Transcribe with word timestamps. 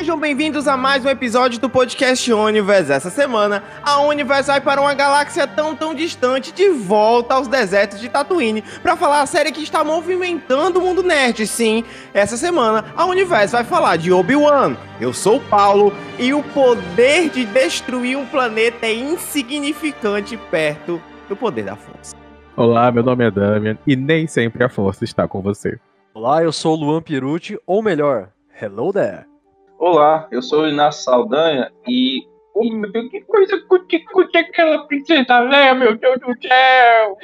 Sejam 0.00 0.18
bem-vindos 0.18 0.66
a 0.66 0.78
mais 0.78 1.04
um 1.04 1.10
episódio 1.10 1.60
do 1.60 1.68
podcast 1.68 2.32
Universe. 2.32 2.90
Essa 2.90 3.10
semana, 3.10 3.62
a 3.82 4.00
Universe 4.00 4.46
vai 4.46 4.58
para 4.58 4.80
uma 4.80 4.94
galáxia 4.94 5.46
tão 5.46 5.76
tão 5.76 5.94
distante 5.94 6.52
de 6.52 6.70
volta 6.70 7.34
aos 7.34 7.46
desertos 7.46 8.00
de 8.00 8.08
Tatooine 8.08 8.64
para 8.82 8.96
falar 8.96 9.20
a 9.20 9.26
série 9.26 9.52
que 9.52 9.62
está 9.62 9.84
movimentando 9.84 10.78
o 10.78 10.82
mundo 10.82 11.02
nerd. 11.02 11.46
Sim, 11.46 11.84
essa 12.14 12.38
semana 12.38 12.82
a 12.96 13.04
Universe 13.04 13.52
vai 13.52 13.62
falar 13.62 13.96
de 13.96 14.10
Obi-Wan. 14.10 14.74
Eu 14.98 15.12
sou 15.12 15.36
o 15.36 15.40
Paulo 15.48 15.92
e 16.18 16.32
o 16.32 16.42
poder 16.44 17.28
de 17.28 17.44
destruir 17.44 18.16
um 18.16 18.24
planeta 18.24 18.86
é 18.86 18.94
insignificante 18.94 20.34
perto 20.50 20.98
do 21.28 21.36
poder 21.36 21.66
da 21.66 21.76
força. 21.76 22.16
Olá, 22.56 22.90
meu 22.90 23.02
nome 23.02 23.26
é 23.26 23.30
Damian 23.30 23.76
e 23.86 23.94
nem 23.94 24.26
sempre 24.26 24.64
a 24.64 24.70
força 24.70 25.04
está 25.04 25.28
com 25.28 25.42
você. 25.42 25.78
Olá, 26.14 26.42
eu 26.42 26.52
sou 26.52 26.74
o 26.74 26.80
Luan 26.80 27.02
Pirucci, 27.02 27.58
ou 27.66 27.82
melhor, 27.82 28.30
hello 28.62 28.94
there. 28.94 29.29
Olá, 29.82 30.28
eu 30.30 30.42
sou 30.42 30.64
o 30.64 30.68
Inácio 30.68 31.04
Saldanha 31.04 31.72
e. 31.88 32.28
Oh, 32.54 32.70
meu 32.70 32.92
Deus, 32.92 33.08
que 33.10 33.22
coisa 33.22 33.58
cuticute 33.66 34.36
aquela 34.36 34.86
princesa 34.86 35.38
Leia, 35.38 35.74
meu 35.74 35.96
Deus 35.96 36.20
do 36.20 36.34
céu! 36.38 37.16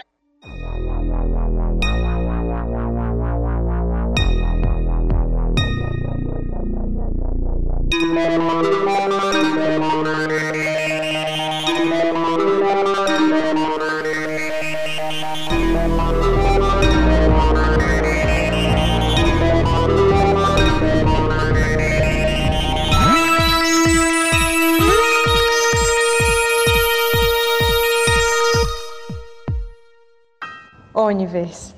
Universe. 30.96 31.75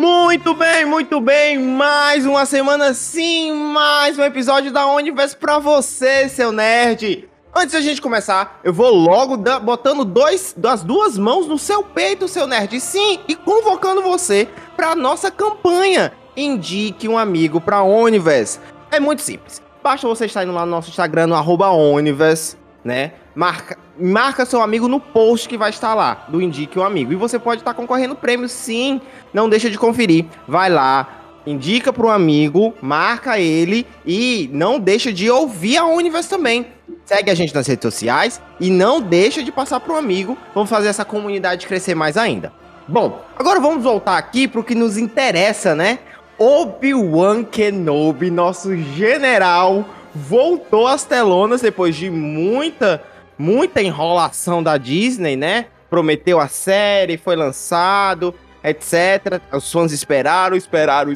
Muito 0.00 0.54
bem, 0.54 0.86
muito 0.86 1.20
bem. 1.20 1.58
Mais 1.58 2.24
uma 2.24 2.46
semana 2.46 2.94
sim, 2.94 3.52
mais 3.52 4.18
um 4.18 4.24
episódio 4.24 4.72
da 4.72 4.86
Universe 4.86 5.36
pra 5.36 5.58
você, 5.58 6.26
seu 6.26 6.50
nerd. 6.50 7.28
Antes 7.54 7.74
da 7.74 7.82
gente 7.82 8.00
começar, 8.00 8.60
eu 8.64 8.72
vou 8.72 8.94
logo 8.94 9.36
da, 9.36 9.60
botando 9.60 10.02
dois, 10.02 10.54
das 10.56 10.82
duas 10.82 11.18
mãos 11.18 11.46
no 11.46 11.58
seu 11.58 11.82
peito, 11.82 12.28
seu 12.28 12.46
nerd. 12.46 12.80
Sim, 12.80 13.20
e 13.28 13.36
convocando 13.36 14.00
você 14.00 14.48
pra 14.74 14.96
nossa 14.96 15.30
campanha. 15.30 16.14
Indique 16.34 17.06
um 17.06 17.18
amigo 17.18 17.60
pra 17.60 17.82
Universe. 17.82 18.58
É 18.90 18.98
muito 18.98 19.20
simples. 19.20 19.60
Basta 19.82 20.08
você 20.08 20.24
estar 20.24 20.44
indo 20.44 20.54
lá 20.54 20.64
no 20.64 20.70
nosso 20.70 20.88
Instagram, 20.88 21.26
no 21.26 21.34
arroba 21.34 21.68
né? 22.82 23.12
Marca, 23.34 23.78
marca 23.98 24.44
seu 24.44 24.60
amigo 24.60 24.88
no 24.88 24.98
post 24.98 25.48
que 25.48 25.56
vai 25.56 25.70
estar 25.70 25.94
lá, 25.94 26.26
do 26.28 26.42
Indique 26.42 26.78
um 26.78 26.84
Amigo. 26.84 27.12
E 27.12 27.16
você 27.16 27.38
pode 27.38 27.60
estar 27.60 27.74
concorrendo 27.74 28.14
prêmio, 28.14 28.48
sim. 28.48 29.00
Não 29.32 29.48
deixa 29.48 29.70
de 29.70 29.78
conferir. 29.78 30.26
Vai 30.48 30.68
lá, 30.68 31.20
indica 31.46 31.92
para 31.92 32.06
um 32.06 32.10
amigo, 32.10 32.74
marca 32.80 33.38
ele 33.38 33.86
e 34.04 34.50
não 34.52 34.78
deixa 34.78 35.12
de 35.12 35.30
ouvir 35.30 35.76
a 35.76 35.86
Universe 35.86 36.28
também. 36.28 36.66
Segue 37.04 37.30
a 37.30 37.34
gente 37.34 37.54
nas 37.54 37.66
redes 37.66 37.82
sociais 37.82 38.40
e 38.58 38.70
não 38.70 39.00
deixa 39.00 39.42
de 39.42 39.50
passar 39.50 39.80
para 39.80 39.92
um 39.92 39.96
amigo. 39.96 40.36
Vamos 40.54 40.70
fazer 40.70 40.88
essa 40.88 41.04
comunidade 41.04 41.66
crescer 41.66 41.94
mais 41.94 42.16
ainda. 42.16 42.52
Bom, 42.86 43.24
agora 43.38 43.60
vamos 43.60 43.82
voltar 43.82 44.16
aqui 44.16 44.48
para 44.48 44.60
o 44.60 44.64
que 44.64 44.74
nos 44.74 44.96
interessa, 44.96 45.74
né? 45.74 46.00
Obi-Wan 46.38 47.44
Kenobi, 47.44 48.30
nosso 48.30 48.76
general, 48.76 49.84
voltou 50.14 50.86
às 50.86 51.04
telonas 51.04 51.60
depois 51.60 51.94
de 51.94 52.10
muita 52.10 53.02
muita 53.40 53.80
enrolação 53.80 54.62
da 54.62 54.76
Disney, 54.76 55.34
né? 55.34 55.66
Prometeu 55.88 56.38
a 56.38 56.46
série, 56.46 57.16
foi 57.16 57.34
lançado, 57.34 58.34
etc. 58.62 59.40
Os 59.50 59.72
fãs 59.72 59.92
esperaram, 59.92 60.56
esperaram, 60.56 61.14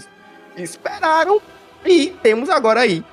esperaram. 0.56 1.40
E 1.84 2.06
temos 2.22 2.48
agora 2.48 2.80
aí 2.80 3.04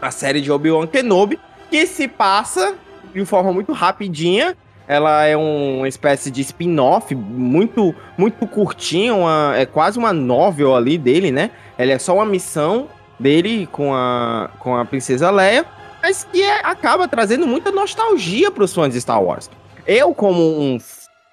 a 0.00 0.10
série 0.10 0.42
de 0.42 0.52
Obi-Wan 0.52 0.86
Kenobi, 0.86 1.40
que 1.70 1.86
se 1.86 2.06
passa 2.06 2.74
de 3.14 3.24
forma 3.24 3.50
muito 3.50 3.72
rapidinha. 3.72 4.54
Ela 4.86 5.24
é 5.24 5.34
uma 5.34 5.88
espécie 5.88 6.30
de 6.30 6.42
spin-off 6.42 7.14
muito 7.14 7.94
muito 8.18 8.46
curtinha, 8.46 9.14
uma, 9.14 9.54
é 9.56 9.64
quase 9.64 9.98
uma 9.98 10.12
novel 10.12 10.76
ali 10.76 10.98
dele, 10.98 11.32
né? 11.32 11.50
Ela 11.78 11.92
é 11.92 11.98
só 11.98 12.14
uma 12.14 12.26
missão 12.26 12.88
dele 13.18 13.66
com 13.72 13.94
a, 13.94 14.50
com 14.58 14.76
a 14.76 14.84
princesa 14.84 15.30
Leia 15.30 15.64
mas 16.04 16.22
que 16.30 16.42
é, 16.42 16.60
acaba 16.62 17.08
trazendo 17.08 17.46
muita 17.46 17.72
nostalgia 17.72 18.50
para 18.50 18.62
os 18.62 18.74
fãs 18.74 18.92
de 18.92 19.00
Star 19.00 19.22
Wars. 19.22 19.50
Eu, 19.86 20.14
como 20.14 20.38
um 20.38 20.78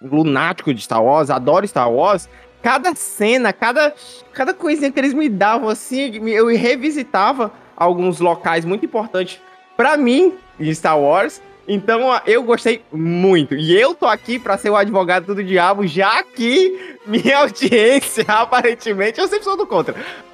lunático 0.02 0.74
de 0.74 0.82
Star 0.82 1.04
Wars, 1.04 1.30
adoro 1.30 1.68
Star 1.68 1.92
Wars, 1.92 2.30
cada 2.64 2.96
cena, 2.96 3.52
cada, 3.52 3.94
cada 4.32 4.54
coisinha 4.54 4.90
que 4.90 4.98
eles 4.98 5.14
me 5.14 5.28
davam, 5.28 5.68
assim, 5.68 6.26
eu 6.30 6.48
revisitava 6.48 7.52
alguns 7.76 8.22
locais 8.22 8.64
muito 8.64 8.86
importantes 8.86 9.42
para 9.76 9.98
mim 9.98 10.36
em 10.58 10.74
Star 10.74 10.98
Wars. 10.98 11.42
Então 11.68 12.02
eu 12.26 12.42
gostei 12.42 12.82
muito. 12.94 13.54
E 13.56 13.78
eu 13.78 13.94
tô 13.94 14.06
aqui 14.06 14.40
para 14.40 14.58
ser 14.58 14.70
o 14.70 14.78
advogado 14.78 15.36
do 15.36 15.44
diabo, 15.44 15.86
já 15.86 16.24
que 16.24 16.98
minha 17.06 17.40
audiência, 17.44 18.24
aparentemente, 18.26 19.20
eu 19.20 19.28
sempre 19.28 19.44
sou 19.44 19.58
do 19.58 19.68
contra. 19.68 19.94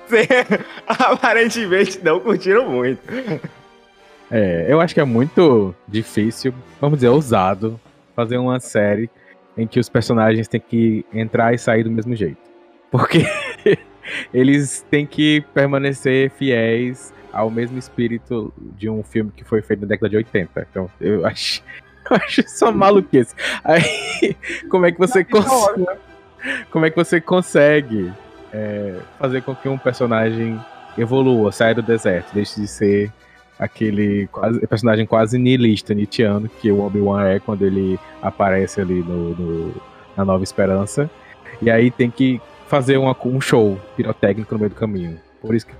aparentemente 0.87 1.99
não 2.03 2.19
curtiram 2.19 2.69
muito. 2.69 3.01
É, 4.29 4.65
eu 4.67 4.81
acho 4.81 4.93
que 4.93 4.99
é 4.99 5.05
muito 5.05 5.73
difícil, 5.87 6.53
vamos 6.81 6.99
dizer, 6.99 7.09
ousado, 7.09 7.79
fazer 8.15 8.37
uma 8.37 8.59
série 8.59 9.09
em 9.57 9.65
que 9.65 9.79
os 9.79 9.89
personagens 9.89 10.47
têm 10.47 10.59
que 10.59 11.05
entrar 11.13 11.53
e 11.53 11.57
sair 11.57 11.83
do 11.83 11.91
mesmo 11.91 12.15
jeito. 12.15 12.37
Porque 12.91 13.25
eles 14.33 14.85
têm 14.89 15.05
que 15.05 15.41
permanecer 15.53 16.29
fiéis 16.31 17.13
ao 17.31 17.49
mesmo 17.49 17.77
espírito 17.77 18.53
de 18.57 18.89
um 18.89 19.03
filme 19.03 19.31
que 19.35 19.43
foi 19.43 19.61
feito 19.61 19.81
na 19.81 19.87
década 19.87 20.09
de 20.09 20.17
80. 20.17 20.67
Então, 20.69 20.89
eu 20.99 21.25
acho, 21.25 21.63
eu 22.09 22.17
acho 22.17 22.47
só 22.47 22.71
maluquice. 22.71 23.33
Aí, 23.63 24.35
como 24.69 24.85
é 24.85 24.91
que 24.91 24.99
você 24.99 25.23
consegue. 25.23 25.85
Como 26.69 26.85
é 26.85 26.89
que 26.89 26.95
você 26.95 27.19
consegue 27.19 28.13
é, 28.53 28.95
fazer 29.19 29.41
com 29.41 29.55
que 29.55 29.67
um 29.67 29.77
personagem 29.77 30.59
evolua, 30.97 31.51
saia 31.51 31.75
do 31.75 31.81
deserto, 31.81 32.33
deixe 32.33 32.61
de 32.61 32.67
ser 32.67 33.11
aquele 33.59 34.27
quase, 34.27 34.65
personagem 34.67 35.05
quase 35.05 35.37
nihilista, 35.37 35.93
Nietzscheano, 35.93 36.49
que 36.61 36.71
o 36.71 36.81
Obi-Wan 36.81 37.23
é 37.27 37.39
quando 37.39 37.63
ele 37.63 37.99
aparece 38.21 38.81
ali 38.81 39.01
no, 39.01 39.35
no, 39.35 39.73
na 40.15 40.23
Nova 40.23 40.43
Esperança. 40.43 41.09
E 41.61 41.69
aí 41.69 41.89
tem 41.89 42.09
que 42.09 42.39
fazer 42.67 42.97
uma, 42.97 43.15
um 43.25 43.41
show 43.41 43.79
pirotécnico 43.95 44.53
no 44.53 44.59
meio 44.59 44.69
do 44.69 44.75
caminho. 44.75 45.19
Por 45.41 45.55
isso 45.55 45.65
que 45.65 45.73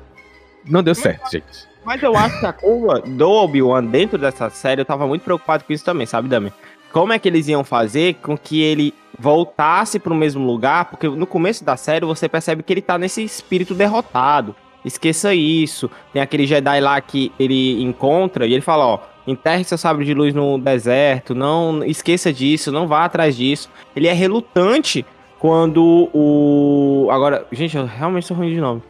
não 0.66 0.82
deu 0.82 0.96
certo, 0.96 1.32
gente. 1.32 1.68
Mas 1.86 2.04
eu 2.04 2.16
acho 2.18 2.40
que 2.40 2.46
a 2.46 2.54
curva 2.54 3.00
do 3.00 3.30
Obi-Wan 3.30 3.86
dentro 3.86 4.18
dessa 4.18 4.50
série, 4.50 4.82
eu 4.82 4.86
tava 4.86 5.08
muito 5.08 5.24
preocupado 5.24 5.64
com 5.64 5.72
isso 5.72 5.86
também, 5.86 6.06
sabe, 6.06 6.28
Dami? 6.28 6.52
Como 6.92 7.14
é 7.14 7.20
que 7.20 7.28
eles 7.28 7.48
iam 7.48 7.64
fazer 7.64 8.16
com 8.16 8.38
que 8.38 8.62
ele 8.62 8.94
voltasse 9.18 10.00
para 10.00 10.12
o 10.12 10.16
mesmo 10.16 10.46
lugar? 10.46 10.86
Porque 10.86 11.08
no 11.08 11.28
começo 11.28 11.64
da 11.64 11.78
série 11.78 12.06
você 12.06 12.28
percebe 12.28 12.64
que 12.64 12.74
ele 12.74 12.82
tá 12.82 12.98
nesse 12.98 13.24
espírito 13.24 13.74
derrotado 13.74 14.56
esqueça 14.88 15.34
isso. 15.34 15.90
Tem 16.14 16.22
aquele 16.22 16.48
Jedi 16.48 16.80
lá 16.80 17.00
que 17.02 17.32
ele 17.40 17.82
encontra 17.84 18.46
e 18.46 18.54
ele 18.54 18.62
fala, 18.62 18.86
ó, 18.86 19.00
enterre 19.26 19.64
seu 19.64 19.78
sabre 19.78 20.06
de 20.06 20.14
luz 20.14 20.34
no 20.34 20.58
deserto, 20.58 21.36
não 21.36 21.84
esqueça 21.84 22.32
disso, 22.32 22.72
não 22.72 22.88
vá 22.88 23.06
atrás 23.06 23.36
disso. 23.36 23.70
Ele 23.96 24.08
é 24.08 24.14
relutante 24.14 25.06
quando 25.40 26.10
o... 26.14 27.08
Agora, 27.12 27.46
gente, 27.52 27.76
eu 27.76 27.86
realmente 27.86 28.26
sou 28.26 28.38
ruim 28.38 28.50
de 28.50 28.60
nome. 28.60 28.82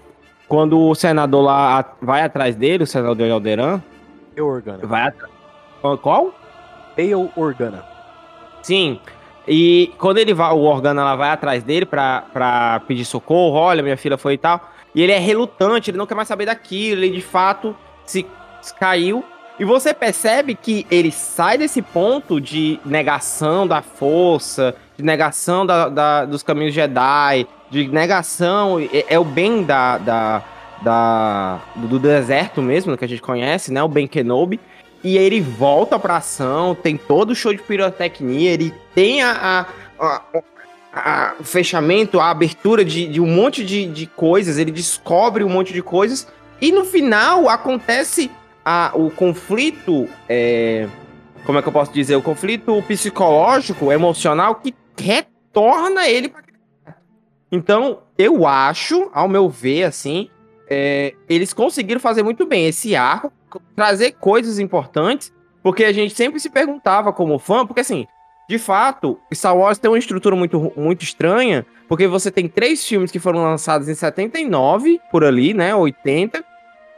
Quando 0.47 0.79
o 0.79 0.95
senador 0.95 1.43
lá 1.43 1.95
vai 2.01 2.21
atrás 2.21 2.55
dele, 2.55 2.83
o 2.83 2.87
senador 2.87 3.15
de 3.15 3.29
Alderan... 3.29 3.81
Eu 4.35 4.47
Organa. 4.47 4.85
Vai 4.85 5.07
atrás... 5.07 5.31
Qual? 6.01 6.33
Bail 6.95 7.29
Organa. 7.35 7.83
Sim, 8.61 8.99
e 9.47 9.93
quando 9.97 10.17
ele 10.17 10.33
vai, 10.33 10.51
o 10.51 10.59
Organa 10.59 11.03
lá 11.03 11.15
vai 11.15 11.29
atrás 11.29 11.63
dele 11.63 11.85
pra, 11.85 12.25
pra 12.33 12.81
pedir 12.87 13.05
socorro, 13.05 13.55
olha, 13.55 13.81
minha 13.81 13.95
filha 13.95 14.17
foi 14.17 14.33
e 14.33 14.37
tal. 14.37 14.61
E 14.97 15.01
ele 15.03 15.11
é 15.11 15.19
relutante, 15.19 15.91
ele 15.91 15.97
não 15.99 16.07
quer 16.07 16.15
mais 16.15 16.27
saber 16.27 16.47
daquilo, 16.47 17.03
ele 17.03 17.17
de 17.17 17.21
fato 17.21 17.77
se, 18.03 18.25
caiu. 18.71 19.23
E 19.59 19.63
você 19.63 19.93
percebe 19.93 20.55
que 20.55 20.87
ele 20.89 21.11
sai 21.11 21.55
desse 21.55 21.83
ponto 21.83 22.41
de 22.41 22.79
negação 22.83 23.67
da 23.67 23.83
força 23.83 24.73
de 24.97 25.03
negação 25.03 25.67
da, 25.67 25.87
da- 25.87 26.25
dos 26.25 26.41
caminhos 26.41 26.73
Jedi, 26.73 27.47
de 27.69 27.87
negação, 27.89 28.79
é, 28.79 29.05
é 29.07 29.19
o 29.19 29.23
bem 29.23 29.61
da, 29.61 29.99
da, 29.99 30.43
da- 30.81 31.59
do, 31.75 31.99
deserto 31.99 32.59
mesmo, 32.63 32.97
que 32.97 33.05
a 33.05 33.07
gente 33.07 33.21
conhece, 33.21 33.71
né? 33.71 33.83
O 33.83 33.87
Ben 33.87 34.07
Kenobi. 34.07 34.59
E 35.03 35.15
ele 35.15 35.39
volta 35.39 35.99
pra 35.99 36.17
ação, 36.17 36.73
tem 36.73 36.97
todo 36.97 37.29
o 37.29 37.35
show 37.35 37.53
de 37.53 37.61
pirotecnia, 37.61 38.49
ele 38.49 38.73
tem 38.95 39.21
a, 39.21 39.67
a- 39.99 40.03
a- 40.03 40.21
a- 40.93 41.35
o 41.39 41.43
fechamento, 41.43 42.19
a 42.19 42.29
abertura 42.29 42.83
de, 42.83 43.07
de 43.07 43.19
um 43.21 43.27
monte 43.27 43.63
de, 43.65 43.85
de 43.87 44.05
coisas, 44.07 44.57
ele 44.57 44.71
descobre 44.71 45.43
um 45.43 45.49
monte 45.49 45.73
de 45.73 45.81
coisas, 45.81 46.27
e 46.61 46.71
no 46.71 46.83
final 46.85 47.49
acontece 47.49 48.31
a- 48.65 48.91
o 48.95 49.09
conflito. 49.11 50.07
é, 50.27 50.87
como 51.45 51.57
é 51.57 51.61
que 51.61 51.67
eu 51.69 51.73
posso 51.73 51.93
dizer? 51.93 52.15
O 52.15 52.21
conflito 52.21 52.83
psicológico, 52.87 53.91
emocional, 53.91 54.55
que 54.55 54.73
retorna 54.99 56.07
ele 56.09 56.27
pra 56.29 56.41
Então, 57.51 57.99
eu 58.17 58.45
acho, 58.45 59.09
ao 59.13 59.29
meu 59.29 59.49
ver, 59.49 59.83
assim, 59.85 60.29
é, 60.69 61.13
eles 61.29 61.53
conseguiram 61.53 62.01
fazer 62.01 62.23
muito 62.23 62.45
bem 62.45 62.67
esse 62.67 62.93
arco, 62.95 63.31
trazer 63.75 64.11
coisas 64.13 64.59
importantes, 64.59 65.31
porque 65.63 65.85
a 65.85 65.93
gente 65.93 66.13
sempre 66.13 66.39
se 66.41 66.49
perguntava 66.49 67.13
como 67.13 67.39
fã, 67.39 67.65
porque 67.65 67.79
assim, 67.81 68.05
de 68.47 68.57
fato, 68.57 69.19
Star 69.33 69.55
Wars 69.57 69.77
tem 69.77 69.91
uma 69.91 69.97
estrutura 69.97 70.35
muito, 70.35 70.71
muito 70.75 71.03
estranha, 71.03 71.65
porque 71.87 72.07
você 72.07 72.31
tem 72.31 72.47
três 72.47 72.85
filmes 72.85 73.11
que 73.11 73.19
foram 73.19 73.43
lançados 73.43 73.89
em 73.89 73.93
79, 73.93 75.01
por 75.11 75.25
ali, 75.25 75.53
né, 75.53 75.75
80, 75.75 76.43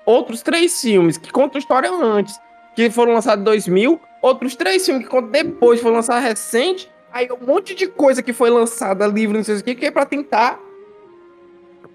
outros 0.06 0.44
três 0.44 0.80
filmes 0.80 1.18
que 1.18 1.32
contam 1.32 1.58
história 1.58 1.92
antes, 1.92 2.40
que 2.76 2.90
foram 2.92 3.14
lançados 3.14 3.42
em 3.42 3.46
2000, 3.46 4.00
outros 4.22 4.56
três 4.56 4.86
filmes 4.86 5.04
que 5.04 5.10
contam 5.10 5.32
depois, 5.32 5.82
foram 5.82 5.96
lançados 5.96 6.24
recente, 6.24 6.92
aí 7.12 7.28
um 7.32 7.46
monte 7.46 7.74
de 7.74 7.88
coisa 7.88 8.22
que 8.22 8.32
foi 8.32 8.52
lançada, 8.52 9.08
livro, 9.08 9.36
não 9.36 9.44
sei 9.44 9.58
o 9.58 9.64
que, 9.64 9.74
que 9.74 9.88
é 9.88 9.92
pra 9.92 10.06
tentar 10.06 10.60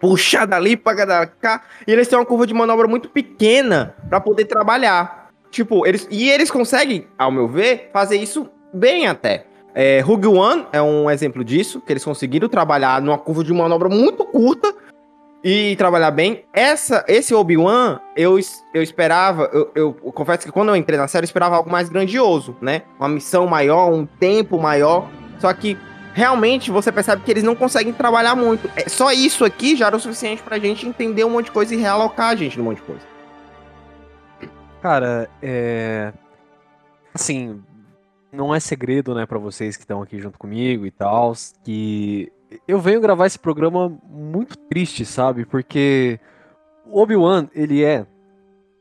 puxar 0.00 0.46
dali, 0.46 0.76
pagar 0.76 1.26
cá, 1.26 1.62
e 1.86 1.92
eles 1.92 2.08
têm 2.08 2.18
uma 2.18 2.26
curva 2.26 2.44
de 2.46 2.52
manobra 2.52 2.88
muito 2.88 3.08
pequena 3.08 3.94
pra 4.08 4.20
poder 4.20 4.44
trabalhar. 4.46 5.30
Tipo, 5.50 5.86
eles 5.86 6.08
e 6.10 6.28
eles 6.28 6.50
conseguem, 6.50 7.06
ao 7.16 7.30
meu 7.30 7.46
ver, 7.46 7.90
fazer 7.92 8.16
isso 8.16 8.50
bem 8.74 9.06
até. 9.06 9.46
É, 9.74 10.00
Rogue 10.00 10.26
One 10.28 10.66
é 10.72 10.80
um 10.80 11.10
exemplo 11.10 11.42
disso, 11.44 11.80
que 11.80 11.92
eles 11.92 12.04
conseguiram 12.04 12.48
trabalhar 12.48 13.00
numa 13.02 13.18
curva 13.18 13.42
de 13.42 13.52
manobra 13.52 13.88
muito 13.88 14.24
curta 14.24 14.72
e 15.42 15.74
trabalhar 15.76 16.10
bem. 16.12 16.44
Essa, 16.52 17.04
esse 17.08 17.34
Obi-Wan, 17.34 17.98
eu, 18.16 18.38
eu 18.72 18.82
esperava, 18.82 19.50
eu, 19.52 19.70
eu- 19.74 19.96
eu 20.04 20.12
confesso 20.12 20.46
que 20.46 20.52
quando 20.52 20.68
eu 20.68 20.76
entrei 20.76 20.98
na 20.98 21.08
série, 21.08 21.24
eu 21.24 21.26
esperava 21.26 21.56
algo 21.56 21.70
mais 21.70 21.88
grandioso, 21.88 22.56
né? 22.60 22.82
Uma 22.98 23.08
missão 23.08 23.46
maior, 23.46 23.90
um 23.92 24.06
tempo 24.06 24.58
maior. 24.60 25.08
Só 25.40 25.52
que 25.52 25.76
realmente 26.14 26.70
você 26.70 26.92
percebe 26.92 27.22
que 27.24 27.30
eles 27.30 27.42
não 27.42 27.56
conseguem 27.56 27.92
trabalhar 27.92 28.36
muito. 28.36 28.70
É, 28.76 28.88
só 28.88 29.10
isso 29.12 29.44
aqui 29.44 29.74
já 29.76 29.88
era 29.88 29.96
o 29.96 30.00
suficiente 30.00 30.40
pra 30.42 30.58
gente 30.58 30.86
entender 30.86 31.24
um 31.24 31.30
monte 31.30 31.46
de 31.46 31.50
coisa 31.50 31.74
e 31.74 31.78
realocar 31.78 32.28
a 32.30 32.36
gente 32.36 32.56
num 32.56 32.64
monte 32.64 32.76
de 32.76 32.82
coisa. 32.84 33.02
Cara, 34.80 35.28
é. 35.42 36.12
Assim, 37.12 37.62
não 38.34 38.54
é 38.54 38.60
segredo, 38.60 39.14
né, 39.14 39.26
pra 39.26 39.38
vocês 39.38 39.76
que 39.76 39.82
estão 39.84 40.02
aqui 40.02 40.19
junto 40.19 40.38
comigo 40.38 40.84
e 40.84 40.90
tal, 40.90 41.32
que 41.64 42.31
eu 42.69 42.81
venho 42.81 43.00
gravar 43.00 43.26
esse 43.26 43.38
programa 43.38 43.96
muito 44.08 44.56
triste, 44.56 45.04
sabe? 45.04 45.44
Porque 45.44 46.20
Obi-Wan, 46.90 47.48
ele 47.54 47.82
é 47.82 48.06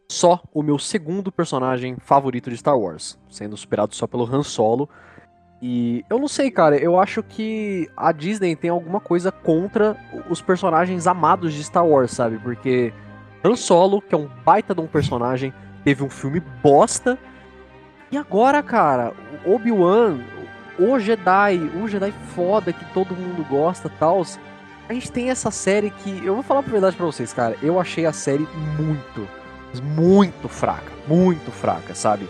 só 0.09 0.41
o 0.53 0.61
meu 0.61 0.77
segundo 0.77 1.31
personagem 1.31 1.95
favorito 1.99 2.49
de 2.49 2.57
Star 2.57 2.77
Wars, 2.77 3.17
sendo 3.29 3.57
superado 3.57 3.95
só 3.95 4.05
pelo 4.05 4.25
Han 4.25 4.43
Solo. 4.43 4.89
E 5.61 6.03
eu 6.09 6.19
não 6.19 6.27
sei, 6.27 6.51
cara, 6.51 6.75
eu 6.75 6.99
acho 6.99 7.23
que 7.23 7.89
a 7.95 8.11
Disney 8.11 8.55
tem 8.55 8.69
alguma 8.69 8.99
coisa 8.99 9.31
contra 9.31 9.95
os 10.29 10.41
personagens 10.41 11.07
amados 11.07 11.53
de 11.53 11.63
Star 11.63 11.87
Wars, 11.87 12.11
sabe? 12.11 12.37
Porque 12.37 12.93
Han 13.43 13.55
Solo, 13.55 14.01
que 14.01 14.13
é 14.13 14.17
um 14.17 14.29
baita 14.45 14.75
de 14.75 14.81
um 14.81 14.87
personagem, 14.87 15.53
teve 15.83 16.03
um 16.03 16.09
filme 16.09 16.41
bosta. 16.61 17.17
E 18.13 18.17
agora, 18.17 18.61
cara, 18.61 19.11
Obi-Wan, 19.43 20.19
o 20.77 20.99
Jedi, 20.99 21.57
o 21.81 21.87
Jedi 21.87 22.13
foda 22.35 22.71
que 22.71 22.85
todo 22.93 23.15
mundo 23.15 23.43
gosta 23.49 23.89
tal. 23.89 24.23
A 24.87 24.93
gente 24.93 25.11
tem 25.11 25.31
essa 25.31 25.49
série 25.49 25.89
que, 25.89 26.23
eu 26.23 26.35
vou 26.35 26.43
falar 26.43 26.59
a 26.59 26.61
verdade 26.61 26.95
pra 26.95 27.07
vocês, 27.07 27.33
cara, 27.33 27.57
eu 27.59 27.79
achei 27.79 28.05
a 28.05 28.13
série 28.13 28.47
muito, 28.77 29.27
muito 29.95 30.47
fraca, 30.47 30.91
muito 31.07 31.49
fraca, 31.49 31.95
sabe? 31.95 32.29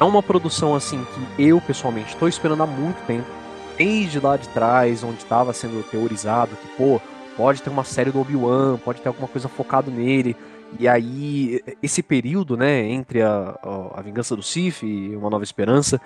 É 0.00 0.04
uma 0.04 0.22
produção 0.22 0.74
assim 0.74 1.06
que 1.36 1.42
eu 1.42 1.60
pessoalmente 1.60 2.16
tô 2.16 2.26
esperando 2.26 2.62
há 2.62 2.66
muito 2.66 3.04
tempo, 3.06 3.28
desde 3.76 4.18
lá 4.18 4.38
de 4.38 4.48
trás, 4.48 5.04
onde 5.04 5.18
estava 5.18 5.52
sendo 5.52 5.86
teorizado 5.90 6.56
que, 6.56 6.68
pô, 6.68 6.98
pode 7.36 7.60
ter 7.60 7.68
uma 7.68 7.84
série 7.84 8.10
do 8.10 8.18
Obi-Wan, 8.18 8.78
pode 8.78 9.02
ter 9.02 9.08
alguma 9.08 9.28
coisa 9.28 9.46
focado 9.46 9.90
nele. 9.90 10.34
E 10.78 10.88
aí, 10.88 11.60
esse 11.82 12.02
período, 12.02 12.56
né, 12.56 12.80
entre 12.88 13.22
a, 13.22 13.58
a, 13.94 14.02
Vingança 14.02 14.34
do 14.34 14.42
Sith 14.42 14.82
e 14.82 15.14
Uma 15.14 15.30
Nova 15.30 15.44
Esperança, 15.44 16.00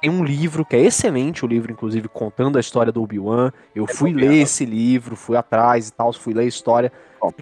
tem 0.00 0.10
um 0.10 0.24
livro 0.24 0.64
que 0.64 0.76
é 0.76 0.80
excelente, 0.80 1.44
o 1.44 1.48
livro, 1.48 1.72
inclusive, 1.72 2.08
contando 2.08 2.56
a 2.56 2.60
história 2.60 2.92
do 2.92 3.02
Obi-Wan. 3.02 3.52
Eu 3.74 3.86
fui 3.86 4.12
ler 4.12 4.42
esse 4.42 4.64
livro, 4.64 5.16
fui 5.16 5.36
atrás 5.36 5.88
e 5.88 5.92
tal, 5.92 6.12
fui 6.12 6.32
ler 6.32 6.44
a 6.44 6.46
história. 6.46 6.92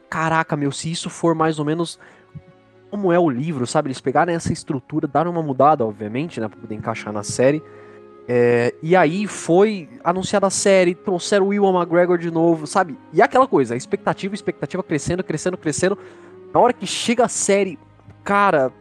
Caraca, 0.09 0.57
meu, 0.57 0.73
se 0.73 0.91
isso 0.91 1.09
for 1.09 1.35
mais 1.35 1.59
ou 1.59 1.65
menos 1.65 1.99
como 2.91 3.13
é 3.13 3.19
o 3.19 3.29
livro, 3.29 3.67
sabe? 3.67 3.89
Eles 3.89 4.01
pegaram 4.01 4.33
essa 4.33 4.53
estrutura, 4.53 5.07
daram 5.07 5.31
uma 5.31 5.43
mudada, 5.43 5.85
obviamente, 5.85 6.41
né, 6.41 6.49
pra 6.49 6.59
poder 6.59 6.75
encaixar 6.75 7.13
na 7.13 7.23
série. 7.23 7.63
É, 8.31 8.75
e 8.83 8.95
aí 8.95 9.27
foi 9.27 9.89
anunciada 10.05 10.47
a 10.47 10.51
série, 10.51 10.95
trouxeram 10.95 11.47
o 11.47 11.49
Will 11.49 11.65
McGregor 11.65 12.19
de 12.19 12.31
novo, 12.31 12.67
sabe? 12.67 12.99
E 13.13 13.23
aquela 13.23 13.47
coisa, 13.47 13.75
a 13.75 13.77
expectativa, 13.77 14.35
expectativa 14.35 14.83
crescendo, 14.83 15.25
crescendo, 15.25 15.57
crescendo. 15.57 15.99
Na 16.53 16.61
hora 16.61 16.73
que 16.73 16.87
chega 16.87 17.25
a 17.25 17.29
série, 17.29 17.79
cara, 18.25 18.73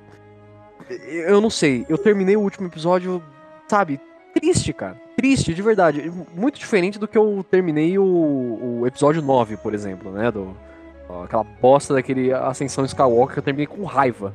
eu 1.08 1.42
não 1.42 1.50
sei, 1.50 1.86
eu 1.90 1.98
terminei 1.98 2.36
o 2.38 2.42
último 2.42 2.68
episódio, 2.68 3.22
sabe? 3.68 4.00
Triste, 4.34 4.72
cara. 4.72 4.96
Triste, 5.18 5.54
de 5.54 5.62
verdade. 5.62 6.12
Muito 6.34 6.60
diferente 6.60 7.00
do 7.00 7.08
que 7.08 7.18
eu 7.18 7.46
terminei 7.50 7.98
o, 7.98 8.80
o 8.82 8.88
episódio 8.88 9.22
9, 9.22 9.58
por 9.58 9.74
exemplo, 9.74 10.12
né? 10.12 10.32
Do, 10.32 10.56
ó, 11.10 11.24
aquela 11.24 11.44
bosta 11.44 11.94
daquele 11.94 12.32
Ascensão 12.32 12.86
Skywalker 12.86 13.34
que 13.34 13.40
eu 13.40 13.44
terminei 13.44 13.68
com 13.68 13.84
raiva. 13.84 14.34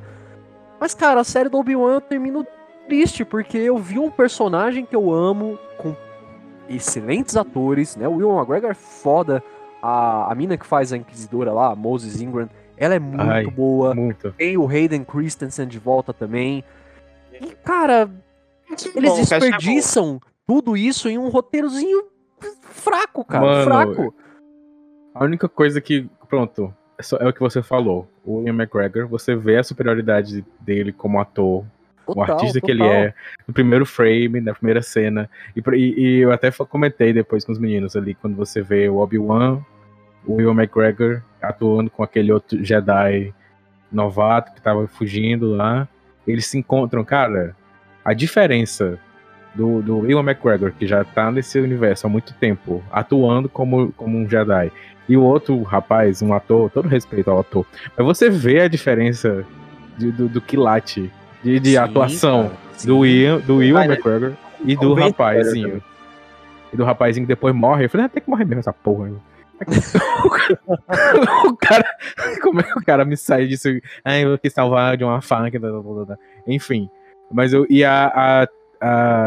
Mas, 0.79 0.93
cara, 0.93 1.21
a 1.21 1.23
série 1.23 1.49
do 1.49 1.57
Obi-Wan 1.57 1.93
eu 1.93 2.01
termino 2.01 2.45
triste, 2.87 3.23
porque 3.23 3.57
eu 3.57 3.77
vi 3.77 3.97
um 3.97 4.11
personagem 4.11 4.85
que 4.85 4.95
eu 4.95 5.13
amo, 5.13 5.57
com 5.77 5.95
excelentes 6.69 7.35
atores, 7.37 7.95
né? 7.95 8.07
O 8.07 8.15
Will 8.15 8.37
McGregor 8.37 8.71
é 8.71 8.75
foda. 8.75 9.43
A, 9.81 10.31
a 10.31 10.35
mina 10.35 10.57
que 10.57 10.65
faz 10.65 10.93
a 10.93 10.97
Inquisidora 10.97 11.51
lá, 11.51 11.71
a 11.71 11.75
Moses 11.75 12.21
Ingram, 12.21 12.49
ela 12.83 12.95
é 12.95 12.99
muito 12.99 13.21
Ai. 13.21 13.45
boa. 13.47 13.93
Muito. 13.95 14.31
Tem 14.33 14.57
o 14.57 14.67
Hayden 14.67 15.03
Christensen 15.03 15.67
de 15.67 15.79
volta 15.79 16.13
também. 16.13 16.63
E, 17.41 17.47
cara, 17.63 18.09
eles 18.69 18.91
Bom, 18.93 18.99
o 19.15 19.17
é 19.17 19.21
desperdiçam 19.21 20.19
tudo 20.45 20.75
isso 20.77 21.07
em 21.09 21.17
um 21.17 21.29
roteirozinho 21.29 22.03
fraco, 22.61 23.23
cara. 23.23 23.45
Mano, 23.45 23.63
fraco. 23.63 24.15
A 25.15 25.23
única 25.23 25.47
coisa 25.47 25.79
que. 25.79 26.09
Pronto. 26.27 26.73
É, 26.97 27.03
só- 27.03 27.17
é 27.17 27.27
o 27.27 27.33
que 27.33 27.39
você 27.39 27.61
falou. 27.63 28.07
O 28.23 28.41
Ian 28.43 28.53
McGregor, 28.53 29.07
você 29.07 29.35
vê 29.35 29.57
a 29.57 29.63
superioridade 29.63 30.45
dele 30.59 30.91
como 30.93 31.19
ator, 31.19 31.65
o 32.05 32.13
Total, 32.13 32.35
artista 32.35 32.61
que 32.61 32.69
ele 32.71 32.79
total. 32.83 32.95
é, 32.95 33.13
no 33.47 33.53
primeiro 33.53 33.85
frame, 33.85 34.39
na 34.41 34.53
primeira 34.53 34.81
cena. 34.81 35.29
E, 35.55 35.61
e- 35.75 35.99
e 35.99 36.17
eu 36.19 36.31
até 36.31 36.51
comentei 36.51 37.11
depois 37.13 37.43
com 37.45 37.51
os 37.51 37.59
meninos 37.59 37.95
ali, 37.95 38.13
quando 38.15 38.35
você 38.35 38.61
vê 38.61 38.87
o 38.89 38.97
Obi-Wan, 38.97 39.59
o 40.25 40.35
Will 40.35 40.51
McGregor 40.51 41.21
atuando 41.41 41.89
com 41.89 42.03
aquele 42.03 42.31
outro 42.31 42.63
Jedi 42.63 43.33
novato 43.91 44.53
que 44.53 44.61
tava 44.61 44.87
fugindo 44.87 45.51
lá. 45.55 45.87
Eles 46.27 46.45
se 46.45 46.57
encontram, 46.57 47.03
cara. 47.03 47.55
A 48.03 48.13
diferença 48.13 48.97
do, 49.53 49.81
do 49.81 49.99
Will 49.99 50.19
McGregor, 50.19 50.71
que 50.71 50.87
já 50.87 51.03
tá 51.03 51.31
nesse 51.31 51.59
universo 51.59 52.07
há 52.07 52.09
muito 52.09 52.33
tempo, 52.33 52.83
atuando 52.91 53.47
como, 53.47 53.91
como 53.93 54.17
um 54.17 54.27
Jedi, 54.27 54.71
e 55.07 55.15
o 55.17 55.21
outro 55.21 55.61
rapaz, 55.63 56.21
um 56.21 56.33
ator, 56.33 56.69
todo 56.69 56.87
respeito 56.87 57.29
ao 57.29 57.39
ator, 57.39 57.65
mas 57.95 58.05
você 58.05 58.29
vê 58.29 58.61
a 58.61 58.67
diferença 58.67 59.45
de- 59.97 60.11
do, 60.11 60.27
do 60.29 60.41
quilate 60.41 61.11
de, 61.43 61.59
de 61.59 61.71
Sim, 61.71 61.77
atuação 61.77 62.43
cara, 62.49 62.85
do 62.85 63.05
Ian, 63.05 63.39
do 63.39 63.57
Will 63.57 63.75
Mas, 63.75 63.89
McGregor 63.91 64.31
e 64.65 64.75
do 64.75 64.89
Convence, 64.89 65.11
rapazinho. 65.11 65.83
E 66.73 66.77
do 66.77 66.83
rapazinho 66.83 67.25
que 67.25 67.33
depois 67.33 67.53
morre. 67.53 67.85
Eu 67.85 67.89
falei, 67.89 68.05
ah, 68.05 68.09
tem 68.09 68.23
que 68.23 68.29
morrer 68.29 68.45
mesmo 68.45 68.61
essa 68.61 68.73
porra. 68.73 69.11
O 71.45 71.55
cara. 71.57 71.85
Como 72.41 72.59
é 72.59 72.63
que 72.63 72.79
o 72.79 72.85
cara 72.85 73.05
me 73.05 73.17
sai 73.17 73.47
disso? 73.47 73.69
Ai, 74.03 74.23
eu 74.25 74.37
quis 74.37 74.53
salvar 74.53 74.97
de 74.97 75.03
uma 75.03 75.21
faca. 75.21 75.59
Enfim. 76.47 76.89
Mas 77.31 77.53
eu. 77.53 77.65
E 77.69 77.83
a, 77.83 78.07
a, 78.07 78.47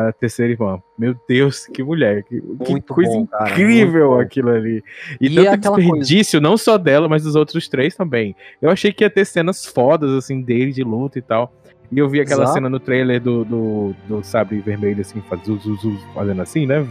a 0.08 0.12
terceira 0.12 0.52
irmã. 0.52 0.80
Meu 0.98 1.14
Deus, 1.28 1.66
que 1.66 1.82
mulher. 1.82 2.22
Que, 2.24 2.40
que 2.40 2.80
coisa 2.82 3.10
bom, 3.10 3.26
cara, 3.26 3.50
incrível 3.50 4.20
aquilo 4.20 4.50
ali. 4.50 4.82
E, 5.20 5.26
E 5.26 5.58
tanto 5.58 5.76
desperdício, 5.76 6.40
não 6.40 6.56
só 6.56 6.76
dela, 6.78 7.08
mas 7.08 7.24
dos 7.24 7.34
outros 7.34 7.68
três 7.68 7.94
também. 7.94 8.36
Eu 8.60 8.70
achei 8.70 8.92
que 8.92 9.02
ia 9.02 9.10
ter 9.10 9.24
cenas 9.24 9.64
fodas, 9.64 10.10
assim, 10.12 10.42
dele 10.42 10.72
de 10.72 10.84
luta 10.84 11.18
e 11.18 11.22
tal. 11.22 11.52
E 11.90 11.98
eu 11.98 12.08
vi 12.08 12.20
aquela 12.20 12.42
Exato. 12.42 12.54
cena 12.54 12.68
no 12.68 12.80
trailer 12.80 13.20
do, 13.20 13.44
do, 13.44 13.94
do 14.08 14.22
sabre 14.24 14.58
vermelho, 14.60 15.00
assim, 15.00 15.22
faz, 15.28 15.42
zu, 15.44 15.56
zu, 15.58 15.76
zu, 15.76 15.98
fazendo 16.14 16.42
assim, 16.42 16.66
né? 16.66 16.86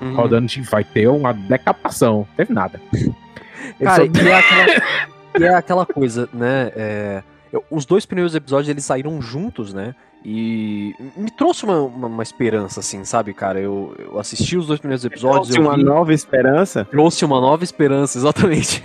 Uhum. 0.00 0.14
rodando, 0.16 0.46
de- 0.46 0.60
vai 0.62 0.84
ter 0.84 1.08
uma 1.08 1.32
decapitação. 1.32 2.18
Não 2.18 2.36
teve 2.36 2.52
nada. 2.52 2.80
Cara, 3.82 3.96
só- 3.96 4.04
e 4.04 4.28
é 4.28 4.34
aquela, 4.34 4.66
e 5.38 5.44
é 5.44 5.54
aquela 5.54 5.86
coisa, 5.86 6.28
né? 6.32 6.72
é, 6.74 7.22
eu- 7.52 7.64
os 7.70 7.84
dois 7.84 8.04
primeiros 8.06 8.34
episódios 8.34 8.68
eles 8.68 8.84
saíram 8.84 9.20
juntos, 9.22 9.72
né? 9.74 9.94
E 10.22 10.94
me 11.16 11.30
trouxe 11.30 11.64
uma, 11.64 11.80
uma, 11.80 12.06
uma 12.06 12.22
esperança, 12.22 12.80
assim, 12.80 13.04
sabe, 13.06 13.32
cara? 13.32 13.58
Eu, 13.58 13.94
eu 13.98 14.18
assisti 14.20 14.54
os 14.54 14.66
dois 14.66 14.78
primeiros 14.78 15.02
episódios. 15.02 15.48
Trouxe 15.48 15.58
uma 15.66 15.76
vi- 15.76 15.82
nova 15.82 16.12
esperança. 16.12 16.84
trouxe 16.84 17.24
uma 17.24 17.40
nova 17.40 17.64
esperança, 17.64 18.18
exatamente. 18.20 18.82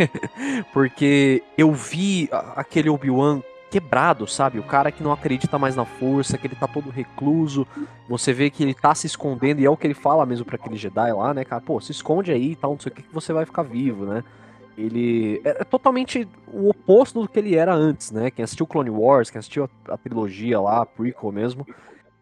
Porque 0.72 1.44
eu 1.58 1.74
vi 1.74 2.30
aquele 2.56 2.90
Obi-Wan 2.90 3.42
quebrado, 3.76 4.26
sabe? 4.26 4.58
O 4.58 4.64
cara 4.64 4.90
que 4.90 5.04
não 5.04 5.12
acredita 5.12 5.60
mais 5.60 5.76
na 5.76 5.84
força, 5.84 6.38
que 6.38 6.48
ele 6.48 6.56
tá 6.56 6.66
todo 6.66 6.90
recluso. 6.90 7.68
Você 8.08 8.32
vê 8.32 8.50
que 8.50 8.64
ele 8.64 8.74
tá 8.74 8.96
se 8.96 9.06
escondendo, 9.06 9.60
e 9.60 9.66
é 9.66 9.70
o 9.70 9.76
que 9.76 9.86
ele 9.86 9.94
fala 9.94 10.26
mesmo 10.26 10.46
pra 10.46 10.56
aquele 10.56 10.78
Jedi 10.78 11.12
lá, 11.12 11.34
né, 11.34 11.44
cara? 11.44 11.62
Pô, 11.62 11.82
se 11.82 11.92
esconde 11.92 12.32
aí 12.32 12.54
e 12.54 12.56
tal, 12.56 12.72
não 12.72 12.80
sei 12.80 12.90
o 12.90 12.96
que, 12.96 13.04
que 13.04 13.14
você 13.14 13.34
vai 13.34 13.46
ficar 13.46 13.64
vivo, 13.64 14.06
né? 14.06 14.24
Ele 14.78 15.42
é 15.44 15.58
é 15.60 15.64
totalmente 15.66 16.26
o 16.48 16.70
oposto 16.70 17.22
do 17.22 17.28
que 17.28 17.38
ele 17.38 17.54
era 17.54 17.74
antes, 17.74 18.12
né? 18.12 18.32
Quem 18.32 18.44
assistiu 18.44 18.66
Clone 18.66 18.90
Wars, 18.90 19.30
quem 19.30 19.40
assistiu 19.40 19.66
a, 19.66 19.94
a 19.94 19.98
trilogia 19.98 20.62
lá, 20.62 20.82
a 20.82 20.86
prequel 20.86 21.34
mesmo. 21.34 21.68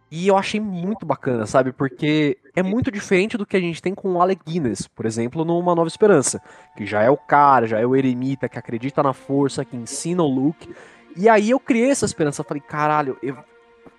E 0.10 0.27
eu 0.27 0.38
achei 0.38 0.60
muito 0.60 1.05
bacana, 1.05 1.45
sabe? 1.45 1.72
Porque 1.72 2.38
é 2.55 2.63
muito 2.63 2.91
diferente 2.91 3.38
do 3.38 3.45
que 3.45 3.57
a 3.57 3.60
gente 3.60 3.81
tem 3.81 3.93
com 3.93 4.13
o 4.13 4.22
Alec 4.22 4.41
Guinness, 4.43 4.88
por 4.88 5.05
exemplo, 5.05 5.45
no 5.45 5.57
Uma 5.57 5.75
Nova 5.75 5.88
Esperança. 5.88 6.41
Que 6.75 6.86
já 6.86 7.01
é 7.01 7.10
o 7.12 7.17
cara, 7.17 7.67
já 7.67 7.79
é 7.79 7.86
o 7.86 7.95
eremita 7.95 8.50
que 8.50 8.57
acredita 8.57 9.03
na 9.03 9.13
força, 9.13 9.65
que 9.65 9.75
ensina 9.75 10.24
o 10.24 10.27
Luke. 10.27 10.74
E 11.15 11.29
aí 11.29 11.50
eu 11.51 11.60
criei 11.60 11.89
essa 11.91 12.05
esperança. 12.05 12.43
Falei, 12.43 12.62
caralho, 12.62 13.17
eu- 13.22 13.38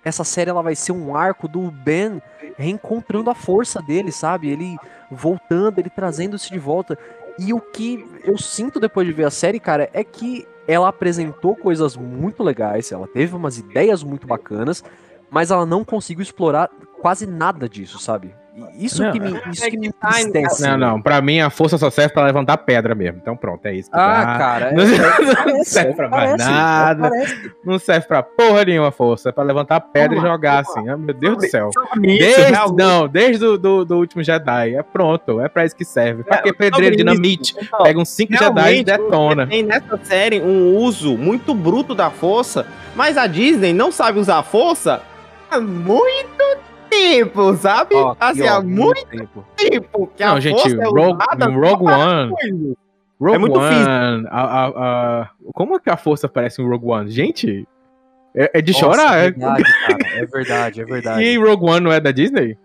essa 0.03 0.23
série 0.23 0.49
ela 0.49 0.61
vai 0.61 0.75
ser 0.75 0.91
um 0.91 1.15
arco 1.15 1.47
do 1.47 1.71
Ben 1.71 2.21
reencontrando 2.57 3.29
a 3.29 3.35
força 3.35 3.81
dele, 3.81 4.11
sabe? 4.11 4.49
Ele 4.49 4.77
voltando, 5.11 5.79
ele 5.79 5.89
trazendo 5.89 6.35
isso 6.35 6.51
de 6.51 6.59
volta. 6.59 6.97
E 7.39 7.53
o 7.53 7.59
que 7.59 8.05
eu 8.23 8.37
sinto 8.37 8.79
depois 8.79 9.05
de 9.07 9.13
ver 9.13 9.25
a 9.25 9.31
série, 9.31 9.59
cara, 9.59 9.89
é 9.93 10.03
que 10.03 10.47
ela 10.67 10.87
apresentou 10.87 11.55
coisas 11.55 11.95
muito 11.95 12.41
legais, 12.43 12.91
ela 12.91 13.07
teve 13.07 13.35
umas 13.35 13.57
ideias 13.57 14.03
muito 14.03 14.25
bacanas, 14.25 14.83
mas 15.29 15.51
ela 15.51 15.65
não 15.65 15.83
conseguiu 15.83 16.23
explorar 16.23 16.69
quase 17.01 17.27
nada 17.27 17.67
disso, 17.67 17.99
sabe? 17.99 18.33
Isso 18.77 19.03
Não, 19.03 19.11
que 19.11 19.19
me, 19.19 19.41
isso 19.51 19.69
que 19.69 19.77
me 19.77 19.91
tá, 19.91 20.21
entristece. 20.21 20.61
Não, 20.65 20.77
não, 20.77 21.01
pra 21.01 21.21
mim 21.21 21.41
a 21.41 21.49
força 21.49 21.77
só 21.77 21.89
serve 21.89 22.13
pra 22.13 22.23
levantar 22.25 22.55
pedra 22.57 22.95
mesmo. 22.95 23.19
Então 23.21 23.35
pronto, 23.35 23.65
é 23.65 23.73
isso. 23.73 23.89
que 23.91 23.97
Ah, 23.97 24.23
dá. 24.25 24.37
cara, 24.37 24.65
é- 24.69 24.73
Não, 24.73 24.85
não 25.57 25.63
serve 25.65 25.93
pra 25.93 26.09
mais 26.09 26.31
parece, 26.37 26.49
nada. 26.49 27.11
Não 27.65 27.77
serve 27.79 28.07
pra 28.07 28.23
porra 28.23 28.63
nenhuma 28.63 28.91
força. 28.91 29.27
É 29.29 29.31
pra 29.33 29.43
levantar 29.43 29.81
pedra 29.81 30.15
Toma, 30.15 30.27
e 30.27 30.31
jogar 30.31 30.59
assim. 30.59 30.87
Ah, 30.87 30.95
meu 30.95 31.13
Deus 31.13 31.37
do 31.37 31.47
céu. 31.49 31.69
Isso, 31.69 32.01
Desde, 32.01 32.41
realmente. 32.43 32.77
não, 32.77 33.07
desde 33.09 33.45
o 33.45 33.57
do, 33.57 33.83
do 33.83 33.97
último 33.97 34.23
Jedi. 34.23 34.75
É 34.75 34.83
pronto. 34.83 35.41
É 35.41 35.49
pra 35.49 35.65
isso 35.65 35.75
que 35.75 35.83
serve. 35.83 36.23
Pra 36.23 36.37
É, 36.37 36.41
que 36.41 36.53
pedreiro 36.53 36.95
dinamite? 36.95 37.55
Pega 37.83 37.99
uns 37.99 38.09
5 38.09 38.37
Jedi 38.37 38.77
e 38.77 38.83
detona. 38.85 39.47
Tem 39.47 39.63
nessa 39.63 39.99
série 40.03 40.41
um 40.41 40.75
uso 40.77 41.17
muito 41.17 41.53
bruto 41.53 41.93
da 41.93 42.09
força, 42.09 42.65
mas 42.95 43.17
a 43.17 43.27
Disney 43.27 43.73
não 43.73 43.91
sabe 43.91 44.17
usar 44.19 44.37
a 44.39 44.43
força 44.43 45.01
há 45.51 45.59
muito 45.59 46.34
tempo, 46.95 47.55
sabe? 47.57 47.95
Ó, 47.95 48.15
assim, 48.19 48.43
ó, 48.47 48.55
há 48.57 48.61
muito 48.61 49.05
tempo. 49.07 49.45
tempo 49.55 50.11
que 50.15 50.23
Não, 50.25 50.35
a 50.35 50.39
gente, 50.39 50.61
força 50.61 50.75
é 50.75 50.85
Rogue, 50.85 51.23
Rogue 51.67 51.91
One. 51.91 52.31
coisa. 52.31 52.75
Rogue 53.19 53.35
É 53.35 53.37
muito 53.37 53.59
One. 53.59 54.27
A, 54.29 54.41
a, 54.41 54.67
a- 55.21 55.29
como 55.53 55.75
é 55.75 55.79
que 55.79 55.89
a 55.89 55.97
força 55.97 56.27
aparece 56.27 56.61
em 56.61 56.67
Rogue 56.67 56.85
One? 56.87 57.09
Gente, 57.11 57.67
é, 58.35 58.51
é 58.59 58.61
de 58.61 58.71
Nossa, 58.73 58.85
chorar. 58.85 59.17
É 59.17 59.27
é- 59.27 59.31
verdade, 59.31 59.63
cara. 59.87 60.07
É 60.15 60.25
verdade, 60.25 60.81
é 60.81 60.85
verdade. 60.85 61.23
E 61.23 61.37
Rogue 61.37 61.65
One 61.69 61.79
não 61.81 61.91
é 61.91 61.99
da 61.99 62.11
Disney? 62.11 62.57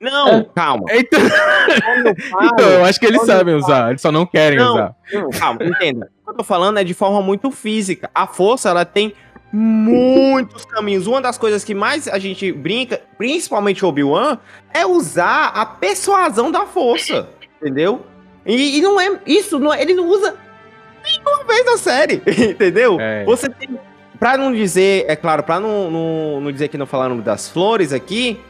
Não, 0.00 0.44
calma. 0.44 0.84
Então, 0.90 1.18
eu 2.04 2.16
falo- 2.30 2.44
então, 2.46 2.68
eu 2.68 2.84
acho 2.84 3.00
que 3.00 3.06
eles 3.06 3.22
sabem 3.24 3.54
usar, 3.54 3.88
eles 3.90 4.02
só 4.02 4.12
não 4.12 4.26
querem 4.26 4.58
Não. 4.58 4.72
usar. 4.74 4.94
Não, 5.12 5.30
calma, 5.30 5.64
entenda. 5.64 6.10
O 6.20 6.24
que 6.24 6.30
eu 6.30 6.34
tô 6.38 6.44
falando 6.44 6.78
é 6.78 6.84
de 6.84 6.92
forma 6.92 7.22
muito 7.22 7.50
física. 7.50 8.10
A 8.14 8.26
força, 8.26 8.68
ela 8.68 8.84
tem 8.84 9.14
muitos 9.54 10.64
caminhos. 10.64 11.06
Uma 11.06 11.20
das 11.20 11.38
coisas 11.38 11.62
que 11.62 11.74
mais 11.74 12.08
a 12.08 12.18
gente 12.18 12.50
brinca, 12.50 13.00
principalmente 13.16 13.84
o 13.84 13.88
Obi-Wan, 13.88 14.38
é 14.72 14.84
usar 14.84 15.52
a 15.54 15.64
persuasão 15.64 16.50
da 16.50 16.66
força. 16.66 17.28
Entendeu? 17.60 18.04
E, 18.44 18.78
e 18.78 18.82
não 18.82 19.00
é. 19.00 19.20
Isso, 19.24 19.58
não 19.58 19.72
é- 19.72 19.80
ele 19.80 19.94
não 19.94 20.08
usa 20.08 20.34
nenhuma 21.04 21.44
vez 21.44 21.64
na 21.64 21.76
série. 21.78 22.22
Entendeu? 22.50 22.98
É. 23.00 23.24
Você 23.24 23.48
tem. 23.48 23.78
Pra 24.18 24.36
não 24.38 24.52
dizer, 24.52 25.04
é 25.08 25.16
claro, 25.16 25.42
pra 25.42 25.60
não, 25.60 25.90
não, 25.90 26.40
não 26.40 26.52
dizer 26.52 26.68
que 26.68 26.78
não 26.78 26.86
falaram 26.86 27.18
das 27.18 27.48
flores 27.48 27.92
aqui, 27.92 28.40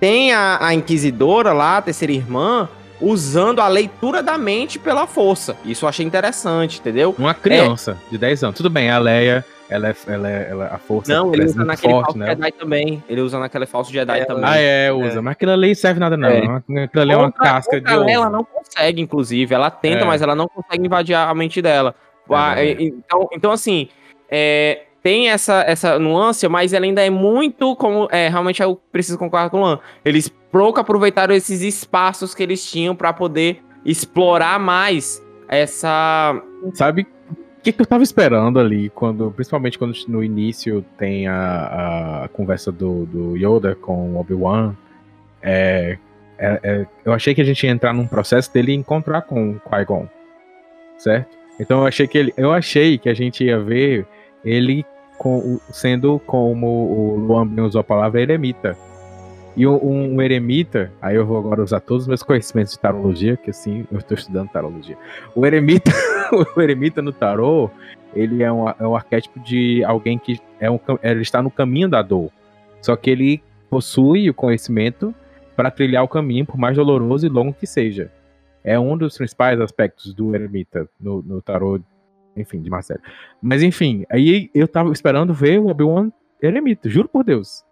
tem 0.00 0.32
a, 0.32 0.58
a 0.60 0.74
Inquisidora 0.74 1.52
lá, 1.52 1.76
a 1.76 1.82
terceira 1.82 2.12
irmã, 2.12 2.68
usando 3.00 3.60
a 3.60 3.68
leitura 3.68 4.22
da 4.22 4.36
mente 4.36 4.78
pela 4.78 5.06
força. 5.06 5.56
Isso 5.64 5.84
eu 5.84 5.88
achei 5.88 6.04
interessante, 6.04 6.80
entendeu? 6.80 7.14
Uma 7.18 7.34
criança 7.34 7.96
de 8.10 8.18
10 8.18 8.44
anos. 8.44 8.56
Tudo 8.56 8.70
bem, 8.70 8.90
a 8.90 8.98
Leia, 8.98 9.44
ela 9.68 9.88
é, 9.88 9.96
ela 10.06 10.30
é, 10.30 10.48
ela, 10.50 10.66
a 10.66 10.78
força 10.78 11.12
Não, 11.12 11.28
ele 11.28 11.38
parece 11.38 11.54
usa 11.54 11.64
naquele 11.64 11.92
forte, 11.92 12.04
falso 12.06 12.18
né? 12.18 12.26
Jedi 12.26 12.52
também. 12.52 13.04
Ele 13.08 13.20
usa 13.20 13.38
naquele 13.38 13.66
falso 13.66 13.92
Jedi 13.92 14.20
É, 14.20 14.24
também. 14.24 14.44
Ah, 14.44 14.56
é, 14.58 14.92
usa. 14.92 15.22
Mas 15.22 15.32
aquilo 15.32 15.52
ali 15.52 15.74
serve 15.74 16.00
nada, 16.00 16.16
não. 16.16 16.28
É. 16.28 16.38
Aquilo 16.84 17.02
ali 17.02 17.12
é 17.12 17.16
uma 17.16 17.32
Contra- 17.32 17.44
casca 17.52 17.80
de 17.80 17.90
ela, 17.90 18.10
ela 18.10 18.30
não 18.30 18.44
consegue, 18.44 19.00
inclusive. 19.00 19.54
Ela 19.54 19.70
tenta, 19.70 20.04
É. 20.04 20.04
mas 20.04 20.20
ela 20.22 20.34
não 20.34 20.46
consegue 20.48 20.86
invadir 20.86 21.14
a 21.14 21.34
mente 21.34 21.60
dela. 21.62 21.94
É 22.30 22.34
Ah, 22.34 22.54
então, 22.64 23.28
então, 23.32 23.52
assim, 23.52 23.88
é, 24.30 24.82
tem 25.02 25.28
essa, 25.28 25.62
essa 25.66 25.98
nuance, 25.98 26.46
mas 26.48 26.72
ela 26.72 26.84
ainda 26.84 27.02
é 27.04 27.10
muito 27.10 27.76
como. 27.76 28.08
É, 28.10 28.28
realmente 28.28 28.62
eu 28.62 28.80
preciso 28.90 29.18
concordar 29.18 29.50
com 29.50 29.58
o 29.58 29.60
Luan. 29.60 29.78
Eles 30.04 30.28
pouco 30.50 30.80
aproveitaram 30.80 31.34
esses 31.34 31.60
espaços 31.62 32.34
que 32.34 32.42
eles 32.42 32.64
tinham 32.70 32.94
pra 32.96 33.12
poder 33.12 33.62
explorar 33.84 34.58
mais 34.58 35.22
essa. 35.48 36.40
Sabe 36.72 37.06
que, 37.64 37.72
que 37.72 37.80
eu 37.82 37.86
tava 37.86 38.02
esperando 38.02 38.60
ali, 38.60 38.90
quando, 38.90 39.30
principalmente 39.30 39.78
quando 39.78 39.94
no 40.06 40.22
início 40.22 40.84
tem 40.98 41.26
a, 41.26 42.24
a 42.24 42.28
conversa 42.28 42.70
do, 42.70 43.06
do 43.06 43.36
Yoda 43.36 43.74
com 43.74 44.16
Obi-Wan? 44.16 44.74
É, 45.42 45.96
é- 46.38 46.60
é- 46.62 46.86
eu 47.04 47.12
achei 47.12 47.34
que 47.34 47.40
a 47.40 47.44
gente 47.44 47.64
ia 47.64 47.72
entrar 47.72 47.94
num 47.94 48.06
processo 48.06 48.52
dele 48.52 48.74
encontrar 48.74 49.22
com 49.22 49.52
o 49.52 49.60
Qui-Gon, 49.60 50.06
certo? 50.98 51.36
Então 51.58 51.80
eu 51.80 51.86
achei 51.86 52.06
que 52.06 52.18
ele, 52.18 52.34
eu 52.36 52.52
achei 52.52 52.98
que 52.98 53.08
a 53.08 53.14
gente 53.14 53.44
ia 53.44 53.58
ver 53.58 54.06
ele 54.44 54.84
com, 55.16 55.58
sendo 55.70 56.20
como 56.26 56.66
o 56.66 57.16
Luan 57.16 57.48
usou 57.64 57.80
a 57.80 57.84
palavra 57.84 58.20
eremita. 58.20 58.76
E 59.56 59.66
um, 59.66 60.14
um 60.14 60.22
eremita, 60.22 60.92
aí 61.00 61.14
eu 61.14 61.24
vou 61.24 61.38
agora 61.38 61.62
usar 61.62 61.80
todos 61.80 62.04
os 62.04 62.08
meus 62.08 62.22
conhecimentos 62.22 62.72
de 62.72 62.78
tarologia, 62.78 63.36
que 63.36 63.50
assim, 63.50 63.86
eu 63.90 63.98
estou 63.98 64.16
estudando 64.16 64.48
tarologia. 64.48 64.98
O 65.34 65.46
eremita, 65.46 65.92
o 66.56 66.60
eremita 66.60 67.00
no 67.00 67.12
tarô, 67.12 67.70
ele 68.14 68.42
é 68.42 68.52
um, 68.52 68.68
é 68.68 68.86
um 68.86 68.96
arquétipo 68.96 69.38
de 69.40 69.84
alguém 69.84 70.18
que 70.18 70.40
é 70.58 70.70
um, 70.70 70.78
ele 71.02 71.22
está 71.22 71.40
no 71.40 71.50
caminho 71.50 71.88
da 71.88 72.02
dor. 72.02 72.30
Só 72.82 72.96
que 72.96 73.10
ele 73.10 73.42
possui 73.70 74.28
o 74.28 74.34
conhecimento 74.34 75.14
para 75.54 75.70
trilhar 75.70 76.02
o 76.02 76.08
caminho, 76.08 76.44
por 76.44 76.56
mais 76.56 76.76
doloroso 76.76 77.26
e 77.26 77.28
longo 77.28 77.52
que 77.52 77.66
seja. 77.66 78.10
É 78.64 78.78
um 78.78 78.96
dos 78.96 79.16
principais 79.16 79.60
aspectos 79.60 80.12
do 80.12 80.34
eremita 80.34 80.88
no, 80.98 81.22
no 81.22 81.40
tarô, 81.40 81.80
enfim, 82.36 82.60
de 82.60 82.70
Marcelo. 82.70 83.00
Mas 83.40 83.62
enfim, 83.62 84.04
aí 84.10 84.50
eu 84.52 84.66
tava 84.66 84.90
esperando 84.90 85.32
ver 85.32 85.60
o 85.60 85.68
Obi-Wan 85.68 86.10
eremita, 86.42 86.88
juro 86.88 87.08
por 87.08 87.22
Deus. 87.22 87.64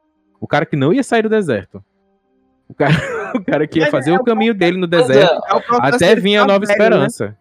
O 0.43 0.47
cara 0.49 0.67
que 0.67 0.75
não 0.75 0.93
ia 0.93 1.05
sair 1.05 1.23
do 1.23 1.29
deserto. 1.29 1.83
O 2.69 2.75
cara, 2.75 2.93
o 3.39 3.45
cara 3.45 3.65
que 3.65 3.79
ia 3.79 3.87
fazer 3.93 4.11
é 4.11 4.19
o 4.19 4.25
caminho 4.25 4.53
dele 4.53 4.77
no 4.77 4.89
deserto. 4.89 5.41
É 5.47 5.77
Até 5.81 6.17
vir 6.17 6.37
a 6.37 6.43
ficar 6.43 6.53
nova 6.53 6.67
velho, 6.67 6.67
né? 6.67 6.73
esperança. 6.73 7.39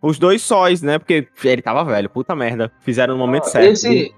Os 0.00 0.20
dois 0.20 0.40
sóis, 0.40 0.82
né? 0.82 1.00
Porque 1.00 1.26
ele 1.42 1.62
tava 1.62 1.84
velho, 1.84 2.08
puta 2.08 2.36
merda. 2.36 2.70
Fizeram 2.78 3.14
no 3.14 3.18
momento 3.18 3.46
certo. 3.46 3.72
Esse, 3.72 4.14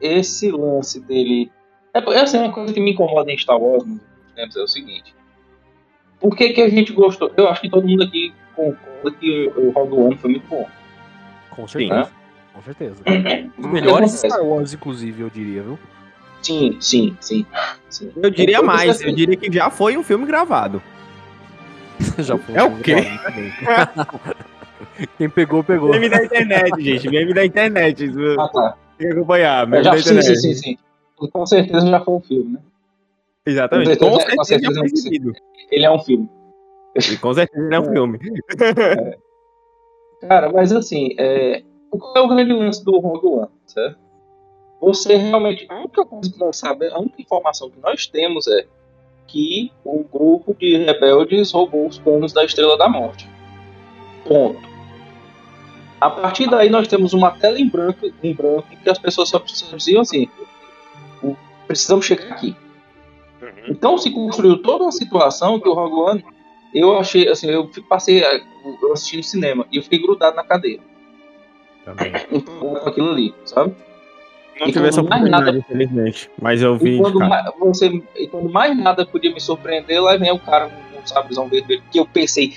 esse 0.00 0.50
lance 0.50 0.98
dele. 0.98 1.52
É, 1.92 1.98
é 1.98 2.20
assim, 2.22 2.38
uma 2.38 2.50
coisa 2.50 2.72
que 2.72 2.80
me 2.80 2.92
incomoda 2.92 3.30
em 3.30 3.36
Star 3.36 3.60
Wars 3.60 3.84
tempos 4.34 4.56
é 4.56 4.62
o 4.62 4.66
seguinte. 4.66 5.14
Por 6.18 6.34
que, 6.34 6.54
que 6.54 6.62
a 6.62 6.70
gente 6.70 6.92
gostou? 6.94 7.30
Eu 7.36 7.48
acho 7.48 7.60
que 7.60 7.68
todo 7.68 7.86
mundo 7.86 8.02
aqui 8.02 8.32
concorda 8.56 9.10
que 9.20 9.52
o 9.54 9.70
Rogue 9.72 9.94
One 9.94 10.16
foi 10.16 10.30
muito 10.30 10.48
bom. 10.48 10.66
Com 11.50 11.68
Sim. 11.68 11.88
certeza. 11.88 12.10
Com 12.54 12.62
certeza. 12.62 13.02
Os 13.58 13.66
melhores 13.66 14.12
Star 14.12 14.42
Wars, 14.42 14.72
inclusive, 14.72 15.20
eu 15.20 15.28
diria, 15.28 15.62
viu? 15.62 15.78
Sim, 16.44 16.76
sim, 16.80 17.16
sim. 17.20 17.46
sim. 17.88 18.12
Eu 18.16 18.30
diria 18.30 18.58
Eu- 18.58 18.64
mais, 18.64 18.90
assim, 18.90 19.06
eu 19.06 19.14
diria 19.14 19.36
que 19.36 19.50
já 19.50 19.70
foi 19.70 19.96
um 19.96 20.02
filme 20.02 20.26
gravado. 20.26 20.82
Já 22.18 22.36
foi 22.36 22.54
É 22.56 22.62
o 22.62 22.76
quê? 22.80 22.96
Quem 25.16 25.30
pegou, 25.30 25.62
pegou. 25.64 25.90
Meme 25.90 26.08
da 26.08 26.24
internet, 26.24 26.80
gente. 26.82 27.08
Meme 27.08 27.32
da 27.32 27.44
internet. 27.46 28.10
Ah, 28.38 28.48
tá. 28.48 28.76
Tem 28.98 29.08
que 29.08 29.14
acompanhar. 29.14 29.66
Meme 29.66 29.84
já, 29.84 29.90
da 29.92 29.98
sim, 29.98 30.02
internet. 30.10 30.36
sim, 30.40 30.54
sim, 30.54 30.76
sim. 31.16 31.28
Com 31.30 31.46
certeza 31.46 31.86
já 31.86 32.00
foi 32.00 32.14
um 32.14 32.20
filme, 32.20 32.52
né? 32.54 32.60
Exatamente. 33.46 33.96
Com 33.96 34.10
Com 34.10 34.16
certeza, 34.18 34.36
com 34.36 34.44
certeza 34.44 34.74
já 34.74 34.80
foi 34.80 34.88
certeza. 34.88 35.08
exibido. 35.08 35.32
Ele 35.70 35.84
é 35.84 35.90
um 35.90 35.98
filme. 36.00 36.28
E 36.96 37.16
com 37.16 37.34
certeza 37.34 37.64
ele 37.64 37.74
é 37.74 37.80
um 37.80 37.84
filme. 37.92 38.18
Cara, 40.28 40.52
mas 40.52 40.72
assim, 40.72 41.14
é... 41.18 41.62
qual 41.90 42.16
é 42.16 42.20
o 42.20 42.28
grande 42.28 42.52
lance 42.52 42.84
do 42.84 42.98
Rogue 42.98 43.26
One, 43.26 43.48
certo? 43.66 43.98
Você 44.84 45.16
realmente. 45.16 45.66
A 45.70 45.76
única 45.76 46.04
coisa 46.04 46.30
que 46.30 46.38
nós 46.38 46.58
sabemos, 46.58 46.94
a 46.94 46.98
única 46.98 47.22
informação 47.22 47.70
que 47.70 47.80
nós 47.80 48.06
temos 48.06 48.46
é 48.46 48.66
que 49.26 49.72
um 49.84 50.02
grupo 50.02 50.54
de 50.54 50.76
rebeldes 50.76 51.50
roubou 51.52 51.86
os 51.86 51.98
planos 51.98 52.34
da 52.34 52.44
Estrela 52.44 52.76
da 52.76 52.86
Morte. 52.86 53.28
Ponto. 54.28 54.60
A 55.98 56.10
partir 56.10 56.50
daí 56.50 56.68
nós 56.68 56.86
temos 56.86 57.14
uma 57.14 57.30
tela 57.30 57.58
em 57.58 57.66
branco, 57.66 58.12
em 58.22 58.34
branco 58.34 58.68
que 58.82 58.90
as 58.90 58.98
pessoas 58.98 59.30
só 59.30 59.42
diziam 59.74 60.02
assim: 60.02 60.28
precisamos 61.66 62.04
chegar 62.04 62.32
aqui. 62.32 62.54
Então 63.66 63.96
se 63.96 64.10
construiu 64.10 64.60
toda 64.60 64.84
uma 64.84 64.92
situação 64.92 65.58
que 65.58 65.68
o 65.68 65.72
Rogue 65.72 66.10
One, 66.10 66.24
eu 66.74 66.98
achei, 66.98 67.26
assim, 67.28 67.48
eu 67.48 67.70
passei, 67.88 68.22
eu 68.22 68.92
assisti 68.92 69.16
no 69.16 69.22
cinema 69.22 69.66
e 69.72 69.78
eu 69.78 69.82
fiquei 69.82 69.98
grudado 69.98 70.36
na 70.36 70.44
cadeira. 70.44 70.82
Também. 71.86 72.12
Com 72.60 72.76
aquilo 72.76 73.10
ali, 73.10 73.34
sabe? 73.46 73.74
Não 74.60 74.70
tive 74.72 74.88
essa 74.88 75.02
quando 75.02 75.10
mais 75.10 75.22
oportunidade, 75.22 75.44
nada- 75.46 75.58
infelizmente. 75.58 76.30
Mas 76.40 76.62
eu 76.62 76.76
vi. 76.76 76.96
E 76.96 76.98
quando, 76.98 77.18
mais, 77.18 77.44
você, 77.58 78.02
e 78.16 78.26
quando 78.28 78.48
mais 78.50 78.76
nada 78.76 79.04
podia 79.06 79.32
me 79.32 79.40
surpreender, 79.40 80.00
lá 80.02 80.16
vem 80.16 80.30
o 80.32 80.38
cara 80.38 80.68
com 80.68 81.00
um 81.00 81.06
sabrezão 81.06 81.48
vermelho, 81.48 81.82
que 81.90 81.98
eu 81.98 82.06
pensei 82.06 82.52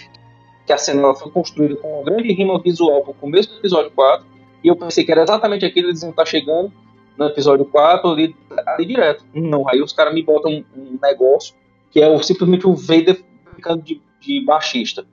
que 0.65 0.73
a 0.73 0.77
cena 0.77 1.01
ela 1.01 1.15
foi 1.15 1.31
construída 1.31 1.75
com 1.77 1.87
uma 1.99 2.03
grande 2.03 2.31
rima 2.33 2.59
visual 2.61 3.01
pro 3.01 3.13
começo 3.13 3.49
do 3.49 3.57
episódio 3.59 3.89
4, 3.91 4.25
e 4.63 4.67
eu 4.67 4.75
pensei 4.75 5.03
que 5.05 5.11
era 5.11 5.23
exatamente 5.23 5.65
aquilo, 5.65 5.87
eles 5.89 6.01
iam 6.03 6.09
estar 6.11 6.25
chegando 6.25 6.71
no 7.17 7.25
episódio 7.25 7.65
4 7.65 8.09
ali, 8.09 8.35
ali 8.67 8.85
direto. 8.85 9.23
Não, 9.33 9.67
aí 9.69 9.81
os 9.81 9.93
caras 9.93 10.13
me 10.13 10.21
botam 10.21 10.51
um, 10.51 10.63
um 10.75 10.99
negócio 11.01 11.55
que 11.89 12.01
é 12.01 12.09
o, 12.09 12.21
simplesmente 12.21 12.67
o 12.67 12.75
Vader 12.75 13.17
ficando 13.55 13.81
de, 13.81 14.01
de 14.19 14.43
baixista. 14.45 15.05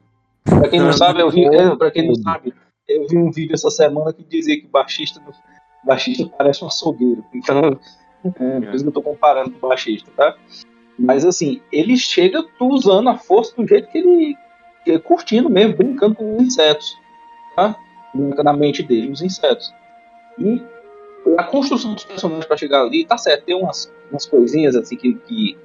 Pra 0.42 0.68
quem 0.68 0.80
não 0.80 0.92
sabe, 0.92 1.20
eu 1.22 1.30
vi, 1.30 1.44
é, 1.46 1.74
pra 1.76 1.90
quem 1.90 2.06
não 2.06 2.14
sabe, 2.16 2.52
eu 2.88 3.06
vi 3.06 3.16
um 3.16 3.30
vídeo 3.30 3.54
essa 3.54 3.70
semana 3.70 4.12
que 4.12 4.22
dizia 4.24 4.60
que 4.60 4.66
baixista, 4.66 5.22
baixista 5.84 6.26
parece 6.36 6.64
um 6.64 6.66
açougueiro. 6.66 7.24
Então, 7.32 7.78
é, 8.24 8.60
por 8.60 8.74
isso 8.74 8.84
que 8.84 8.88
eu 8.88 8.92
tô 8.92 9.02
comparando 9.02 9.50
com 9.52 9.66
o 9.66 9.68
baixista, 9.68 10.10
tá? 10.16 10.36
Mas 10.98 11.24
assim, 11.24 11.60
ele 11.72 11.96
chega 11.96 12.44
usando 12.60 13.08
a 13.08 13.16
força 13.16 13.54
do 13.56 13.66
jeito 13.66 13.88
que 13.88 13.98
ele, 13.98 14.36
que 14.84 14.90
ele 14.90 14.98
curtindo 15.00 15.50
mesmo, 15.50 15.76
brincando 15.76 16.14
com 16.14 16.36
os 16.36 16.42
insetos, 16.42 16.96
tá? 17.56 17.76
Brinca 18.14 18.42
na 18.42 18.52
mente 18.52 18.82
dele, 18.82 19.10
os 19.10 19.20
insetos. 19.20 19.72
E 20.38 20.62
a 21.36 21.44
construção 21.44 21.94
dos 21.94 22.04
personagens 22.04 22.46
pra 22.46 22.56
chegar 22.56 22.82
ali, 22.82 23.04
tá 23.04 23.18
certo, 23.18 23.44
tem 23.44 23.54
umas, 23.54 23.92
umas 24.10 24.26
coisinhas 24.26 24.76
assim 24.76 24.96
que, 24.96 25.14
que, 25.14 25.58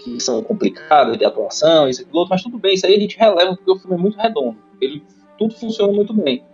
que 0.00 0.20
são 0.20 0.42
complicadas 0.42 1.16
de 1.16 1.24
atuação, 1.24 1.88
isso 1.88 2.02
e 2.02 2.04
aquilo 2.04 2.18
outro, 2.18 2.34
mas 2.34 2.42
tudo 2.42 2.58
bem, 2.58 2.74
isso 2.74 2.86
aí 2.86 2.94
a 2.94 3.00
gente 3.00 3.18
releva 3.18 3.56
porque 3.56 3.70
o 3.70 3.76
filme 3.76 3.96
é 3.96 3.98
muito 3.98 4.18
redondo. 4.18 4.58
Ele, 4.80 5.02
tudo 5.38 5.54
funciona 5.54 5.92
muito 5.92 6.12
bem. 6.12 6.44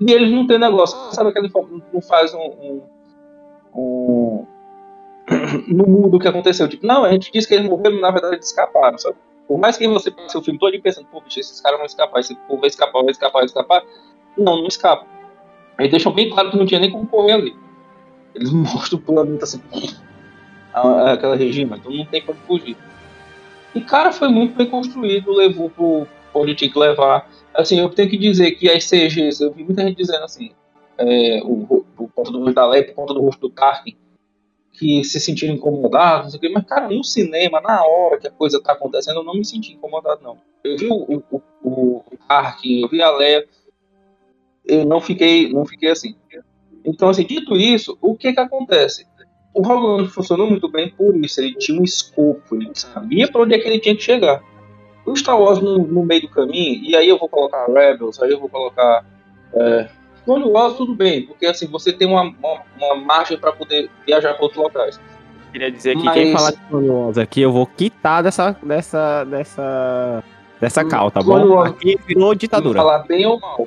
E 0.00 0.10
eles 0.12 0.30
não 0.30 0.46
tem 0.46 0.58
negócio, 0.58 0.96
sabe 1.12 1.30
aquele 1.30 1.50
não 1.92 2.00
faz 2.00 2.32
um, 2.32 2.38
um, 2.38 2.82
um 3.74 4.46
no 5.68 5.86
mundo 5.86 6.16
o 6.16 6.20
que 6.20 6.28
aconteceu. 6.28 6.68
Tipo, 6.68 6.86
não, 6.86 7.04
a 7.04 7.12
gente 7.12 7.30
disse 7.30 7.46
que 7.46 7.54
eles 7.54 7.68
morreram, 7.68 8.00
na 8.00 8.10
verdade 8.10 8.36
eles 8.36 8.46
escaparam, 8.46 8.96
sabe? 8.98 9.16
Por 9.46 9.58
mais 9.58 9.76
que 9.76 9.86
você 9.88 10.10
passe 10.10 10.36
o 10.38 10.42
filme 10.42 10.58
todo 10.58 10.80
pensando, 10.80 11.06
pô, 11.10 11.20
bicho, 11.20 11.40
esses 11.40 11.60
caras 11.60 11.78
vão 11.78 11.86
escapar, 11.86 12.20
esse 12.20 12.34
povo 12.46 12.60
vai 12.60 12.68
escapar, 12.68 13.02
vai 13.02 13.10
escapar, 13.10 13.38
vai 13.38 13.44
escapar. 13.44 13.82
Não, 14.38 14.56
não 14.56 14.66
escapa. 14.66 15.04
Eles 15.78 15.90
deixam 15.90 16.12
bem 16.12 16.30
claro 16.30 16.50
que 16.50 16.56
não 16.56 16.66
tinha 16.66 16.80
nem 16.80 16.90
como 16.90 17.06
correr 17.06 17.32
ali. 17.32 17.56
Eles 18.34 18.52
mostram 18.52 18.98
o 18.98 19.02
planeta 19.02 19.44
assim, 19.44 19.60
aquela 20.72 21.36
região, 21.36 21.76
então 21.76 21.92
não 21.92 22.06
tem 22.06 22.22
como 22.22 22.38
fugir. 22.46 22.76
E 23.74 23.80
cara, 23.80 24.12
foi 24.12 24.28
muito 24.28 24.56
bem 24.56 24.66
construído, 24.66 25.32
levou 25.32 25.68
pro 25.70 26.06
onde 26.32 26.54
tinha 26.54 26.70
que 26.70 26.78
levar. 26.78 27.28
Assim, 27.54 27.80
eu 27.80 27.88
tenho 27.88 28.08
que 28.08 28.16
dizer 28.16 28.52
que 28.52 28.70
as 28.70 28.88
CGs, 28.88 29.42
eu 29.42 29.52
vi 29.52 29.64
muita 29.64 29.82
gente 29.82 29.96
dizendo 29.96 30.24
assim, 30.24 30.52
é, 30.96 31.40
o, 31.42 31.84
por 31.96 32.10
conta 32.12 32.30
do 32.30 32.38
rosto 32.38 32.54
da 32.54 32.66
Leia, 32.66 32.86
por 32.86 32.94
conta 32.94 33.14
do 33.14 33.22
rosto 33.22 33.40
do 33.40 33.50
Tarkin, 33.50 33.96
que 34.72 35.02
se 35.04 35.20
sentiram 35.20 35.54
incomodados, 35.54 36.24
não 36.24 36.30
sei 36.30 36.38
o 36.38 36.40
quê, 36.40 36.48
mas 36.48 36.64
cara, 36.64 36.88
no 36.88 37.02
cinema, 37.02 37.60
na 37.60 37.84
hora 37.84 38.18
que 38.18 38.28
a 38.28 38.30
coisa 38.30 38.62
tá 38.62 38.72
acontecendo, 38.72 39.20
eu 39.20 39.24
não 39.24 39.34
me 39.34 39.44
senti 39.44 39.72
incomodado, 39.72 40.22
não. 40.22 40.38
Eu 40.62 40.76
vi 40.76 40.88
o, 40.88 41.22
o, 41.30 41.42
o, 41.62 41.96
o 41.98 42.16
Tarkin, 42.28 42.82
eu 42.82 42.88
vi 42.88 43.02
a 43.02 43.10
Leia, 43.10 43.46
eu 44.64 44.84
não 44.84 45.00
fiquei, 45.00 45.52
não 45.52 45.66
fiquei 45.66 45.90
assim. 45.90 46.14
Então, 46.84 47.08
assim, 47.08 47.24
dito 47.24 47.56
isso, 47.56 47.98
o 48.00 48.16
que 48.16 48.32
que 48.32 48.40
acontece? 48.40 49.06
O 49.52 49.62
Rogue 49.62 50.02
One 50.02 50.08
funcionou 50.08 50.48
muito 50.48 50.68
bem 50.70 50.90
por 50.90 51.16
isso, 51.16 51.40
ele 51.40 51.54
tinha 51.56 51.80
um 51.80 51.84
escopo, 51.84 52.54
ele 52.54 52.70
sabia 52.74 53.26
para 53.30 53.42
onde 53.42 53.54
é 53.54 53.58
que 53.58 53.68
ele 53.68 53.80
tinha 53.80 53.96
que 53.96 54.02
chegar. 54.02 54.42
O 55.06 55.16
Star 55.16 55.40
Wars 55.40 55.60
no, 55.60 55.78
no 55.78 56.02
meio 56.04 56.22
do 56.22 56.28
caminho, 56.28 56.82
e 56.84 56.94
aí 56.94 57.08
eu 57.08 57.18
vou 57.18 57.28
colocar 57.28 57.66
Rebels, 57.66 58.20
aí 58.22 58.30
eu 58.30 58.38
vou 58.38 58.48
colocar 58.48 59.04
é, 59.54 59.88
Clone 60.24 60.44
Wars, 60.44 60.74
tudo 60.74 60.94
bem, 60.94 61.22
porque 61.26 61.46
assim, 61.46 61.66
você 61.66 61.92
tem 61.92 62.06
uma, 62.06 62.22
uma, 62.22 62.62
uma 62.76 62.96
margem 62.96 63.38
para 63.38 63.52
poder 63.52 63.90
viajar 64.06 64.34
para 64.34 64.42
outros 64.42 64.62
locais. 64.62 65.00
Queria 65.52 65.70
dizer 65.70 65.96
que 65.96 66.04
Mas- 66.04 66.14
quem 66.14 66.32
falar 66.32 66.50
de 66.52 66.58
Clone 66.68 66.88
Wars 66.88 67.18
aqui, 67.18 67.40
eu 67.40 67.52
vou 67.52 67.66
quitar 67.66 68.22
dessa. 68.22 68.56
dessa. 68.62 69.24
dessa. 69.24 70.24
dessa 70.60 70.84
cal, 70.84 71.10
tá 71.10 71.22
Clone 71.22 71.44
bom? 71.48 71.54
Wars. 71.54 71.70
Aqui 71.72 71.98
virou 72.06 72.34
ditadura. 72.34 72.78
Falar 72.78 73.00
bem 73.00 73.26
ou 73.26 73.40
mal. 73.40 73.66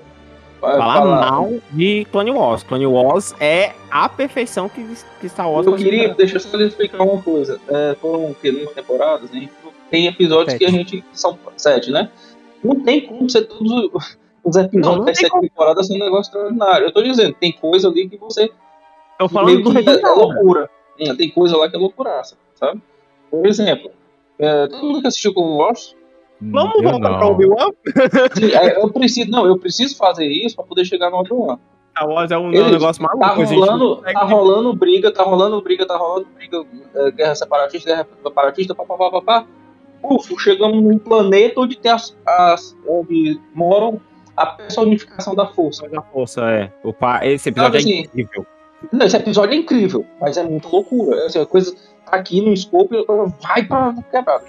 Vai 0.61 0.77
Falar 0.77 1.05
mal 1.05 1.49
de 1.71 2.07
Clone 2.09 2.31
Wars. 2.31 2.63
Clone 2.63 2.87
Wars 2.87 3.35
é 3.41 3.73
a 3.91 4.07
perfeição 4.07 4.69
que, 4.69 4.95
que 5.19 5.27
Star 5.27 5.51
Wars 5.51 5.67
Eu 5.67 5.75
queria, 5.75 6.13
deixa 6.13 6.37
eu 6.37 6.39
só 6.39 6.55
lhe 6.55 6.67
explicar 6.67 7.03
uma 7.03 7.21
coisa. 7.21 7.59
É, 7.67 7.97
foram 7.99 8.33
quê? 8.41 8.49
Nove 8.49 8.67
temporadas, 8.67 9.29
né? 9.29 9.49
Tem 9.93 10.07
episódios 10.07 10.57
que 10.57 10.65
a 10.65 10.69
gente. 10.71 11.03
São 11.13 11.37
sete, 11.55 11.91
né? 11.91 12.09
Não 12.63 12.79
tem 12.83 13.05
como 13.05 13.29
ser 13.29 13.43
todos 13.43 13.71
os- 13.93 14.17
os 14.43 14.55
episódios 14.55 14.71
Não, 14.87 14.95
não 14.97 15.05
das 15.05 15.17
sete 15.19 15.39
temporadas 15.39 15.85
ser 15.85 15.93
um 15.93 15.99
negócio 15.99 16.29
extraordinário. 16.31 16.87
Eu 16.87 16.91
tô 16.91 17.03
dizendo, 17.03 17.35
tem 17.39 17.51
coisa 17.51 17.89
ali 17.89 18.09
que 18.09 18.17
você. 18.17 18.49
Tô 19.19 19.29
falando 19.29 19.51
meio 19.51 19.63
que 19.63 19.77
é, 19.77 19.81
é 19.81 19.85
resultado. 19.85 20.19
loucura. 20.19 20.69
Hum, 20.99 21.15
Tem 21.15 21.29
coisa 21.29 21.55
lá 21.57 21.69
que 21.69 21.75
é 21.75 21.79
loucuraça, 21.79 22.35
sabe? 22.55 22.81
Por 23.29 23.45
exemplo, 23.45 23.91
é, 24.39 24.67
todo 24.67 24.83
mundo 24.83 25.01
que 25.01 25.07
assistiu 25.07 25.31
Clone 25.33 25.57
Wars, 25.57 25.95
Vamos 26.41 26.75
Eu 26.75 26.83
voltar 26.91 27.09
não. 27.09 27.17
pra 27.19 27.27
Obi-Wan? 27.27 27.69
sim, 28.35 28.51
é, 28.53 28.77
eu 28.83 28.89
preciso, 28.91 29.29
não, 29.31 29.45
eu 29.45 29.57
preciso 29.57 29.95
fazer 29.95 30.25
isso 30.27 30.55
pra 30.57 30.65
poder 30.65 30.83
chegar 30.83 31.09
no 31.09 31.17
Obi-Wan. 31.17 31.57
Star 31.91 32.09
Wars 32.09 32.31
é 32.31 32.37
um 32.37 32.51
Ele- 32.51 32.71
negócio 32.71 33.01
maluco. 33.01 33.19
Tá 33.25 33.31
a 33.33 33.45
gente 33.45 33.57
rolando, 33.59 33.95
consegue- 33.97 34.13
tá 34.13 34.25
rolando 34.25 34.73
briga, 34.73 35.13
tá 35.13 35.23
rolando 35.23 35.61
briga, 35.61 35.85
tá 35.85 35.95
rolando 35.95 36.27
briga, 36.35 36.65
é, 36.95 37.11
guerra 37.11 37.35
separatista, 37.35 37.89
guerra 37.89 38.07
separatista, 38.23 38.75
papapá, 38.75 39.09
papá. 39.11 39.45
Uf, 40.03 40.35
chegamos 40.39 40.83
num 40.83 40.97
planeta 40.97 41.61
onde 41.61 41.77
tem 41.77 41.91
as, 41.91 42.15
as- 42.25 42.75
onde 42.87 43.39
moram 43.53 43.99
a 44.35 44.45
personificação 44.47 45.33
da 45.35 45.45
força. 45.47 45.87
da 45.87 46.01
força, 46.01 46.41
é. 46.49 46.71
O 46.83 46.91
pa... 46.91 47.25
Esse 47.25 47.49
episódio 47.49 47.79
Sabe 47.79 47.93
é 47.93 47.99
assim, 47.99 48.03
incrível. 48.03 48.45
Não, 48.91 49.05
esse 49.05 49.15
episódio 49.15 49.53
é 49.53 49.57
incrível, 49.57 50.05
mas 50.19 50.35
é 50.37 50.43
muito 50.43 50.67
loucura. 50.69 51.17
É 51.17 51.25
assim, 51.27 51.39
a 51.39 51.45
coisa 51.45 51.73
tá 52.05 52.17
aqui 52.17 52.41
no 52.41 52.51
escopo 52.51 52.93
e 52.95 52.97
a 52.99 53.25
vai 53.47 53.63
pra 53.63 53.93
quebrar. 54.11 54.41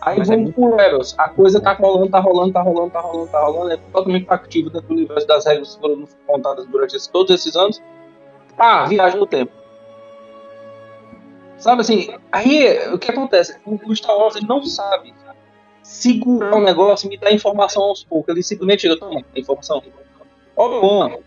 Aí 0.00 0.18
Mas 0.18 0.30
é 0.30 0.36
vamos 0.36 0.52
pro 0.52 0.76
Rebels. 0.76 1.14
A 1.18 1.28
coisa 1.28 1.60
tá 1.60 1.72
rolando, 1.72 2.08
tá 2.10 2.20
rolando, 2.20 2.52
tá 2.52 2.60
rolando, 2.60 2.90
tá 2.90 3.00
rolando, 3.00 3.30
tá 3.30 3.40
rolando. 3.40 3.72
É 3.72 3.76
totalmente 3.76 4.26
factível 4.26 4.70
dentro 4.70 4.88
do 4.88 4.94
universo 4.94 5.26
das 5.26 5.44
regras 5.46 5.74
que 5.74 5.80
foram 5.80 6.04
contadas 6.26 6.66
durante 6.66 7.10
todos 7.10 7.34
esses 7.34 7.56
anos. 7.56 7.82
Ah, 8.56 8.84
viagem 8.86 9.18
no 9.18 9.26
tempo. 9.26 9.52
Sabe 11.58 11.80
assim, 11.80 12.08
aí 12.30 12.88
o 12.92 12.98
que 12.98 13.10
acontece? 13.10 13.58
O 13.66 13.94
Star 13.94 14.16
Wars 14.16 14.36
ele 14.36 14.46
não 14.46 14.64
sabe 14.64 15.12
segurar 15.82 16.56
o 16.56 16.60
negócio 16.60 17.06
e 17.06 17.10
me 17.10 17.18
dar 17.18 17.32
informação 17.32 17.82
aos 17.82 18.04
poucos. 18.04 18.28
Ele 18.32 18.42
simplesmente 18.42 18.82
chega, 18.82 18.98
toma, 18.98 19.24
informação. 19.34 19.82
Obi-Wan, 20.56 21.18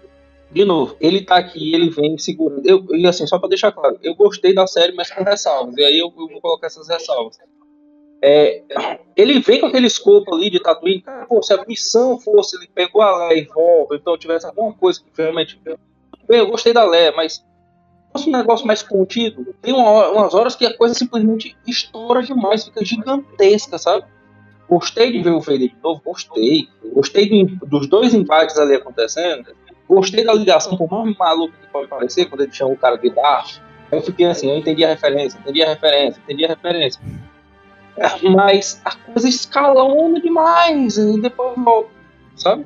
de 0.51 0.65
novo, 0.65 0.95
ele 0.99 1.21
tá 1.21 1.37
aqui, 1.37 1.73
ele 1.73 1.89
vem 1.89 2.17
segurando. 2.17 2.65
Eu, 2.65 2.85
e 2.95 3.07
assim, 3.07 3.25
só 3.27 3.39
pra 3.39 3.49
deixar 3.49 3.71
claro, 3.71 3.97
eu 4.01 4.15
gostei 4.15 4.53
da 4.53 4.67
série, 4.67 4.93
mas 4.93 5.09
com 5.09 5.23
ressalvas. 5.23 5.75
E 5.77 5.83
aí 5.83 5.99
eu, 5.99 6.13
eu 6.17 6.27
vou 6.27 6.41
colocar 6.41 6.67
essas 6.67 6.87
ressalvas. 6.87 7.37
É, 8.23 8.61
ele 9.15 9.39
vem 9.39 9.59
com 9.59 9.65
aquele 9.65 9.87
escopo 9.87 10.35
ali 10.35 10.49
de 10.49 10.59
Tatooine. 10.59 11.01
Cara, 11.01 11.25
pô, 11.25 11.41
se 11.41 11.53
a 11.53 11.65
missão 11.65 12.19
fosse 12.19 12.55
ele 12.55 12.69
pegou 12.73 13.01
a 13.01 13.27
Leia 13.27 13.41
e 13.41 13.45
volta, 13.45 13.95
então 13.95 14.17
tivesse 14.17 14.45
alguma 14.45 14.73
coisa 14.73 15.01
que 15.01 15.09
realmente. 15.21 15.59
Bem, 16.27 16.39
eu 16.39 16.47
gostei 16.47 16.71
da 16.71 16.85
Leia, 16.85 17.11
mas 17.11 17.43
fosse 18.11 18.29
um 18.29 18.31
negócio 18.31 18.65
mais 18.67 18.81
contido, 18.83 19.55
tem 19.61 19.73
uma 19.73 19.89
hora- 19.89 20.11
umas 20.11 20.33
horas 20.33 20.55
que 20.55 20.65
a 20.65 20.75
coisa 20.75 20.93
simplesmente 20.93 21.55
estoura 21.65 22.21
demais, 22.23 22.63
fica 22.65 22.83
gigantesca, 22.83 23.77
sabe? 23.77 24.05
Gostei 24.69 25.11
de 25.11 25.21
ver 25.21 25.31
o 25.31 25.39
de 25.41 25.75
novo, 25.83 26.01
gostei. 26.05 26.69
Gostei 26.93 27.27
do- 27.45 27.65
dos 27.65 27.87
dois 27.87 28.13
embates 28.13 28.57
ali 28.57 28.75
acontecendo. 28.75 29.53
Gostei 29.87 30.23
da 30.23 30.33
ligação, 30.33 30.77
por 30.77 30.89
mais 30.89 31.17
maluco 31.17 31.53
que 31.61 31.67
pode 31.67 31.87
parecer, 31.89 32.25
quando 32.27 32.41
ele 32.41 32.51
chama 32.53 32.71
o 32.71 32.77
cara 32.77 32.95
de 32.97 33.09
Darth. 33.09 33.57
Eu 33.91 34.01
fiquei 34.01 34.25
assim, 34.25 34.49
eu 34.49 34.57
entendi 34.57 34.85
a 34.85 34.87
referência, 34.87 35.37
entendi 35.37 35.61
a 35.61 35.67
referência, 35.67 36.21
entendi 36.23 36.45
a 36.45 36.47
referência. 36.47 37.01
Mas 38.35 38.81
a 38.85 38.95
coisa 38.95 39.27
escalona 39.27 40.21
demais, 40.21 40.97
e 40.97 41.19
depois 41.19 41.53
volta, 41.57 41.89
sabe? 42.37 42.65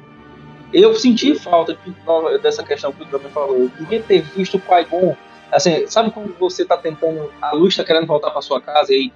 Eu 0.71 0.93
senti 0.95 1.33
falta 1.35 1.73
de- 1.73 2.37
dessa 2.39 2.63
questão 2.63 2.91
que 2.91 3.01
o 3.01 3.05
Gabriel 3.05 3.31
falou. 3.31 3.57
Eu 3.57 3.69
queria 3.69 4.01
ter 4.03 4.21
visto 4.21 4.57
o 4.57 4.59
Qui-Gon. 4.59 5.15
Assim, 5.55 5.87
sabe 5.87 6.11
quando 6.11 6.37
você 6.37 6.65
tá 6.65 6.77
tentando, 6.77 7.31
a 7.41 7.53
luz 7.53 7.77
tá 7.77 7.83
querendo 7.85 8.05
voltar 8.05 8.29
pra 8.29 8.41
sua 8.41 8.59
casa 8.59 8.91
e 8.91 8.95
aí 8.95 9.13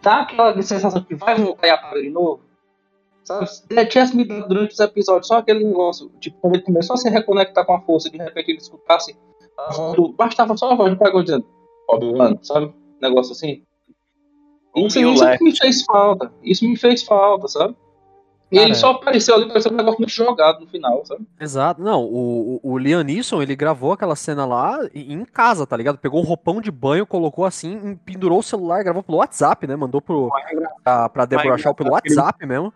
dá 0.00 0.22
aquela 0.22 0.60
sensação 0.62 1.02
que 1.02 1.14
vai 1.14 1.34
voltar 1.34 1.66
e 1.66 1.70
apaga 1.70 2.00
de 2.00 2.08
novo? 2.08 2.40
Sabe? 3.22 3.46
Ele 3.68 3.86
tivesse 3.86 4.16
me 4.16 4.24
dado 4.24 4.48
durante 4.48 4.72
os 4.72 4.80
episódios 4.80 5.26
só 5.26 5.36
aquele 5.36 5.64
negócio, 5.64 6.10
tipo, 6.18 6.38
quando 6.40 6.54
ele 6.54 6.64
começou 6.64 6.94
a 6.94 6.96
se 6.96 7.10
reconectar 7.10 7.66
com 7.66 7.74
a 7.74 7.80
força, 7.82 8.08
de 8.08 8.16
repente 8.16 8.52
ele 8.52 8.58
escutasse 8.58 9.14
do. 9.94 10.12
Bastava 10.14 10.56
só 10.56 10.72
a 10.72 10.74
voz 10.74 10.90
do 10.90 10.98
Qui-Gon 10.98 11.22
dizendo, 11.22 11.46
Obi-Wan, 11.88 12.38
sabe? 12.42 12.74
Negócio 13.00 13.32
assim. 13.32 13.62
Isso, 14.74 14.98
isso 14.98 15.44
me 15.44 15.56
fez 15.56 15.84
falta. 15.84 16.32
Isso 16.42 16.64
me 16.64 16.76
fez 16.76 17.02
falta, 17.02 17.48
sabe? 17.48 17.76
E 18.52 18.58
ele 18.58 18.74
só 18.74 18.90
apareceu 18.90 19.34
ali, 19.34 19.48
pareceu 19.48 19.72
um 19.72 19.76
negócio 19.76 19.98
muito 19.98 20.12
jogado 20.12 20.60
no 20.60 20.66
final, 20.66 21.02
sabe? 21.06 21.26
Exato. 21.40 21.80
Não, 21.80 22.04
o, 22.04 22.60
o, 22.62 22.76
Liam 22.76 23.02
Neeson, 23.02 23.40
ele 23.40 23.56
gravou 23.56 23.92
aquela 23.92 24.14
cena 24.14 24.44
lá 24.44 24.78
em 24.94 25.24
casa, 25.24 25.66
tá 25.66 25.74
ligado? 25.74 25.96
Pegou 25.96 26.20
um 26.20 26.24
roupão 26.24 26.60
de 26.60 26.70
banho, 26.70 27.06
colocou 27.06 27.46
assim, 27.46 27.98
pendurou 28.04 28.40
o 28.40 28.42
celular, 28.42 28.84
gravou 28.84 29.02
pelo 29.02 29.18
WhatsApp, 29.18 29.66
né? 29.66 29.74
Mandou 29.74 30.02
pro, 30.02 30.30
pra, 30.84 31.08
pra 31.08 31.24
Deborah 31.24 31.56
Shaw 31.56 31.74
pelo 31.74 31.92
WhatsApp 31.92 32.44
mesmo. 32.44 32.74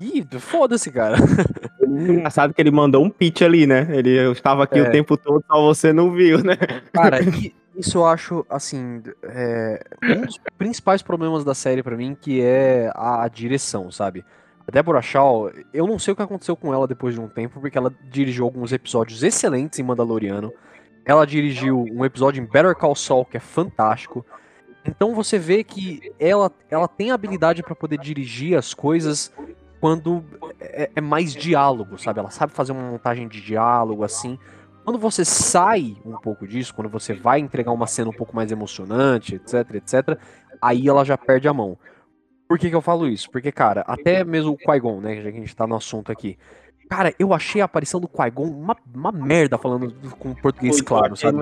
Ih, 0.00 0.24
foda-se, 0.38 0.92
cara. 0.92 1.16
Engraçado 1.82 2.54
que 2.54 2.62
ele 2.62 2.70
mandou 2.70 3.02
um 3.02 3.10
pitch 3.10 3.42
ali, 3.42 3.66
né? 3.66 3.88
Ele 3.90 4.10
eu 4.10 4.30
estava 4.30 4.62
aqui 4.62 4.78
É. 4.78 4.82
o 4.82 4.92
tempo 4.92 5.16
todo, 5.16 5.42
só 5.44 5.60
você 5.60 5.92
não 5.92 6.12
viu, 6.12 6.38
né? 6.44 6.56
Cara, 6.92 7.18
isso 7.76 7.98
eu 7.98 8.06
acho, 8.06 8.46
assim, 8.48 9.02
é, 9.24 9.82
um 10.04 10.20
dos 10.20 10.38
principais 10.56 11.02
problemas 11.02 11.44
da 11.44 11.54
série 11.54 11.82
pra 11.82 11.96
mim, 11.96 12.16
que 12.20 12.40
é 12.40 12.92
a 12.94 13.26
direção, 13.26 13.90
sabe? 13.90 14.24
A 14.68 14.70
Deborah 14.70 15.02
Shaw, 15.02 15.50
eu 15.72 15.86
não 15.86 15.98
sei 15.98 16.12
o 16.12 16.16
que 16.16 16.22
aconteceu 16.22 16.56
com 16.56 16.74
ela 16.74 16.88
depois 16.88 17.14
de 17.14 17.20
um 17.20 17.28
tempo, 17.28 17.60
porque 17.60 17.78
ela 17.78 17.94
dirigiu 18.10 18.44
alguns 18.44 18.72
episódios 18.72 19.22
excelentes 19.22 19.78
em 19.78 19.82
Mandaloriano. 19.82 20.52
Ela 21.04 21.24
dirigiu 21.24 21.84
um 21.92 22.04
episódio 22.04 22.42
em 22.42 22.46
Better 22.46 22.74
Call 22.74 22.96
Saul, 22.96 23.24
que 23.24 23.36
é 23.36 23.40
fantástico. 23.40 24.26
Então 24.84 25.14
você 25.14 25.38
vê 25.38 25.62
que 25.62 26.12
ela, 26.18 26.50
ela 26.68 26.88
tem 26.88 27.12
habilidade 27.12 27.62
pra 27.62 27.76
poder 27.76 27.98
dirigir 27.98 28.58
as 28.58 28.74
coisas 28.74 29.32
quando 29.80 30.24
é, 30.60 30.90
é 30.96 31.00
mais 31.00 31.32
diálogo, 31.32 31.96
sabe? 31.96 32.18
Ela 32.18 32.30
sabe 32.30 32.52
fazer 32.52 32.72
uma 32.72 32.90
montagem 32.90 33.28
de 33.28 33.40
diálogo, 33.40 34.02
assim. 34.02 34.36
Quando 34.84 34.98
você 34.98 35.24
sai 35.24 35.96
um 36.04 36.16
pouco 36.16 36.46
disso, 36.46 36.74
quando 36.74 36.88
você 36.88 37.12
vai 37.12 37.38
entregar 37.38 37.72
uma 37.72 37.86
cena 37.86 38.10
um 38.10 38.12
pouco 38.12 38.34
mais 38.34 38.50
emocionante, 38.50 39.36
etc, 39.36 39.74
etc, 39.74 40.18
aí 40.60 40.88
ela 40.88 41.04
já 41.04 41.16
perde 41.16 41.46
a 41.46 41.52
mão. 41.52 41.78
Por 42.48 42.58
que, 42.58 42.70
que 42.70 42.76
eu 42.76 42.80
falo 42.80 43.08
isso? 43.08 43.30
Porque, 43.30 43.50
cara, 43.50 43.82
até 43.86 44.22
mesmo 44.24 44.52
o 44.52 44.56
Qui-Gon, 44.56 45.00
né, 45.00 45.16
já 45.16 45.30
que 45.30 45.36
a 45.36 45.40
gente 45.40 45.56
tá 45.56 45.66
no 45.66 45.74
assunto 45.74 46.12
aqui. 46.12 46.38
Cara, 46.88 47.12
eu 47.18 47.34
achei 47.34 47.60
a 47.60 47.64
aparição 47.64 48.00
do 48.00 48.06
Qui-Gon 48.06 48.44
uma, 48.44 48.76
uma 48.94 49.10
merda, 49.10 49.58
falando 49.58 49.92
com 50.18 50.32
português 50.34 50.80
claro, 50.80 51.16
sabe? 51.16 51.38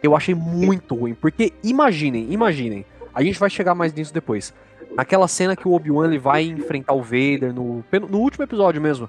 Eu 0.00 0.14
achei 0.14 0.34
muito 0.34 0.94
ruim, 0.94 1.14
porque 1.14 1.52
imaginem, 1.64 2.32
imaginem, 2.32 2.86
a 3.12 3.22
gente 3.22 3.38
vai 3.38 3.50
chegar 3.50 3.74
mais 3.74 3.92
nisso 3.92 4.14
depois. 4.14 4.54
Aquela 4.96 5.26
cena 5.26 5.56
que 5.56 5.66
o 5.66 5.72
Obi-Wan 5.72 6.16
vai 6.18 6.44
enfrentar 6.44 6.92
o 6.92 7.02
Vader 7.02 7.52
no, 7.52 7.84
no 8.08 8.18
último 8.18 8.44
episódio 8.44 8.80
mesmo. 8.80 9.08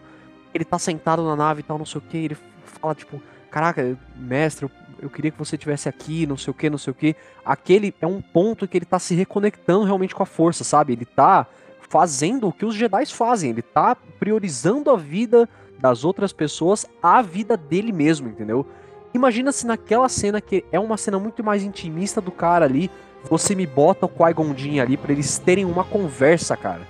Ele 0.54 0.66
tá 0.66 0.80
sentado 0.80 1.24
na 1.24 1.36
nave 1.36 1.62
e 1.62 1.64
tal, 1.64 1.78
não 1.78 1.86
sei 1.86 2.00
o 2.00 2.02
que, 2.02 2.18
ele 2.18 2.38
fala 2.66 2.96
tipo, 2.96 3.22
caraca, 3.52 3.98
mestre, 4.16 4.66
eu, 4.66 4.72
eu 5.02 5.10
queria 5.10 5.32
que 5.32 5.40
você 5.40 5.58
tivesse 5.58 5.90
aqui, 5.90 6.26
não 6.28 6.38
sei 6.38 6.52
o 6.52 6.54
que, 6.54 6.70
não 6.70 6.78
sei 6.78 6.92
o 6.92 6.94
que. 6.94 7.16
Aquele 7.44 7.94
é 8.00 8.06
um 8.06 8.22
ponto 8.22 8.68
que 8.68 8.78
ele 8.78 8.86
tá 8.86 9.00
se 9.00 9.16
reconectando 9.16 9.84
realmente 9.84 10.14
com 10.14 10.24
a 10.24 10.26
força, 10.26 10.64
sabe? 10.64 10.94
Ele 10.94 11.06
tá 11.06 11.48
fazendo 11.90 12.48
o 12.48 12.54
que 12.54 12.66
os 12.66 12.76
Jedi 12.76 13.06
fazem, 13.08 13.50
ele 13.50 13.62
tá 13.62 13.96
priorizando 14.20 14.90
a 14.92 14.96
vida 14.96 15.50
das 15.80 16.06
outras 16.06 16.32
pessoas 16.32 16.86
à 17.02 17.22
vida 17.22 17.58
dele 17.58 17.92
mesmo, 17.92 18.30
entendeu? 18.30 18.66
Imagina 19.14 19.52
se 19.52 19.66
naquela 19.66 20.08
cena 20.08 20.40
que 20.40 20.64
é 20.72 20.80
uma 20.80 20.96
cena 20.96 21.20
muito 21.20 21.44
mais 21.44 21.64
intimista 21.64 22.22
do 22.22 22.32
cara 22.32 22.66
ali, 22.66 22.90
você 23.30 23.56
me 23.56 23.68
bota 23.68 24.06
o 24.06 24.10
Qui-Gon 24.10 24.56
ali 24.82 24.96
pra 24.96 25.12
eles 25.12 25.38
terem 25.38 25.66
uma 25.66 25.84
conversa, 25.84 26.56
cara. 26.56 26.88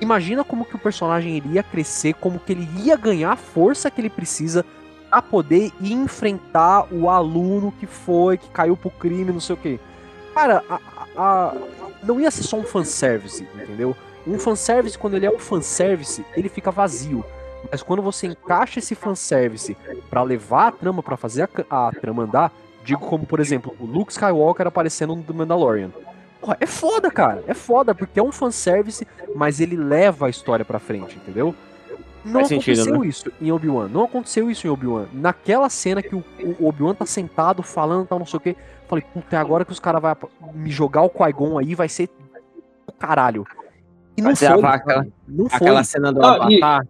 Imagina 0.00 0.42
como 0.42 0.64
que 0.64 0.74
o 0.74 0.78
personagem 0.78 1.36
iria 1.36 1.62
crescer, 1.62 2.14
como 2.14 2.40
que 2.40 2.52
ele 2.52 2.68
ia 2.82 2.96
ganhar 2.96 3.32
a 3.32 3.36
força 3.36 3.90
que 3.90 4.00
ele 4.00 4.10
precisa 4.10 4.64
pra 5.12 5.20
poder 5.20 5.70
enfrentar 5.78 6.86
o 6.90 7.10
aluno 7.10 7.70
que 7.78 7.86
foi, 7.86 8.38
que 8.38 8.48
caiu 8.48 8.74
pro 8.74 8.88
crime, 8.88 9.30
não 9.30 9.40
sei 9.40 9.52
o 9.54 9.58
quê. 9.58 9.78
Cara, 10.34 10.64
a- 10.70 10.80
a- 10.96 11.06
a- 11.22 11.54
não 12.02 12.18
ia 12.18 12.30
ser 12.30 12.42
só 12.44 12.56
um 12.56 12.62
fanservice, 12.64 13.46
entendeu? 13.54 13.94
Um 14.26 14.38
fanservice, 14.38 14.96
quando 14.96 15.14
ele 15.14 15.26
é 15.26 15.30
um 15.30 15.38
fanservice, 15.38 16.24
ele 16.34 16.48
fica 16.48 16.70
vazio. 16.70 17.22
Mas 17.70 17.82
quando 17.82 18.00
você 18.02 18.26
encaixa 18.26 18.78
esse 18.78 18.94
fanservice 18.94 19.76
pra 20.08 20.22
levar 20.22 20.68
a 20.68 20.72
trama, 20.72 21.02
pra 21.02 21.18
fazer 21.18 21.46
a, 21.68 21.88
a 21.88 21.92
trama 21.92 22.22
andar, 22.22 22.50
digo 22.82 23.06
como, 23.06 23.26
por 23.26 23.38
exemplo, 23.38 23.74
o 23.78 23.84
Luke 23.84 24.12
Skywalker 24.12 24.66
aparecendo 24.66 25.14
no 25.14 25.22
The 25.22 25.32
Mandalorian. 25.34 25.90
Porra, 26.40 26.56
é 26.58 26.66
foda, 26.66 27.10
cara. 27.10 27.44
É 27.46 27.52
foda, 27.52 27.94
porque 27.94 28.18
é 28.18 28.22
um 28.22 28.32
fanservice, 28.32 29.06
mas 29.36 29.60
ele 29.60 29.76
leva 29.76 30.26
a 30.26 30.30
história 30.30 30.64
pra 30.64 30.78
frente, 30.78 31.16
entendeu? 31.18 31.54
Não 32.24 32.34
Faz 32.34 32.48
sentido, 32.48 32.76
né? 32.76 32.82
aconteceu 32.92 33.04
isso 33.04 33.32
em 33.40 33.50
Obi-Wan. 33.50 33.88
Não 33.88 34.04
aconteceu 34.04 34.50
isso 34.50 34.66
em 34.66 34.70
Obi-Wan. 34.70 35.06
Naquela 35.12 35.68
cena 35.68 36.00
que 36.02 36.14
o, 36.14 36.22
o 36.60 36.68
Obi-Wan 36.68 36.94
tá 36.94 37.04
sentado 37.06 37.62
falando 37.62 38.06
tal, 38.06 38.18
não 38.18 38.26
sei 38.26 38.36
o 38.36 38.40
quê. 38.40 38.56
Falei, 38.86 39.04
puta, 39.12 39.34
é 39.36 39.38
agora 39.38 39.64
que 39.64 39.72
os 39.72 39.80
caras 39.80 40.00
vão 40.00 40.52
me 40.54 40.70
jogar 40.70 41.02
o 41.02 41.10
Qui-Gon 41.10 41.58
aí, 41.58 41.74
vai 41.74 41.88
ser 41.88 42.08
do 42.86 42.92
caralho. 42.92 43.44
E 44.16 44.20
não 44.20 44.28
Vai 44.28 44.36
ser 44.36 44.52
foi. 44.52 44.64
aquela- 44.64 45.06
não 45.26 45.48
foi. 45.48 45.56
Aquela 45.56 45.84
cena 45.84 46.12
do 46.12 46.24
Ah, 46.24 46.46
e- 46.50 46.62
Avatar. 46.62 46.86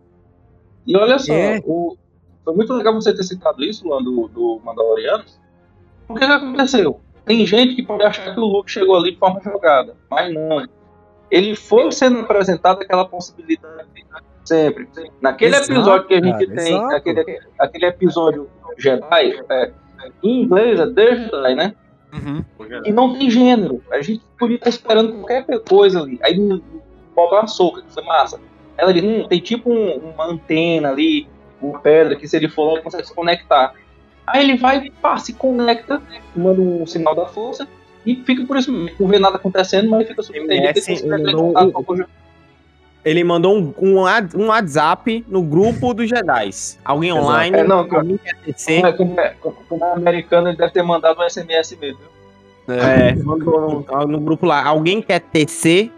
E 0.86 0.96
olha 0.96 1.18
só, 1.18 1.32
É. 1.32 1.60
o- 1.64 1.96
foi 2.44 2.54
muito 2.54 2.72
legal 2.74 2.92
você 2.94 3.14
ter 3.14 3.22
citado 3.22 3.62
isso, 3.64 3.86
Luan, 3.86 4.02
do, 4.02 4.28
do 4.28 4.60
Mandaloriano. 4.64 5.24
O 6.08 6.14
que, 6.14 6.26
que 6.26 6.32
aconteceu? 6.32 7.00
Tem 7.24 7.46
gente 7.46 7.76
que 7.76 7.82
pode 7.84 8.02
achar 8.02 8.34
que 8.34 8.40
o 8.40 8.44
Luke 8.44 8.68
chegou 8.70 8.96
ali 8.96 9.12
de 9.12 9.18
forma 9.18 9.40
jogada, 9.40 9.94
mas 10.10 10.34
não. 10.34 10.66
Ele 11.32 11.56
foi 11.56 11.90
sendo 11.90 12.20
apresentado 12.20 12.82
aquela 12.82 13.06
possibilidade 13.06 13.88
sempre. 14.44 14.86
Naquele 15.20 15.56
Exato, 15.56 15.72
episódio 15.72 16.06
que 16.06 16.14
a 16.14 16.22
gente 16.22 16.46
cara, 16.46 16.62
tem, 16.62 16.74
exato. 16.76 16.94
aquele, 16.94 17.40
aquele 17.58 17.86
episódio 17.86 18.50
Jedi, 18.76 19.40
é, 19.48 19.72
em 20.22 20.42
inglês 20.42 20.78
é 20.78 20.86
The 20.92 21.16
Jedi, 21.16 21.54
né? 21.54 21.74
Uhum. 22.12 22.44
E 22.84 22.92
não 22.92 23.16
tem 23.16 23.30
gênero. 23.30 23.82
A 23.90 24.02
gente 24.02 24.22
podia 24.38 24.56
estar 24.56 24.68
esperando 24.68 25.14
qualquer 25.14 25.46
coisa 25.66 26.02
ali. 26.02 26.20
Aí 26.22 26.36
bota 27.16 27.36
uma 27.36 27.46
soca, 27.46 27.80
que 27.80 27.90
foi 27.94 28.02
massa. 28.04 28.38
Ela 28.76 28.92
diz, 28.92 29.02
hum, 29.02 29.26
tem 29.26 29.40
tipo 29.40 29.70
um- 29.72 30.12
uma 30.14 30.26
antena 30.26 30.90
ali, 30.90 31.26
uma 31.62 31.78
pedra, 31.78 32.14
que 32.14 32.28
se 32.28 32.36
ele 32.36 32.48
for 32.48 32.64
lá 32.66 32.72
ele 32.74 32.82
consegue 32.82 33.06
se 33.06 33.14
conectar. 33.14 33.72
Aí 34.26 34.42
ele 34.42 34.58
vai, 34.58 34.90
pá, 35.00 35.16
se 35.16 35.32
conecta, 35.32 36.02
manda 36.36 36.60
um 36.60 36.86
sinal 36.86 37.14
da 37.14 37.24
força 37.24 37.66
e 38.06 38.16
fica 38.16 38.44
por 38.44 38.56
isso 38.56 38.72
mesmo. 38.72 38.96
Não 38.98 39.08
vê 39.08 39.18
nada 39.18 39.36
acontecendo, 39.36 39.88
mas 39.90 40.06
fica 40.08 40.22
subentendido. 40.22 40.54
Ele 40.64 40.72
desce, 40.72 40.90
consegue 41.02 42.06
ele 43.04 43.24
mandou 43.24 43.56
um- 43.58 43.74
um, 43.80 43.98
um, 43.98 44.04
um 44.36 44.46
WhatsApp 44.46 45.24
no 45.28 45.42
grupo 45.42 45.92
dos 45.92 46.08
Jedi. 46.08 46.50
Alguém 46.84 47.10
Exato. 47.10 47.26
online, 47.26 47.56
É, 47.58 47.64
não. 47.64 47.88
Como 47.88 48.18
é- 48.24 48.92
como 48.92 49.20
é- 49.20 49.34
como 49.68 49.84
é 49.84 49.92
americano, 49.92 50.48
ele 50.48 50.56
deve 50.56 50.72
ter 50.72 50.82
mandado 50.82 51.20
um 51.20 51.24
SMS 51.28 51.76
mesmo. 51.80 51.98
viu? 52.68 52.76
É. 52.76 53.08
É, 53.10 53.14
mandou 53.16 53.84
no, 53.90 54.06
no 54.06 54.20
grupo 54.20 54.46
lá. 54.46 54.64
Alguém 54.64 55.02
quer 55.02 55.18
tecer? 55.20 55.90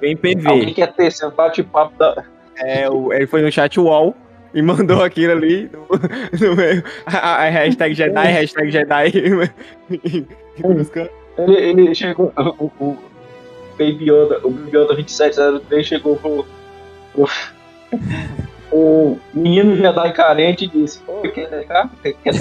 Vem 0.00 0.16
PV. 0.16 0.48
Alguém 0.48 0.72
quer 0.74 0.92
ter 0.92 1.10
seu 1.10 1.28
bate-papo 1.32 1.92
da. 1.98 2.22
É, 2.56 2.88
o- 2.88 3.12
ele 3.12 3.26
foi 3.26 3.42
no 3.42 3.50
chat 3.50 3.78
wall 3.80 4.14
e 4.52 4.62
mandou 4.62 5.02
aquilo 5.02 5.32
ali 5.32 5.70
no, 5.72 6.48
no 6.48 6.56
meio. 6.56 6.82
A, 7.06 7.36
a 7.44 7.48
hashtag 7.48 7.94
Jedi, 7.94 8.26
hashtag 8.26 8.70
Jedi. 8.70 9.12
Ele, 11.38 11.56
ele 11.56 11.94
chegou. 11.94 12.32
O, 12.58 12.64
o 12.84 12.98
Baby 13.78 14.10
Yoda, 14.10 14.40
o 14.44 14.50
Baby 14.50 14.76
Yoda 14.76 14.94
2703 14.94 15.86
chegou 15.86 16.16
pro, 16.16 16.44
pro, 17.14 17.28
o 18.72 19.18
menino 19.32 19.74
Jedi 19.76 20.12
carente 20.12 20.64
e 20.64 20.68
disse: 20.68 21.00
Oi, 21.06 21.30
quer 21.30 21.48
DK? 21.48 22.14
Quer? 22.22 22.34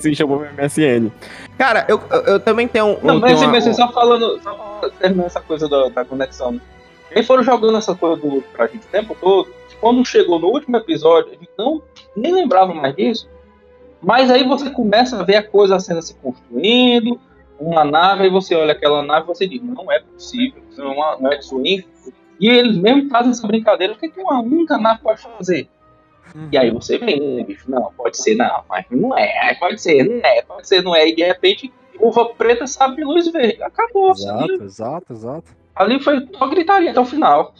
Se 0.00 0.14
chamou 0.14 0.40
MSN. 0.40 1.10
Cara, 1.56 1.86
eu, 1.88 2.00
eu, 2.10 2.20
eu 2.22 2.40
também 2.40 2.66
tenho. 2.66 2.98
Não, 3.02 3.14
eu 3.14 3.20
mas 3.20 3.32
assim, 3.34 3.44
uma- 3.44 3.52
mas 3.52 3.66
assim, 3.66 3.76
só 3.76 3.92
falando, 3.92 4.40
só 4.42 4.90
terminando 4.98 5.26
essa 5.26 5.40
coisa 5.40 5.68
da, 5.68 5.88
da 5.88 6.04
conexão. 6.04 6.52
Né? 6.52 6.60
Eles 7.12 7.26
foram 7.26 7.42
jogando 7.42 7.78
essa 7.78 7.94
coisa 7.94 8.20
do 8.20 8.42
pra 8.52 8.66
gente 8.66 8.82
o 8.82 8.90
tempo 8.90 9.16
todo. 9.20 9.48
Quando 9.80 10.04
chegou 10.04 10.38
no 10.38 10.48
último 10.48 10.76
episódio, 10.76 11.30
a 11.32 11.34
gente 11.34 11.50
não, 11.58 11.82
nem 12.16 12.32
lembrava 12.34 12.74
mais 12.74 12.94
disso. 12.94 13.28
Mas 14.02 14.30
aí 14.30 14.46
você 14.46 14.70
começa 14.70 15.18
a 15.18 15.22
ver 15.22 15.36
a 15.36 15.42
coisa 15.42 15.78
sendo 15.78 16.00
se 16.02 16.14
construindo, 16.14 17.18
uma 17.58 17.84
nave, 17.84 18.24
aí 18.24 18.30
você 18.30 18.54
olha 18.54 18.72
aquela 18.72 19.02
nave 19.02 19.24
e 19.24 19.28
você 19.28 19.46
diz, 19.46 19.62
não 19.62 19.90
é 19.92 20.00
possível, 20.00 20.62
isso 20.70 20.82
não 20.82 20.92
é, 20.92 21.14
uma- 21.16 21.34
é 21.34 21.42
swing. 21.42 21.86
E 22.38 22.48
eles 22.48 22.76
mesmo 22.78 23.10
fazem 23.10 23.30
essa 23.32 23.46
brincadeira, 23.46 23.92
o 23.92 23.96
que, 23.96 24.08
que 24.08 24.20
uma 24.20 24.40
única 24.40 24.78
nave 24.78 25.00
pode 25.02 25.20
fazer? 25.20 25.68
E 26.50 26.56
aí 26.56 26.70
você 26.70 26.96
vem, 26.96 27.44
bicho, 27.44 27.70
não, 27.70 27.92
pode 27.94 28.16
ser, 28.16 28.36
não, 28.36 28.62
mas 28.68 28.86
não 28.90 29.16
é, 29.18 29.54
pode 29.58 29.80
ser, 29.82 30.04
não 30.04 30.20
é, 30.24 30.42
pode 30.42 30.66
ser, 30.66 30.82
não 30.82 30.94
é, 30.96 31.08
e 31.08 31.14
de 31.14 31.22
repente, 31.24 31.70
uva 31.98 32.26
preta 32.30 32.66
sabe 32.66 32.96
de 32.96 33.04
luz 33.04 33.30
verde. 33.30 33.62
Acabou, 33.62 34.12
Exato, 34.12 34.44
ali, 34.44 34.62
exato, 34.62 35.12
exato. 35.12 35.44
ali 35.74 36.00
foi 36.00 36.26
só 36.38 36.46
gritaria 36.46 36.92
até 36.92 37.00
o 37.00 37.04
final. 37.04 37.52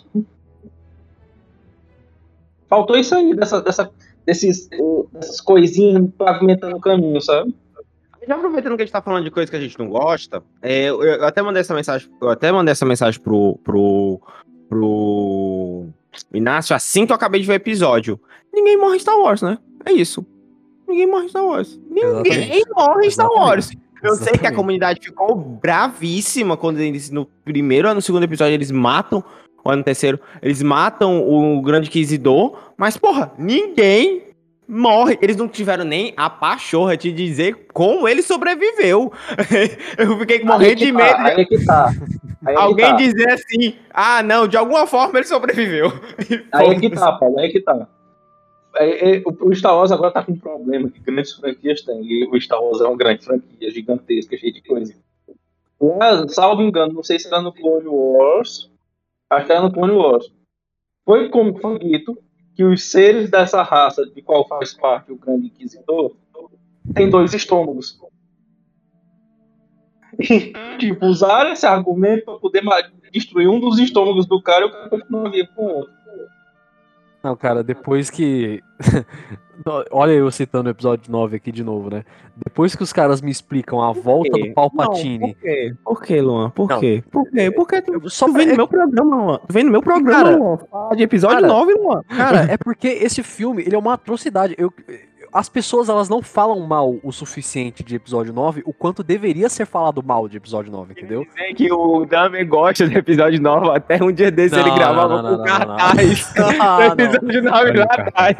Faltou 2.71 2.97
isso 2.97 3.15
aí, 3.17 3.35
dessa, 3.35 3.61
dessa, 3.61 3.91
desses, 4.25 4.69
dessas 5.13 5.41
coisinhas 5.41 6.09
pavimentando 6.17 6.77
o 6.77 6.81
caminho, 6.81 7.21
sabe? 7.21 7.53
Já 8.27 8.37
aproveitando 8.37 8.77
que 8.77 8.83
a 8.83 8.85
gente 8.85 8.93
tá 8.93 9.03
falando 9.03 9.25
de 9.25 9.31
coisa 9.31 9.51
que 9.51 9.57
a 9.57 9.61
gente 9.61 9.77
não 9.77 9.89
gosta, 9.89 10.41
é, 10.63 10.85
eu, 10.85 11.03
eu 11.03 11.25
até 11.25 11.43
mandei 11.43 11.63
essa 11.63 11.75
mensagem, 11.75 12.09
eu 12.23 12.29
até 12.29 12.53
mandei 12.53 12.71
essa 12.71 12.87
mensagem 12.87 13.21
pro, 13.21 13.59
pro, 13.65 14.21
pro 14.69 15.87
Inácio 16.33 16.77
assim 16.77 17.07
que 17.07 17.13
eu 17.13 17.17
acabei 17.17 17.41
de 17.41 17.47
ver 17.47 17.55
o 17.55 17.57
episódio. 17.57 18.21
Ninguém 18.53 18.77
morre 18.77 18.97
em 18.97 19.01
Star 19.01 19.19
Wars, 19.19 19.43
né? 19.43 19.59
É 19.85 19.93
isso. 19.93 20.25
Ninguém 20.87 21.07
morre 21.07 21.25
em 21.25 21.29
Star 21.29 21.45
Wars. 21.45 21.81
Ninguém 21.89 22.33
Exatamente. 22.33 22.69
morre 22.77 23.07
em 23.07 23.11
Star 23.11 23.27
Exatamente. 23.27 23.49
Wars. 23.49 23.71
Eu 24.03 24.15
sei 24.15 24.25
que 24.25 24.31
a 24.31 24.33
Exatamente. 24.35 24.57
comunidade 24.57 25.01
ficou 25.03 25.35
bravíssima 25.37 26.57
quando 26.57 26.79
eles, 26.81 27.11
no 27.11 27.27
primeiro 27.45 27.89
ou 27.89 27.95
no 27.95 28.03
segundo 28.03 28.25
episódio, 28.25 28.55
eles 28.55 28.71
matam, 28.71 29.23
ou 29.65 29.77
no 29.77 29.83
terceiro, 29.83 30.19
eles 30.43 30.63
matam 30.63 31.27
o 31.27 31.61
Grande 31.63 31.89
Inquisidor, 31.89 32.57
mas, 32.77 32.97
porra, 32.97 33.33
ninguém 33.39 34.31
morre. 34.71 35.19
Eles 35.21 35.37
não 35.37 35.49
tiveram 35.49 35.85
nem 35.85 36.15
a 36.17 36.31
pachorra 36.31 36.97
de 36.97 37.13
dizer 37.13 37.67
como 37.75 38.09
ele 38.09 38.23
sobreviveu. 38.23 39.13
Eu 39.99 40.19
fiquei 40.19 40.45
morrendo 40.45 40.77
de 40.77 40.93
medo 40.93 41.17
de 41.17 41.23
Aí 41.23 41.41
é 41.41 41.45
que 41.45 41.65
tá. 41.65 41.89
Aí 42.47 42.55
é 42.55 42.57
que 42.57 42.63
alguém 42.63 42.91
tá. 42.91 42.97
dizer 42.97 43.31
assim, 43.31 43.75
ah, 43.93 44.23
não, 44.23 44.47
de 44.47 44.57
alguma 44.57 44.87
forma 44.87 45.19
ele 45.19 45.27
sobreviveu. 45.27 45.93
Aí 46.53 46.69
é 46.69 46.81
que 46.81 46.91
tá, 46.91 47.13
Paulo, 47.13 47.39
aí 47.39 47.49
é 47.49 47.51
que 47.51 47.61
tá. 47.61 47.87
É, 48.77 49.17
é, 49.17 49.23
o 49.27 49.49
o 49.49 49.55
Star 49.55 49.75
Wars 49.75 49.91
agora 49.91 50.13
tá 50.13 50.23
com 50.23 50.33
um 50.33 50.39
problema 50.39 50.89
que 50.89 51.01
grandes 51.01 51.33
franquias 51.33 51.83
têm. 51.83 52.03
E 52.05 52.29
o 52.29 52.41
Star 52.41 52.63
Wars 52.63 52.81
é 52.81 52.85
uma 52.85 52.97
grande 52.97 53.25
franquia, 53.25 53.71
gigantesca, 53.71 54.37
cheia 54.39 54.53
de 54.53 54.63
coisa. 54.63 54.95
Lá, 55.81 56.29
salvo 56.29 56.63
engano, 56.63 56.93
não 56.93 57.03
sei 57.03 57.19
se 57.19 57.27
era 57.27 57.43
no 57.43 57.53
Clone 57.53 57.89
Wars. 57.89 58.70
Era 59.31 59.63
no 59.63 59.73
Clone 59.73 59.93
Wars. 59.93 60.33
Foi 61.05 61.29
como 61.29 61.59
foi 61.61 61.79
dito 61.79 62.19
que 62.55 62.65
os 62.65 62.91
seres 62.91 63.31
dessa 63.31 63.63
raça, 63.63 64.05
de 64.05 64.21
qual 64.21 64.47
faz 64.47 64.75
parte 64.75 65.13
o 65.13 65.17
Grande 65.17 65.47
Inquisidor, 65.47 66.17
tem 66.95 67.09
dois 67.09 67.33
estômagos. 67.33 67.99
E, 70.19 70.53
tipo, 70.79 71.07
usaram 71.07 71.53
esse 71.53 71.65
argumento 71.65 72.25
pra 72.25 72.35
poder 72.35 72.63
destruir 73.13 73.49
um 73.49 73.61
dos 73.61 73.79
estômagos 73.79 74.27
do 74.27 74.43
cara 74.43 74.67
e 74.67 74.69
o 74.69 74.73
cara 74.73 74.89
continua 74.89 75.31
vivo 75.31 75.49
com 75.55 75.65
o 75.65 75.77
outro. 75.77 76.00
Não, 77.23 77.37
cara, 77.37 77.63
depois 77.63 78.11
que. 78.11 78.63
Olha 79.91 80.13
eu 80.13 80.31
citando 80.31 80.69
o 80.69 80.73
episódio 80.73 81.13
9 81.13 81.37
aqui 81.37 81.53
de 81.53 81.63
novo, 81.63 81.91
né? 81.91 82.03
Depois 82.35 82.75
que 82.75 82.83
os 82.83 82.95
caras 82.95 83.21
me 83.21 83.31
explicam 83.31 83.83
a 83.83 83.93
volta 83.93 84.39
do 84.39 84.55
Palpatine. 84.55 85.19
Não, 85.19 85.29
por 85.29 85.41
quê? 85.41 85.75
Por 85.85 86.03
quê, 86.03 86.21
Luan? 86.23 86.51
Por 86.51 86.69
Não. 86.71 86.81
quê? 86.81 87.05
Por 87.11 87.31
quê? 87.31 87.51
Porque 87.51 87.83
tu, 87.83 88.09
Só 88.09 88.25
tu 88.27 88.33
vem 88.33 88.47
no 88.47 88.57
meu 88.57 88.67
programa, 88.67 89.17
Luan. 89.17 89.41
Tu 89.47 89.53
vem 89.53 89.65
no 89.65 89.71
meu 89.71 89.83
programa, 89.83 90.25
Cara, 90.25 90.37
Luan. 90.37 90.57
Fala 90.57 90.97
de 90.97 91.03
episódio 91.03 91.37
cara, 91.43 91.47
9, 91.47 91.75
Luan. 91.75 92.03
Cara, 92.05 92.41
é 92.51 92.57
porque 92.57 92.89
esse 92.89 93.23
filme, 93.23 93.63
ele 93.63 93.75
é 93.75 93.79
uma 93.79 93.93
atrocidade. 93.93 94.55
Eu, 94.57 94.73
as 95.33 95.49
pessoas, 95.49 95.89
elas 95.89 96.09
não 96.09 96.23
falam 96.23 96.61
mal 96.61 96.99
o 97.03 97.13
suficiente 97.13 97.83
de 97.83 97.95
episódio 97.95 98.33
9, 98.33 98.63
o 98.65 98.73
quanto 98.73 99.03
deveria 99.03 99.49
ser 99.49 99.67
falado 99.67 100.03
mal 100.03 100.29
de 100.29 100.37
episódio 100.37 100.73
9, 100.73 100.93
entendeu? 100.93 101.25
Dizer 101.25 101.55
que 101.55 101.73
o 101.73 102.05
Dami 102.05 102.45
gosta 102.45 102.89
do 102.89 102.99
episódio 102.99 103.41
9, 103.41 103.77
até 103.77 104.03
um 104.03 104.13
dia 104.13 104.31
desse 104.31 104.55
Não, 104.55 104.67
ele 104.67 104.75
gravava 104.75 105.23
não, 105.23 105.31
não, 105.31 105.39
com 105.39 105.45
cartaz. 105.45 106.33
Do 106.33 107.03
episódio 107.03 107.43
9 107.43 107.73
lá 107.73 107.85
atrás. 107.85 108.37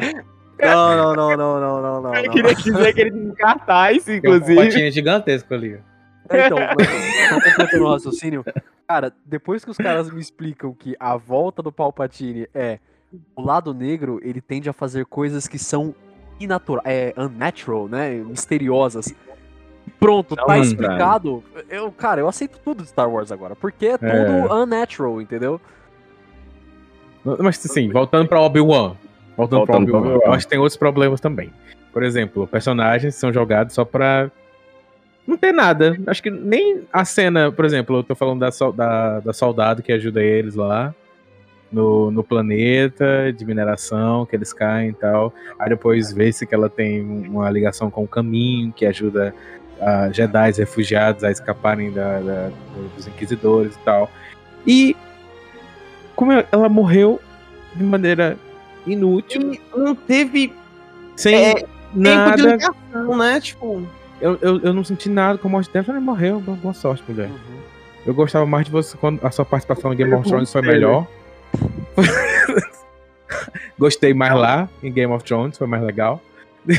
Não, 0.61 0.95
não, 0.95 1.15
não, 1.15 1.37
não, 1.37 1.59
não, 1.59 1.81
não, 1.81 2.01
não. 2.01 2.15
Eu 2.15 2.31
queria 2.31 2.53
dizer 2.53 2.93
que 2.93 3.01
ele 3.01 3.11
tem 3.11 3.31
cartaz, 3.33 4.03
Tem 4.03 4.15
um 4.15 4.17
inclusive. 4.17 4.55
patinho 4.55 4.91
gigantesco 4.91 5.53
ali. 5.53 5.79
É, 6.29 6.45
Então, 6.45 6.57
mas, 6.77 6.87
só 7.29 7.35
completando 7.35 7.83
o 7.83 7.89
raciocínio, 7.89 8.45
cara, 8.87 9.13
depois 9.25 9.65
que 9.65 9.71
os 9.71 9.77
caras 9.77 10.11
me 10.11 10.21
explicam 10.21 10.73
que 10.73 10.95
a 10.99 11.17
volta 11.17 11.63
do 11.63 11.71
Palpatine 11.71 12.47
é 12.53 12.79
o 13.35 13.41
lado 13.41 13.73
negro, 13.73 14.19
ele 14.23 14.39
tende 14.39 14.69
a 14.69 14.73
fazer 14.73 15.05
coisas 15.05 15.47
que 15.47 15.57
são 15.57 15.95
inatural, 16.43 16.83
é 16.85 17.13
unnatural, 17.17 17.87
né? 17.87 18.11
Misteriosas. 18.15 19.13
Pronto, 19.99 20.35
tá 20.35 20.45
Não, 20.47 20.61
explicado. 20.61 21.43
Eu, 21.69 21.91
cara, 21.91 22.21
eu 22.21 22.27
aceito 22.27 22.59
tudo 22.63 22.83
de 22.83 22.89
Star 22.89 23.09
Wars 23.09 23.31
agora, 23.31 23.55
porque 23.55 23.87
é 23.87 23.97
tudo 23.97 24.53
unnatural, 24.53 25.21
entendeu? 25.21 25.59
Mas 27.39 27.63
assim, 27.65 27.89
voltando 27.91 28.27
pra 28.27 28.41
Obi-Wan. 28.41 28.95
Voltando, 29.37 29.65
pra 29.65 29.77
Obi-Wan. 29.77 29.99
Obi-Wan. 29.99 30.19
Eu 30.25 30.33
acho 30.33 30.45
que 30.45 30.49
tem 30.49 30.59
outros 30.59 30.77
problemas 30.77 31.19
também. 31.19 31.51
Por 31.93 32.03
exemplo, 32.03 32.47
personagens 32.47 33.15
são 33.15 33.31
jogados 33.31 33.73
só 33.73 33.85
pra. 33.85 34.31
Não 35.27 35.37
ter 35.37 35.51
nada. 35.51 35.95
Acho 36.07 36.23
que 36.23 36.31
nem 36.31 36.83
a 36.91 37.05
cena, 37.05 37.51
por 37.51 37.63
exemplo, 37.63 37.97
eu 37.97 38.03
tô 38.03 38.15
falando 38.15 38.39
da, 38.39 38.49
da, 38.75 39.19
da 39.19 39.33
soldado 39.33 39.83
que 39.83 39.91
ajuda 39.91 40.21
eles 40.21 40.55
lá 40.55 40.95
no, 41.71 42.11
no 42.11 42.23
planeta 42.23 43.31
de 43.31 43.45
mineração, 43.45 44.25
que 44.25 44.35
eles 44.35 44.51
caem 44.53 44.89
e 44.89 44.93
tal. 44.93 45.33
Aí 45.59 45.69
depois 45.69 46.11
vê-se 46.11 46.45
que 46.45 46.53
ela 46.53 46.69
tem 46.69 47.01
uma 47.01 47.49
ligação 47.49 47.89
com 47.89 48.03
o 48.03 48.07
caminho, 48.07 48.71
que 48.73 48.85
ajuda 48.85 49.33
a 49.79 50.11
Jedi 50.11 50.51
refugiados 50.51 51.23
a 51.23 51.31
escaparem 51.31 51.91
da, 51.91 52.19
da- 52.19 52.49
dos 52.95 53.07
inquisidores 53.07 53.73
e 53.75 53.79
tal. 53.79 54.09
E 54.67 54.95
como 56.15 56.31
ela 56.31 56.69
morreu 56.69 57.19
de 57.75 57.83
maneira 57.83 58.37
inútil, 58.85 59.53
E 59.53 59.61
não 59.75 59.95
teve 59.95 60.53
sem 61.15 61.35
é, 61.35 61.53
tempo 61.55 61.67
de 61.93 61.99
nada. 61.99 62.35
ligação, 62.41 63.17
né? 63.17 63.39
Tipo, 63.39 63.81
Eu, 64.19 64.37
eu, 64.41 64.59
eu 64.61 64.73
não 64.73 64.83
senti 64.83 65.09
nada 65.09 65.37
com 65.39 65.47
a 65.47 65.51
morte 65.51 65.71
dela. 65.71 65.85
Ela 65.89 65.99
morreu. 65.99 66.39
Boa 66.39 66.73
sorte, 66.75 67.03
mulher. 67.07 67.29
Eu 68.05 68.13
gostava 68.13 68.45
mais 68.45 68.65
de 68.65 68.71
você 68.71 68.95
quando 68.97 69.19
a 69.25 69.31
sua 69.31 69.45
participação 69.45 69.93
em 69.93 69.95
Game 69.95 70.13
of 70.13 70.27
Thrones 70.27 70.51
foi 70.51 70.61
melhor. 70.61 71.07
Gostei 73.77 74.13
mais 74.13 74.33
lá 74.35 74.69
em 74.83 74.91
Game 74.91 75.11
of 75.13 75.23
Thrones, 75.23 75.57
foi 75.57 75.67
mais 75.67 75.83
legal. 75.83 76.21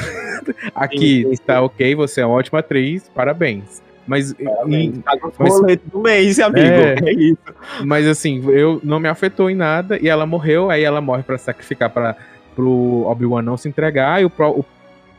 Aqui 0.75 1.23
Sim, 1.25 1.31
sim, 1.31 1.37
sim. 1.37 1.43
tá 1.45 1.61
ok, 1.63 1.95
você 1.95 2.21
é 2.21 2.27
uma 2.27 2.37
ótima 2.37 2.61
atriz, 2.61 3.09
parabéns. 3.15 3.83
Mas, 4.07 4.33
tá 4.35 5.19
com 5.19 5.33
mas- 5.39 5.79
do 5.85 6.01
mês, 6.01 6.39
amigo. 6.41 6.67
É. 6.67 6.95
É, 7.07 7.13
isso. 7.13 7.39
mas 7.85 8.07
assim, 8.07 8.43
eu 8.51 8.81
não 8.83 8.99
me 9.01 9.09
afetou 9.09 9.49
em 9.49 9.55
nada 9.55 9.99
e 10.01 10.09
ela 10.09 10.27
morreu, 10.27 10.71
aí 10.71 10.83
ela 10.83 11.01
morre 11.01 11.23
pra 11.23 11.39
sacrificar 11.39 11.91
para 11.91 12.17
pro 12.55 13.05
Obi-Wan 13.07 13.41
não 13.43 13.57
se 13.57 13.67
entregar 13.69 14.21
e 14.21 14.27
o, 14.27 14.31
o, 14.39 14.65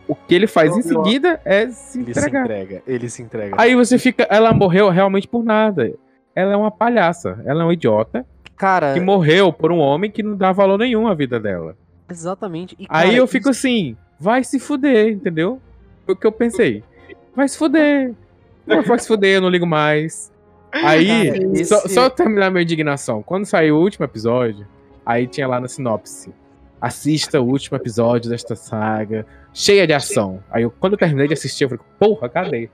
o 0.07 0.13
que 0.15 0.35
ele 0.35 0.45
faz 0.45 0.77
em 0.77 0.83
seguida 0.83 1.41
é 1.43 1.67
se 1.69 1.99
Ele 1.99 2.13
se 2.13 2.19
entregar. 2.19 2.43
entrega, 2.43 2.83
ele 2.85 3.09
se 3.09 3.21
entrega. 3.23 3.55
Aí 3.57 3.73
você 3.73 3.97
fica, 3.97 4.27
ela 4.29 4.53
morreu 4.53 4.89
realmente 4.89 5.27
por 5.27 5.43
nada. 5.43 5.91
Ela 6.35 6.53
é 6.53 6.55
uma 6.55 6.69
palhaça, 6.69 7.41
ela 7.45 7.61
é 7.63 7.65
uma 7.65 7.73
idiota 7.73 8.23
cara, 8.63 8.93
que 8.93 8.99
morreu 8.99 9.52
por 9.52 9.71
um 9.71 9.78
homem 9.80 10.10
que 10.12 10.23
não 10.23 10.36
dá 10.36 10.52
valor 10.52 10.78
nenhum 10.78 11.08
à 11.08 11.13
vida 11.13 11.39
dela. 11.39 11.76
exatamente. 12.10 12.76
E, 12.80 12.86
Aí 12.89 13.06
cara, 13.10 13.17
eu 13.17 13.28
fico 13.28 13.49
assim, 13.49 13.95
vai 14.19 14.43
se 14.43 14.60
fuder, 14.60 15.10
entendeu? 15.10 15.60
Foi 16.06 16.15
o 16.15 16.17
que 16.17 16.26
eu 16.28 16.32
pensei. 16.32 16.84
Vai 17.36 17.47
se 17.47 17.58
fuder. 17.58 18.13
Não, 18.65 18.82
vai 18.84 18.99
se 18.99 19.08
fuder, 19.08 19.36
eu 19.36 19.41
não 19.41 19.49
ligo 19.49 19.65
mais. 19.65 20.32
Aí, 20.71 21.30
Cara, 21.32 21.65
só, 21.65 21.78
esse- 21.80 21.89
só 21.93 22.10
terminar 22.10 22.49
minha 22.52 22.63
indignação. 22.63 23.21
Quando 23.21 23.45
saiu 23.45 23.76
o 23.76 23.82
último 23.82 24.06
episódio, 24.06 24.65
aí 25.06 25.28
tinha 25.28 25.47
lá 25.47 25.60
na 25.60 25.67
sinopse. 25.67 26.34
Assista 26.82 27.39
o 27.41 27.45
último 27.45 27.78
episódio 27.78 28.30
desta 28.30 28.56
saga, 28.56 29.26
cheia 29.54 29.86
de 29.88 29.93
ação. 29.93 30.43
Aí 30.52 30.63
eu, 30.63 30.71
quando 30.71 30.93
eu 30.93 30.99
terminei 30.99 31.28
de 31.28 31.34
assistir, 31.34 31.63
eu 31.65 31.69
falei, 31.69 31.84
porra, 31.99 32.28
cadê? 32.30 32.69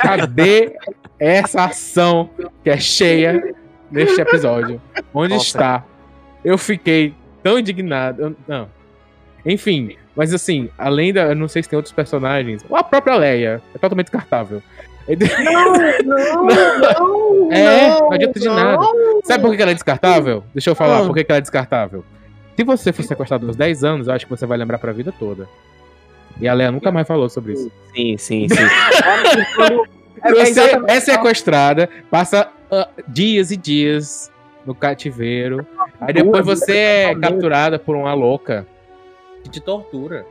Cadê 0.00 0.76
essa 1.18 1.64
ação 1.64 2.28
que 2.62 2.70
é 2.70 2.76
cheia 2.78 3.54
neste 3.96 4.20
episódio? 4.20 4.80
Onde 5.12 5.34
Nossa. 5.34 5.46
está? 5.46 5.84
Eu 6.44 6.56
fiquei 6.58 7.14
tão 7.42 7.58
indignado. 7.58 8.22
eu- 8.22 8.36
não. 8.46 8.68
Enfim, 9.44 9.96
mas 10.14 10.32
assim, 10.34 10.68
além 10.76 11.12
da. 11.12 11.22
Eu 11.26 11.36
não 11.36 11.48
sei 11.48 11.62
se 11.62 11.68
tem 11.68 11.76
outros 11.76 11.92
personagens. 11.94 12.64
Ou 12.68 12.76
a 12.76 12.82
própria 12.82 13.16
Leia. 13.16 13.62
É 13.74 13.78
totalmente 13.78 14.06
descartável. 14.06 14.62
Não, 16.04 16.44
não, 16.44 17.52
É, 17.52 17.88
não 18.00 18.12
adianta 18.12 18.40
de 18.40 18.48
nada. 18.48 18.84
Sabe 19.24 19.44
por 19.44 19.54
que 19.56 19.62
ela 19.62 19.70
é 19.70 19.74
descartável? 19.74 20.42
Deixa 20.52 20.70
eu 20.70 20.74
falar 20.74 21.04
por 21.06 21.14
que 21.14 21.22
que 21.24 21.30
ela 21.30 21.38
é 21.38 21.40
descartável. 21.40 22.04
Se 22.56 22.64
você 22.64 22.92
for 22.92 23.02
sequestrado 23.04 23.46
aos 23.46 23.54
10 23.54 23.84
anos, 23.84 24.08
eu 24.08 24.14
acho 24.14 24.24
que 24.26 24.30
você 24.30 24.46
vai 24.46 24.58
lembrar 24.58 24.78
pra 24.78 24.90
vida 24.92 25.12
toda. 25.16 25.46
E 26.40 26.48
a 26.48 26.54
Leia 26.54 26.72
nunca 26.72 26.90
mais 26.90 27.06
falou 27.06 27.28
sobre 27.28 27.52
isso. 27.52 27.70
Sim, 27.94 28.16
sim, 28.18 28.48
sim. 28.48 28.56
É, 30.22 30.28
é 30.28 30.32
Você 30.34 30.40
exatamente- 30.50 30.90
é 30.92 31.00
sequestrada, 31.00 31.88
passa 32.10 32.48
ah, 32.70 32.88
dias 33.06 33.50
e 33.50 33.56
dias 33.56 34.30
no 34.64 34.74
cativeiro. 34.74 35.66
Aí 36.00 36.12
depois 36.12 36.44
você 36.44 36.76
é 36.76 37.14
capturada 37.14 37.78
por 37.78 37.94
uma 37.96 38.12
louca 38.14 38.66
que 39.44 39.50
te 39.50 39.60
tortura. 39.60 40.24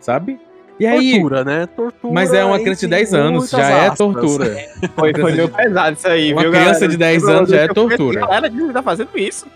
Sabe? 0.00 0.38
E 0.78 0.86
aí. 0.86 1.12
tortura, 1.14 1.44
né? 1.44 1.66
Tortura. 1.66 2.14
Mas 2.14 2.32
é 2.32 2.44
uma 2.44 2.58
criança 2.60 2.80
de 2.82 2.86
10 2.88 3.14
anos, 3.14 3.50
já 3.50 3.68
é 3.68 3.90
tortura. 3.90 4.56
Foi, 4.94 5.12
foi 5.12 5.32
meio 5.32 5.48
pesado 5.48 5.96
isso 5.96 6.06
aí, 6.06 6.32
Uma 6.32 6.42
viu, 6.42 6.50
criança 6.52 6.72
galera? 6.74 6.88
de 6.88 6.96
10 6.96 7.24
anos 7.24 7.50
já 7.50 7.60
é 7.62 7.68
tortura. 7.68 8.20
Galera, 8.20 8.48
que 8.50 8.72
tá 8.72 8.82
fazendo 8.82 9.10
isso. 9.16 9.46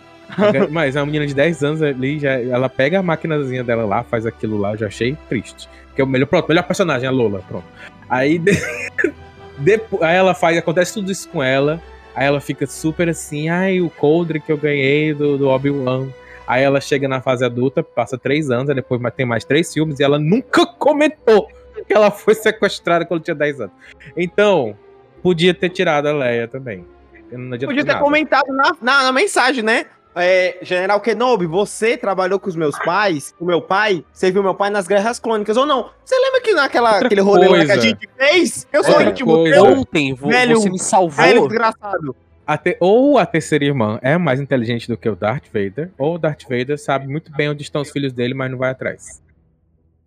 Mas 0.70 0.96
a 0.96 1.04
menina 1.06 1.24
de 1.26 1.34
10 1.34 1.62
anos 1.62 1.82
ali, 1.82 2.18
já, 2.18 2.32
ela 2.40 2.68
pega 2.68 2.98
a 2.98 3.02
maquinazinha 3.02 3.62
dela 3.62 3.84
lá, 3.84 4.02
faz 4.02 4.26
aquilo 4.26 4.58
lá, 4.58 4.72
eu 4.72 4.78
já 4.78 4.86
achei 4.86 5.16
triste. 5.28 5.68
Que 5.94 6.00
é 6.00 6.04
o 6.04 6.08
melhor, 6.08 6.26
pronto, 6.26 6.48
melhor 6.48 6.64
personagem, 6.64 7.06
a 7.06 7.12
Lola, 7.12 7.40
pronto. 7.46 7.66
Aí, 8.10 8.38
de- 8.38 8.50
depois, 9.62 10.02
aí 10.02 10.16
ela 10.16 10.34
faz, 10.34 10.56
acontece 10.58 10.94
tudo 10.94 11.10
isso 11.10 11.28
com 11.28 11.42
ela, 11.42 11.80
aí 12.14 12.26
ela 12.26 12.40
fica 12.40 12.66
super 12.66 13.08
assim, 13.08 13.48
ai, 13.48 13.80
o 13.80 13.88
coldre 13.88 14.40
que 14.40 14.52
eu 14.52 14.56
ganhei 14.56 15.14
do, 15.14 15.38
do 15.38 15.48
Obi-Wan. 15.48 16.08
Aí 16.46 16.62
ela 16.62 16.80
chega 16.80 17.08
na 17.08 17.22
fase 17.22 17.44
adulta, 17.44 17.82
passa 17.82 18.18
três 18.18 18.50
anos, 18.50 18.68
aí 18.68 18.74
depois 18.74 19.00
tem 19.14 19.24
mais 19.24 19.44
três 19.44 19.72
filmes 19.72 20.00
e 20.00 20.02
ela 20.02 20.18
nunca 20.18 20.66
comentou 20.78 21.48
que 21.86 21.92
ela 21.92 22.10
foi 22.10 22.34
sequestrada 22.34 23.04
quando 23.04 23.22
tinha 23.22 23.34
10 23.34 23.60
anos. 23.60 23.74
Então, 24.16 24.76
podia 25.22 25.52
ter 25.52 25.70
tirado 25.70 26.06
a 26.06 26.12
Leia 26.12 26.48
também. 26.48 26.86
Podia 27.30 27.84
ter 27.84 27.84
nada. 27.84 28.00
comentado 28.00 28.52
na, 28.52 28.76
na, 28.80 29.02
na 29.04 29.12
mensagem, 29.12 29.62
né? 29.62 29.86
É, 30.14 30.58
General 30.60 31.00
Kenobi, 31.00 31.46
você 31.46 31.96
trabalhou 31.96 32.38
com 32.38 32.48
os 32.48 32.56
meus 32.56 32.78
pais, 32.78 33.34
com 33.38 33.46
meu 33.46 33.62
pai, 33.62 34.04
serviu 34.12 34.42
meu 34.42 34.54
pai 34.54 34.68
nas 34.68 34.86
guerras 34.86 35.18
clônicas 35.18 35.56
ou 35.56 35.64
não? 35.64 35.90
Você 36.04 36.14
lembra 36.32 36.40
que 36.42 36.54
naquela, 36.54 36.98
aquele 36.98 37.20
rolê 37.20 37.64
que 37.66 37.72
a 37.72 37.76
gente 37.78 38.08
fez? 38.16 38.66
Eu 38.72 38.82
sou 38.82 38.94
Outra 38.94 39.10
íntimo 39.10 39.34
coisa. 39.34 39.54
teu, 39.54 39.64
Ontem 39.66 40.14
vo- 40.14 40.28
Velho, 40.28 40.60
você 40.60 40.70
me 40.70 40.78
salvou. 40.78 41.10
velho 41.24 41.48
desgraçado. 41.48 42.16
A 42.46 42.58
te- 42.58 42.76
Ou 42.80 43.18
a 43.18 43.24
terceira 43.26 43.64
irmã 43.64 43.98
é 44.02 44.18
mais 44.18 44.40
inteligente 44.40 44.88
do 44.88 44.96
que 44.96 45.08
o 45.08 45.14
Darth 45.14 45.44
Vader, 45.52 45.90
ou 45.96 46.16
o 46.16 46.18
Darth 46.18 46.42
Vader 46.42 46.78
sabe 46.78 47.06
muito 47.06 47.30
bem 47.32 47.48
onde 47.50 47.62
estão 47.62 47.82
os 47.82 47.90
filhos 47.90 48.12
dele, 48.12 48.34
mas 48.34 48.50
não 48.50 48.58
vai 48.58 48.70
atrás. 48.70 49.22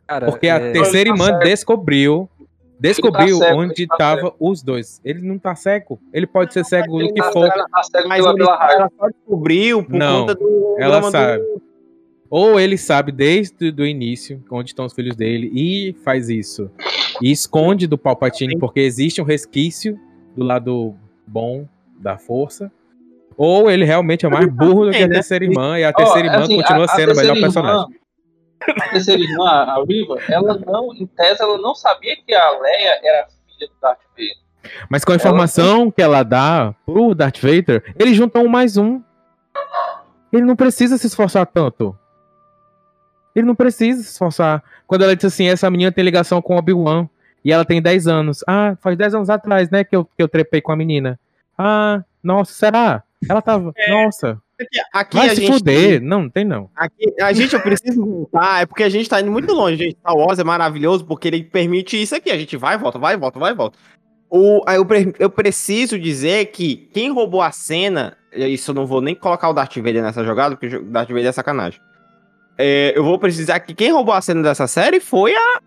Cara, 0.08 0.26
Porque 0.28 0.50
a 0.50 0.58
é, 0.58 0.72
terceira 0.72 1.10
tá 1.10 1.16
irmã 1.16 1.26
cego. 1.28 1.40
descobriu. 1.40 2.30
Descobriu 2.78 3.38
cego, 3.38 3.62
onde 3.62 3.74
ele 3.84 3.88
tá 3.88 3.96
estavam 3.96 4.34
os 4.38 4.62
dois. 4.62 5.00
Ele 5.04 5.22
não 5.22 5.40
tá 5.40 5.56
cego. 5.56 5.98
Ele 6.14 6.28
pode 6.28 6.52
ser 6.54 6.66
cego 6.66 7.00
Ele 7.00 7.08
do 7.08 7.14
que 7.14 7.22
tá 7.22 7.32
for. 7.32 7.48
cego- 7.50 7.66
tá 7.72 7.84
cego 7.84 8.10
Mas 8.10 8.26
raiva. 8.26 8.44
ela 8.74 8.92
só 9.00 9.08
descobriu 9.08 9.84
por 9.84 9.94
Não, 9.96 10.20
conta 10.22 10.36
do 10.36 10.76
ela 10.78 11.02
sabe. 11.10 11.38
do... 11.42 11.62
Ou 12.30 12.60
ele 12.60 12.78
sabe 12.78 13.12
desde 13.12 13.70
o 13.78 13.86
início 13.86 14.44
onde 14.52 14.70
estão 14.70 14.86
os 14.86 14.94
filhos 14.94 15.16
dele 15.16 15.50
e 15.54 15.94
faz 16.04 16.30
isso. 16.30 16.70
E 17.22 17.32
esconde 17.32 17.88
do 17.88 17.98
Palpatine 17.98 18.58
porque 18.58 18.80
existe 18.80 19.22
um 19.22 19.26
resquício 19.26 19.98
do 20.36 20.44
lado 20.44 20.96
bom 21.26 21.68
da 22.00 22.18
força. 22.18 22.72
Ou 23.38 23.70
ele 23.70 23.86
realmente 23.86 24.26
é 24.26 24.30
mais 24.30 24.48
burro 24.52 24.86
do 24.86 24.92
que 24.92 24.98
a 25.04 25.08
né? 25.08 25.16
terceira 25.16 25.46
irmã, 25.46 25.78
e 25.80 25.84
a 25.84 25.94
terceira 25.94 26.28
Ó, 26.28 26.32
irmã 26.32 26.44
assim, 26.44 26.56
continua 26.58 26.82
a- 26.82 26.86
a 26.86 26.88
sendo 26.88 27.12
o 27.14 27.16
melhor 27.16 27.34
terceira 27.34 27.42
personagem. 27.42 27.82
irmã- 27.82 27.96
A 28.86 28.90
terceira 28.90 29.22
irmã, 29.22 29.50
a 29.50 29.84
Riva, 29.88 30.18
ela 30.30 30.58
não, 30.66 30.94
em 30.96 31.06
tese, 31.06 31.42
ela 31.44 31.58
não 31.58 31.76
sabia 31.76 32.16
que 32.26 32.34
a 32.34 32.50
Leia 32.60 33.00
era 33.04 33.28
filha 33.28 33.68
do 33.70 33.76
Darth 33.82 34.00
Vader. 34.12 34.36
Mas 34.90 35.06
com 35.06 35.12
a 35.12 35.16
informação 35.16 35.92
que 35.92 36.02
ela 36.02 36.24
dá 36.24 36.74
pro 36.86 37.14
Darth 37.14 37.38
Vader, 37.40 37.94
eles 38.00 38.16
juntam 38.16 38.46
um 38.46 38.48
mais 38.50 38.78
um. 38.78 39.02
Ele 40.34 40.44
não 40.44 40.56
precisa 40.56 40.98
se 40.98 41.06
esforçar 41.08 41.46
tanto. 41.46 41.98
Ele 43.36 43.46
não 43.46 43.56
precisa 43.56 44.02
se 44.02 44.10
esforçar. 44.10 44.64
Quando 44.88 45.04
ela 45.04 45.16
disse 45.16 45.28
assim, 45.28 45.48
essa 45.48 45.70
menina 45.70 45.92
tem 45.92 46.04
ligação 46.04 46.42
com 46.42 46.56
Obi-Wan. 46.56 47.10
E 47.44 47.52
ela 47.52 47.66
tem 47.66 47.82
10 47.82 48.08
anos. 48.08 48.44
Ah, 48.48 48.76
faz 48.82 48.98
10 48.98 49.16
anos 49.16 49.30
atrás, 49.30 49.70
né, 49.70 49.84
que 49.84 49.96
eu, 49.96 50.06
que 50.06 50.12
eu 50.18 50.28
trepei 50.28 50.62
com 50.62 50.72
a 50.72 50.76
menina. 50.76 51.20
Ah, 51.58 52.04
nossa, 52.24 52.54
será? 52.54 53.04
Ela 53.30 53.42
tava. 53.42 53.72
Nossa, 53.88 54.42
Aqui, 54.60 54.80
aqui 54.94 55.18
vai 55.18 55.28
a 55.28 55.30
se 55.32 55.42
gente 55.42 55.52
fuder. 55.52 56.02
Não, 56.02 56.24
não 56.24 56.30
tem 56.30 56.46
não. 56.46 56.70
Aqui, 56.76 57.14
a 57.22 57.34
gente, 57.34 57.54
eu 57.54 57.62
preciso 57.62 58.04
voltar, 58.06 58.62
é 58.62 58.66
porque 58.66 58.84
a 58.84 58.90
gente 58.90 59.10
tá 59.10 59.20
indo 59.20 59.32
muito 59.32 59.54
longe, 59.54 59.76
gente. 59.76 59.98
Star 59.98 60.16
Wars 60.16 60.40
é 60.40 60.44
maravilhoso 60.44 61.06
porque 61.06 61.28
ele 61.28 61.44
permite 61.44 62.02
isso 62.02 62.16
aqui. 62.16 62.32
A 62.32 62.38
gente 62.38 62.56
vai, 62.56 62.78
volta, 62.78 62.98
vai, 62.98 63.18
volta, 63.18 63.38
vai, 63.38 63.54
volta. 63.54 63.78
O, 64.30 64.62
eu, 64.70 64.88
eu 65.20 65.30
preciso 65.30 66.00
dizer 66.00 66.48
que 66.48 66.90
quem 66.94 67.12
roubou 67.12 67.42
a 67.42 67.52
cena, 67.52 68.18
isso 68.34 68.72
eu 68.72 68.76
não 68.76 68.86
vou 68.86 69.02
nem 69.02 69.14
colocar 69.14 69.50
o 69.50 69.54
Darth 69.54 69.76
Vader 69.76 70.02
nessa 70.02 70.24
jogada, 70.24 70.56
porque 70.56 70.78
o 70.78 70.84
Darth 70.84 71.10
Vader 71.10 71.28
é 71.28 71.32
sacanagem. 71.32 71.80
É, 72.58 72.94
eu 72.96 73.04
vou 73.04 73.20
precisar 73.20 73.60
que 73.60 73.74
quem 73.74 73.92
roubou 73.92 74.14
a 74.14 74.22
cena 74.22 74.42
dessa 74.42 74.68
série 74.68 75.00
foi 75.00 75.36
a, 75.36 75.60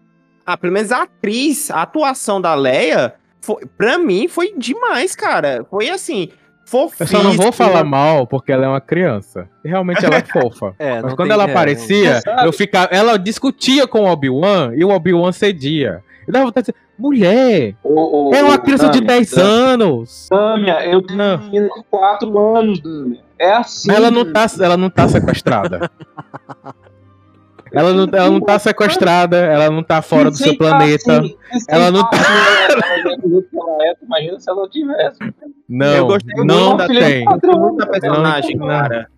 a 0.47 0.57
pelo 0.57 0.73
menos 0.73 0.91
a 0.91 1.03
atriz, 1.03 1.71
a 1.71 1.83
atuação 1.83 2.41
da 2.41 2.55
Leia, 2.55 3.15
foi, 3.41 3.65
pra 3.77 3.99
mim 3.99 4.29
foi 4.29 4.55
demais, 4.57 5.15
cara. 5.15 5.67
Foi 5.71 5.89
assim, 5.91 6.29
Eu 6.31 6.39
fofíssima. 6.67 7.23
só 7.23 7.23
não 7.23 7.33
vou 7.33 7.53
falar 7.53 7.85
mal 7.85 8.27
porque 8.27 8.53
ela 8.53 8.65
é 8.65 8.69
uma 8.69 8.81
criança. 8.81 9.49
E 9.65 9.69
realmente 9.69 10.05
ela 10.05 10.17
é 10.17 10.23
fofa. 10.23 10.75
É, 10.79 11.01
Mas 11.03 11.15
quando 11.15 11.31
ela 11.31 11.45
aparecia, 11.45 12.21
eu 12.45 12.53
ficava. 12.53 12.89
Ela 12.91 13.19
discutia 13.19 13.87
com 13.87 14.03
o 14.03 14.07
Obi-Wan 14.11 14.73
e 14.75 14.85
o 14.85 14.91
Obi-Wan 14.91 15.33
cedia. 15.33 16.03
Eu 16.27 16.33
dava 16.33 16.47
vontade 16.47 16.67
de 16.67 16.73
dizer, 16.73 16.88
mulher, 16.99 17.75
O, 17.83 18.31
o, 18.31 18.35
é 18.35 18.43
uma 18.43 18.59
criança 18.59 18.89
de 18.89 19.01
Dâmia, 19.01 19.15
10 19.17 19.33
anos. 19.39 20.29
Dâmia, 20.31 20.87
eu 20.87 21.03
tenho 21.03 21.19
Não. 21.19 21.35
uma 21.37 21.45
menina 21.45 21.69
de 21.69 21.83
4 21.91 22.39
anos, 22.57 22.81
Dâmia. 22.81 23.21
É 23.39 23.53
assim. 23.53 23.91
Ela 23.93 24.11
não 24.11 24.33
tá, 24.33 24.47
ela 24.61 24.77
não 24.77 24.91
tá 24.91 25.09
sequestrada. 25.09 25.91
Ela 27.71 27.93
não, 27.93 28.09
ela 28.11 28.31
não 28.31 28.41
tá 28.41 28.59
sequestrada, 28.59 29.37
ela 29.37 29.71
não 29.71 29.83
tá 29.83 30.01
fora 30.01 30.31
do 30.31 30.37
Se 30.37 30.45
seu 30.45 30.57
planeta. 30.57 31.21
assim, 31.21 31.37
Ela 31.69 31.91
não 31.91 32.01
tá 32.09 32.17
assim, 32.17 32.33
ela 32.73 33.13
é 33.13 33.13
ela 33.13 33.85
é, 33.85 33.95
Imagina 34.03 34.41
se 34.41 34.51
ela 34.51 34.69
tivesse. 34.71 35.19
Eu 35.23 35.33
Não, 35.69 36.07
gostei 36.07 36.45
não 36.45 36.65
muito 36.69 36.77
da 36.79 36.87
filha 36.87 37.01
tem. 37.05 37.25
da 37.27 37.87
personagem, 37.87 38.57
Não, 38.57 38.67
cara. 38.67 39.09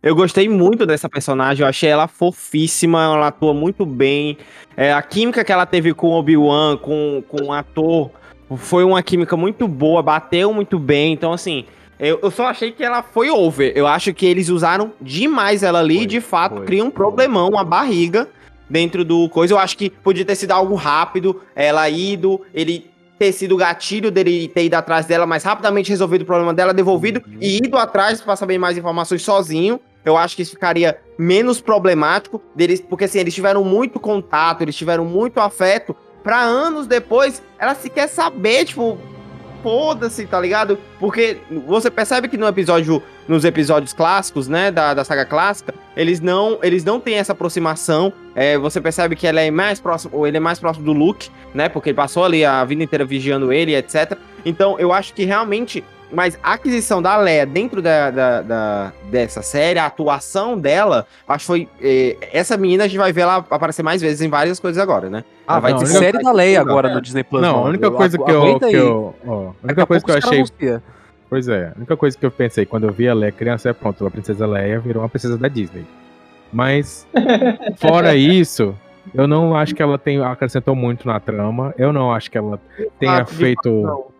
Eu 0.00 0.14
gostei 0.14 0.48
muito 0.48 0.86
dessa 0.86 1.08
personagem, 1.08 1.62
eu 1.62 1.68
achei 1.68 1.88
ela 1.88 2.06
fofíssima, 2.06 3.02
ela 3.02 3.28
atua 3.28 3.52
muito 3.52 3.84
bem. 3.84 4.38
É, 4.76 4.92
a 4.92 5.02
química 5.02 5.44
que 5.44 5.50
ela 5.50 5.66
teve 5.66 5.92
com 5.92 6.08
o 6.08 6.12
Obi-Wan, 6.12 6.76
com, 6.76 7.22
com 7.26 7.46
o 7.46 7.52
ator, 7.52 8.10
foi 8.56 8.84
uma 8.84 9.02
química 9.02 9.36
muito 9.36 9.66
boa, 9.66 10.00
bateu 10.00 10.52
muito 10.52 10.78
bem. 10.78 11.12
Então, 11.12 11.32
assim, 11.32 11.64
eu, 11.98 12.20
eu 12.22 12.30
só 12.30 12.46
achei 12.46 12.70
que 12.70 12.84
ela 12.84 13.02
foi 13.02 13.28
over. 13.28 13.72
Eu 13.74 13.88
acho 13.88 14.14
que 14.14 14.24
eles 14.24 14.48
usaram 14.48 14.92
demais 15.00 15.64
ela 15.64 15.80
ali 15.80 15.96
Foi, 15.96 16.04
e, 16.04 16.06
de 16.06 16.20
fato, 16.20 16.56
foi, 16.58 16.66
cria 16.66 16.84
um 16.84 16.90
problemão, 16.90 17.48
uma 17.48 17.64
barriga 17.64 18.28
dentro 18.70 19.04
do 19.04 19.28
coisa. 19.28 19.54
Eu 19.54 19.58
acho 19.58 19.76
que 19.76 19.90
podia 19.90 20.24
ter 20.24 20.36
sido 20.36 20.52
algo 20.52 20.76
rápido, 20.76 21.42
ela 21.56 21.88
ido, 21.90 22.40
ele 22.54 22.88
ter 23.18 23.32
sido 23.32 23.54
o 23.54 23.58
gatilho 23.58 24.10
dele 24.10 24.48
ter 24.48 24.64
ido 24.64 24.74
atrás 24.74 25.06
dela, 25.06 25.26
mas 25.26 25.42
rapidamente 25.42 25.90
resolvido 25.90 26.22
o 26.22 26.24
problema 26.26 26.54
dela, 26.54 26.72
devolvido 26.72 27.20
Uhum. 27.26 27.38
e 27.40 27.56
ido 27.58 27.76
atrás 27.76 28.20
pra 28.20 28.36
saber 28.36 28.58
mais 28.58 28.76
informações 28.78 29.22
sozinho. 29.22 29.80
Eu 30.04 30.16
acho 30.16 30.36
que 30.36 30.42
isso 30.42 30.52
ficaria 30.52 30.96
menos 31.18 31.60
problemático 31.60 32.40
deles, 32.54 32.80
porque 32.80 33.04
assim, 33.04 33.18
eles 33.18 33.34
tiveram 33.34 33.64
muito 33.64 33.98
contato, 33.98 34.62
eles 34.62 34.76
tiveram 34.76 35.04
muito 35.04 35.40
afeto, 35.40 35.94
pra 36.22 36.40
anos 36.40 36.86
depois 36.86 37.42
ela 37.58 37.74
se 37.74 37.90
quer 37.90 38.06
saber, 38.06 38.64
tipo, 38.64 38.96
foda-se, 39.62 40.24
tá 40.26 40.40
ligado? 40.40 40.78
Porque 41.00 41.38
você 41.66 41.90
percebe 41.90 42.28
que 42.28 42.36
no 42.36 42.46
episódio, 42.46 43.02
nos 43.26 43.44
episódios 43.44 43.92
clássicos, 43.92 44.46
né, 44.48 44.70
da, 44.70 44.94
da 44.94 45.04
saga 45.04 45.24
clássica, 45.24 45.74
eles 45.96 46.20
não, 46.20 46.58
eles 46.62 46.84
não 46.84 47.00
têm 47.00 47.16
essa 47.16 47.32
aproximação. 47.32 48.12
É, 48.38 48.56
você 48.58 48.80
percebe 48.80 49.16
que 49.16 49.26
ela 49.26 49.40
é 49.40 49.50
mais 49.50 49.80
próximo, 49.80 50.16
ou 50.16 50.26
ele 50.26 50.36
é 50.36 50.40
mais 50.40 50.58
próximo 50.60 50.84
do 50.84 50.92
Luke, 50.92 51.28
né? 51.54 51.68
Porque 51.68 51.88
ele 51.90 51.96
passou 51.96 52.24
ali 52.24 52.44
a 52.44 52.64
vida 52.64 52.82
inteira 52.82 53.04
vigiando 53.04 53.52
ele, 53.52 53.74
etc. 53.74 54.16
Então, 54.44 54.78
eu 54.78 54.92
acho 54.92 55.12
que 55.14 55.24
realmente. 55.24 55.82
Mas 56.10 56.38
a 56.42 56.54
aquisição 56.54 57.02
da 57.02 57.18
Leia 57.18 57.44
dentro 57.44 57.82
da, 57.82 58.10
da- 58.10 58.40
da- 58.40 58.92
dessa 59.10 59.42
série, 59.42 59.78
a 59.78 59.84
atuação 59.84 60.58
dela, 60.58 61.06
acho 61.28 61.40
que 61.40 61.46
foi. 61.46 61.68
eh, 61.82 62.16
essa 62.32 62.56
menina 62.56 62.84
a 62.84 62.88
gente 62.88 62.96
vai 62.98 63.12
ver 63.12 63.20
ela 63.22 63.44
aparecer 63.50 63.82
mais 63.82 64.00
vezes 64.00 64.22
em 64.22 64.28
várias 64.30 64.58
coisas 64.58 64.82
agora, 64.82 65.10
né? 65.10 65.22
Ah, 65.46 65.52
Ela 65.54 65.60
vai 65.60 65.72
não, 65.72 65.78
ter 65.80 65.84
a 65.84 65.88
série 65.88 66.18
da 66.22 66.32
Leia 66.32 66.64
Não, 66.64 66.70
agora 66.70 66.88
é. 66.88 66.94
no 66.94 67.02
Disney 67.02 67.24
Plus. 67.24 67.42
Não, 67.42 67.50
a 67.50 67.52
mano. 67.58 67.68
única 67.68 67.90
coisa 67.90 68.16
Agu- 68.16 68.24
que 68.24 68.30
eu. 68.30 68.58
Que 68.58 68.64
aí. 68.64 68.74
eu 68.74 69.14
ó, 69.26 69.32
a 69.32 69.44
Daqui 69.44 69.56
única 69.64 69.82
a 69.82 69.86
coisa 69.86 70.04
que 70.06 70.10
eu 70.10 70.16
achei. 70.16 70.44
Pois 71.28 71.46
é, 71.46 71.72
a 71.74 71.76
única 71.76 71.94
coisa 71.94 72.16
que 72.16 72.24
eu 72.24 72.30
pensei 72.30 72.64
quando 72.64 72.84
eu 72.86 72.92
vi 72.92 73.06
a 73.06 73.12
Leia 73.12 73.30
criança 73.32 73.68
é 73.68 73.72
pronto, 73.74 74.06
a 74.06 74.10
princesa 74.10 74.46
Leia 74.46 74.80
virou 74.80 75.02
uma 75.02 75.10
princesa 75.10 75.36
da 75.36 75.48
Disney. 75.48 75.84
Mas, 76.52 77.06
fora 77.76 78.14
isso, 78.14 78.74
eu 79.14 79.26
não 79.26 79.54
acho 79.56 79.74
que 79.74 79.82
ela 79.82 79.98
tem, 79.98 80.22
acrescentou 80.22 80.74
muito 80.74 81.06
na 81.06 81.20
trama. 81.20 81.74
Eu 81.76 81.92
não 81.92 82.12
acho 82.12 82.30
que 82.30 82.38
ela 82.38 82.60
tenha 82.98 83.22
Ah, 83.22 83.26
feito 83.26 84.12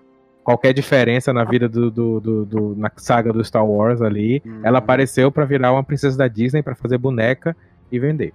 qualquer 0.44 0.72
diferença 0.72 1.32
na 1.32 1.44
vida 1.44 1.68
do, 1.68 1.90
do, 1.90 2.20
do- 2.20 2.44
do- 2.46 2.74
na 2.76 2.90
saga 2.96 3.32
do 3.32 3.44
Star 3.44 3.66
Wars 3.66 4.00
ali. 4.00 4.42
Hum, 4.46 4.60
Ela 4.62 4.78
apareceu 4.78 5.30
pra 5.30 5.44
virar 5.44 5.72
uma 5.72 5.84
princesa 5.84 6.16
da 6.16 6.28
Disney 6.28 6.62
pra 6.62 6.74
fazer 6.74 6.96
boneca 6.98 7.56
e 7.92 7.98
vender. 7.98 8.32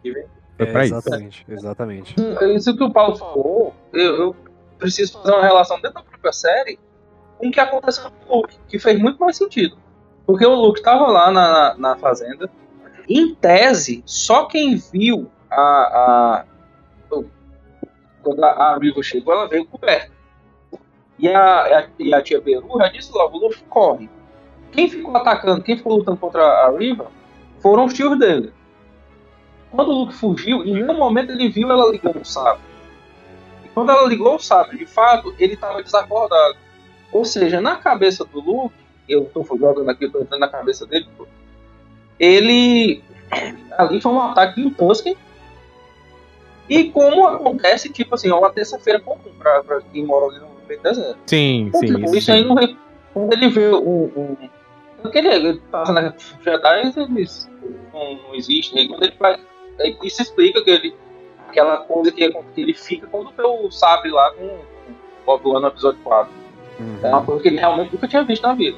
Foi 0.58 0.68
é, 0.68 0.72
pra 0.72 0.86
isso. 0.86 0.96
Exatamente, 0.96 1.46
exatamente. 1.50 2.16
Isso 2.56 2.76
que 2.78 2.84
o 2.84 2.92
Paulo 2.92 3.16
falou, 3.16 3.74
eu, 3.92 4.16
eu 4.16 4.36
preciso 4.78 5.14
fazer 5.14 5.32
uma 5.32 5.44
relação 5.44 5.78
dentro 5.78 5.96
da 5.96 6.02
própria 6.04 6.32
série 6.32 6.78
com 7.40 7.48
o 7.48 7.52
que 7.52 7.60
aconteceu 7.60 8.04
com 8.28 8.34
o 8.34 8.42
Luke, 8.42 8.56
que 8.68 8.78
fez 8.78 9.00
muito 9.00 9.20
mais 9.20 9.36
sentido. 9.38 9.76
Porque 10.26 10.46
o 10.46 10.54
Luke 10.54 10.80
estava 10.80 11.08
lá 11.08 11.32
na, 11.32 11.76
na 11.78 11.96
fazenda, 11.98 12.48
em 13.08 13.34
tese, 13.36 14.04
só 14.06 14.46
quem 14.46 14.76
viu 14.78 15.30
a. 15.50 15.62
a 15.62 16.46
quando 18.22 18.44
a, 18.44 18.78
Riva 18.78 19.04
chegou, 19.04 19.34
ela 19.34 19.48
veio 19.48 19.66
coberta. 19.66 20.12
E 21.20 21.28
a, 21.28 21.80
a- 21.80 21.88
e 22.00 22.14
a 22.14 22.22
tia 22.22 22.40
Beru 22.40 22.78
já 22.78 22.88
disse 22.88 23.12
logo: 23.12 23.38
o 23.38 23.42
Luke 23.42 23.62
corre. 23.70 24.10
Quem 24.72 24.90
ficou 24.90 25.16
atacando, 25.16 25.62
quem 25.62 25.78
ficou 25.78 25.98
lutando 25.98 26.18
contra 26.18 26.42
a 26.44 26.72
Riva 26.78 27.08
foram 27.60 27.86
os 27.86 27.94
tios 27.94 28.18
dele. 28.18 28.52
Quando 29.72 29.90
o 29.90 30.00
Luke 30.00 30.14
fugiu, 30.14 30.64
em 30.64 30.74
nenhum 30.74 30.98
momento 30.98 31.32
ele 31.32 31.50
viu 31.50 31.70
ela 31.72 31.92
ligando 31.92 32.22
o 32.22 32.26
sabre. 32.26 32.62
E 33.66 33.70
quando 33.70 33.92
ela 33.92 34.08
ligou 34.08 34.36
o 34.36 34.40
sabre, 34.40 34.78
de 34.78 34.86
fato, 34.86 35.34
ele 35.38 35.54
estava 35.54 35.82
desacordado. 35.84 36.56
Ou 37.12 37.26
seja, 37.26 37.60
na 37.60 37.76
cabeça 37.76 38.24
do 38.26 38.40
Luke, 38.40 38.76
eu 39.08 39.26
tô 39.26 39.44
jogando 39.44 39.90
aqui, 39.90 40.10
tô 40.10 40.22
entrando 40.22 40.40
na 40.40 40.48
cabeça 40.48 40.86
dele, 40.86 41.08
ele. 42.20 43.04
Ali 43.78 44.00
foi 44.02 44.12
um 44.12 44.22
ataque 44.22 44.62
em 44.62 44.70
Tusken. 44.70 45.16
E 46.70 46.86
como 46.86 47.28
acontece, 47.28 47.92
tipo 47.92 48.16
assim, 48.16 48.30
é 48.30 48.34
uma 48.34 48.52
terça-feira 48.52 49.00
comum 49.00 49.20
pra, 49.38 49.64
pra 49.64 49.82
quem 49.92 50.06
mora 50.06 50.28
ali 50.28 50.40
no 50.40 50.48
meio 50.68 50.80
do 50.80 50.84
deserto. 50.84 51.20
Sim, 51.26 51.66
Então, 51.68 51.82
sim. 51.82 51.88
tipo, 51.88 52.00
isso 52.06 52.16
isso 52.18 52.32
aí 52.32 52.44
não. 52.44 52.56
Quando 53.14 53.34
ele 53.34 53.50
vê 53.50 53.68
o. 53.68 53.80
o 53.80 54.38
porque 55.02 55.18
ele, 55.18 55.60
passa 55.70 55.92
na 55.92 56.14
Jedi, 56.42 56.80
eles 56.80 57.50
não, 57.94 58.16
não 58.16 58.36
existe. 58.36 58.78
Aí 58.78 58.88
quando 58.88 59.04
ele 59.04 59.14
faz. 59.14 59.40
Aí 59.80 59.98
isso 60.04 60.22
explica 60.22 60.64
que 60.64 60.70
ele. 60.70 60.96
Aquela 61.50 61.78
coisa 61.78 62.12
que, 62.12 62.28
que 62.32 62.62
ele 62.62 62.74
fica 62.74 63.06
quando 63.08 63.32
vê 63.32 63.44
o 63.44 63.70
sabre 63.70 64.10
lá 64.10 64.32
com 64.32 64.62
com 65.26 65.32
o 65.32 65.36
Obi-Wan 65.36 65.62
no 65.62 65.68
episódio 65.68 66.00
4. 66.04 66.32
É 67.02 67.08
uma 67.08 67.24
coisa 67.24 67.42
que 67.42 67.48
ele 67.48 67.60
realmente 67.60 67.94
nunca 67.94 68.08
tinha 68.08 68.24
visto 68.24 68.44
na 68.44 68.54
vida. 68.54 68.78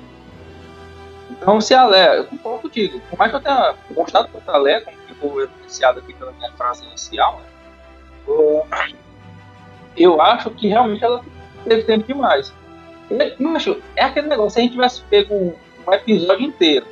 Então, 1.30 1.60
se 1.60 1.74
a 1.74 1.86
Leia, 1.86 2.16
eu 2.18 2.26
concordo 2.26 2.62
contigo, 2.64 3.00
por 3.10 3.18
mais 3.18 3.32
que 3.32 3.38
eu 3.38 3.42
tenha 3.42 3.76
gostado 3.92 4.30
tanto 4.32 4.46
da 4.46 4.58
Leia, 4.58 4.82
como 4.82 4.98
ficou 5.08 5.42
evidenciado 5.42 6.00
aqui 6.00 6.14
pela 6.14 6.32
minha 6.34 6.52
frase 6.54 6.86
inicial, 6.86 7.40
né? 7.40 7.46
eu- 8.28 8.66
eu 9.98 10.22
acho 10.22 10.50
que 10.52 10.68
realmente 10.68 11.04
ela 11.04 11.24
teve 11.64 11.84
tempo 11.84 12.06
demais. 12.06 12.54
Macho, 13.40 13.82
é 13.96 14.04
aquele 14.04 14.28
negócio, 14.28 14.52
se 14.52 14.60
a 14.60 14.62
gente 14.64 14.72
tivesse 14.74 15.02
pego 15.04 15.34
um, 15.34 15.54
um 15.88 15.94
episódio 15.94 16.46
inteiro 16.46 16.86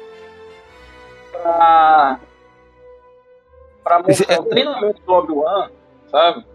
pra, 1.32 2.20
pra 3.84 4.00
mostrar 4.04 4.40
o 4.40 4.46
treinamento 4.46 5.02
do 5.02 5.12
Obi-Wan, 5.12 5.70
sabe? 6.10 6.46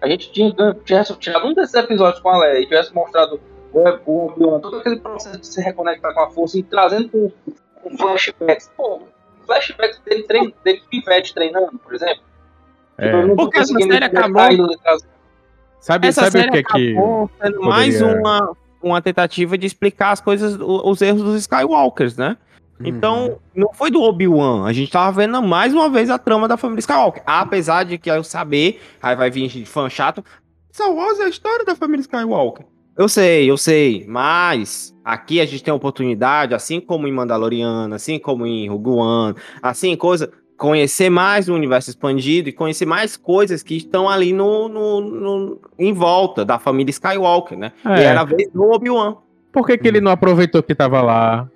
A 0.00 0.08
gente 0.08 0.30
tinha, 0.32 0.52
tivesse 0.84 1.16
tirado 1.16 1.46
um 1.46 1.54
desses 1.54 1.74
episódios 1.74 2.20
com 2.20 2.28
a 2.30 2.38
Leia 2.38 2.58
e 2.60 2.64
tivesse 2.66 2.92
mostrado 2.94 3.40
o 4.06 4.26
Obi-Wan, 4.26 4.60
todo 4.60 4.78
aquele 4.78 4.96
processo 5.00 5.38
de 5.40 5.46
se 5.46 5.60
reconectar 5.60 6.12
com 6.14 6.20
a 6.20 6.30
força 6.30 6.58
e 6.58 6.62
trazendo 6.62 7.08
com, 7.10 7.30
com 7.82 7.96
flashbacks. 7.98 8.70
Pô, 8.76 9.02
flashbacks 9.44 10.00
dele, 10.04 10.22
trein, 10.24 10.54
dele 10.64 10.82
pivete 10.90 11.34
treinando, 11.34 11.78
por 11.78 11.94
exemplo. 11.94 12.22
É. 12.98 13.22
Tipo, 13.22 13.36
Porque 13.36 13.58
essa 13.58 13.74
série 13.78 14.04
acabou- 14.04 14.68
Sabe, 15.80 16.08
Essa 16.08 16.24
sabe 16.24 16.38
o 16.38 16.40
série 16.40 16.50
que 16.52 16.58
é 16.58 16.62
que. 16.62 16.90
acabou 16.92 17.30
sendo 17.40 17.60
mais 17.62 17.98
poderia- 17.98 18.20
uma, 18.20 18.56
uma 18.82 19.02
tentativa 19.02 19.56
de 19.56 19.66
explicar 19.66 20.10
as 20.12 20.20
coisas, 20.20 20.56
os 20.60 21.00
erros 21.02 21.22
dos 21.22 21.40
Skywalkers, 21.42 22.16
né? 22.16 22.36
Uhum. 22.80 22.86
Então, 22.88 23.38
não 23.54 23.72
foi 23.72 23.90
do 23.90 24.02
Obi-Wan. 24.02 24.66
A 24.66 24.72
gente 24.72 24.90
tava 24.90 25.12
vendo 25.20 25.40
mais 25.42 25.72
uma 25.72 25.88
vez 25.88 26.10
a 26.10 26.18
trama 26.18 26.48
da 26.48 26.56
família 26.56 26.80
Skywalker. 26.80 27.22
Apesar 27.24 27.84
de 27.84 27.98
que 27.98 28.10
eu 28.10 28.24
saber, 28.24 28.80
aí 29.00 29.14
vai 29.14 29.30
vir 29.30 29.48
gente 29.48 29.64
fã 29.68 29.88
chato. 29.88 30.24
Star 30.74 30.90
Wars 30.92 31.20
é 31.20 31.24
a 31.24 31.28
história 31.28 31.64
da 31.64 31.76
família 31.76 32.00
Skywalker. 32.02 32.66
Eu 32.98 33.08
sei, 33.08 33.50
eu 33.50 33.56
sei. 33.56 34.04
Mas 34.08 34.96
aqui 35.04 35.40
a 35.40 35.44
gente 35.46 35.62
tem 35.62 35.72
a 35.72 35.74
oportunidade, 35.74 36.54
assim 36.54 36.80
como 36.80 37.06
em 37.06 37.12
Mandaloriana, 37.12 37.96
assim 37.96 38.18
como 38.18 38.46
em 38.46 38.68
Rogue 38.68 38.90
One, 38.90 39.34
assim, 39.62 39.96
coisa. 39.96 40.30
Conhecer 40.56 41.10
mais 41.10 41.44
do 41.46 41.54
universo 41.54 41.90
expandido 41.90 42.48
e 42.48 42.52
conhecer 42.52 42.86
mais 42.86 43.14
coisas 43.14 43.62
que 43.62 43.76
estão 43.76 44.08
ali 44.08 44.32
no, 44.32 44.70
no, 44.70 45.00
no- 45.02 45.60
em 45.78 45.92
volta 45.92 46.46
da 46.46 46.58
família 46.58 46.90
Skywalker, 46.90 47.58
né? 47.58 47.72
É. 47.84 48.00
E 48.00 48.04
era 48.04 48.22
a 48.22 48.24
vez 48.24 48.50
do 48.50 48.62
Obi-Wan. 48.70 49.16
Por 49.52 49.66
que, 49.66 49.76
que 49.76 49.86
ele 49.86 50.00
não 50.00 50.10
aproveitou 50.10 50.62
que 50.62 50.74
tava 50.74 51.02
lá 51.02 51.46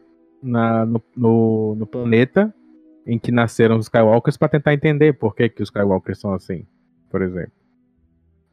na- 0.43 0.85
no, 0.85 1.03
no, 1.17 1.75
no 1.77 1.87
planeta 1.87 2.55
em 3.07 3.19
que 3.19 3.33
nasceram 3.33 3.79
os 3.79 3.87
Skywalkers 3.87 4.37
pra 4.37 4.49
tentar 4.51 4.75
entender 4.75 5.15
por 5.15 5.35
que, 5.35 5.49
que 5.49 5.63
os 5.63 5.71
Skywalkers 5.71 6.21
são 6.21 6.35
assim, 6.35 6.67
por 7.11 7.23
exemplo? 7.23 7.53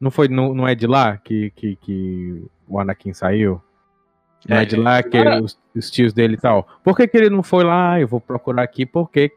Não 0.00 0.10
foi, 0.10 0.28
não, 0.28 0.54
não 0.54 0.66
é 0.68 0.74
de 0.74 0.86
lá 0.86 1.16
que, 1.16 1.50
que, 1.50 1.76
que 1.76 2.44
o 2.68 2.78
Anakin 2.78 3.12
saiu? 3.12 3.60
Não 4.48 4.56
é, 4.58 4.62
É, 4.62 4.64
de 4.64 4.76
lá 4.76 5.02
que 5.02 5.10
cara- 5.22 5.42
os, 5.42 5.58
os 5.74 5.90
tios 5.90 6.12
dele 6.12 6.34
e 6.34 6.38
tal. 6.38 6.66
Por 6.84 6.96
que, 6.96 7.06
que 7.08 7.16
ele 7.16 7.30
não 7.30 7.42
foi 7.42 7.64
lá? 7.64 8.00
Eu 8.00 8.06
vou 8.06 8.20
procurar 8.20 8.62
aqui 8.62 8.86
porque 8.86 9.32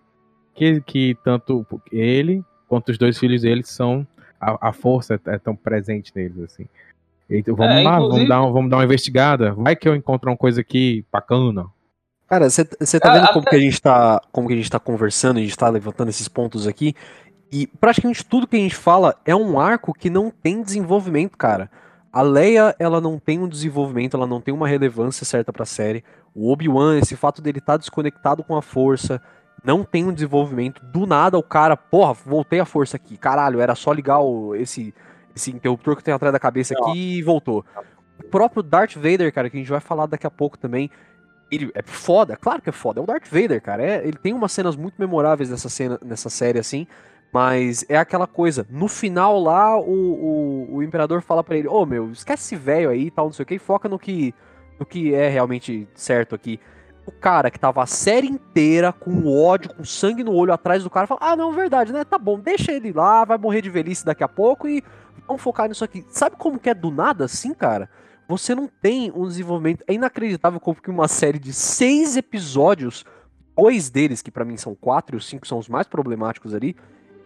que, 0.53 0.79
que 0.81 1.17
tanto 1.23 1.65
ele 1.91 2.43
quanto 2.67 2.89
os 2.89 2.97
dois 2.97 3.17
filhos 3.17 3.41
dele 3.41 3.63
são. 3.63 4.05
A, 4.39 4.69
a 4.69 4.73
força 4.73 5.19
é 5.27 5.37
tão 5.37 5.55
presente 5.55 6.11
neles, 6.15 6.39
assim. 6.43 6.65
Então, 7.29 7.55
vamos 7.55 7.75
É, 7.79 7.83
lá, 7.83 7.93
inclusive- 7.95 8.11
vamos 8.13 8.29
dar, 8.29 8.41
um- 8.43 8.51
vamos 8.53 8.69
dar 8.71 8.77
uma 8.77 8.83
investigada. 8.83 9.53
Vai 9.53 9.75
que 9.75 9.87
eu 9.87 9.95
encontro 9.95 10.29
uma 10.29 10.37
coisa 10.37 10.61
aqui 10.61 11.05
bacana. 11.11 11.65
Cara, 12.27 12.49
você 12.49 12.63
tá 12.65 13.11
Ah, 13.11 13.13
vendo 13.19 13.33
como 13.33 13.45
que 13.45 13.55
a 13.55 13.59
gente 13.59 13.81
tá, 13.81 14.21
como 14.31 14.47
que 14.47 14.53
a 14.53 14.57
gente 14.57 14.69
tá 14.69 14.79
conversando, 14.79 15.37
a 15.37 15.41
gente 15.41 15.55
tá 15.57 15.67
levantando 15.69 16.09
esses 16.09 16.27
pontos 16.27 16.65
aqui, 16.65 16.95
e 17.51 17.67
praticamente 17.67 18.23
tudo 18.25 18.47
que 18.47 18.55
a 18.55 18.59
gente 18.59 18.75
fala 18.75 19.15
é 19.25 19.35
um 19.35 19.59
arco 19.59 19.93
que 19.93 20.09
não 20.09 20.31
tem 20.31 20.61
desenvolvimento, 20.61 21.37
cara. 21.37 21.69
A 22.13 22.21
Leia, 22.21 22.75
ela 22.77 22.99
não 22.99 23.17
tem 23.19 23.39
um 23.39 23.47
desenvolvimento, 23.47 24.15
ela 24.17 24.27
não 24.27 24.41
tem 24.41 24.53
uma 24.53 24.67
relevância 24.67 25.25
certa 25.25 25.51
pra 25.53 25.65
série. 25.65 26.03
O 26.35 26.51
Obi-Wan, 26.51 26.97
esse 26.97 27.15
fato 27.15 27.41
dele 27.41 27.59
estar 27.59 27.77
desconectado 27.77 28.43
com 28.43 28.55
a 28.55 28.61
força, 28.61 29.21
não 29.63 29.83
tem 29.83 30.05
um 30.05 30.13
desenvolvimento. 30.13 30.83
Do 30.85 31.05
nada 31.05 31.37
o 31.37 31.43
cara, 31.43 31.77
porra, 31.77 32.13
voltei 32.13 32.59
a 32.59 32.65
força 32.65 32.97
aqui. 32.97 33.15
Caralho, 33.17 33.61
era 33.61 33.75
só 33.75 33.91
ligar 33.93 34.19
o- 34.19 34.55
esse, 34.55 34.93
esse 35.35 35.51
interruptor 35.51 35.95
que 35.95 36.03
tem 36.03 36.13
atrás 36.13 36.33
da 36.33 36.39
cabeça 36.39 36.73
aqui 36.73 37.17
e 37.17 37.21
voltou. 37.21 37.65
O 38.19 38.23
próprio 38.23 38.61
Darth 38.61 38.95
Vader, 38.95 39.33
cara, 39.33 39.49
que 39.49 39.57
a 39.57 39.59
gente 39.59 39.71
vai 39.71 39.79
falar 39.79 40.05
daqui 40.05 40.27
a 40.27 40.31
pouco 40.31 40.57
também, 40.57 40.89
ele 41.49 41.71
é 41.73 41.81
foda, 41.81 42.35
claro 42.37 42.61
que 42.61 42.69
é 42.69 42.73
foda. 42.73 42.99
É 42.99 43.03
o 43.03 43.05
Darth 43.05 43.27
Vader, 43.29 43.61
cara. 43.61 43.83
É, 43.83 44.07
ele 44.07 44.17
tem 44.17 44.33
umas 44.33 44.51
cenas 44.51 44.75
muito 44.75 44.95
memoráveis 44.97 45.49
nessa, 45.49 45.69
cena, 45.69 45.99
nessa 46.03 46.29
série, 46.29 46.59
assim. 46.59 46.87
Mas 47.31 47.85
é 47.87 47.97
aquela 47.97 48.27
coisa. 48.27 48.67
No 48.69 48.87
final 48.87 49.39
lá, 49.39 49.79
o, 49.79 50.67
o, 50.69 50.75
o 50.75 50.83
Imperador 50.83 51.21
fala 51.21 51.43
pra 51.43 51.55
ele: 51.55 51.67
Ô 51.67 51.85
meu, 51.85 52.11
esquece 52.11 52.55
velho 52.55 52.89
aí 52.89 53.07
e 53.07 53.11
tal, 53.11 53.25
não 53.25 53.33
sei 53.33 53.43
o 53.43 53.45
que, 53.45 53.55
e 53.55 53.59
foca 53.59 53.87
no 53.87 53.97
que, 53.97 54.33
no 54.79 54.85
que 54.85 55.13
é 55.13 55.29
realmente 55.29 55.87
certo 55.93 56.35
aqui. 56.35 56.59
O 57.05 57.11
cara 57.11 57.49
que 57.49 57.59
tava 57.59 57.81
a 57.81 57.87
série 57.87 58.27
inteira 58.27 58.93
com 58.93 59.25
ódio, 59.27 59.73
com 59.73 59.83
sangue 59.83 60.23
no 60.23 60.33
olho 60.33 60.53
atrás 60.53 60.83
do 60.83 60.89
cara, 60.89 61.07
fala: 61.07 61.21
Ah, 61.23 61.35
não, 61.35 61.53
verdade, 61.53 61.93
né? 61.93 62.03
Tá 62.03 62.17
bom, 62.17 62.37
deixa 62.37 62.71
ele 62.71 62.91
lá, 62.91 63.23
vai 63.23 63.37
morrer 63.37 63.61
de 63.61 63.69
velhice 63.69 64.05
daqui 64.05 64.23
a 64.23 64.27
pouco 64.27 64.67
e 64.67 64.83
vamos 65.25 65.41
focar 65.41 65.69
nisso 65.69 65.85
aqui. 65.85 66.05
Sabe 66.09 66.35
como 66.35 66.59
que 66.59 66.69
é 66.69 66.73
do 66.73 66.91
nada 66.91 67.25
assim, 67.25 67.53
cara? 67.53 67.89
Você 68.27 68.53
não 68.53 68.67
tem 68.67 69.11
um 69.13 69.27
desenvolvimento. 69.27 69.83
É 69.87 69.93
inacreditável 69.93 70.59
como 70.59 70.81
que 70.81 70.89
uma 70.89 71.07
série 71.07 71.39
de 71.39 71.51
seis 71.51 72.15
episódios, 72.15 73.03
dois 73.57 73.89
deles, 73.89 74.21
que 74.21 74.31
pra 74.31 74.45
mim 74.45 74.57
são 74.57 74.75
quatro 74.75 75.15
e 75.15 75.17
os 75.17 75.27
cinco 75.27 75.47
são 75.47 75.57
os 75.57 75.67
mais 75.67 75.87
problemáticos 75.87 76.53
ali, 76.53 76.75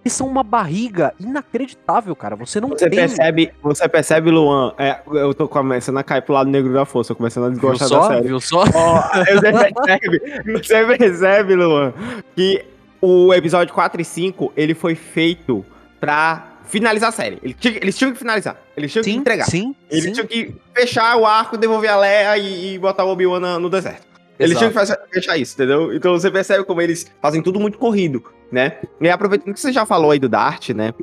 que 0.06 0.10
são 0.12 0.28
uma 0.28 0.44
barriga 0.44 1.16
inacreditável, 1.20 2.16
cara. 2.16 2.36
Você 2.36 2.62
não 2.62 2.70
Você 2.70 2.88
tem. 2.88 3.00
percebe, 3.00 3.52
você 3.60 3.90
percebe, 3.90 4.30
Luan, 4.30 4.72
é, 4.78 5.00
eu 5.08 5.34
tô 5.34 5.48
começando 5.48 5.98
a 5.98 6.04
cair 6.04 6.22
pro 6.22 6.36
lado 6.36 6.48
negro 6.48 6.72
da 6.72 6.86
força, 6.86 7.16
começando 7.16 7.46
a 7.46 7.50
Viu 7.50 7.56
desgostar 7.58 7.88
só? 7.88 8.00
da 8.02 8.08
série. 8.16 8.28
Viu 8.28 8.40
só? 8.40 8.60
Ó, 8.72 9.02
você 9.02 9.52
percebe, 9.52 10.60
você 10.60 10.98
percebe, 10.98 11.56
Luan, 11.56 11.92
que 12.36 12.64
o 13.02 13.34
episódio 13.34 13.74
4 13.74 14.00
e 14.00 14.06
5, 14.06 14.54
ele 14.56 14.76
foi 14.76 14.94
feito 14.94 15.66
pra 16.00 16.50
finalizar 16.66 17.10
a 17.10 17.12
série. 17.12 17.40
Ele 17.42 17.56
tinha- 17.56 17.78
eles 17.78 17.98
tinham 17.98 18.12
que 18.14 18.20
finalizar, 18.20 18.58
eles 18.78 18.92
tinham 18.92 19.04
que 19.04 19.10
Sim, 19.12 19.18
entregar. 19.18 19.46
sim, 19.46 19.76
Eles 19.90 20.04
sim. 20.04 20.12
tinham 20.12 20.28
que 20.28 20.54
fechar 20.72 21.18
o 21.18 21.26
arco, 21.26 21.58
devolver 21.58 21.90
a 21.90 21.98
Leia 21.98 22.38
e, 22.38 22.76
e 22.76 22.78
botar 22.78 23.06
o 23.06 23.10
Obi-Wan 23.10 23.58
no 23.58 23.72
deserto. 23.72 24.06
Eles 24.40 24.58
tinham 24.58 24.72
que 24.72 25.14
fechar 25.14 25.38
isso, 25.38 25.56
entendeu? 25.56 25.94
Então 25.94 26.12
você 26.14 26.30
percebe 26.30 26.64
como 26.64 26.82
eles 26.82 27.10
fazem 27.22 27.42
tudo 27.42 27.60
muito 27.60 27.78
corrido, 27.78 28.24
né? 28.52 28.78
E 29.00 29.10
aproveitando 29.10 29.54
que 29.54 29.60
você 29.60 29.72
já 29.72 29.86
falou 29.86 30.12
aí 30.12 30.20
do 30.20 30.28
Dart, 30.28 30.70
né? 30.70 30.94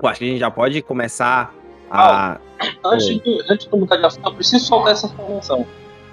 Eu 0.00 0.08
acho 0.08 0.18
que 0.18 0.24
a 0.24 0.28
gente 0.28 0.40
já 0.40 0.50
pode 0.50 0.80
começar 0.82 1.54
a. 1.90 2.38
Antes 2.84 3.06
de, 3.06 3.42
antes 3.48 3.66
de 3.66 3.76
mudar 3.76 3.96
de 3.96 4.06
assunto, 4.06 4.28
eu 4.28 4.34
preciso 4.34 4.64
soltar 4.64 4.92
essa 4.92 5.06
informação. 5.06 5.66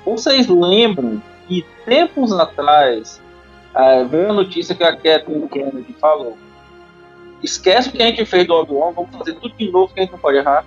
Vocês 0.05 0.47
lembram 0.47 1.21
que 1.47 1.65
tempos 1.85 2.31
atrás 2.31 3.21
ah, 3.73 4.03
veio 4.03 4.29
a 4.29 4.33
notícia 4.33 4.73
que 4.73 4.83
a 4.83 4.95
Kathleen 4.95 5.47
Kennedy 5.47 5.95
falou? 5.99 6.37
Esquece 7.43 7.89
o 7.89 7.91
que 7.91 8.01
a 8.01 8.05
gente 8.07 8.25
fez 8.25 8.47
do 8.47 8.53
Obi-Wan, 8.53 8.91
vamos 8.93 9.15
fazer 9.15 9.33
tudo 9.33 9.53
de 9.55 9.69
novo 9.69 9.93
que 9.93 9.99
a 9.99 10.03
gente 10.03 10.13
não 10.13 10.19
pode 10.19 10.37
errar. 10.37 10.65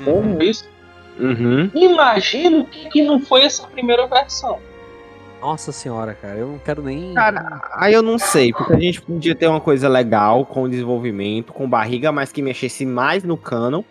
Uhum. 0.00 0.04
Como 0.04 0.42
isso? 0.42 0.68
Uhum. 1.18 1.70
Imagina 1.72 2.58
o 2.58 2.66
que, 2.66 2.88
que 2.88 3.02
não 3.02 3.20
foi 3.20 3.42
essa 3.42 3.66
primeira 3.68 4.06
versão. 4.06 4.58
Nossa 5.44 5.72
senhora, 5.72 6.14
cara, 6.14 6.38
eu 6.38 6.46
não 6.48 6.58
quero 6.58 6.82
nem. 6.82 7.12
Cara, 7.12 7.60
aí 7.74 7.92
eu 7.92 8.00
não 8.00 8.18
sei, 8.18 8.50
porque 8.50 8.72
a 8.72 8.80
gente 8.80 9.02
podia 9.02 9.34
ter 9.34 9.46
uma 9.46 9.60
coisa 9.60 9.86
legal 9.90 10.46
com 10.46 10.66
desenvolvimento, 10.66 11.52
com 11.52 11.68
barriga, 11.68 12.10
mas 12.10 12.32
que 12.32 12.40
mexesse 12.40 12.86
mais 12.86 13.22
no 13.22 13.36
canon. 13.36 13.82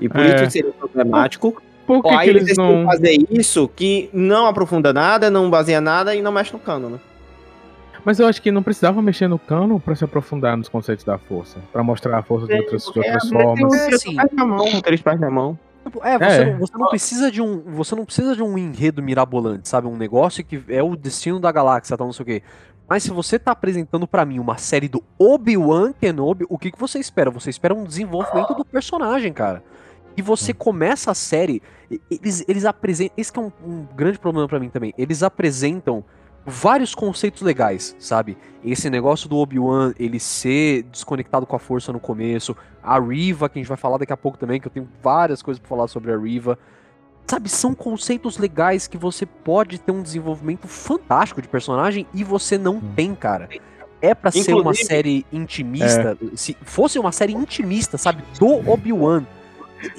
E 0.00 0.08
por 0.08 0.20
É. 0.20 0.36
isso 0.36 0.50
seria 0.52 0.70
problemático. 0.70 1.60
Por 1.84 2.00
que, 2.02 2.06
Ou 2.08 2.12
que 2.14 2.20
aí 2.20 2.28
eles 2.28 2.44
decidem 2.44 2.84
não. 2.84 2.86
fazer 2.86 3.18
isso 3.28 3.68
que 3.74 4.08
não 4.12 4.46
aprofunda 4.46 4.92
nada, 4.92 5.28
não 5.28 5.50
baseia 5.50 5.80
nada 5.80 6.14
e 6.14 6.22
não 6.22 6.30
mexe 6.30 6.52
no 6.52 6.60
canon, 6.60 6.90
né? 6.90 7.00
Mas 8.04 8.20
eu 8.20 8.26
acho 8.28 8.40
que 8.40 8.52
não 8.52 8.62
precisava 8.62 9.02
mexer 9.02 9.26
no 9.26 9.40
cano 9.40 9.80
pra 9.80 9.96
se 9.96 10.04
aprofundar 10.04 10.56
nos 10.56 10.68
conceitos 10.68 11.04
da 11.04 11.18
força. 11.18 11.58
Pra 11.72 11.82
mostrar 11.82 12.16
a 12.16 12.22
força 12.22 12.46
de 12.46 12.54
outras, 12.54 12.84
de 12.84 12.98
outras 13.00 13.28
formas. 13.28 13.74
É, 13.74 13.98
sim. 13.98 14.14
Perde 14.14 14.36
na 14.36 14.46
mão, 14.46 14.80
três 14.80 15.02
pés 15.02 15.18
na 15.18 15.30
mão. 15.30 15.58
Tipo, 15.84 16.04
É, 16.04 16.18
você, 16.18 16.24
É. 16.24 16.52
Não, 16.52 16.58
você 16.58 16.78
não 16.78 16.88
precisa 16.88 17.30
de 17.30 17.42
um, 17.42 17.60
você 17.72 17.94
não 17.94 18.04
precisa 18.04 18.36
de 18.36 18.42
um 18.42 18.56
enredo 18.56 19.02
mirabolante, 19.02 19.68
sabe? 19.68 19.86
Um 19.86 19.96
negócio 19.96 20.44
que 20.44 20.62
é 20.68 20.82
o 20.82 20.96
destino 20.96 21.40
da 21.40 21.50
galáxia, 21.50 21.96
tal, 21.96 22.06
não 22.06 22.12
sei 22.12 22.22
o 22.22 22.26
quê. 22.26 22.42
Mas 22.88 23.02
se 23.04 23.10
você 23.10 23.38
tá 23.38 23.52
apresentando 23.52 24.06
pra 24.06 24.24
mim 24.24 24.38
uma 24.38 24.58
série 24.58 24.88
do 24.88 25.02
Obi-Wan 25.18 25.92
Kenobi, 25.92 26.44
o 26.48 26.58
que, 26.58 26.70
que 26.70 26.78
você 26.78 26.98
espera? 26.98 27.30
Você 27.30 27.48
espera 27.48 27.74
um 27.74 27.84
desenvolvimento 27.84 28.54
do 28.54 28.64
personagem, 28.64 29.32
cara. 29.32 29.62
E 30.16 30.20
você 30.20 30.52
começa 30.52 31.10
a 31.10 31.14
série, 31.14 31.62
eles, 32.10 32.44
eles 32.46 32.64
apresentam, 32.66 33.14
esse 33.16 33.32
que 33.32 33.38
é 33.38 33.42
um, 33.42 33.50
um 33.64 33.86
grande 33.96 34.18
problema 34.18 34.46
pra 34.46 34.60
mim 34.60 34.68
também, 34.68 34.92
eles 34.98 35.22
apresentam 35.22 36.04
vários 36.44 36.94
conceitos 36.94 37.42
legais, 37.42 37.94
sabe? 37.98 38.36
Esse 38.64 38.88
negócio 38.90 39.28
do 39.28 39.36
Obi-Wan, 39.36 39.92
ele 39.98 40.18
ser 40.18 40.82
desconectado 40.84 41.46
com 41.46 41.56
a 41.56 41.58
força 41.58 41.92
no 41.92 42.00
começo, 42.00 42.56
a 42.82 42.98
Riva, 42.98 43.48
que 43.48 43.58
a 43.58 43.60
gente 43.62 43.68
vai 43.68 43.76
falar 43.76 43.98
daqui 43.98 44.12
a 44.12 44.16
pouco 44.16 44.38
também, 44.38 44.60
que 44.60 44.66
eu 44.66 44.70
tenho 44.72 44.88
várias 45.02 45.42
coisas 45.42 45.58
pra 45.60 45.68
falar 45.68 45.88
sobre 45.88 46.12
a 46.12 46.18
Riva. 46.18 46.58
Sabe, 47.26 47.48
são 47.48 47.72
conceitos 47.74 48.36
legais 48.38 48.86
que 48.88 48.98
você 48.98 49.24
pode 49.24 49.78
ter 49.78 49.92
um 49.92 50.02
desenvolvimento 50.02 50.66
fantástico 50.66 51.40
de 51.40 51.48
personagem 51.48 52.06
e 52.12 52.24
você 52.24 52.58
não 52.58 52.76
Hum. 52.76 52.92
tem, 52.96 53.14
cara. 53.14 53.48
É 54.00 54.12
pra 54.14 54.32
ser 54.32 54.52
uma 54.54 54.74
série 54.74 55.24
intimista, 55.32 56.18
se 56.34 56.56
fosse 56.62 56.98
uma 56.98 57.12
série 57.12 57.32
intimista, 57.34 57.96
sabe, 57.96 58.24
do 58.38 58.68
Obi-Wan, 58.68 59.24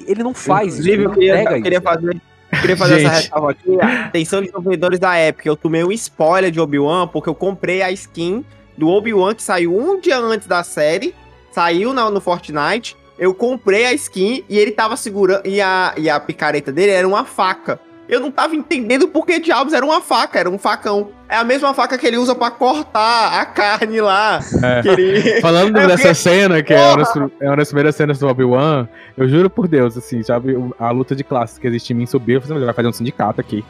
ele 0.06 0.22
não 0.22 0.34
faz 0.34 0.74
isso, 0.78 0.82
Inclusive, 0.82 0.92
ele 0.94 1.02
eu 1.04 1.08
não 1.08 1.14
queria, 1.14 1.32
entrega 1.40 1.56
eu 1.58 1.62
queria 1.62 1.78
isso. 1.78 1.84
fazer, 1.84 2.08
eu 2.14 2.20
queria 2.64 2.76
fazer 2.76 2.94
essa 3.00 3.14
Gente. 3.14 3.22
ressalva 3.24 3.50
aqui. 3.50 3.80
Atenção, 3.80 4.40
desenvolvedores 4.40 4.98
da 4.98 5.16
época. 5.16 5.48
Eu 5.48 5.56
tomei 5.56 5.84
um 5.84 5.92
spoiler 5.92 6.50
de 6.50 6.60
Obi-Wan 6.60 7.06
porque 7.08 7.28
eu 7.28 7.34
comprei 7.34 7.82
a 7.82 7.90
skin 7.92 8.44
do 8.76 8.88
Obi-Wan 8.88 9.34
que 9.34 9.42
saiu 9.42 9.76
um 9.76 10.00
dia 10.00 10.18
antes 10.18 10.46
da 10.46 10.62
série. 10.64 11.14
Saiu 11.52 11.92
na- 11.92 12.10
no 12.10 12.20
Fortnite. 12.20 12.96
eu 13.16 13.32
comprei 13.32 13.86
a 13.86 13.92
skin 13.92 14.42
e 14.48 14.58
ele 14.58 14.72
tava 14.72 14.96
segurando. 14.96 15.46
E 15.46 15.60
a, 15.60 15.94
e 15.96 16.10
a 16.10 16.18
picareta 16.18 16.72
dele 16.72 16.90
era 16.90 17.06
uma 17.06 17.24
faca. 17.24 17.78
Eu 18.08 18.20
não 18.20 18.30
tava 18.30 18.54
entendendo 18.54 19.08
por 19.08 19.24
que 19.24 19.38
diabos 19.40 19.72
era 19.72 19.84
uma 19.84 20.00
faca, 20.00 20.38
era 20.38 20.50
um 20.50 20.58
facão. 20.58 21.08
É 21.28 21.36
a 21.36 21.44
mesma 21.44 21.72
faca 21.72 21.96
que 21.96 22.06
ele 22.06 22.18
usa 22.18 22.34
pra 22.34 22.50
cortar 22.50 23.40
a 23.40 23.46
carne 23.46 24.00
lá. 24.00 24.40
É. 24.62 24.82
que 24.82 24.88
ele- 24.88 25.40
Falando 25.42 25.74
É 25.80 25.86
dessa 25.86 26.02
porque- 26.02 26.14
cena, 26.14 26.62
que 26.62 26.74
é 26.74 26.86
uma, 26.88 26.96
das, 26.98 27.16
é 27.40 27.46
uma 27.48 27.56
das 27.56 27.68
primeiras 27.68 27.96
cenas 27.96 28.18
do 28.18 28.28
Obi-Wan, 28.28 28.86
eu 29.16 29.26
juro 29.26 29.48
por 29.48 29.66
Deus, 29.66 29.96
assim, 29.96 30.22
sabe, 30.22 30.54
a 30.78 30.90
luta 30.90 31.16
de 31.16 31.24
classes 31.24 31.56
que 31.58 31.66
existe 31.66 31.92
em 31.92 31.96
mim 31.96 32.06
subiu, 32.06 32.36
eu 32.36 32.40
falei, 32.42 32.54
"Mas 32.54 32.58
ele 32.58 32.66
vai 32.66 32.74
fazer 32.74 32.88
um 32.88 32.92
sindicato 32.92 33.40
aqui. 33.40 33.64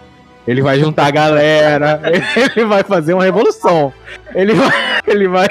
Ele 0.46 0.60
vai 0.60 0.78
juntar 0.80 1.06
a 1.06 1.10
galera, 1.10 2.00
ele 2.56 2.64
vai 2.66 2.82
fazer 2.82 3.14
uma 3.14 3.24
revolução. 3.24 3.92
Ele 4.34 4.52
vai, 4.52 5.00
ele 5.06 5.28
vai, 5.28 5.48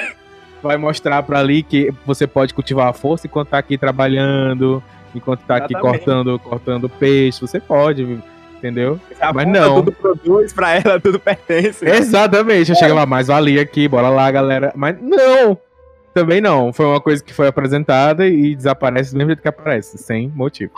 vai 0.62 0.76
mostrar 0.76 1.22
pra 1.22 1.40
ali 1.40 1.62
que 1.62 1.90
você 2.06 2.26
pode 2.26 2.52
cultivar 2.54 2.88
a 2.88 2.92
força 2.92 3.26
enquanto 3.26 3.48
tá 3.48 3.58
aqui 3.58 3.76
trabalhando, 3.78 4.82
enquanto 5.14 5.40
tá 5.40 5.56
aqui 5.56 5.72
Exatamente. 5.74 6.04
cortando, 6.04 6.38
cortando 6.38 6.88
peixe, 6.88 7.40
você 7.40 7.58
pode, 7.58 8.22
entendeu? 8.64 8.98
A 9.20 9.32
Mas 9.32 9.46
não. 9.46 9.76
Tudo 9.76 9.92
produz 9.92 10.52
pra 10.52 10.76
ela, 10.76 10.98
tudo 10.98 11.20
pertence. 11.20 11.84
Exatamente, 11.84 12.70
eu 12.70 12.76
chego 12.76 12.94
lá, 12.94 13.04
mais 13.04 13.28
valia 13.28 13.60
aqui, 13.60 13.86
bora 13.86 14.08
lá, 14.08 14.30
galera. 14.30 14.72
Mas 14.74 14.96
não! 15.00 15.58
Também 16.14 16.40
não. 16.40 16.72
Foi 16.72 16.86
uma 16.86 17.00
coisa 17.00 17.22
que 17.22 17.34
foi 17.34 17.48
apresentada 17.48 18.26
e 18.26 18.54
desaparece 18.54 19.12
do 19.12 19.18
mesmo 19.18 19.30
jeito 19.30 19.42
que 19.42 19.48
aparece, 19.48 19.98
sem 19.98 20.28
motivo. 20.28 20.72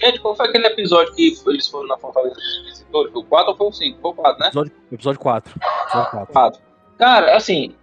Gente, 0.00 0.18
qual 0.20 0.34
foi 0.34 0.48
aquele 0.48 0.66
episódio 0.66 1.14
que 1.14 1.36
eles 1.46 1.68
foram 1.68 1.86
na 1.86 1.98
Fortaleza 1.98 2.34
dos 2.34 2.60
Inquisitores? 2.62 3.12
Foi 3.12 3.22
o 3.22 3.24
4 3.24 3.50
ou 3.50 3.56
foi 3.56 3.66
o 3.66 3.72
5? 3.72 3.98
Foi 4.00 4.10
o 4.10 4.14
4, 4.14 4.40
né? 4.40 4.46
Episódio, 4.46 4.72
episódio 4.90 5.20
4. 5.20 5.54
Episódio 5.56 6.10
4. 6.10 6.32
4. 6.32 6.60
Cara, 6.98 7.36
assim, 7.36 7.74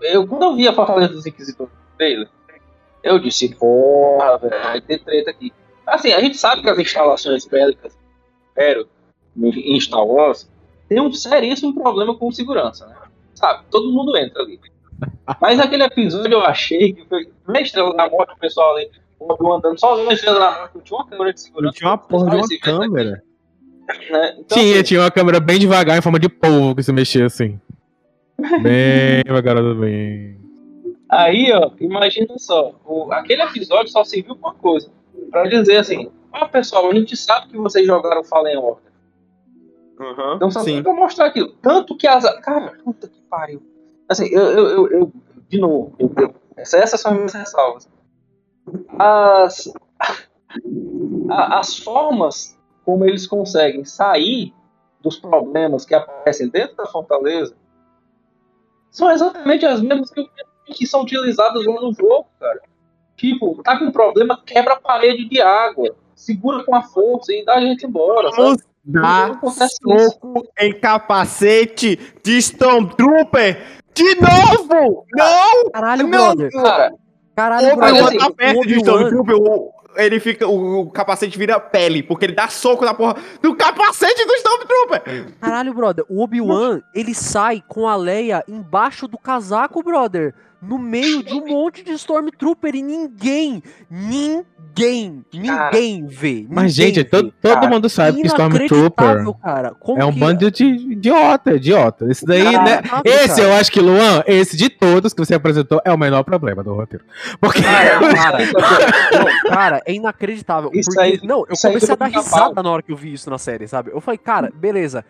eu, 0.00 0.26
quando 0.26 0.42
eu 0.42 0.56
vi 0.56 0.66
a 0.66 0.72
Fortaleza 0.72 1.12
dos 1.12 1.26
Inquisitores 1.26 1.72
no 1.72 1.96
trailer, 1.98 2.28
eu 3.04 3.18
disse, 3.18 3.54
porra, 3.54 4.38
velho, 4.38 4.62
vai 4.62 4.80
ter 4.80 4.98
treta 5.00 5.30
aqui. 5.30 5.52
Assim, 5.86 6.12
a 6.12 6.20
gente 6.20 6.38
sabe 6.38 6.62
que 6.62 6.70
as 6.70 6.78
instalações 6.78 7.44
bélicas 7.44 7.96
Império 8.56 8.88
em 9.38 9.78
Star 9.80 10.04
Wars 10.06 10.48
tem 10.88 11.00
um 11.00 11.12
seríssimo 11.12 11.74
problema 11.74 12.16
com 12.16 12.30
segurança, 12.32 12.86
né? 12.86 12.94
Sabe, 13.34 13.64
todo 13.70 13.92
mundo 13.92 14.16
entra 14.16 14.42
ali. 14.42 14.58
Mas 15.40 15.60
aquele 15.60 15.82
episódio 15.84 16.32
eu 16.32 16.40
achei 16.40 16.94
que 16.94 17.04
foi 17.06 17.28
na 17.46 17.60
Estrela 17.60 17.94
da 17.94 18.08
Morte, 18.08 18.32
o 18.32 18.38
pessoal 18.38 18.74
ali, 18.76 18.88
o 19.20 19.52
andando 19.52 19.78
sozinho 19.78 20.06
na 20.06 20.14
Estrela 20.14 20.38
da 20.40 20.50
Morte, 20.58 20.70
não 20.76 20.80
tinha 20.82 20.98
uma 20.98 21.06
câmera 21.06 21.32
de 21.34 21.40
segurança. 21.40 21.66
Não 21.66 21.72
tinha 21.72 21.90
uma 21.90 21.98
porra 21.98 22.30
de 22.30 22.36
uma 22.36 22.48
câmera. 22.60 23.22
né? 24.10 24.34
Então, 24.38 24.58
tinha, 24.58 24.74
assim, 24.76 24.82
tinha 24.84 25.00
uma 25.00 25.10
câmera 25.10 25.38
bem 25.40 25.58
devagar, 25.58 25.98
em 25.98 26.02
forma 26.02 26.18
de 26.18 26.28
polvo, 26.30 26.74
que 26.74 26.82
se 26.82 26.92
mexia 26.92 27.26
assim. 27.26 27.60
Bem 28.62 29.22
devagar, 29.24 29.56
bem. 29.74 30.36
Aí, 31.10 31.50
ó, 31.52 31.70
imagina 31.80 32.34
só, 32.38 32.74
o- 32.84 33.10
aquele 33.12 33.42
episódio 33.42 33.90
só 33.90 34.04
serviu 34.04 34.36
pra 34.36 34.50
uma 34.50 34.54
coisa. 34.54 34.90
Pra 35.30 35.44
dizer 35.44 35.76
assim, 35.78 36.10
ó 36.42 36.48
pessoal, 36.48 36.90
a 36.90 36.94
gente 36.94 37.16
sabe 37.16 37.48
que 37.48 37.56
vocês 37.56 37.86
jogaram 37.86 38.22
Fallen 38.24 38.56
Order. 38.58 38.92
Uhum, 39.98 40.34
Então 40.36 40.50
só 40.50 40.60
sim. 40.60 40.74
tem 40.74 40.82
pra 40.82 40.92
mostrar 40.92 41.26
aquilo. 41.26 41.52
Tanto 41.62 41.96
que 41.96 42.06
as. 42.06 42.24
Cara, 42.40 42.76
puta 42.84 43.08
que 43.08 43.20
pariu. 43.22 43.62
Assim, 44.08 44.26
eu, 44.28 44.42
eu, 44.42 44.66
eu, 44.68 44.88
eu- 45.00 45.12
de 45.48 45.58
novo, 45.58 45.94
eu, 45.98 46.12
eu- 46.18 46.34
essa- 46.56 46.76
essas 46.78 47.00
são 47.00 47.12
as 47.12 47.16
minhas 47.16 47.32
ressalvas. 47.34 47.88
As. 48.98 49.72
a- 51.30 51.58
as 51.58 51.78
formas 51.78 52.56
como 52.84 53.04
eles 53.04 53.26
conseguem 53.26 53.84
sair 53.84 54.52
dos 55.00 55.16
problemas 55.18 55.84
que 55.84 55.94
aparecem 55.94 56.48
dentro 56.48 56.76
da 56.76 56.86
fortaleza 56.86 57.54
são 58.90 59.10
exatamente 59.10 59.66
as 59.66 59.80
mesmas 59.82 60.10
que, 60.10 60.26
que 60.66 60.86
são 60.86 61.02
utilizadas 61.02 61.64
lá 61.66 61.80
no 61.80 61.92
jogo, 61.92 62.26
cara. 62.40 62.62
Tipo, 63.16 63.62
tá 63.62 63.78
com 63.78 63.90
problema, 63.92 64.40
quebra 64.44 64.74
a 64.74 64.80
parede 64.80 65.28
de 65.28 65.40
água, 65.40 65.94
segura 66.16 66.64
com 66.64 66.74
a 66.74 66.82
força 66.82 67.32
e 67.32 67.44
dá 67.44 67.54
a 67.54 67.60
gente 67.60 67.86
embora. 67.86 68.32
sabe? 68.32 68.48
Isso. 68.52 68.58
soco 70.12 70.42
em 70.58 70.72
capacete 70.80 71.98
de 72.24 72.38
Stormtrooper 72.38 73.60
de 73.94 74.14
novo! 74.16 75.04
Não! 75.14 75.70
Caralho, 75.72 76.02
Não, 76.06 76.10
brother. 76.10 76.50
Cara, 76.52 76.92
Caralho, 77.34 77.74
O 77.74 77.78
Mas, 77.78 77.90
Obi-Wan 77.92 78.08
assim, 78.08 78.18
tá 78.18 78.30
perto 78.30 78.66
de 78.66 78.74
Stormtrooper, 78.76 79.36
o- 79.36 79.72
ele 79.96 80.20
fica, 80.20 80.46
o, 80.46 80.80
o 80.80 80.90
capacete 80.90 81.38
vira 81.38 81.58
pele, 81.58 82.02
porque 82.02 82.26
ele 82.26 82.34
dá 82.34 82.48
soco 82.48 82.84
na 82.84 82.92
porra 82.92 83.16
do 83.40 83.54
capacete 83.56 84.26
do 84.26 84.34
Stormtrooper! 84.34 85.32
Caralho, 85.40 85.72
brother. 85.72 86.04
O 86.08 86.22
Obi-Wan, 86.22 86.82
ele 86.94 87.14
sai 87.14 87.62
com 87.66 87.88
a 87.88 87.96
Leia 87.96 88.44
embaixo 88.46 89.08
do 89.08 89.16
casaco, 89.18 89.82
brother. 89.82 90.34
No 90.62 90.78
meio 90.78 91.22
de 91.22 91.34
um 91.34 91.46
monte 91.46 91.82
de 91.84 91.92
Stormtrooper 91.92 92.74
e 92.74 92.82
ninguém, 92.82 93.62
ninguém, 93.90 95.24
ninguém 95.32 96.06
vê. 96.06 96.46
Mas, 96.48 96.76
ninguém 96.76 96.94
gente, 96.94 96.96
vê. 96.96 97.04
todo, 97.04 97.32
todo 97.40 97.54
Cara, 97.54 97.68
mundo 97.68 97.88
sabe 97.88 98.20
que 98.20 98.26
Stormtrooper 98.26 99.24
cara. 99.40 99.74
Como 99.78 100.00
é 100.00 100.04
um 100.04 100.12
que- 100.12 100.18
bando 100.18 100.50
de 100.50 100.64
idiota, 100.64 101.52
idiota. 101.54 102.06
Esse 102.10 102.24
daí, 102.24 102.42
Cara, 102.44 102.62
né? 102.64 102.82
sabe, 102.88 103.08
Esse 103.08 103.28
cara? 103.36 103.42
eu 103.42 103.52
acho 103.54 103.70
que, 103.72 103.80
Luan, 103.80 104.22
esse 104.26 104.56
de 104.56 104.68
todos 104.70 105.12
que 105.12 105.24
você 105.24 105.34
apresentou 105.34 105.80
é 105.84 105.92
o 105.92 105.98
menor 105.98 106.24
problema 106.24 106.62
do 106.64 106.74
roteiro. 106.74 107.04
Porque. 107.40 107.62
Cara, 107.62 108.00
não, 109.44 109.50
cara, 109.50 109.82
é 109.84 109.92
inacreditável. 109.92 110.70
Isso 110.72 110.90
porque, 110.90 111.00
aí- 111.00 111.20
não, 111.22 111.40
eu 111.40 111.52
isso 111.52 111.66
aí 111.66 111.72
comecei 111.74 111.92
a 111.92 111.96
dar 111.96 112.06
risada 112.06 112.62
na 112.62 112.70
hora 112.70 112.82
que 112.82 112.92
eu 112.92 112.96
vi 112.96 113.12
isso 113.12 113.28
na 113.30 113.38
série, 113.38 113.68
sabe? 113.68 113.90
Eu 113.92 114.00
falei, 114.00 114.18
cara, 114.18 114.50
beleza, 114.54 115.04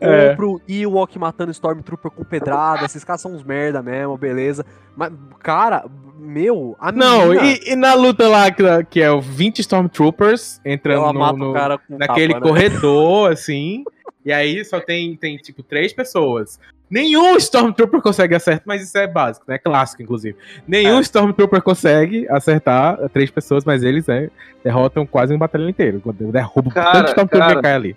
eu 0.00 0.08
É. 0.08 0.28
compro 0.30 0.60
Ewok 0.68 1.18
matando 1.18 1.50
Stormtrooper 1.50 2.10
com 2.10 2.24
pedrada, 2.24 2.84
esses 2.84 3.04
caras 3.04 3.20
são 3.20 3.32
uns 3.34 3.42
merda 3.42 3.82
mesmo, 3.82 4.16
beleza. 4.16 4.64
Mas, 4.96 5.12
cara, 5.40 5.84
meu, 6.18 6.76
a 6.78 6.90
Não, 6.92 7.28
menina, 7.28 7.46
e, 7.64 7.72
e 7.72 7.76
na 7.76 7.94
luta 7.94 8.28
lá, 8.28 8.50
que, 8.50 8.62
que 8.90 9.00
é 9.02 9.10
o 9.10 9.20
20 9.20 9.58
Stormtroopers 9.60 10.60
entrando 10.64 11.12
no- 11.12 11.32
no- 11.36 11.52
naquele 11.88 12.32
tapa, 12.34 12.44
né? 12.44 12.50
corredor, 12.50 13.32
assim. 13.32 13.84
E 14.24 14.32
aí 14.32 14.64
só 14.64 14.80
tem, 14.80 15.16
tem, 15.16 15.36
tipo, 15.36 15.62
três 15.62 15.92
pessoas. 15.92 16.58
Nenhum 16.88 17.36
Stormtrooper 17.36 18.00
consegue 18.00 18.34
acertar, 18.34 18.62
mas 18.66 18.82
isso 18.82 18.96
é 18.96 19.06
básico, 19.06 19.44
né? 19.48 19.58
Clássico, 19.58 20.02
inclusive. 20.02 20.36
Nenhum 20.66 20.98
É. 20.98 21.00
Stormtrooper 21.00 21.60
consegue 21.60 22.26
acertar 22.30 22.96
três 23.10 23.30
pessoas, 23.30 23.64
mas 23.64 23.82
eles 23.82 24.06
né, 24.06 24.30
derrotam 24.62 25.04
quase 25.04 25.34
um 25.34 25.38
batalhão 25.38 25.68
inteiro. 25.68 26.00
Derrubam 26.30 26.72
Cara, 26.72 26.92
tanto 26.92 27.08
Stormtrooper 27.08 27.38
cara. 27.48 27.56
que 27.56 27.62
cai 27.62 27.74
ali. 27.74 27.96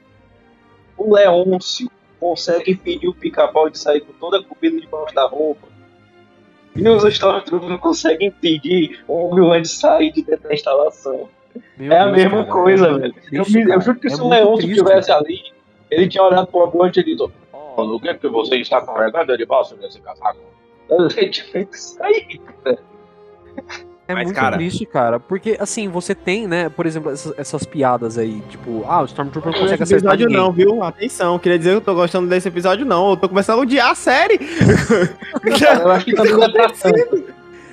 o 0.97 1.13
Leôncio 1.13 1.89
consegue 2.19 2.71
impedir 2.71 3.07
o 3.07 3.13
pica-pau 3.13 3.69
de 3.69 3.77
sair 3.77 4.01
com 4.01 4.13
toda 4.13 4.39
a 4.39 4.43
comida 4.43 4.81
debaixo 4.81 5.13
da 5.13 5.27
roupa. 5.27 5.67
E 6.75 6.87
os 6.87 7.03
Stormtroopers 7.03 7.69
não 7.69 7.77
conseguem 7.77 8.27
impedir 8.27 9.03
o 9.07 9.31
Obi-Wan 9.31 9.61
de 9.61 9.67
sair 9.67 10.11
de 10.11 10.23
dentro 10.23 10.47
da 10.47 10.53
instalação. 10.53 11.27
Meu 11.77 11.91
é 11.91 11.99
a 11.99 12.05
Deus, 12.05 12.17
mesma 12.17 12.37
cara, 12.43 12.51
coisa, 12.51 12.85
é 12.85 12.89
muito 12.91 13.01
velho. 13.01 13.15
Eu, 13.31 13.43
triste, 13.43 13.59
eu 13.59 13.67
cara. 13.67 13.81
juro 13.81 13.99
que 13.99 14.07
É 14.07 14.09
se 14.11 14.21
o 14.21 14.55
triste, 14.55 14.71
estivesse 14.71 15.11
ali, 15.11 15.41
ele 15.89 16.07
tinha 16.07 16.23
olhado 16.23 16.47
pro 16.47 16.59
Obi-Wan 16.59 16.91
e 16.95 17.03
dito: 17.03 17.31
Oh, 17.51 17.83
no 17.83 17.99
que, 17.99 18.13
que 18.13 18.27
você 18.27 18.57
está 18.57 18.81
carregando 18.81 19.37
debaixo 19.37 19.75
desse 19.77 19.99
casaco? 20.01 20.39
Ele 20.89 21.29
tinha 21.29 21.45
feito 21.47 21.73
isso 21.73 22.01
aí, 22.03 22.39
cara. 22.63 22.79
É 24.07 24.13
Mas, 24.13 24.23
muito 24.25 24.35
cara- 24.37 24.55
triste, 24.55 24.85
cara. 24.85 25.19
Porque, 25.19 25.57
assim, 25.59 25.89
você 25.89 26.15
tem, 26.15 26.47
né, 26.47 26.69
por 26.69 26.85
exemplo, 26.85 27.11
essas, 27.11 27.37
essas 27.37 27.65
piadas 27.65 28.17
aí, 28.17 28.41
tipo, 28.49 28.85
ah, 28.87 29.01
o 29.01 29.05
Stormtrooper 29.05 29.51
não 29.51 29.57
Não 29.59 29.63
consegue 29.65 29.83
esse 29.83 29.95
acertar 29.95 30.13
episódio 30.13 30.27
ninguém. 30.27 30.41
não, 30.43 30.51
viu? 30.77 30.83
Atenção, 30.83 31.37
queria 31.37 31.57
dizer 31.57 31.71
que 31.71 31.75
eu 31.77 31.81
tô 31.81 31.93
gostando 31.93 32.27
desse 32.27 32.47
episódio 32.47 32.85
não, 32.85 33.09
eu 33.11 33.17
tô 33.17 33.27
começando 33.27 33.59
a 33.59 33.61
odiar 33.63 33.91
a 33.91 33.95
série. 33.95 34.39
Eu 35.83 35.91
acho 35.91 36.05
que 36.05 36.13
não 36.13 36.43
é 36.43 36.49
pra 36.51 36.69
tanto. 36.69 37.23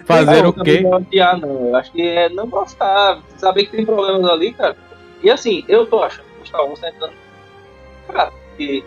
Fazer 0.06 0.42
Não, 0.42 0.50
o 0.50 0.52
quê? 0.52 0.80
Não, 0.82 0.92
é 0.92 0.96
odiar, 0.96 1.40
não. 1.40 1.68
Eu 1.68 1.76
acho 1.76 1.90
que 1.92 2.02
é 2.02 2.28
não 2.28 2.46
gostar, 2.46 3.20
saber 3.38 3.64
que 3.66 3.76
tem 3.76 3.86
problemas 3.86 4.30
ali, 4.30 4.52
cara. 4.52 4.76
E 5.22 5.30
assim, 5.30 5.64
eu 5.66 5.86
tô 5.86 6.02
achando 6.02 6.24
que 6.36 6.42
o 6.42 6.46
Star 6.46 6.66
Wars 6.66 6.80
tá 6.80 6.88
entrando. 6.90 7.14
Cara, 8.12 8.30
porque 8.48 8.84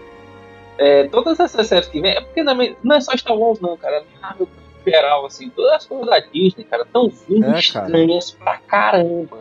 é, 0.77 1.05
todas 1.07 1.39
essas 1.39 1.65
séries 1.65 1.87
que 1.87 1.99
vem. 2.01 2.11
É 2.11 2.21
porque 2.21 2.43
também 2.43 2.77
não 2.83 2.95
é 2.97 3.01
só 3.01 3.15
Star 3.17 3.35
Wars, 3.35 3.59
não, 3.59 3.75
cara. 3.77 4.03
Marvel 4.21 4.47
em 4.47 4.66
geral, 4.89 5.25
assim, 5.25 5.49
todas 5.49 5.73
as 5.73 5.85
coisas 5.85 6.07
da 6.07 6.19
Disney, 6.19 6.63
cara, 6.63 6.85
vindo 7.27 7.45
É, 7.45 7.47
cara. 7.47 7.59
estranhas 7.59 8.31
pra 8.31 8.57
caramba. 8.57 9.37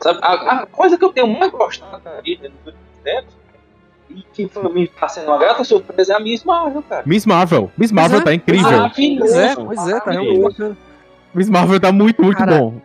Sabe, 0.00 0.20
a, 0.22 0.32
a 0.32 0.66
coisa 0.66 0.96
que 0.96 1.04
eu 1.04 1.12
tenho 1.12 1.26
mais 1.26 1.50
gostado 1.50 2.02
da 2.02 2.20
Disney 2.20 2.48
nos 2.48 2.66
últimos 2.66 2.98
tempos, 3.02 3.34
e 4.10 4.22
que 4.32 4.48
foi, 4.48 4.72
me 4.72 4.88
tá 4.88 5.08
sendo 5.08 5.28
uma 5.28 5.38
grata 5.38 5.64
surpresa, 5.64 6.14
é 6.14 6.16
a 6.16 6.20
Miss 6.20 6.44
Marvel, 6.44 6.82
cara. 6.82 7.02
Miss 7.04 7.26
Marvel. 7.26 7.70
Miss 7.76 7.92
Marvel 7.92 8.20
é, 8.20 8.24
tá 8.24 8.34
incrível. 8.34 8.90
Pois 9.18 9.32
é, 9.34 9.54
pois 9.54 9.88
é, 9.88 10.00
tá 10.00 10.10
realmente. 10.10 10.76
Miss 11.34 11.48
Marvel 11.50 11.80
tá 11.80 11.92
muito, 11.92 12.22
muito 12.22 12.38
Cara, 12.38 12.58
bom. 12.58 12.80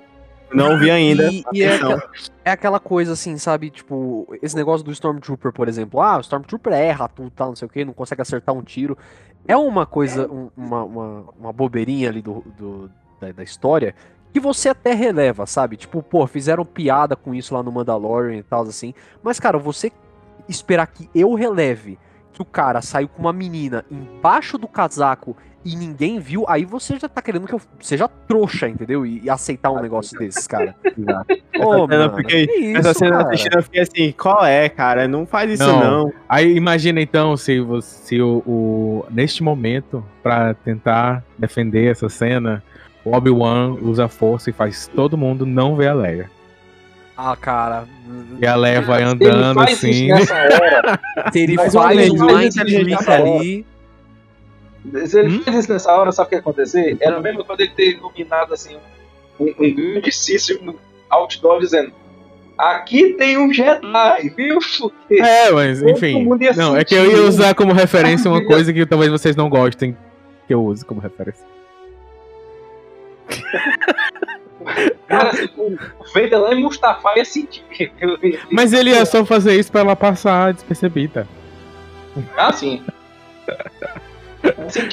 Não 0.54 0.78
vi 0.78 0.92
ainda. 0.92 1.32
E, 1.32 1.44
e 1.54 1.64
é, 1.64 1.76
aquela, 1.76 2.04
é 2.46 2.52
aquela 2.52 2.80
coisa 2.80 3.14
assim, 3.14 3.38
sabe? 3.38 3.70
Tipo, 3.70 4.28
esse 4.42 4.56
negócio 4.56 4.86
do 4.86 4.92
Stormtrooper, 4.92 5.52
por 5.52 5.68
exemplo. 5.68 6.00
Ah, 6.00 6.18
o 6.18 6.22
Stormtrooper 6.22 6.74
erra 6.74 7.08
tudo, 7.08 7.32
tal, 7.32 7.50
não 7.50 7.56
sei 7.56 7.66
o 7.66 7.70
que, 7.70 7.84
não 7.84 7.94
consegue 7.94 8.22
acertar 8.22 8.54
um 8.54 8.62
tiro. 8.62 8.98
É 9.48 9.56
uma 9.58 9.86
coisa, 9.86 10.30
um- 10.32 10.50
uma, 10.56 10.84
uma, 10.84 11.26
uma 11.40 11.54
bobeirinha 11.54 12.10
ali 12.10 12.22
do, 12.22 12.44
do- 12.58 12.92
da, 13.20 13.32
da 13.32 13.44
história 13.44 13.94
que 14.32 14.40
você 14.40 14.70
até 14.70 14.94
releva, 14.94 15.46
sabe? 15.46 15.78
Tipo, 15.78 16.02
pô, 16.02 16.26
fizeram 16.26 16.66
piada 16.66 17.16
com 17.16 17.36
isso 17.36 17.54
lá 17.54 17.62
no 17.62 17.72
Mandalorian 17.72 18.38
e 18.38 18.44
tal, 18.44 18.64
assim. 18.64 18.94
Mas, 19.22 19.40
cara, 19.40 19.60
você 19.60 19.92
esperar 20.50 20.88
que 20.88 21.08
eu 21.14 21.34
releve 21.36 22.00
que 22.32 22.42
o 22.42 22.46
cara 22.46 22.82
saiu 22.82 23.08
com 23.08 23.20
uma 23.22 23.32
menina 23.34 23.86
embaixo 23.92 24.58
do 24.58 24.68
casaco 24.68 25.38
e 25.66 25.76
ninguém 25.76 26.20
viu, 26.20 26.44
aí 26.48 26.66
você 26.66 26.98
já 27.00 27.08
tá 27.08 27.22
querendo 27.22 27.48
que 27.48 27.54
eu 27.54 27.62
seja 27.80 28.08
trouxa, 28.28 28.68
entendeu? 28.68 29.06
E, 29.06 29.22
e 29.24 29.30
aceitar 29.30 29.72
um 29.72 29.82
negócio 29.82 30.18
desses, 30.20 30.46
cara. 30.46 30.76
Exato. 30.86 31.34
Ô, 31.60 31.88
cena, 31.88 32.08
mano, 32.10 32.24
que 32.24 32.38
isso, 32.38 32.78
Essa 32.78 32.94
cena 32.94 33.12
cara? 33.18 33.28
assistindo 33.30 33.56
eu 33.58 33.64
fiquei 33.64 33.82
assim, 33.82 34.12
qual 34.12 34.46
é, 34.46 34.68
cara? 34.70 35.08
Não 35.08 35.26
faz 35.26 35.52
isso 35.52 35.66
Não. 35.66 35.80
não. 36.06 36.14
Aí 36.28 36.56
imagina 36.56 37.00
então 37.02 37.38
se, 37.38 37.60
você, 37.62 37.88
se 38.06 38.22
o, 38.22 38.44
o- 38.46 39.06
neste 39.10 39.42
momento, 39.44 40.04
pra 40.22 40.54
tentar 40.54 41.24
defender 41.38 41.92
essa 41.92 42.10
cena, 42.10 42.62
o 43.06 43.16
Obi-Wan 43.16 43.78
usa 43.82 44.06
a 44.06 44.10
força 44.10 44.50
e 44.50 44.54
faz 44.54 44.88
todo 44.94 45.18
mundo 45.18 45.46
não 45.46 45.76
ver 45.76 45.88
a 45.88 45.94
Leia. 45.94 46.30
Ah, 47.16 47.36
cara. 47.36 47.86
E 48.42 48.46
a 48.48 48.56
Leia 48.56 48.82
vai 48.82 49.00
Se 49.00 49.04
ele 49.06 49.12
andando 49.30 49.54
faz 49.60 49.74
assim. 49.74 50.08
nessa 50.08 50.34
hora, 50.34 51.00
Se 51.32 51.40
ele 51.40 51.56
Mais 51.56 51.74
faz 51.74 52.10
um 52.10 52.18
mas 52.18 52.34
mind 52.34 52.58
a 52.58 52.66
gente 52.66 52.84
trick 52.86 52.98
tá 52.98 53.04
falando. 53.04 53.36
ali. 53.40 53.66
Se 55.06 55.20
ele 55.20 55.38
Hum? 55.38 55.44
faz 55.44 55.58
isso 55.58 55.72
nessa 55.74 55.92
hora, 55.94 56.12
sabe 56.12 56.28
o 56.28 56.30
que 56.30 56.36
ia 56.36 56.40
acontecer? 56.40 56.98
Era 57.00 57.20
mesmo 57.20 57.44
quando 57.44 57.62
ele 57.62 57.72
ter 57.72 57.92
iluminado 57.92 58.54
assim 58.54 58.78
um, 59.40 59.46
um 59.60 59.74
grandíssimo 59.74 60.76
outdoor 61.10 61.60
dizendo 61.60 61.92
Aqui 62.58 63.14
tem 63.16 63.36
um 63.38 63.52
Jedi, 63.52 64.30
viu? 64.38 64.60
Porque 64.80 65.16
É, 65.20 65.52
mas 65.52 65.82
enfim. 65.82 66.24
Não, 66.56 66.78
é 66.78 66.84
que 66.86 66.94
eu 66.94 67.12
ia 67.12 67.24
usar 67.24 67.56
como 67.56 67.74
referência 67.74 68.30
uma 68.30 68.44
coisa 68.46 68.72
que 68.72 68.86
talvez 68.86 69.10
vocês 69.12 69.36
não 69.36 69.50
gostem 69.50 69.98
que 70.48 70.54
eu 70.54 70.64
use 70.64 70.86
como 70.86 71.02
referência. 71.02 71.44
cara, 75.08 75.32
o 75.58 75.76
Vader 76.14 76.40
lá 76.40 76.54
em 76.54 76.62
Mustafa 76.62 77.10
ia 77.16 77.26
sentir. 77.26 77.64
Mas 78.52 78.72
ele 78.72 78.92
ia 78.92 79.06
só 79.06 79.26
fazer 79.26 79.60
isso 79.60 79.72
pra 79.72 79.82
ela 79.82 79.96
passar 79.96 80.54
despercebida. 80.54 81.28
Ah, 82.38 82.54
sim. 82.54 82.84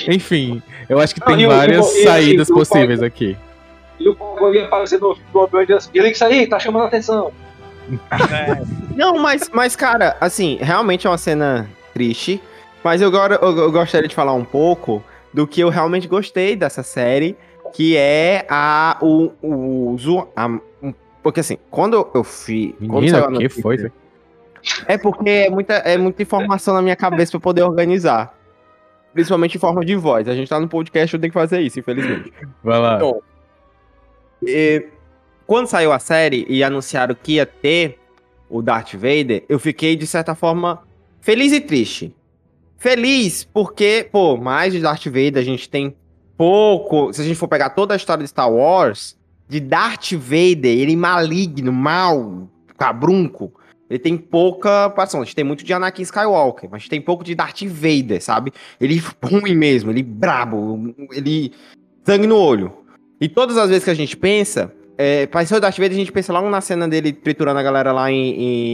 Enfim, 0.08 0.62
eu 0.88 0.98
acho 0.98 1.14
que 1.14 1.20
Não, 1.20 1.26
tem 1.28 1.40
e 1.42 1.46
várias 1.46 1.86
e 1.86 1.98
o- 1.98 2.00
e 2.00 2.04
saídas 2.04 2.48
possíveis 2.48 3.02
aqui. 3.02 3.36
E 3.98 4.08
o 4.08 4.14
povo 4.14 4.54
ia 4.54 4.64
aparecer 4.64 4.98
no 5.00 5.16
Obi-Wan 5.34 5.64
e 5.68 5.72
assim, 5.72 5.90
ele 5.94 6.10
que 6.10 6.24
aí, 6.24 6.46
tá 6.46 6.58
chamando 6.58 6.84
a 6.84 6.86
atenção. 6.86 7.32
Não, 8.94 9.14
mas, 9.18 9.50
mas, 9.52 9.76
cara, 9.76 10.16
assim, 10.20 10.58
realmente 10.60 11.06
é 11.06 11.10
uma 11.10 11.18
cena 11.18 11.68
triste. 11.92 12.40
Mas 12.82 13.02
eu, 13.02 13.08
agora, 13.08 13.38
eu, 13.42 13.56
eu 13.58 13.72
gostaria 13.72 14.08
de 14.08 14.14
falar 14.14 14.32
um 14.32 14.44
pouco 14.44 15.02
do 15.34 15.46
que 15.46 15.60
eu 15.60 15.68
realmente 15.68 16.08
gostei 16.08 16.56
dessa 16.56 16.82
série, 16.82 17.36
que 17.74 17.96
é 17.96 18.46
a. 18.48 18.96
O. 19.00 19.32
o, 19.42 19.96
a- 20.34 20.58
porque 21.22 21.40
assim, 21.40 21.58
quando 21.70 22.08
eu 22.14 22.24
fui. 22.24 22.74
quando 22.78 22.94
Menina, 23.02 23.18
a 23.26 23.28
o 23.28 23.38
que 23.38 23.48
foi? 23.48 23.90
É 24.86 24.96
porque 24.96 25.28
é 25.28 25.50
muita, 25.50 25.74
é 25.74 25.98
muita 25.98 26.22
informação 26.22 26.74
na 26.74 26.82
minha 26.82 26.96
cabeça 26.96 27.32
pra 27.32 27.36
eu 27.36 27.40
poder 27.42 27.62
organizar. 27.62 28.34
Principalmente 29.12 29.56
em 29.56 29.60
forma 29.60 29.84
de 29.84 29.96
voz. 29.96 30.28
A 30.28 30.34
gente 30.34 30.48
tá 30.48 30.60
no 30.60 30.68
podcast, 30.68 31.14
eu 31.14 31.20
tenho 31.20 31.32
que 31.32 31.38
fazer 31.38 31.60
isso, 31.60 31.78
infelizmente. 31.80 32.32
Vai 32.62 32.78
lá. 32.78 32.96
Então, 32.96 33.22
E, 34.46 34.86
quando 35.46 35.66
saiu 35.66 35.92
a 35.92 35.98
série 35.98 36.46
e 36.48 36.62
anunciaram 36.62 37.14
que 37.20 37.32
ia 37.32 37.46
ter 37.46 37.98
o 38.48 38.62
Darth 38.62 38.94
Vader, 38.94 39.44
eu 39.48 39.58
fiquei, 39.58 39.96
de 39.96 40.06
certa 40.06 40.34
forma, 40.34 40.82
feliz 41.20 41.52
e 41.52 41.60
triste. 41.60 42.14
Feliz 42.76 43.44
porque, 43.44 44.08
pô, 44.10 44.36
mais 44.36 44.72
de 44.72 44.80
Darth 44.80 45.04
Vader 45.06 45.38
a 45.38 45.42
gente 45.42 45.68
tem 45.68 45.94
pouco. 46.36 47.12
Se 47.12 47.20
a 47.20 47.24
gente 47.24 47.36
for 47.36 47.48
pegar 47.48 47.70
toda 47.70 47.94
a 47.94 47.96
história 47.96 48.22
de 48.22 48.30
Star 48.30 48.50
Wars, 48.50 49.18
de 49.48 49.60
Darth 49.60 50.12
Vader, 50.12 50.78
ele 50.78 50.96
maligno, 50.96 51.72
mal, 51.72 52.48
cabrunco, 52.78 53.52
ele 53.90 53.98
tem 53.98 54.16
pouca 54.16 54.88
participação. 54.90 55.22
A 55.22 55.24
gente 55.24 55.34
tem 55.34 55.44
muito 55.44 55.64
de 55.64 55.72
Anakin 55.72 56.02
Skywalker, 56.02 56.70
mas 56.70 56.88
tem 56.88 57.00
pouco 57.00 57.24
de 57.24 57.34
Darth 57.34 57.62
Vader, 57.64 58.22
sabe? 58.22 58.52
Ele 58.80 59.02
ruim 59.22 59.56
mesmo, 59.56 59.90
ele 59.90 60.02
brabo, 60.02 60.94
ele 61.12 61.52
sangue 62.06 62.28
no 62.28 62.36
olho. 62.36 62.72
E 63.20 63.28
todas 63.28 63.56
as 63.58 63.68
vezes 63.68 63.84
que 63.84 63.90
a 63.90 63.94
gente 63.94 64.16
pensa, 64.16 64.72
é, 64.96 65.26
pareceu 65.26 65.58
o 65.58 65.60
Darth 65.60 65.76
Vader, 65.76 65.92
a 65.92 65.94
gente 65.94 66.12
pensa 66.12 66.32
logo 66.32 66.48
na 66.48 66.60
cena 66.60 66.88
dele 66.88 67.12
triturando 67.12 67.58
a 67.58 67.62
galera 67.62 67.90
lá 67.90 68.10
em, 68.10 68.30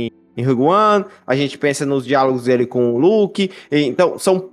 em, 0.07 0.11
em 0.37 0.45
Rogue 0.45 0.63
One, 0.63 1.05
a 1.27 1.35
gente 1.35 1.57
pensa 1.57 1.87
nos 1.87 2.05
diálogos 2.05 2.45
dele 2.45 2.67
com 2.67 2.93
o 2.95 2.99
Luke, 2.99 3.51
e- 3.73 3.85
então 3.85 4.19
são 4.19 4.51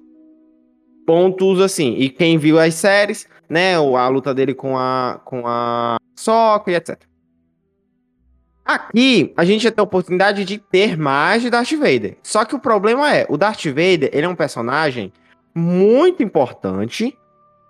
pontos 1.06 1.60
assim, 1.60 1.96
e 1.98 2.10
quem 2.10 2.38
viu 2.38 2.58
as 2.58 2.74
séries, 2.76 3.28
né, 3.50 3.76
a 3.76 4.08
luta 4.08 4.34
dele 4.34 4.54
com 4.54 4.78
a, 4.78 5.20
com 5.26 5.46
a 5.46 5.98
Sokka 6.16 6.72
e 6.72 6.76
etc. 6.76 6.98
Aqui, 8.66 9.34
a 9.36 9.44
gente 9.44 9.64
já 9.64 9.72
tem 9.72 9.82
a 9.82 9.84
oportunidade 9.84 10.46
de 10.46 10.58
ter 10.58 10.98
mais 10.98 11.42
de 11.42 11.50
Darth 11.50 11.72
Vader. 11.72 12.18
Só 12.24 12.46
que 12.46 12.56
o 12.56 12.60
problema 12.60 13.14
é, 13.14 13.26
o 13.28 13.38
Darth 13.38 13.66
Vader, 13.66 14.10
ele 14.14 14.26
é 14.26 14.30
um 14.30 14.36
personagem 14.36 15.12
muito 15.54 16.24
importante, 16.24 17.18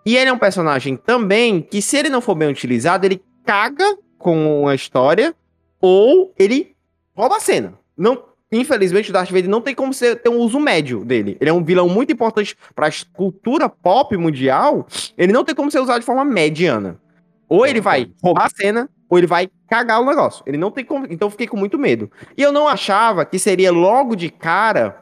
e 0.05 0.17
ele 0.17 0.29
é 0.29 0.33
um 0.33 0.37
personagem 0.37 0.95
também 0.95 1.61
que, 1.61 1.81
se 1.81 1.97
ele 1.97 2.09
não 2.09 2.21
for 2.21 2.35
bem 2.35 2.49
utilizado, 2.49 3.05
ele 3.05 3.21
caga 3.43 3.97
com 4.17 4.67
a 4.67 4.75
história 4.75 5.33
ou 5.81 6.33
ele 6.37 6.75
rouba 7.15 7.37
a 7.37 7.39
cena. 7.39 7.73
Não, 7.97 8.23
infelizmente, 8.51 9.09
o 9.09 9.13
Darth 9.13 9.31
Vader 9.31 9.49
não 9.49 9.61
tem 9.61 9.73
como 9.73 9.93
ser, 9.93 10.17
ter 10.17 10.29
um 10.29 10.37
uso 10.37 10.59
médio 10.59 11.03
dele. 11.03 11.37
Ele 11.39 11.49
é 11.49 11.53
um 11.53 11.63
vilão 11.63 11.87
muito 11.87 12.11
importante 12.11 12.55
para 12.75 12.87
a 12.87 12.91
cultura 13.13 13.67
pop 13.67 14.15
mundial. 14.17 14.85
Ele 15.17 15.33
não 15.33 15.43
tem 15.43 15.55
como 15.55 15.71
ser 15.71 15.79
usado 15.79 16.01
de 16.01 16.05
forma 16.05 16.25
mediana. 16.25 16.99
Ou 17.47 17.65
ele 17.65 17.81
vai 17.81 18.09
roubar 18.21 18.45
a 18.45 18.49
cena, 18.49 18.89
ou 19.13 19.17
ele 19.19 19.27
vai 19.27 19.47
cagar 19.69 20.01
o 20.01 20.05
negócio. 20.05 20.43
Ele 20.47 20.57
não 20.57 20.71
tem 20.71 20.83
como. 20.83 21.05
Então 21.07 21.27
eu 21.27 21.29
fiquei 21.29 21.45
com 21.45 21.55
muito 21.55 21.77
medo. 21.77 22.09
E 22.35 22.41
eu 22.41 22.51
não 22.51 22.67
achava 22.67 23.23
que 23.23 23.37
seria 23.37 23.71
logo 23.71 24.15
de 24.15 24.31
cara 24.31 24.97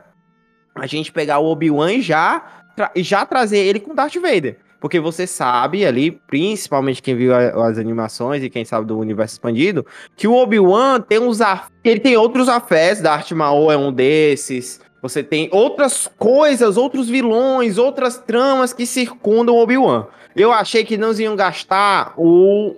a 0.76 0.86
gente 0.86 1.14
pegar 1.14 1.40
o 1.40 1.46
Obi-Wan 1.46 1.94
e 1.94 2.02
já, 2.02 2.44
tra- 2.76 2.92
já 2.98 3.26
trazer 3.26 3.60
ele 3.60 3.80
com 3.80 3.96
Darth 3.96 4.16
Vader. 4.16 4.60
Porque 4.82 5.00
você 5.00 5.26
sabe 5.26 5.86
ali, 5.86 6.12
principalmente 6.12 7.02
quem 7.02 7.16
viu 7.16 7.34
as 7.34 7.78
animações 7.78 8.44
e 8.44 8.50
quem 8.50 8.66
sabe 8.66 8.86
do 8.86 9.00
universo 9.00 9.36
expandido, 9.36 9.86
que 10.18 10.28
o 10.28 10.34
Obi-Wan 10.34 11.00
tem 11.00 11.20
uns 11.20 11.40
af... 11.40 11.70
ele 11.84 12.02
tem 12.02 12.18
outros 12.18 12.50
afés, 12.50 13.00
Darth 13.00 13.32
Maul 13.32 13.72
é 13.72 13.78
um 13.78 13.94
desses. 13.94 14.82
Você 15.02 15.24
tem 15.24 15.48
outras 15.54 16.10
coisas, 16.18 16.76
outros 16.76 17.08
vilões, 17.08 17.78
outras 17.78 18.18
tramas 18.18 18.74
que 18.74 18.86
circundam 18.86 19.56
o 19.56 19.62
Obi-Wan. 19.62 20.08
Eu 20.36 20.52
achei 20.52 20.84
que 20.84 20.98
não 20.98 21.14
iam 21.14 21.36
gastar 21.36 22.14
o 22.18 22.76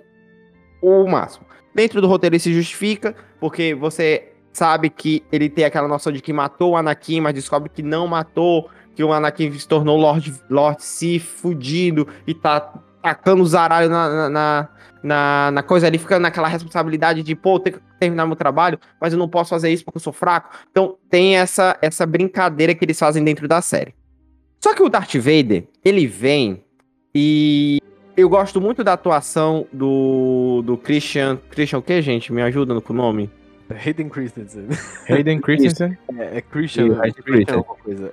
o 0.84 1.06
máximo. 1.08 1.46
Dentro 1.74 2.00
do 2.00 2.06
roteiro 2.06 2.34
ele 2.34 2.40
se 2.40 2.52
justifica, 2.52 3.14
porque 3.40 3.74
você 3.74 4.32
sabe 4.52 4.88
que 4.88 5.24
ele 5.32 5.48
tem 5.48 5.64
aquela 5.64 5.88
noção 5.88 6.12
de 6.12 6.20
que 6.20 6.32
matou 6.32 6.72
o 6.72 6.76
Anakin, 6.76 7.20
mas 7.20 7.34
descobre 7.34 7.68
que 7.68 7.82
não 7.82 8.06
matou, 8.06 8.70
que 8.94 9.02
o 9.02 9.12
Anakin 9.12 9.52
se 9.52 9.66
tornou 9.66 9.96
Lord, 9.96 10.32
Lord 10.48 10.82
Sith 10.82 11.22
fudido 11.22 12.06
e 12.26 12.34
tá 12.34 12.60
tacando 13.02 13.42
o 13.42 13.46
zaralho 13.46 13.90
na, 13.90 14.30
na, 14.30 14.68
na, 15.02 15.50
na, 15.50 15.62
coisa 15.62 15.86
ali, 15.86 15.98
fica 15.98 16.18
naquela 16.18 16.48
responsabilidade 16.48 17.22
de, 17.22 17.34
pô, 17.34 17.58
ter 17.58 17.72
que 17.72 17.80
terminar 17.98 18.24
meu 18.26 18.36
trabalho, 18.36 18.78
mas 19.00 19.12
eu 19.12 19.18
não 19.18 19.28
posso 19.28 19.50
fazer 19.50 19.70
isso 19.70 19.84
porque 19.84 19.98
eu 19.98 20.02
sou 20.02 20.12
fraco. 20.12 20.56
Então 20.70 20.96
tem 21.10 21.36
essa, 21.36 21.76
essa 21.82 22.06
brincadeira 22.06 22.74
que 22.74 22.84
eles 22.84 22.98
fazem 22.98 23.22
dentro 23.22 23.48
da 23.48 23.60
série. 23.60 23.94
Só 24.62 24.74
que 24.74 24.82
o 24.82 24.88
Darth 24.88 25.14
Vader, 25.16 25.68
ele 25.84 26.06
vem 26.06 26.64
e 27.14 27.78
eu 28.16 28.28
gosto 28.28 28.60
muito 28.60 28.82
da 28.84 28.92
atuação 28.94 29.66
do, 29.72 30.62
do 30.64 30.76
Christian. 30.76 31.38
Christian 31.50 31.78
o 31.78 31.82
que, 31.82 32.00
gente? 32.02 32.32
Me 32.32 32.42
ajuda 32.42 32.74
no 32.74 32.80
com 32.82 32.92
o 32.92 32.96
nome? 32.96 33.30
Hayden 33.70 34.08
Christensen. 34.08 34.66
Hayden 35.08 35.40
Christensen. 35.42 35.96
É, 36.18 36.38
é 36.38 36.40
Christian, 36.40 36.86
é 36.86 37.06
Hayden 37.06 37.12
Christian 37.12 37.22
Christensen. 37.24 37.54
alguma 37.56 37.76
coisa. 37.76 38.12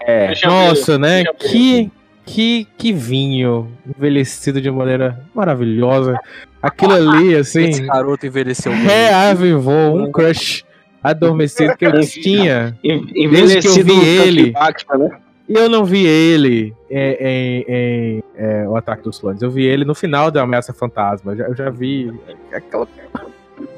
É. 0.00 0.32
Nossa, 0.44 0.98
né? 0.98 1.24
Que, 1.38 1.90
que, 2.26 2.66
que 2.76 2.92
vinho 2.92 3.70
envelhecido 3.86 4.60
de 4.60 4.70
maneira 4.70 5.24
maravilhosa. 5.34 6.18
Aquilo 6.60 6.92
ali, 6.92 7.32
Esse 7.38 7.64
assim, 7.64 7.86
garoto 7.86 8.26
envelheceu 8.26 8.72
muito. 8.72 8.86
reavivou 8.88 9.96
um 9.98 10.10
crush 10.10 10.64
adormecido 11.02 11.76
que 11.76 11.86
eu 11.86 12.00
tinha. 12.00 12.76
En- 12.82 13.06
Desde 13.30 13.60
que 13.60 13.68
eu 13.68 13.84
vi 13.84 14.04
ele. 14.06 14.52
Né? 14.52 15.10
E 15.48 15.54
eu 15.54 15.68
não 15.68 15.84
vi 15.84 16.06
ele 16.06 16.74
em, 16.90 16.98
em- 17.20 17.64
em, 17.68 18.22
é, 18.36 18.66
O 18.68 18.76
Ataque 18.76 19.02
dos 19.02 19.18
Clones. 19.18 19.42
Eu 19.42 19.50
vi 19.50 19.64
ele 19.64 19.84
no 19.84 19.94
final 19.94 20.30
da 20.30 20.42
Ameaça 20.42 20.72
Fantasma. 20.72 21.32
Eu 21.32 21.36
já, 21.36 21.44
eu 21.48 21.54
já 21.56 21.70
vi 21.70 22.12
aquela. 22.52 22.88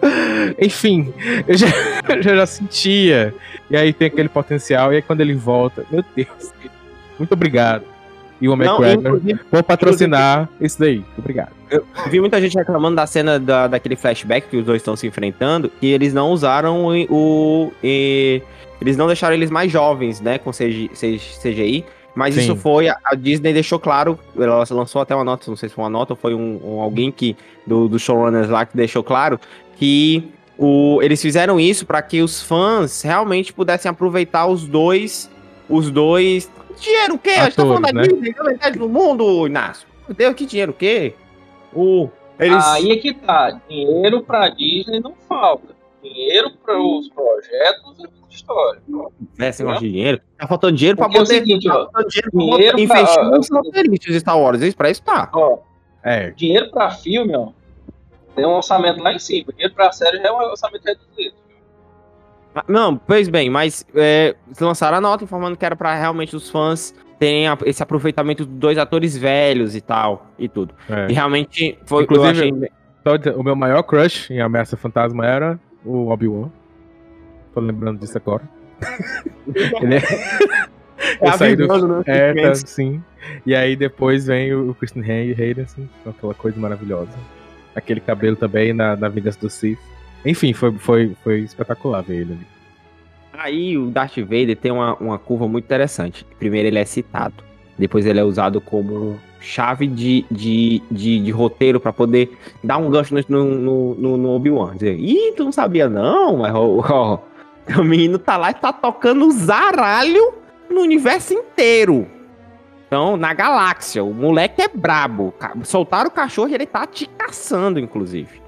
Enfim, 0.61 1.13
eu 1.47 1.57
já, 1.57 1.67
eu 2.15 2.23
já 2.37 2.47
sentia. 2.47 3.35
E 3.71 3.77
aí 3.77 3.93
tem 3.93 4.09
aquele 4.09 4.29
potencial. 4.29 4.93
E 4.93 4.97
aí 4.97 5.03
quando 5.03 5.21
ele 5.21 5.35
volta, 5.35 5.85
meu 5.91 6.05
Deus. 6.15 6.53
Muito 7.19 7.33
obrigado. 7.33 7.85
E 8.39 8.49
o 8.49 8.53
McGregor 8.53 8.93
inclusive, 9.17 9.41
por 9.51 9.63
patrocinar 9.63 10.47
isso 10.61 10.79
daí. 10.79 11.03
Obrigado. 11.17 11.53
vi 12.11 12.21
muita 12.21 12.39
gente 12.41 12.55
reclamando 12.57 12.95
da 12.97 13.07
cena 13.07 13.41
da, 13.41 13.67
daquele 13.67 13.97
flashback 13.97 14.49
que 14.49 14.59
os 14.59 14.65
dois 14.67 14.83
estão 14.83 14.95
se 14.95 15.07
enfrentando 15.07 15.73
e 15.81 15.91
eles 15.91 16.13
não 16.13 16.31
usaram 16.31 16.85
o. 16.85 16.93
o- 17.11 17.73
e- 17.83 18.43
eles 18.81 18.97
não 18.97 19.07
deixaram 19.07 19.35
eles 19.35 19.51
mais 19.51 19.71
jovens, 19.71 20.21
né? 20.21 20.39
Com 20.39 20.51
CG, 20.51 20.91
CGI. 21.43 21.85
Mas 22.15 22.35
Sim. 22.35 22.41
isso 22.41 22.57
foi. 22.57 22.89
A 22.89 23.15
Disney 23.15 23.53
deixou 23.53 23.79
claro. 23.79 24.19
Ela 24.37 24.65
lançou 24.71 25.03
até 25.03 25.15
uma 25.15 25.25
nota, 25.25 25.45
não 25.49 25.57
sei 25.57 25.69
se 25.69 25.75
foi 25.75 25.85
uma 25.85 25.91
nota 25.91 26.15
ou 26.15 26.17
foi 26.17 26.35
um, 26.35 26.61
um 26.65 26.81
alguém 26.81 27.13
que. 27.13 27.37
Do, 27.67 27.89
do 27.89 27.99
showrunners 27.99 28.49
lá 28.49 28.65
que 28.65 28.77
deixou 28.77 29.03
claro 29.03 29.41
que 29.77 30.23
o, 30.57 31.01
eles 31.03 31.21
fizeram 31.21 31.59
isso 31.59 31.85
para 31.85 32.01
que 32.01 32.23
os 32.23 32.41
fãs 32.41 33.03
realmente 33.03 33.53
pudessem 33.53 33.91
aproveitar 33.91 34.47
os 34.47 34.65
dois. 34.65 35.31
Os 35.69 35.91
dois 35.91 36.49
dinheiro 36.81 37.15
o 37.15 37.19
quê? 37.19 37.31
A 37.31 37.45
gente 37.45 37.57
tá 37.57 37.63
falando 37.63 37.83
da 37.83 37.93
né? 37.93 38.03
Disney, 38.03 38.33
da 38.33 38.45
metade 38.45 38.79
do 38.79 38.89
mundo, 38.89 39.47
Inácio. 39.47 39.87
Meu 40.07 40.17
Deus, 40.17 40.35
que 40.35 40.47
dinheiro 40.47 40.73
o 40.73 40.75
quê? 40.75 41.15
O... 41.75 42.09
Eles... 42.39 42.65
Aí 42.67 42.93
é 42.93 42.97
que 42.97 43.15
tá. 43.15 43.61
Dinheiro 43.69 44.23
pra 44.23 44.49
Disney 44.51 45.01
não 45.01 45.15
falta. 45.29 45.75
Dinheiro 46.03 46.53
para 46.65 46.79
os 46.79 47.09
projetos 47.09 48.05
é 48.05 48.09
história. 48.37 48.81
É, 49.39 49.49
esse 49.49 49.63
negócio 49.63 49.85
de 49.87 49.91
dinheiro. 49.93 50.21
Tá 50.39 50.47
faltando 50.47 50.77
dinheiro 50.77 50.97
pra 50.97 51.07
Porque 51.07 51.19
é 51.19 51.23
o 51.23 51.25
poder. 51.25 51.39
seguinte, 51.39 51.67
tá 51.67 51.75
ó, 51.75 52.03
dinheiro 52.03 52.31
pra 52.31 52.41
dinheiro 52.57 52.73
pra- 52.75 52.81
investir 53.01 53.25
nos 53.25 53.49
roteiristas 53.51 54.13
de 54.15 54.21
Star 54.21 54.39
Wars. 54.39 54.61
Isso 54.63 54.77
pra 54.77 54.91
isso 54.91 55.03
tá. 55.03 55.29
Ó, 55.33 55.59
É, 56.05 56.31
dinheiro 56.31 56.71
pra 56.71 56.91
filme, 56.91 57.37
ó, 57.37 57.49
tem 58.37 58.47
um 58.47 58.51
orçamento 58.55 59.03
lá 59.03 59.13
em 59.13 59.19
cima. 59.19 59.53
Dinheiro 59.53 59.75
pra 59.75 59.91
série 59.93 60.19
já 60.19 60.29
é 60.29 60.33
um 60.33 60.37
orçamento 60.37 60.85
reduzido. 60.85 61.35
Ah, 62.55 62.65
Não, 62.69 62.97
pois 62.97 63.29
bem, 63.29 63.51
mas 63.51 63.85
é, 63.95 64.35
eles 64.47 64.59
lançaram 64.61 64.97
a 64.99 65.01
nota 65.01 65.25
informando 65.25 65.57
que 65.57 65.65
era 65.67 65.75
pra 65.77 65.95
realmente 65.95 66.35
os 66.37 66.49
fãs 66.49 66.95
terem 67.19 67.49
a- 67.49 67.59
esse 67.65 67.83
aproveitamento 67.83 68.45
dos 68.47 68.55
dois 68.59 68.79
atores 68.79 69.17
velhos 69.17 69.75
e 69.75 69.81
tal, 69.81 70.27
e 70.39 70.49
tudo. 70.49 70.75
é. 70.89 71.11
E 71.11 71.13
realmente 71.15 71.79
foi 71.87 72.05
Inclusive, 72.05 72.27
eu 72.51 72.55
achei... 72.57 72.71
Só 73.07 73.17
dizer, 73.17 73.37
o 73.37 73.43
meu 73.43 73.55
maior 73.57 73.83
crush 73.83 74.31
em 74.33 74.41
Ameaça 74.41 74.77
Fantasma 74.77 75.25
era 75.25 75.61
o 75.85 76.09
Obi-Wan. 76.09 76.51
Tô 77.57 77.61
lembrando 77.63 78.01
disso 78.01 78.19
agora. 78.19 78.43
Ele 79.81 79.95
é... 79.95 80.03
Eu 81.23 81.33
saí 81.33 81.57
do... 81.57 81.89
né? 81.89 82.03
É, 82.07 82.35
tá, 82.35 82.55
sim. 82.55 83.03
E 83.47 83.55
aí 83.55 83.75
depois 83.75 84.27
vem 84.27 84.53
o 84.53 84.75
Christian 84.75 85.01
Hay- 85.03 85.33
Hayden, 85.33 85.65
assim, 85.65 85.89
com 86.05 86.11
aquela 86.11 86.35
coisa 86.35 86.61
maravilhosa. 86.61 87.13
Aquele 87.75 88.01
cabelo 88.01 88.37
também 88.37 88.75
na, 88.75 88.95
na 88.95 89.09
Vingança 89.09 89.41
do 89.41 89.49
Sith. 89.49 89.79
Enfim, 90.23 90.53
foi, 90.53 90.71
foi, 90.73 91.17
foi 91.25 91.39
espetacular 91.41 92.03
ver 92.03 92.17
ele 92.17 92.33
ali. 92.35 92.47
Aí 93.33 93.79
o 93.79 93.87
Darth 93.87 94.19
Vader 94.19 94.57
tem 94.57 94.71
uma, 94.71 94.95
uma 94.97 95.19
curva 95.19 95.49
muito 95.49 95.65
interessante. 95.65 96.27
Primeiro 96.39 96.69
ele 96.69 96.79
é 96.79 96.85
citado, 96.85 97.43
depois 97.79 98.05
ele 98.05 98.21
é 98.21 98.25
usado 98.25 98.61
como 98.61 99.19
chave 99.41 99.87
de, 99.87 100.27
de, 100.31 100.83
de, 100.91 101.21
de 101.21 101.31
roteiro 101.31 101.81
pra 101.81 101.93
poder 101.93 102.37
dar 102.63 102.77
um 102.77 102.91
gancho 102.91 103.15
no, 103.31 103.45
no, 103.45 103.95
no, 103.95 104.17
no 104.19 104.31
Obi-Wan. 104.31 104.75
Dizer, 104.75 104.99
ih, 104.99 105.33
tu 105.35 105.45
não 105.45 105.53
sabia 105.53 105.89
não, 105.89 106.39
mas 106.39 106.55
ó, 106.55 106.85
ó, 106.91 107.19
o 107.79 107.85
menino 107.85 108.19
tá 108.19 108.37
lá 108.37 108.51
e 108.51 108.55
tá 108.55 108.73
tocando 108.73 109.31
zaralho 109.31 110.35
no 110.71 110.81
universo 110.81 111.35
inteiro. 111.35 112.07
Então, 112.87 113.17
na 113.17 113.35
galáxia, 113.35 114.05
o 114.05 114.15
moleque 114.15 114.63
é 114.63 114.69
brabo. 114.69 115.35
Soltaram 115.65 116.09
o 116.09 116.13
cachorro 116.13 116.49
e 116.49 116.55
ele 116.55 116.67
tá 116.67 116.87
te 116.87 117.07
caçando, 117.07 117.81
inclusive. 117.81 118.41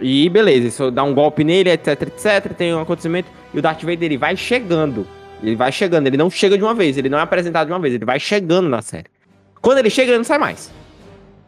E 0.00 0.28
beleza, 0.28 0.68
isso 0.68 0.90
dá 0.90 1.02
um 1.02 1.14
golpe 1.14 1.42
nele, 1.42 1.70
etc, 1.70 2.02
etc. 2.02 2.52
Tem 2.56 2.74
um 2.74 2.80
acontecimento. 2.80 3.28
E 3.52 3.58
o 3.58 3.62
Darth 3.62 3.82
Vader 3.82 4.04
ele 4.04 4.18
vai 4.18 4.36
chegando. 4.36 5.06
Ele 5.42 5.56
vai 5.56 5.72
chegando, 5.72 6.06
ele 6.06 6.16
não 6.16 6.30
chega 6.30 6.56
de 6.56 6.62
uma 6.62 6.74
vez, 6.74 6.96
ele 6.96 7.08
não 7.08 7.18
é 7.18 7.22
apresentado 7.22 7.66
de 7.66 7.72
uma 7.72 7.78
vez, 7.78 7.94
ele 7.94 8.04
vai 8.04 8.18
chegando 8.18 8.68
na 8.68 8.80
série. 8.80 9.06
Quando 9.60 9.78
ele 9.78 9.90
chega, 9.90 10.10
ele 10.10 10.18
não 10.18 10.24
sai 10.24 10.38
mais. 10.38 10.72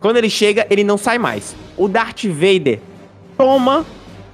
Quando 0.00 0.16
ele 0.16 0.28
chega, 0.28 0.66
ele 0.68 0.84
não 0.84 0.98
sai 0.98 1.18
mais. 1.18 1.56
O 1.76 1.88
Darth 1.88 2.24
Vader 2.24 2.80
toma 3.36 3.86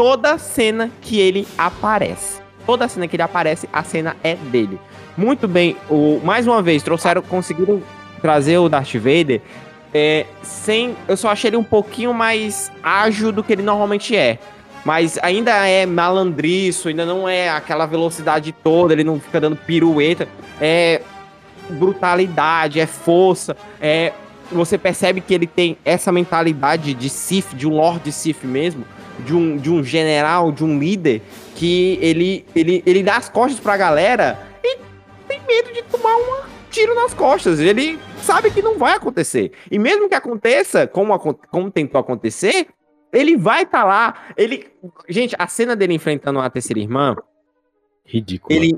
toda 0.03 0.37
cena 0.37 0.91
que 1.01 1.21
ele 1.21 1.47
aparece. 1.57 2.43
Toda 2.67 2.89
cena 2.89 3.07
que 3.07 3.15
ele 3.15 3.23
aparece, 3.23 3.69
a 3.73 3.85
cena 3.85 4.17
é 4.25 4.35
dele. 4.35 4.77
Muito 5.17 5.47
bem, 5.47 5.77
o, 5.89 6.21
mais 6.25 6.45
uma 6.45 6.61
vez, 6.61 6.83
trouxeram, 6.83 7.23
conseguiram 7.23 7.81
trazer 8.21 8.59
o 8.59 8.69
Darth 8.69 8.95
Vader 8.95 9.41
é, 9.95 10.27
sem. 10.43 10.97
Eu 11.07 11.17
só 11.17 11.29
achei 11.31 11.51
ele 11.51 11.57
um 11.57 11.63
pouquinho 11.63 12.13
mais 12.13 12.73
ágil 12.83 13.31
do 13.31 13.45
que 13.45 13.53
ele 13.53 13.63
normalmente 13.63 14.17
é. 14.17 14.41
Mas 14.85 15.21
ainda 15.23 15.53
é 15.69 15.87
malandriço, 15.87 16.89
ainda 16.89 17.07
não 17.07 17.29
é 17.29 17.49
aquela 17.49 17.87
velocidade 17.87 18.51
toda, 18.51 18.93
ele 18.93 19.05
não 19.05 19.21
fica 19.21 19.41
dando 19.41 19.55
pirueta. 19.55 20.27
É 20.61 21.01
brutalidade, 21.71 22.81
é 22.81 22.87
força, 22.89 23.57
é. 23.81 24.13
Você 24.51 24.77
percebe 24.77 25.21
que 25.21 25.33
ele 25.33 25.47
tem 25.47 25.79
essa 25.85 26.11
mentalidade 26.11 26.93
de 26.93 27.09
Sith, 27.09 27.55
de 27.55 27.69
um 27.69 27.77
Lord 27.77 28.11
Sith 28.11 28.43
mesmo, 28.43 28.85
de 29.25 29.35
um, 29.35 29.57
de 29.57 29.71
um 29.71 29.83
general, 29.83 30.51
de 30.53 30.65
um 30.65 30.79
líder, 30.79 31.23
que 31.55 31.99
ele, 32.01 32.45
ele, 32.55 32.83
ele 32.87 33.03
dá 33.03 33.17
as 33.17 33.29
costas 33.29 33.61
pra 33.61 33.77
galera 33.77 34.39
e 34.63 34.79
tem 35.29 35.41
medo 35.47 35.73
de 35.73 35.83
tomar 35.83 36.17
um 36.17 36.43
tiro 36.71 36.95
nas 36.95 37.13
costas. 37.15 37.61
Ele 37.61 37.99
sabe 38.23 38.51
que 38.51 38.63
não 38.63 38.79
vai 38.79 38.95
acontecer. 38.95 39.53
E 39.71 39.79
mesmo 39.79 40.09
que 40.09 40.15
aconteça, 40.15 40.87
como, 40.87 41.17
como 41.19 41.71
tentou 41.71 42.01
acontecer, 42.01 42.67
ele 43.13 43.37
vai 43.37 43.63
estar 43.63 43.85
lá. 43.85 44.15
Ele. 44.37 44.67
Gente, 45.09 45.37
a 45.39 45.47
cena 45.47 45.77
dele 45.77 45.95
enfrentando 45.95 46.39
a 46.41 46.49
terceira 46.49 46.81
irmã, 46.81 47.15
Ridículo. 48.05 48.55
ele, 48.55 48.75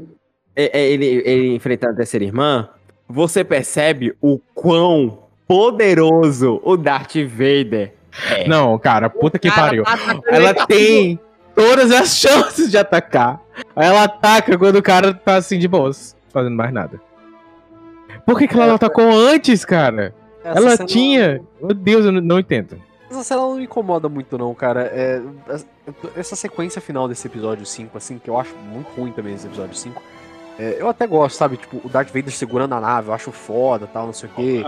é- 0.57 0.79
é- 0.81 0.91
ele, 0.91 1.07
ele 1.25 1.55
enfrentando 1.55 1.93
a 1.93 1.97
terceira 1.97 2.25
irmã, 2.25 2.69
você 3.09 3.45
percebe 3.45 4.15
o 4.21 4.39
quão 4.55 5.21
poderoso 5.47 6.61
o 6.65 6.77
Darth 6.77 7.15
Vader 7.29 7.93
é. 8.31 8.47
Não, 8.49 8.79
cara, 8.79 9.09
puta 9.11 9.39
que 9.39 9.49
cara 9.51 9.63
pariu. 9.63 9.85
Ela 10.27 10.55
tem 10.67 11.19
todas 11.55 11.91
as 11.91 12.15
chances 12.19 12.71
de 12.71 12.79
atacar. 12.79 13.41
Aí 13.75 13.87
ela 13.87 14.05
ataca 14.05 14.57
quando 14.59 14.77
o 14.77 14.83
cara 14.83 15.13
tá 15.15 15.37
assim 15.37 15.59
de 15.59 15.69
boas, 15.69 16.17
fazendo 16.33 16.57
mais 16.57 16.73
nada. 16.73 17.01
Por 18.27 18.39
que, 18.39 18.49
que 18.49 18.55
ela 18.55 18.67
não 18.67 18.75
atacou 18.77 19.05
antes, 19.11 19.65
cara? 19.65 20.15
Essa 20.43 20.59
ela 20.59 20.77
cena- 20.77 20.87
tinha. 20.89 21.43
Meu 21.61 21.75
Deus, 21.75 22.05
eu 22.07 22.13
não, 22.13 22.21
não 22.21 22.39
entendo. 22.39 22.81
Essa 23.11 23.23
cena 23.23 23.41
não 23.43 23.55
me 23.57 23.65
incomoda 23.65 24.09
muito, 24.09 24.37
não, 24.39 24.55
cara. 24.55 24.91
É, 24.93 25.21
essa 26.17 26.35
sequência 26.35 26.81
final 26.81 27.07
desse 27.07 27.27
episódio 27.27 27.65
5, 27.67 27.97
assim, 27.97 28.19
que 28.19 28.29
eu 28.29 28.39
acho 28.39 28.55
muito 28.57 28.89
ruim 28.99 29.13
também 29.13 29.35
esse 29.35 29.47
episódio 29.47 29.75
5. 29.77 30.03
É, 30.59 30.77
eu 30.79 30.89
até 30.89 31.07
gosto, 31.07 31.37
sabe? 31.37 31.57
Tipo, 31.57 31.81
o 31.85 31.89
Darth 31.89 32.09
Vader 32.09 32.31
segurando 32.31 32.75
a 32.75 32.81
nave, 32.81 33.09
eu 33.09 33.15
acho 33.15 33.33
foda 33.33 33.87
tal, 33.87 34.07
não 34.07 34.13
sei 34.13 34.29
o 34.29 34.33
quê. 34.33 34.65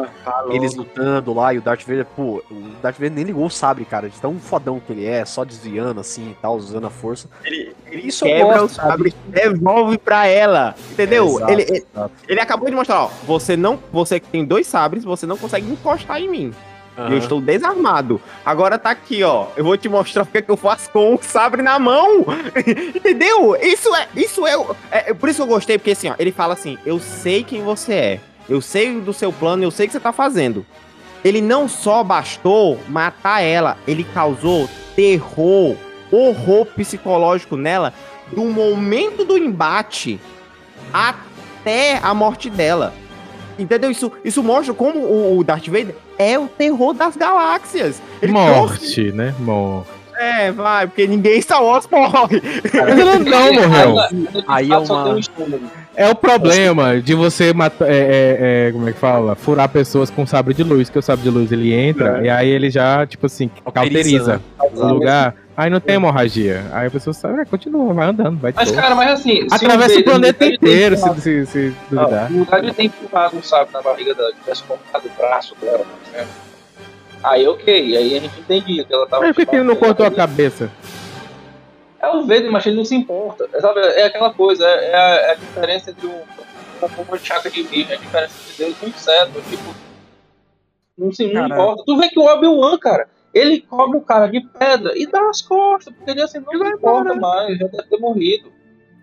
Eles 0.51 0.75
lutando 0.75 1.33
lá 1.33 1.55
e 1.55 1.59
o 1.59 1.63
Darth 1.63 1.83
Vader, 1.83 2.07
pô, 2.07 2.43
o 2.51 2.73
Darth 2.83 2.97
Vader 2.97 3.13
nem 3.13 3.25
ligou 3.25 3.47
o 3.47 3.51
sabre, 3.51 3.85
cara, 3.85 4.09
de 4.09 4.21
tão 4.21 4.39
fodão 4.39 4.81
que 4.81 4.93
ele 4.93 5.07
é, 5.07 5.25
só 5.25 5.45
desviando 5.45 6.01
assim 6.01 6.31
e 6.31 6.35
tal, 6.41 6.57
usando 6.57 6.87
a 6.87 6.91
força. 6.91 7.29
Ele, 7.45 7.75
ele 7.87 8.09
Isso 8.09 8.25
quebra 8.25 8.61
gosto, 8.61 8.73
o 8.73 8.75
sabre 8.75 9.15
e 9.29 9.31
devolve 9.31 9.99
pra 9.99 10.27
ela. 10.27 10.75
Entendeu? 10.91 11.29
Exato, 11.37 11.53
ele, 11.53 11.63
ele, 11.63 11.87
exato. 11.93 12.15
ele 12.29 12.41
acabou 12.41 12.69
de 12.69 12.75
mostrar, 12.75 13.05
ó. 13.05 13.11
Você 13.25 13.57
não. 13.57 13.79
Você 13.93 14.19
que 14.19 14.29
tem 14.29 14.45
dois 14.45 14.67
sabres, 14.67 15.05
você 15.05 15.27
não 15.27 15.37
consegue 15.37 15.71
encostar 15.71 16.21
em 16.21 16.29
mim. 16.29 16.55
E 16.99 17.13
eu 17.13 17.19
estou 17.19 17.41
desarmado. 17.41 18.21
Agora 18.45 18.79
tá 18.79 18.91
aqui, 18.91 19.23
ó. 19.23 19.49
Eu 19.57 19.65
vou 19.65 19.77
te 19.77 19.89
mostrar 19.89 20.23
o 20.23 20.27
que, 20.27 20.39
é 20.39 20.43
que 20.43 20.51
eu 20.51 20.57
faço 20.57 20.91
com 20.91 21.15
o 21.15 21.19
sabre 21.23 21.63
na 21.63 21.79
mão. 21.79 22.25
Entendeu? 22.95 23.55
Isso 23.61 23.95
é. 23.95 24.09
Isso 24.17 24.47
é, 24.47 24.55
é. 24.91 25.11
é 25.11 25.15
Por 25.15 25.29
isso 25.29 25.39
que 25.39 25.43
eu 25.43 25.55
gostei, 25.55 25.79
porque 25.79 25.91
assim, 25.91 26.09
ó, 26.09 26.15
ele 26.19 26.33
fala 26.33 26.55
assim: 26.55 26.79
eu 26.87 26.99
sei 26.99 27.45
quem 27.45 27.63
você 27.63 27.93
é. 27.95 28.21
Eu 28.49 28.61
sei 28.61 29.01
do 29.01 29.13
seu 29.13 29.33
plano, 29.33 29.63
eu 29.63 29.71
sei 29.71 29.87
o 29.87 29.89
que 29.89 29.93
você 29.93 30.01
tá 30.01 30.13
fazendo. 30.13 30.65
Ele 31.25 31.41
não 31.41 31.69
só 31.69 32.05
bastou 32.05 32.79
matar 32.89 33.43
ela, 33.43 33.77
ele 33.87 34.05
causou 34.05 34.69
terror, 34.95 35.77
horror 36.11 36.67
psicológico 36.67 37.57
nela 37.57 37.93
do 38.33 38.45
momento 38.45 39.25
do 39.25 39.37
embate 39.37 40.21
até 40.93 41.99
a 42.03 42.15
morte 42.15 42.49
dela. 42.49 42.95
Entendeu? 43.59 43.91
Isso, 43.91 44.11
isso 44.25 44.43
mostra 44.43 44.75
como 44.75 44.99
o, 45.01 45.39
o 45.39 45.45
Darth 45.45 45.67
Vader 45.67 45.95
é 46.19 46.39
o 46.39 46.47
terror 46.47 46.93
das 46.95 47.17
galáxias. 47.17 48.01
Ele 48.21 48.33
trouxe- 48.33 48.53
Morte, 48.59 49.13
né? 49.13 49.35
Morte. 49.39 49.89
É, 50.19 50.51
vai, 50.51 50.87
porque 50.87 51.07
ninguém 51.07 51.37
em 51.39 51.43
Star 51.43 51.63
Wars 51.63 51.87
morre. 51.93 52.41
Mas 52.73 52.99
ela 52.99 53.19
não 53.19 53.53
morreu. 53.53 53.97
Aí 54.49 54.71
é 54.73 54.79
uma- 54.79 55.15
um. 55.15 55.21
É 55.95 56.09
o 56.09 56.15
problema 56.15 57.01
de 57.01 57.15
você 57.15 57.53
matar. 57.53 57.87
É, 57.87 57.91
é, 57.97 58.69
é, 58.69 58.73
como 58.73 58.89
é 58.89 58.93
que 58.93 58.99
fala? 58.99 59.35
Furar 59.35 59.69
pessoas 59.69 60.09
com 60.11 60.27
sabre 60.27 60.55
de 60.55 60.63
luz, 60.63 60.89
que 60.89 60.99
o 60.99 61.03
sabre 61.03 61.23
de 61.23 61.31
luz 61.31 61.53
ele 61.53 61.73
entra 61.73 62.23
e 62.25 62.29
aí 62.31 62.49
ele 62.49 62.71
já, 62.71 63.07
tipo 63.07 63.27
assim, 63.27 63.51
Cauteriza, 63.75 64.41
cauteriza 64.59 64.85
o 64.85 64.89
lugar. 64.89 65.35
Aí 65.57 65.71
não 65.71 65.81
tem 65.81 65.95
hemorragia. 65.95 66.67
Aí 66.73 66.89
a 66.89 66.91
pessoa 66.91 67.15
sabe, 67.15 67.41
é, 67.41 67.45
continua, 67.47 67.95
vai 67.95 68.09
andando, 68.09 68.39
vai 68.39 68.53
de 68.53 68.57
Mas, 68.57 68.71
boa. 68.71 68.83
cara, 68.83 68.95
mas 68.95 69.11
assim. 69.11 69.47
Atravessa 69.51 69.99
o 69.99 70.05
planeta 70.05 70.39
tem 70.39 70.55
inteiro, 70.55 70.97
se, 70.97 71.21
se, 71.21 71.47
se 71.47 71.77
duvidar. 71.91 72.31
No 72.31 72.41
lugar 72.41 72.61
de 72.61 72.73
ter 72.75 72.83
empurrado 72.85 73.39
um 73.39 73.43
sabre 73.43 73.73
na 73.73 73.81
barriga 73.81 74.15
dela, 74.15 74.33
tivesse 74.35 74.63
cortado 74.65 75.09
o 75.09 75.11
braço 75.17 75.55
dela, 75.61 75.79
por 75.79 76.15
exemplo. 76.15 76.35
Aí, 77.23 77.49
ok. 77.49 77.97
Aí 77.97 78.17
a 78.17 78.21
gente 78.21 78.39
entendia 78.39 78.85
que 78.85 78.93
ela 78.93 79.07
tava. 79.07 79.23
Mas 79.23 79.35
por 79.35 79.47
que 79.47 79.57
ele 79.57 79.65
não 79.65 79.77
cortou 79.77 80.05
a 80.05 80.11
cabeça? 80.11 80.71
É 81.99 82.09
o 82.09 82.21
Vader, 82.21 82.53
mas 82.53 82.67
ele 82.67 82.77
não 82.77 82.85
se 82.85 82.95
importa. 82.95 83.49
É, 83.53 83.61
sabe, 83.61 83.81
é 83.81 84.05
aquela 84.05 84.33
coisa, 84.33 84.65
é, 84.67 84.91
é 84.91 84.95
a, 84.95 85.09
é 85.15 85.31
a 85.31 85.35
diferença 85.35 85.91
entre 85.91 86.07
um, 86.07 86.21
uma 87.09 87.19
de 87.19 87.27
chakra 87.27 87.51
de 87.51 87.63
virgem, 87.63 87.97
a 87.97 87.99
diferença 87.99 88.35
de 88.47 88.59
Deus 88.59 88.77
e 88.81 88.85
um 88.85 88.89
inseto. 88.89 89.43
Tipo, 89.49 89.75
não 90.99 91.13
se 91.13 91.33
não 91.33 91.47
importa. 91.47 91.83
Tu 91.87 91.97
vê 91.97 92.09
que 92.11 92.19
o 92.21 92.27
Obi-Wan, 92.27 92.79
cara, 92.79 93.09
ele 93.37 93.61
cobre 93.61 93.99
o 93.99 94.01
cara 94.01 94.27
de 94.27 94.41
pedra 94.41 94.93
e 94.97 95.07
dá 95.07 95.29
as 95.29 95.43
costas, 95.43 95.93
porque 95.95 96.11
ele 96.11 96.23
assim, 96.23 96.39
não 96.41 96.51
se 96.53 96.73
importa 96.73 97.15
mais, 97.15 97.59
já 97.59 97.67
deve 97.67 97.83
ter 97.89 97.99
morrido. 97.99 98.53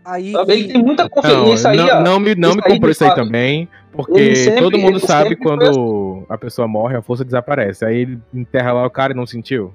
Aí, 0.05 0.31
Sabe? 0.33 0.53
Ele 0.53 0.67
tem 0.73 0.83
muita 0.83 1.03
Não, 1.03 1.09
confiança. 1.09 1.53
Isso 1.53 1.67
aí, 1.67 1.77
não, 1.77 1.87
ó, 1.87 2.01
não 2.01 2.19
me, 2.19 2.35
não 2.35 2.49
isso 2.49 2.57
me 2.57 2.63
comprou 2.63 2.91
isso 2.91 3.03
aí 3.05 3.15
também, 3.15 3.59
ele 3.61 3.69
porque 3.93 4.35
sempre- 4.35 4.59
todo 4.61 4.77
mundo 4.77 4.97
ele 4.97 4.99
sabe 5.07 5.35
quando 5.37 6.25
a 6.27 6.37
pessoa 6.37 6.67
morre, 6.67 6.97
a 6.97 7.01
força 7.01 7.23
desaparece. 7.23 7.85
Aí 7.85 7.97
ele 7.99 8.19
enterra 8.33 8.73
lá 8.73 8.85
o 8.85 8.89
cara 8.89 9.13
e 9.13 9.15
não 9.15 9.25
sentiu. 9.25 9.73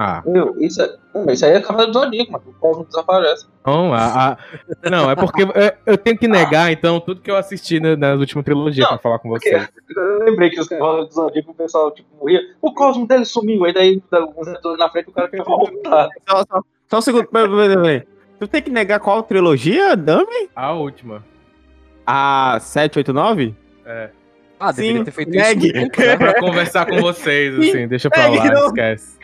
Ah, 0.00 0.22
Meu, 0.24 0.54
isso, 0.60 0.80
é, 0.80 1.32
isso 1.32 1.44
aí 1.44 1.54
é 1.54 1.60
Cavaleiro 1.60 1.90
do 1.92 1.98
Zodíaco, 1.98 2.30
mano. 2.30 2.44
O 2.46 2.52
Cosmo 2.60 2.84
desaparece. 2.84 3.46
não, 3.66 3.92
a, 3.92 4.28
a- 4.32 4.38
não, 4.88 5.10
é 5.10 5.16
porque 5.16 5.42
eu, 5.42 5.48
eu 5.86 5.98
tenho 5.98 6.16
que 6.16 6.28
negar, 6.28 6.70
então, 6.70 7.00
tudo 7.00 7.20
que 7.20 7.28
eu 7.28 7.34
assisti 7.36 7.80
na, 7.80 7.96
na 7.96 8.12
última 8.14 8.40
trilogia 8.44 8.84
Não, 8.84 8.90
pra 8.90 8.98
falar 8.98 9.18
com 9.18 9.28
vocês. 9.28 9.68
Eu 9.96 10.18
lembrei 10.24 10.50
que 10.50 10.60
os 10.60 10.68
Cavaleiros 10.68 11.08
do 11.08 11.14
Zodíaco, 11.14 11.50
o 11.50 11.54
pessoal, 11.54 11.90
tipo, 11.90 12.08
morria. 12.16 12.40
O 12.62 12.72
Cosmo 12.72 13.08
dele 13.08 13.24
sumiu, 13.24 13.64
aí 13.64 13.72
daí, 13.74 14.00
uns 14.36 14.46
anos 14.46 14.78
na 14.78 14.88
frente, 14.88 15.08
o 15.08 15.12
cara 15.12 15.28
quer 15.28 15.42
voltar. 15.42 16.08
Só, 16.28 16.36
só, 16.48 16.62
só 16.88 16.98
um 16.98 17.00
segundo. 17.00 17.26
Peraí, 17.26 17.48
peraí, 17.50 17.74
peraí. 17.76 18.02
Tu 18.38 18.46
tem 18.46 18.62
que 18.62 18.70
negar 18.70 19.00
qual 19.00 19.20
trilogia, 19.24 19.96
Dami? 19.96 20.48
A 20.54 20.70
última. 20.74 21.24
A 22.06 22.58
789? 22.60 23.52
É. 23.84 24.10
Ah, 24.60 24.72
Sim, 24.72 24.82
deveria 24.82 25.04
ter 25.04 25.10
feito 25.12 25.30
negue. 25.30 25.66
isso. 25.68 26.00
né? 26.00 26.16
Pra 26.16 26.40
conversar 26.40 26.86
com 26.86 27.00
vocês, 27.00 27.56
assim, 27.58 27.86
deixa 27.88 28.08
pra 28.10 28.22
É, 28.24 28.28
lá, 28.28 28.44
não. 28.46 28.66
esquece. 28.66 29.17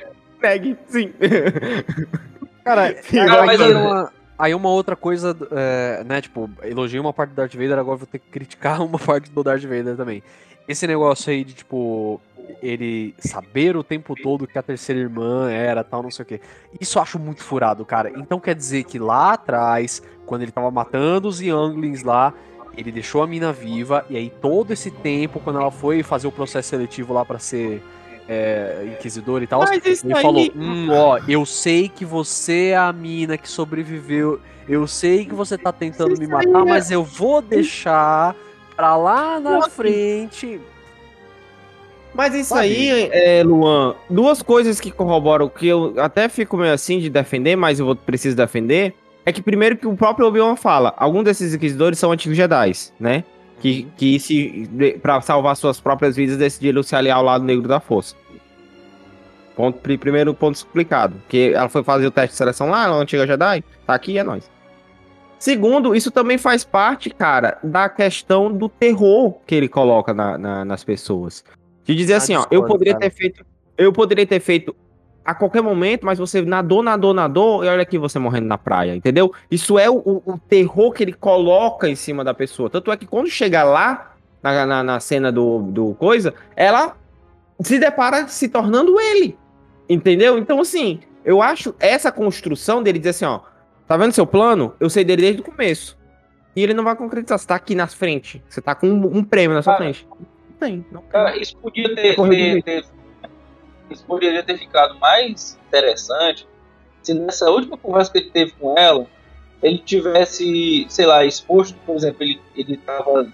Neg, 0.44 0.76
sim. 0.86 1.12
Cara, 2.62 2.96
Sim, 3.02 3.18
aí, 3.18 3.46
mas 3.46 3.60
aí 3.60 3.74
uma, 3.74 4.12
aí 4.38 4.54
uma 4.54 4.68
outra 4.70 4.96
coisa, 4.96 5.36
é, 5.50 6.02
né, 6.04 6.20
tipo, 6.20 6.50
elogiei 6.62 6.98
uma 6.98 7.12
parte 7.12 7.30
do 7.30 7.36
Darth 7.36 7.54
Vader, 7.54 7.78
agora 7.78 7.98
vou 7.98 8.06
ter 8.06 8.18
que 8.18 8.30
criticar 8.30 8.80
uma 8.84 8.98
parte 8.98 9.30
do 9.30 9.42
Darth 9.42 9.62
Vader 9.62 9.96
também. 9.96 10.22
Esse 10.66 10.86
negócio 10.86 11.30
aí 11.30 11.44
de, 11.44 11.52
tipo, 11.52 12.20
ele 12.62 13.14
saber 13.18 13.76
o 13.76 13.84
tempo 13.84 14.14
todo 14.14 14.46
que 14.46 14.58
a 14.58 14.62
terceira 14.62 15.00
irmã 15.00 15.50
era, 15.50 15.84
tal, 15.84 16.02
não 16.02 16.10
sei 16.10 16.22
o 16.22 16.26
quê. 16.26 16.40
Isso 16.80 16.96
eu 16.98 17.02
acho 17.02 17.18
muito 17.18 17.42
furado, 17.42 17.84
cara. 17.84 18.10
Então 18.16 18.40
quer 18.40 18.54
dizer 18.54 18.84
que 18.84 18.98
lá 18.98 19.34
atrás, 19.34 20.02
quando 20.24 20.40
ele 20.40 20.52
tava 20.52 20.70
matando 20.70 21.28
os 21.28 21.40
Younglings 21.40 22.02
lá, 22.02 22.32
ele 22.76 22.90
deixou 22.90 23.22
a 23.22 23.26
mina 23.26 23.52
viva, 23.52 24.04
e 24.08 24.16
aí 24.16 24.30
todo 24.30 24.72
esse 24.72 24.90
tempo, 24.90 25.38
quando 25.38 25.60
ela 25.60 25.70
foi 25.70 26.02
fazer 26.02 26.26
o 26.26 26.32
processo 26.32 26.70
seletivo 26.70 27.12
lá 27.12 27.24
pra 27.24 27.38
ser 27.38 27.82
é, 28.28 28.86
inquisidor 28.92 29.42
e 29.42 29.46
tal, 29.46 29.62
ele 29.72 30.14
falou: 30.20 30.48
Hum, 30.56 30.88
ó, 30.90 31.18
eu 31.28 31.44
sei 31.44 31.88
que 31.88 32.04
você 32.04 32.68
é 32.68 32.76
a 32.76 32.92
mina 32.92 33.36
que 33.36 33.48
sobreviveu. 33.48 34.40
Eu 34.68 34.86
sei 34.86 35.26
que 35.26 35.34
você 35.34 35.58
tá 35.58 35.70
tentando 35.72 36.16
me 36.16 36.24
Isso 36.24 36.36
aí 36.36 36.46
matar, 36.46 36.66
é- 36.66 36.70
mas 36.70 36.90
eu 36.90 37.04
vou 37.04 37.42
deixar 37.42 38.34
pra 38.74 38.96
lá 38.96 39.38
na 39.38 39.50
Nossa. 39.56 39.70
frente. 39.70 40.60
Mas 42.14 42.32
isso 42.34 42.54
aí, 42.54 43.08
é, 43.12 43.42
Luan, 43.42 43.96
duas 44.08 44.40
coisas 44.40 44.80
que 44.80 44.90
corroboram, 44.92 45.48
que 45.48 45.66
eu 45.66 45.94
até 45.98 46.28
fico 46.28 46.56
meio 46.56 46.72
assim 46.72 47.00
de 47.00 47.10
defender, 47.10 47.56
mas 47.56 47.80
eu 47.80 47.86
vou, 47.86 47.96
preciso 47.96 48.36
defender, 48.36 48.94
é 49.26 49.32
que 49.32 49.42
primeiro 49.42 49.76
que 49.76 49.86
o 49.86 49.96
próprio 49.96 50.28
Obi-Wan 50.28 50.54
fala, 50.54 50.94
alguns 50.96 51.24
desses 51.24 51.52
inquisidores 51.54 51.98
são 51.98 52.12
antigos 52.12 52.36
Jedi, 52.36 52.72
né? 53.00 53.24
Que, 53.64 53.84
que 53.96 54.20
se, 54.20 54.68
pra 55.00 55.22
salvar 55.22 55.56
suas 55.56 55.80
próprias 55.80 56.14
vidas, 56.16 56.36
decidiram 56.36 56.82
se 56.82 56.94
aliar 56.94 57.16
ao 57.16 57.24
lado 57.24 57.42
negro 57.44 57.66
da 57.66 57.80
força. 57.80 58.14
Ponto, 59.56 59.78
pri- 59.78 59.96
primeiro 59.96 60.34
ponto 60.34 60.54
explicado. 60.56 61.16
Que 61.30 61.54
ela 61.54 61.70
foi 61.70 61.82
fazer 61.82 62.06
o 62.06 62.10
teste 62.10 62.32
de 62.32 62.36
seleção 62.36 62.68
lá, 62.68 62.86
na 62.86 62.94
antiga 62.96 63.26
Jedi, 63.26 63.64
tá 63.86 63.94
aqui, 63.94 64.18
é 64.18 64.22
nóis. 64.22 64.50
Segundo, 65.38 65.94
isso 65.94 66.10
também 66.10 66.36
faz 66.36 66.62
parte, 66.62 67.08
cara, 67.08 67.56
da 67.64 67.88
questão 67.88 68.52
do 68.52 68.68
terror 68.68 69.38
que 69.46 69.54
ele 69.54 69.68
coloca 69.68 70.12
na- 70.12 70.36
na- 70.36 70.64
nas 70.66 70.84
pessoas. 70.84 71.42
De 71.84 71.94
dizer 71.94 72.12
Ah, 72.12 72.16
assim, 72.18 72.36
ó, 72.36 72.44
eu 72.50 72.66
poderia 72.66 72.92
cara. 72.92 73.08
ter 73.08 73.16
feito. 73.16 73.46
Eu 73.78 73.94
poderia 73.94 74.26
ter 74.26 74.40
feito 74.40 74.76
a 75.24 75.34
qualquer 75.34 75.62
momento, 75.62 76.04
mas 76.04 76.18
você 76.18 76.42
nadou, 76.42 76.82
nadou, 76.82 77.14
nadou, 77.14 77.64
e 77.64 77.68
olha 77.68 77.82
aqui 77.82 77.96
você 77.96 78.18
morrendo 78.18 78.46
na 78.46 78.58
praia, 78.58 78.94
entendeu? 78.94 79.32
Isso 79.50 79.78
é 79.78 79.88
o, 79.88 79.96
o- 79.96 80.38
terror 80.48 80.92
que 80.92 81.02
ele 81.02 81.12
coloca 81.14 81.88
em 81.88 81.94
cima 81.94 82.22
da 82.22 82.34
pessoa. 82.34 82.68
Tanto 82.68 82.92
é 82.92 82.96
que 82.96 83.06
quando 83.06 83.28
chega 83.28 83.62
lá, 83.64 84.12
na, 84.42 84.66
na, 84.66 84.82
na 84.82 85.00
cena 85.00 85.32
do, 85.32 85.62
do 85.62 85.94
coisa, 85.94 86.34
ela 86.54 86.96
se 87.60 87.78
depara 87.78 88.28
se 88.28 88.48
tornando 88.48 89.00
ele. 89.00 89.38
Entendeu? 89.88 90.38
Então, 90.38 90.60
assim, 90.60 91.00
eu 91.24 91.40
acho 91.40 91.74
essa 91.80 92.12
construção 92.12 92.82
dele 92.82 92.98
dizer 92.98 93.10
assim, 93.10 93.24
ó, 93.24 93.40
tá 93.86 93.96
vendo 93.96 94.12
seu 94.12 94.26
plano? 94.26 94.74
Eu 94.78 94.90
sei 94.90 95.04
dele 95.04 95.22
desde 95.22 95.40
o 95.40 95.44
começo. 95.44 95.96
E 96.54 96.62
ele 96.62 96.74
não 96.74 96.84
vai 96.84 96.94
concretizar. 96.94 97.38
Você 97.38 97.46
tá 97.46 97.54
aqui 97.54 97.74
na 97.74 97.86
frente. 97.86 98.42
Você 98.48 98.60
tá 98.60 98.74
com 98.74 98.86
um, 98.88 99.18
um 99.18 99.24
prêmio 99.24 99.54
na 99.56 99.62
sua 99.62 99.72
Cara, 99.72 99.84
frente. 99.84 100.06
Não 100.10 100.56
tem, 100.58 100.86
não 100.92 101.00
tem. 101.00 101.10
Cara, 101.10 101.36
isso 101.36 101.56
podia 101.58 101.94
ter, 101.94 102.14
ter- 102.14 102.62
ter- 102.62 102.84
isso 103.90 104.04
poderia 104.04 104.42
ter 104.42 104.58
ficado 104.58 104.98
mais 104.98 105.58
interessante 105.68 106.46
se 107.04 107.12
nessa 107.12 107.50
última 107.50 107.76
conversa 107.76 108.10
que 108.10 108.18
ele 108.18 108.30
teve 108.30 108.52
com 108.52 108.76
ela, 108.76 109.06
ele 109.62 109.78
tivesse, 109.78 110.86
sei 110.88 111.06
lá, 111.06 111.24
exposto, 111.24 111.76
por 111.84 111.94
exemplo, 111.94 112.22
ele, 112.22 112.40
ele 112.56 112.76
tava 112.78 113.30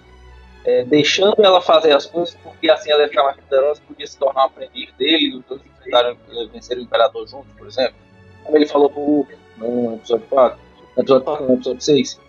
é, 0.65 0.83
deixando 0.83 1.43
ela 1.43 1.61
fazer 1.61 1.93
as 1.93 2.05
coisas, 2.05 2.37
porque 2.43 2.69
assim 2.69 2.91
ela 2.91 3.03
ia 3.03 3.09
ficar 3.09 3.23
mais 3.23 3.37
poderosa, 3.37 3.81
podia 3.87 4.05
se 4.05 4.17
tornar 4.17 4.43
um 4.43 4.45
aprendiz 4.47 4.91
dele, 4.97 5.37
os 5.37 5.45
dois 5.45 5.61
enfrentaram, 5.65 6.17
eh, 6.31 6.47
venceram 6.51 6.81
o 6.81 6.83
Imperador 6.83 7.27
juntos, 7.27 7.51
por 7.57 7.67
exemplo. 7.67 7.95
Como 8.43 8.57
ele 8.57 8.67
falou 8.67 8.89
pro 8.89 9.27
no 9.57 9.95
episódio 9.95 10.25
4, 10.27 10.59
no 10.95 11.03
episódio 11.03 11.25
4, 11.25 11.47
no 11.47 11.53
episódio 11.53 11.81
6. 11.81 12.19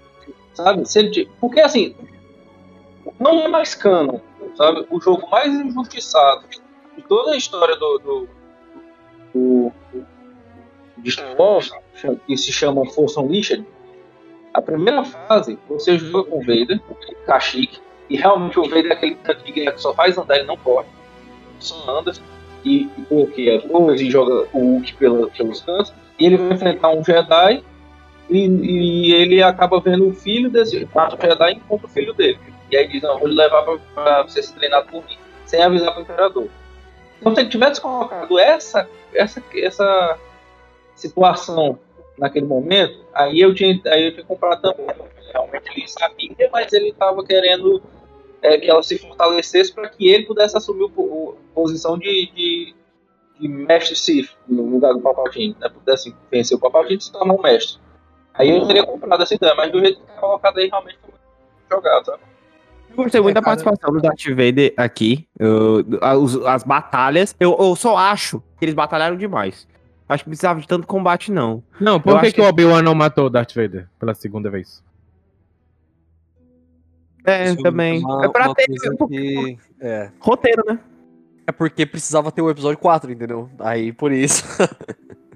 Sabe? 0.54 0.88
Se 0.88 0.98
ele, 0.98 1.30
porque 1.40 1.60
assim, 1.60 1.96
não 3.18 3.40
é 3.40 3.48
mais 3.48 3.74
canon, 3.74 4.20
sabe? 4.56 4.86
O 4.90 5.00
jogo 5.00 5.28
mais 5.28 5.52
injustiçado 5.52 6.46
de 6.48 6.60
toda 7.00 7.32
a 7.32 7.36
história 7.36 7.74
do, 7.76 7.98
do, 7.98 8.28
do, 9.32 9.72
do 10.98 11.10
Star 11.10 11.34
Wars, 11.40 11.70
que 12.26 12.36
se 12.36 12.52
chama 12.52 12.84
Force 12.90 13.18
Unleashed, 13.18 13.64
a 14.52 14.60
primeira 14.60 15.02
fase 15.04 15.58
você 15.68 15.96
joga 15.96 16.28
com 16.30 16.38
o 16.38 16.40
Vader, 16.40 16.78
Kashyyyk, 17.24 17.80
e 18.10 18.16
realmente 18.16 18.58
o 18.58 18.64
Vader 18.64 18.88
é 18.88 18.92
aquele 18.92 19.14
tanque 19.16 19.52
guerra 19.52 19.72
que 19.72 19.80
só 19.80 19.94
faz 19.94 20.18
andar 20.18 20.38
e 20.38 20.44
não 20.44 20.56
corre, 20.58 20.86
só 21.58 21.98
anda 21.98 22.12
e, 22.64 22.82
e 22.82 23.00
bloqueia 23.08 23.60
coisas 23.62 24.00
e 24.00 24.10
joga 24.10 24.46
o 24.52 24.58
Hulk 24.58 24.94
pela, 24.96 25.28
pelos 25.28 25.62
cantos, 25.62 25.94
e 26.18 26.26
ele 26.26 26.36
vai 26.36 26.52
enfrentar 26.52 26.90
um 26.90 27.02
Jedi 27.02 27.64
e, 28.28 28.46
e 28.46 29.14
ele 29.14 29.42
acaba 29.42 29.80
vendo 29.80 30.08
o 30.08 30.14
filho 30.14 30.50
desse 30.50 30.76
o 30.76 30.88
Jedi 31.20 31.52
encontra 31.52 31.86
o 31.86 31.90
filho 31.90 32.12
dele. 32.12 32.38
E 32.70 32.76
aí 32.76 32.88
diz, 32.88 33.02
não, 33.02 33.18
vou 33.18 33.28
lhe 33.28 33.48
pra, 33.48 33.78
pra 33.94 34.22
você 34.22 34.42
ser 34.42 34.54
treinado 34.54 34.88
por 34.88 35.04
mim, 35.04 35.16
sem 35.44 35.62
avisar 35.62 35.92
pro 35.92 36.02
Imperador. 36.02 36.48
Então 37.22 37.34
se 37.36 37.40
ele 37.40 37.48
tivesse 37.48 37.80
colocado 37.80 38.36
essa, 38.36 38.88
essa, 39.14 39.40
essa 39.54 40.18
situação 40.96 41.78
naquele 42.18 42.46
momento, 42.46 42.98
aí 43.14 43.40
eu 43.40 43.54
tinha, 43.54 43.80
aí 43.86 44.06
eu 44.06 44.12
tinha 44.12 44.24
comprado 44.24 44.60
também. 44.60 44.86
Realmente 45.32 45.70
ele 45.70 45.88
sabia, 45.88 46.50
mas 46.52 46.72
ele 46.72 46.88
estava 46.88 47.24
querendo 47.24 47.80
é, 48.42 48.58
que 48.58 48.68
ela 48.68 48.82
se 48.82 48.98
fortalecesse 48.98 49.72
para 49.72 49.88
que 49.88 50.08
ele 50.08 50.26
pudesse 50.26 50.56
assumir 50.56 50.86
a 50.86 51.54
posição 51.54 51.96
de, 51.96 52.26
de, 52.34 52.74
de 53.38 53.48
mestre 53.48 53.94
Sith 53.94 54.30
no 54.48 54.66
lugar 54.66 54.92
do 54.92 55.00
Palpatine, 55.00 55.56
né? 55.60 55.68
Pudesse 55.68 56.14
vencer 56.28 56.56
o 56.56 56.60
Palpatine 56.60 56.98
e 56.98 57.00
se 57.00 57.12
tornar 57.12 57.34
um 57.34 57.40
mestre. 57.40 57.80
Aí 58.34 58.50
eu 58.50 58.66
teria 58.66 58.84
comprado 58.84 59.22
essa 59.22 59.34
ideia, 59.34 59.54
mas 59.54 59.70
do 59.70 59.78
jeito 59.78 60.00
que 60.00 60.06
tá 60.06 60.14
colocado 60.14 60.58
aí 60.58 60.66
realmente 60.66 60.98
foi 61.00 61.14
jogado, 61.70 62.04
sabe? 62.04 62.31
Eu 62.96 63.04
gostei 63.04 63.20
muito 63.20 63.36
É, 63.36 63.40
da 63.40 63.42
cara. 63.42 63.56
participação 63.56 63.92
do 63.94 64.00
Darth 64.00 64.24
Vader 64.28 64.74
aqui. 64.76 65.26
Eu- 65.38 65.84
as, 66.00 66.36
as 66.36 66.62
batalhas. 66.64 67.34
Eu, 67.40 67.56
eu 67.58 67.74
só 67.76 67.96
acho 67.96 68.40
que 68.58 68.64
eles 68.64 68.74
batalharam 68.74 69.16
demais. 69.16 69.66
Acho 70.08 70.24
que 70.24 70.30
precisava 70.30 70.60
de 70.60 70.68
tanto 70.68 70.86
combate, 70.86 71.32
não. 71.32 71.62
Não, 71.80 71.94
Eu 71.94 72.00
por 72.00 72.20
que, 72.20 72.26
que 72.26 72.32
que- 72.34 72.40
o 72.40 72.44
Obi-Wan 72.44 72.82
não 72.82 72.94
matou 72.94 73.26
o 73.26 73.30
Darth 73.30 73.54
Vader 73.54 73.88
pela 73.98 74.14
segunda 74.14 74.50
vez? 74.50 74.82
É, 77.24 77.46
Isso 77.46 77.56
também. 77.62 78.00
uma- 78.04 78.24
é 78.24 78.28
pra 78.28 78.52
ter 78.54 78.66
que- 78.66 79.58
é. 79.80 80.10
roteiro, 80.20 80.62
né? 80.66 80.78
É 81.46 81.52
porque 81.52 81.86
precisava 81.86 82.30
ter 82.32 82.42
o 82.42 82.50
episódio 82.50 82.78
4, 82.78 83.10
entendeu? 83.10 83.48
Aí 83.58 83.92
por 83.92 84.12
isso. 84.12 84.44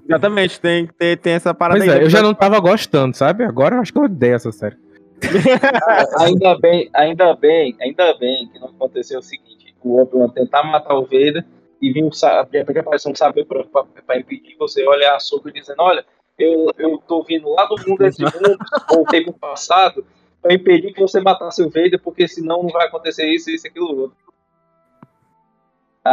Exatamente, 0.07 0.59
tem 0.59 0.85
que 0.87 0.93
ter 0.93 1.17
tem 1.17 1.33
essa 1.33 1.53
parada 1.53 1.79
Pois 1.79 1.89
aí. 1.91 1.99
é, 1.99 2.03
eu 2.03 2.09
já 2.09 2.21
não 2.21 2.33
tava 2.33 2.59
gostando, 2.59 3.15
sabe? 3.15 3.43
Agora 3.43 3.75
eu 3.75 3.81
acho 3.81 3.91
que 3.91 3.99
eu 3.99 4.03
odeio 4.03 4.35
essa 4.35 4.51
série. 4.51 4.77
ainda 6.19 6.57
bem, 6.57 6.89
ainda 6.93 7.33
bem, 7.35 7.75
ainda 7.81 8.13
bem 8.17 8.47
que 8.49 8.59
não 8.59 8.69
aconteceu 8.69 9.19
o 9.19 9.23
seguinte: 9.23 9.75
o 9.83 10.01
Obi-Wan 10.01 10.29
tentar 10.29 10.63
matar 10.63 10.95
o 10.95 11.03
Vader 11.03 11.45
e 11.81 11.91
vir 11.91 12.03
um 12.03 12.09
de 12.09 12.57
repente 12.57 12.79
aparecer 12.79 13.09
um 13.09 13.15
saber 13.15 13.45
pra 13.45 14.17
impedir 14.17 14.55
você 14.57 14.85
olhar 14.87 15.15
a 15.15 15.19
sopa 15.19 15.51
dizendo: 15.51 15.81
Olha, 15.81 16.05
eu, 16.37 16.71
eu 16.77 16.97
tô 17.07 17.23
vindo 17.23 17.49
lá 17.49 17.65
do 17.65 17.75
mundo 17.87 17.99
desse 17.99 18.21
mundo, 18.23 18.57
voltei 18.89 19.23
pro 19.23 19.33
passado, 19.33 20.05
pra 20.41 20.53
impedir 20.53 20.93
que 20.93 21.01
você 21.01 21.19
matasse 21.19 21.61
o 21.61 21.69
Vader, 21.69 21.99
porque 22.01 22.27
senão 22.27 22.63
não 22.63 22.69
vai 22.69 22.87
acontecer 22.87 23.27
isso, 23.27 23.49
isso, 23.49 23.67
aquilo, 23.67 24.01
outro. 24.01 24.17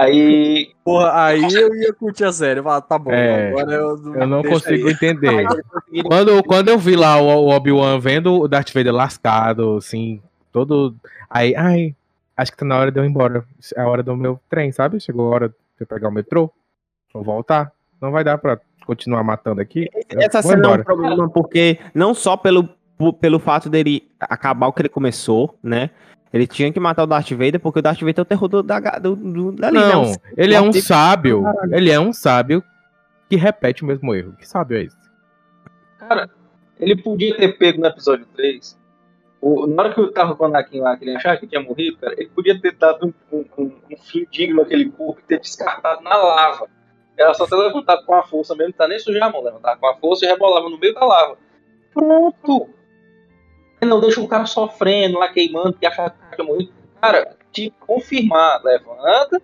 Aí. 0.01 0.73
Porra, 0.85 1.25
aí 1.27 1.43
eu 1.55 1.75
ia 1.75 1.93
curtir 1.93 2.25
a 2.25 2.33
série. 2.33 2.61
Eu 2.61 2.65
falava, 2.65 2.83
tá 2.83 2.99
bom, 2.99 3.11
É, 3.13 3.49
agora 3.49 3.73
eu, 3.73 4.15
Eu 4.15 4.27
não 4.27 4.43
consigo 4.43 4.87
aí. 4.89 4.93
entender. 4.93 5.47
Quando, 6.07 6.43
quando 6.43 6.69
eu 6.71 6.79
vi 6.79 6.97
lá 6.97 7.21
o, 7.21 7.27
o 7.27 7.51
Obi-Wan 7.55 8.01
vendo 8.01 8.41
o 8.41 8.49
Darth 8.49 8.73
Vader 8.75 8.93
lascado, 8.93 9.77
assim, 9.77 10.21
todo. 10.51 10.95
Aí, 11.31 11.55
ai, 11.55 11.95
acho 12.37 12.51
que 12.51 12.59
tá 12.59 12.65
na 12.65 12.77
hora 12.77 12.91
de 12.91 12.99
eu 12.99 13.05
ir 13.05 13.09
embora. 13.09 13.45
É 13.77 13.81
a 13.81 13.89
hora 13.89 14.03
do 14.03 14.17
meu 14.17 14.41
trem, 14.51 14.73
sabe? 14.73 14.99
Chegou 14.99 15.29
a 15.33 15.35
hora 15.35 15.49
de 15.51 15.55
eu 15.81 15.87
pegar 15.87 16.09
o 16.09 16.13
metrô. 16.13 16.51
Vou 17.13 17.23
voltar. 17.23 17.71
Não 18.01 18.11
vai 18.11 18.25
dar 18.25 18.39
pra 18.39 18.59
continuar 18.85 19.23
matando 19.23 19.61
aqui. 19.61 19.89
Essa 20.11 20.43
cena 20.43 20.55
é 20.55 20.57
um 20.57 20.61
embora. 20.65 20.85
problema 20.85 21.29
porque 21.31 21.79
não 21.95 22.13
só 22.13 22.37
pelo, 22.37 22.69
pelo 23.21 23.39
fato 23.39 23.71
dele 23.71 24.09
acabar 24.21 24.67
o 24.67 24.73
que 24.73 24.83
ele 24.83 24.89
começou, 24.89 25.57
né? 25.63 25.91
Ele 26.35 26.49
tinha 26.49 26.73
que 26.73 26.81
matar 26.81 27.05
o 27.05 27.07
Darth 27.07 27.31
Vader 27.31 27.61
porque 27.61 27.79
o 27.79 27.83
Darth 27.83 28.01
Vader 28.01 28.19
é 28.19 28.23
o 28.23 28.25
terror 28.25 28.49
do, 28.49 28.61
da, 28.61 28.81
do, 28.99 29.15
do, 29.15 29.53
dali, 29.53 29.79
né? 29.79 29.93
Não, 29.93 30.03
Um- 30.03 30.15
ele 30.37 30.53
é 30.53 30.61
um 30.61 30.67
Nossa, 30.67 30.81
sábio. 30.81 31.45
Ele 31.71 31.93
é 31.93 32.01
um 32.01 32.13
sábio 32.13 32.61
que 33.29 33.37
repete 33.37 33.85
o 33.85 33.87
mesmo 33.87 34.13
erro. 34.13 34.33
Que 34.37 34.45
sábio 34.45 34.77
é 34.79 34.83
esse? 34.83 34.97
Cara, 35.97 36.29
ele 36.81 37.01
podia 37.01 37.37
ter 37.37 37.57
pego 37.57 37.81
no 37.81 37.87
episódio 37.87 38.27
3. 38.35 38.77
O, 39.41 39.65
na 39.69 39.85
hora 39.85 39.95
que 39.95 40.01
eu 40.01 40.11
tava 40.11 40.35
com 40.35 40.43
o 40.43 40.47
Anakin 40.49 40.81
lá, 40.81 40.97
que 40.97 41.05
ele 41.05 41.15
achava 41.15 41.37
que 41.37 41.47
tinha 41.47 41.63
morrido, 41.63 41.99
cara, 41.99 42.15
ele 42.19 42.31
podia 42.31 42.61
ter 42.61 42.75
dado 42.75 43.15
um, 43.31 43.45
um, 43.57 43.73
um, 43.93 43.97
fim 43.97 44.27
digno 44.29 44.57
naquele 44.61 44.91
corpo 44.91 45.21
e 45.21 45.29
ter 45.29 45.39
descartado 45.39 46.03
na 46.03 46.17
lava. 46.17 46.67
Ela 47.17 47.33
só 47.35 47.47
ter 47.47 47.55
levantado 47.55 48.05
com 48.05 48.15
a 48.17 48.25
força 48.25 48.57
mesmo, 48.57 48.71
não 48.71 48.77
tá 48.77 48.89
nem 48.89 48.99
sujar 48.99 49.29
a 49.29 49.31
mão, 49.31 49.41
levantava 49.45 49.79
com 49.79 49.87
a 49.87 49.95
força 49.95 50.25
e 50.25 50.29
rebolava 50.29 50.69
no 50.69 50.81
meio 50.81 50.95
da 50.95 51.05
lava. 51.05 51.39
Pronto! 51.93 52.71
Não 53.85 54.01
deixa 54.01 54.21
o 54.21 54.29
cara 54.29 54.47
sofrendo 54.47 55.19
lá, 55.19 55.29
queimando, 55.29 55.75
que 55.75 55.87
acha 55.87 56.11
que 56.11 56.37
tinha 56.37 56.47
morrido. 56.47 56.73
Cara, 57.01 57.37
te 57.53 57.73
confirmar, 57.81 58.63
levanta, 58.65 59.41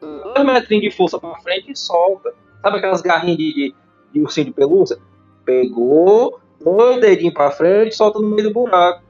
dois 0.00 0.46
metrinhos 0.46 0.84
de 0.84 0.96
força 0.96 1.18
pra 1.18 1.40
frente 1.40 1.72
e 1.72 1.76
solta. 1.76 2.32
Sabe 2.62 2.78
aquelas 2.78 3.00
garrinhas 3.00 3.38
de, 3.38 3.54
de, 3.54 3.74
de 4.12 4.20
ursinho 4.20 4.46
de 4.46 4.52
pelúcia? 4.52 4.98
Pegou, 5.44 6.40
dois 6.60 7.00
dedinhos 7.00 7.34
pra 7.34 7.50
frente 7.50 7.92
e 7.92 7.96
solta 7.96 8.18
no 8.18 8.28
meio 8.28 8.48
do 8.48 8.54
buraco. 8.54 9.02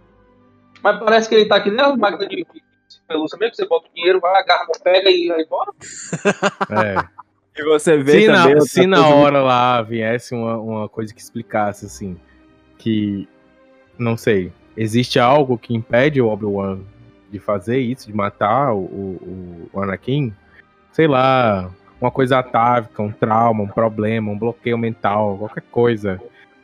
Mas 0.82 0.98
parece 0.98 1.28
que 1.28 1.34
ele 1.34 1.46
tá 1.46 1.56
aqui 1.56 1.70
nem 1.70 1.84
as 1.84 1.96
máquinas 1.96 2.28
de, 2.28 2.36
de 2.36 2.62
pelúcia 3.06 3.38
mesmo, 3.38 3.50
que 3.50 3.56
você 3.56 3.66
bota 3.66 3.88
o 3.88 3.94
dinheiro, 3.94 4.20
vai, 4.20 4.40
agarra, 4.40 4.66
pega 4.82 5.10
e 5.10 5.28
vai 5.28 5.42
embora. 5.42 5.72
É. 6.70 7.20
E 7.56 7.64
você 7.64 7.98
vê 7.98 8.20
se 8.20 8.26
também. 8.26 8.54
na, 8.54 8.60
se 8.60 8.86
na 8.86 9.08
hora 9.08 9.42
lá 9.42 9.82
viesse 9.82 10.34
uma, 10.34 10.56
uma 10.56 10.88
coisa 10.88 11.12
que 11.12 11.20
explicasse 11.20 11.84
assim, 11.84 12.18
que 12.78 13.28
não 13.98 14.16
sei, 14.16 14.52
existe 14.80 15.18
algo 15.18 15.58
que 15.58 15.74
impede 15.74 16.20
o 16.22 16.28
Obi-Wan 16.28 16.78
de 17.30 17.38
fazer 17.38 17.78
isso, 17.78 18.06
de 18.06 18.14
matar 18.16 18.72
o, 18.72 18.78
o, 18.78 19.70
o 19.72 19.80
Anakin, 19.82 20.32
sei 20.90 21.06
lá, 21.06 21.70
uma 22.00 22.10
coisa 22.10 22.38
atávica, 22.38 23.02
um 23.02 23.12
trauma, 23.12 23.62
um 23.62 23.68
problema, 23.68 24.30
um 24.32 24.38
bloqueio 24.38 24.78
mental, 24.78 25.36
qualquer 25.38 25.62
coisa. 25.70 26.20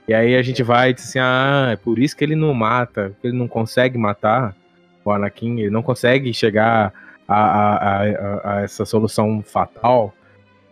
E 0.08 0.14
aí 0.14 0.34
a 0.34 0.42
gente 0.42 0.62
vai 0.62 0.90
e 0.90 0.94
diz 0.94 1.04
assim, 1.08 1.18
ah, 1.18 1.68
é 1.72 1.76
por 1.76 1.98
isso 1.98 2.16
que 2.16 2.24
ele 2.24 2.34
não 2.34 2.54
mata, 2.54 3.12
que 3.20 3.28
ele 3.28 3.36
não 3.36 3.46
consegue 3.46 3.98
matar 3.98 4.54
o 5.04 5.10
Anakin, 5.10 5.60
ele 5.60 5.70
não 5.70 5.82
consegue 5.82 6.32
chegar 6.32 6.92
a, 7.28 7.34
a, 7.36 7.76
a, 7.76 8.02
a- 8.02 8.54
a 8.58 8.60
essa 8.62 8.84
solução 8.86 9.42
fatal. 9.42 10.12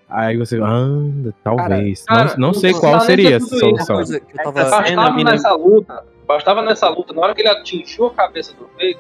Aí 0.09 0.37
você, 0.37 0.59
ah, 0.63 1.33
talvez. 1.43 2.05
Cara, 2.05 2.25
não, 2.25 2.31
não 2.31 2.47
não 2.49 2.55
sei 2.55 2.73
qual 2.73 2.97
nem 2.99 3.07
seria 3.07 3.37
essa 3.37 3.59
solução. 3.59 3.97
coisa 3.97 4.21
que 4.21 4.37
eu 4.37 4.41
Essa 4.41 4.53
tava. 4.53 4.87
cena 4.87 4.97
Bastava 5.03 5.17
me 5.17 5.25
nessa 5.25 5.53
luta, 5.53 6.05
bastava 6.27 6.63
nessa 6.63 6.89
luta, 6.89 7.13
na 7.13 7.23
hora 7.23 7.35
que 7.35 7.41
ele 7.43 7.49
atingiu 7.49 8.07
a 8.07 8.11
cabeça 8.15 8.53
do 8.55 8.67
Vader, 8.75 8.97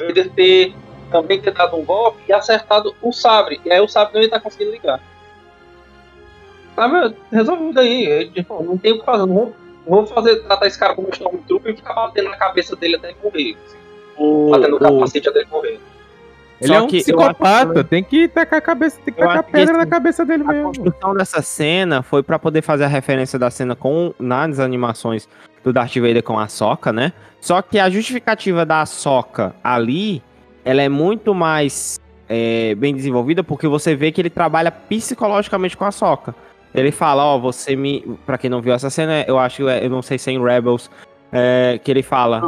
ele 0.00 0.24
ter 0.30 0.74
também 1.10 1.40
ter 1.40 1.52
dado 1.52 1.76
um 1.76 1.84
golpe 1.84 2.20
e 2.28 2.32
acertado 2.32 2.94
o 3.02 3.12
sabre. 3.12 3.60
E 3.64 3.72
aí 3.72 3.80
o 3.80 3.88
sabre 3.88 4.14
não 4.14 4.20
ia 4.20 4.26
estar 4.26 4.40
conseguindo 4.40 4.70
ligar. 4.72 5.00
Sabe, 6.74 7.14
resolvido 7.30 7.80
aí. 7.80 8.06
é, 8.06 8.24
tipo, 8.26 8.62
não 8.62 8.78
tem 8.78 8.92
o 8.92 9.00
que 9.00 9.04
fazer. 9.04 9.26
Não 9.26 9.34
vou, 9.34 9.54
não 9.86 9.96
vou 9.98 10.06
fazer, 10.06 10.36
tratar 10.44 10.66
esse 10.66 10.78
cara 10.78 10.94
como 10.94 11.08
um 11.08 11.10
Stormtrooper 11.10 11.72
e 11.72 11.76
ficar 11.76 11.92
batendo 11.94 12.30
na 12.30 12.36
cabeça 12.36 12.74
dele 12.74 12.96
até 12.96 13.08
ele 13.08 13.16
morrer. 13.22 13.56
assim, 13.66 13.76
o- 14.16 14.50
batendo 14.50 14.76
o- 14.76 14.78
capacete 14.78 15.28
até 15.28 15.40
ele 15.40 15.48
morrer. 15.50 15.80
Ele 16.60 16.68
Só 16.68 16.74
é 16.74 16.80
um 16.80 16.84
acho 16.86 16.96
psicopata, 16.96 17.84
tem 17.84 18.04
que 18.04 18.28
tacar 18.28 18.60
a 18.60 18.62
cabeça, 18.62 18.96
tem 19.04 19.12
que 19.12 19.20
Eu 19.20 19.26
tacar 19.26 19.44
que 19.44 19.50
pedra 19.52 19.76
na 19.76 19.86
cabeça 19.86 20.24
dele 20.24 20.44
A 20.44 20.46
mesmo. 20.46 20.68
construção 20.68 21.12
dessa 21.14 21.42
cena 21.42 22.02
foi 22.02 22.22
pra 22.22 22.38
poder 22.38 22.62
fazer 22.62 22.84
a 22.84 22.88
referência 22.88 23.36
da 23.38 23.50
cena 23.50 23.74
com 23.74 24.14
nas 24.18 24.60
animações 24.60 25.28
do 25.64 25.72
Darth 25.72 25.94
Vader 25.96 26.22
com 26.22 26.38
a 26.38 26.48
Soca, 26.48 26.92
né? 26.92 27.12
Só 27.40 27.60
que 27.62 27.78
a 27.78 27.88
justificativa 27.90 28.64
da 28.64 28.84
Soca 28.86 29.54
ali, 29.62 30.22
ela 30.64 30.82
é 30.82 30.88
muito 30.88 31.34
mais 31.34 31.98
é, 32.28 32.74
bem 32.76 32.94
desenvolvida 32.94 33.42
porque 33.44 33.66
você 33.68 33.94
vê 33.94 34.10
que 34.12 34.20
ele 34.20 34.30
trabalha 34.30 34.70
psicologicamente 34.70 35.76
com 35.76 35.84
a 35.84 35.90
Soca. 35.90 36.34
Ele 36.74 36.90
fala, 36.90 37.24
ó, 37.24 37.38
você 37.38 37.76
me, 37.76 38.16
Pra 38.24 38.38
quem 38.38 38.48
não 38.48 38.60
viu 38.62 38.72
essa 38.72 38.88
cena, 38.88 39.24
eu 39.28 39.38
acho, 39.38 39.62
que 39.64 39.68
é- 39.68 39.84
eu 39.84 39.90
não 39.90 40.00
sei 40.02 40.18
se 40.18 40.30
é 40.30 40.32
em 40.32 40.42
Rebels, 40.42 40.90
é, 41.30 41.78
que 41.82 41.90
ele 41.90 42.02
fala, 42.02 42.40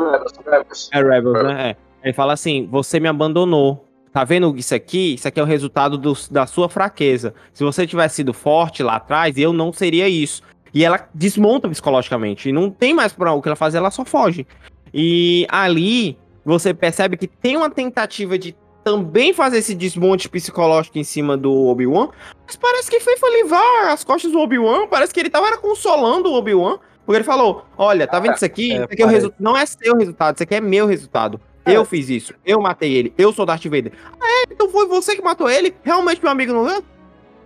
é 0.93 1.03
Rebels, 1.03 1.43
né? 1.45 1.71
É. 1.71 1.77
Ele 2.05 2.13
fala 2.13 2.33
assim: 2.33 2.67
você 2.71 2.99
me 3.01 3.09
abandonou. 3.09 3.85
Tá 4.13 4.23
vendo 4.23 4.55
isso 4.57 4.73
aqui? 4.75 5.15
Isso 5.15 5.27
aqui 5.27 5.41
é 5.41 5.43
o 5.43 5.47
resultado 5.47 5.99
do- 5.99 6.17
da 6.31 6.47
sua 6.47 6.69
fraqueza. 6.69 7.35
Se 7.53 7.65
você 7.65 7.85
tivesse 7.85 8.17
sido 8.17 8.33
forte 8.33 8.81
lá 8.83 8.95
atrás, 8.97 9.37
eu 9.37 9.53
não 9.53 9.73
seria 9.73 10.09
isso. 10.09 10.41
E 10.75 10.85
ela 10.85 11.09
desmonta 11.15 11.69
psicologicamente. 11.69 12.49
E 12.49 12.53
não 12.53 12.69
tem 12.71 12.93
mais 12.93 13.13
pra 13.13 13.33
o 13.33 13.41
que 13.41 13.49
ela 13.49 13.57
fazer, 13.57 13.79
ela 13.79 13.91
só 13.91 14.05
foge. 14.05 14.47
E 14.93 15.47
ali 15.49 16.19
você 16.45 16.75
percebe 16.75 17.17
que 17.17 17.27
tem 17.27 17.57
uma 17.57 17.71
tentativa 17.71 18.37
de 18.39 18.57
também 18.83 19.33
fazer 19.33 19.59
esse 19.59 19.75
desmonte 19.75 20.29
psicológico 20.29 20.99
em 20.99 21.05
cima 21.05 21.37
do 21.37 21.53
Obi-Wan. 21.69 22.09
Mas 22.47 22.57
parece 22.57 22.91
que 22.91 23.01
foi, 23.01 23.15
levar 23.31 23.93
as 23.93 24.05
costas 24.05 24.33
do 24.33 24.39
Obi-Wan. 24.41 24.87
Parece 24.89 25.15
que 25.15 25.21
ele 25.21 25.31
tava 25.31 25.47
era 25.47 25.57
consolando 25.57 26.29
o 26.29 26.35
Obi-Wan. 26.35 26.79
Porque 27.07 27.19
ele 27.19 27.25
falou: 27.25 27.65
Olha, 27.77 28.07
tá 28.07 28.19
vendo 28.19 28.35
isso 28.35 28.45
aqui? 28.45 28.73
É, 28.73 28.77
isso 28.77 28.85
aqui 28.85 29.03
é 29.03 29.07
resu- 29.07 29.33
não 29.39 29.57
é 29.57 29.65
seu 29.67 29.97
resultado, 29.97 30.37
isso 30.37 30.43
aqui 30.43 30.55
é 30.55 30.61
meu 30.61 30.87
resultado. 30.87 31.41
Eu 31.67 31.85
fiz 31.87 32.11
isso, 32.11 32.35
eu 32.45 32.61
matei 32.61 32.93
ele, 32.93 33.15
eu 33.17 33.33
sou 33.33 33.47
Darth 33.47 33.65
Vader. 33.65 33.93
Ah, 34.21 34.27
é? 34.27 34.53
Então 34.53 34.69
foi 34.69 34.87
você 34.87 35.17
que 35.17 35.23
matou 35.23 35.49
ele? 35.49 35.75
Realmente, 35.83 36.23
meu 36.23 36.31
amigo 36.31 36.53
não 36.53 36.69
é? 36.69 36.83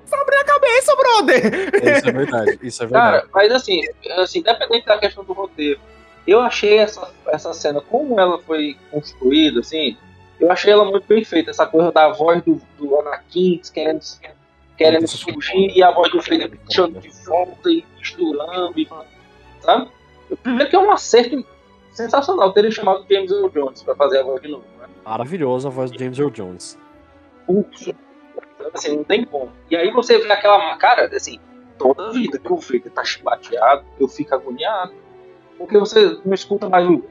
Sobre 0.08 0.36
a 0.36 0.44
cabeça, 0.44 0.96
brother! 0.96 1.96
Isso 1.96 2.08
é 2.08 2.12
verdade. 2.12 2.58
Isso 2.62 2.82
é 2.82 2.86
verdade. 2.86 3.16
Cara, 3.18 3.28
mas 3.32 3.52
assim, 3.52 3.80
assim, 4.16 4.38
independente 4.40 4.86
da 4.86 4.98
questão 4.98 5.24
do 5.24 5.32
roteiro, 5.32 5.80
eu 6.26 6.40
achei 6.40 6.78
essa, 6.78 7.10
essa 7.28 7.52
cena, 7.52 7.80
como 7.80 8.18
ela 8.18 8.38
foi 8.40 8.76
construída, 8.90 9.60
assim, 9.60 9.96
eu 10.38 10.50
achei 10.50 10.72
ela 10.72 10.84
muito 10.84 11.06
bem 11.06 11.24
feita. 11.24 11.50
Essa 11.50 11.66
coisa 11.66 11.90
da 11.90 12.08
voz 12.10 12.42
do, 12.42 12.60
do 12.78 12.98
Anakin 13.00 13.60
querendo, 13.72 14.00
querendo 14.76 15.04
Isso 15.04 15.28
é 15.28 15.32
fugir 15.32 15.76
e 15.76 15.82
a 15.82 15.90
voz 15.90 16.10
do 16.12 16.20
Vader 16.20 16.56
puxando 16.58 17.00
de 17.00 17.08
volta 17.24 17.70
e 17.70 17.84
misturando, 17.98 18.78
e, 18.78 18.88
sabe? 19.60 19.88
Eu 20.30 20.36
primeiro 20.36 20.70
que 20.70 20.76
é 20.76 20.78
um 20.78 20.90
acerto 20.90 21.44
sensacional 21.92 22.52
terem 22.52 22.70
chamado 22.70 23.04
James 23.10 23.30
Earl 23.30 23.48
Jones 23.48 23.82
pra 23.82 23.96
fazer 23.96 24.20
a 24.20 24.22
voz 24.22 24.40
de 24.40 24.48
novo, 24.48 24.64
né? 24.80 24.86
Maravilhosa 25.04 25.68
a 25.68 25.70
voz 25.70 25.90
do 25.90 25.98
James 25.98 26.18
Earl 26.18 26.30
Jones. 26.30 26.78
Putz, 28.58 28.70
assim, 28.74 28.96
não 28.96 29.04
tem 29.04 29.24
como. 29.24 29.50
E 29.70 29.76
aí 29.76 29.90
você 29.90 30.18
vê 30.18 30.30
aquela 30.32 30.76
cara, 30.76 31.08
assim, 31.14 31.38
toda 31.78 32.12
vida 32.12 32.38
que 32.38 32.52
o 32.52 32.56
Vader 32.56 32.90
tá 32.90 33.04
chibateado, 33.04 33.84
eu 33.98 34.08
fico 34.08 34.34
agoniado. 34.34 34.92
Porque 35.56 35.76
você 35.78 36.18
não 36.24 36.34
escuta 36.34 36.68
mais 36.68 36.86
o. 36.88 37.02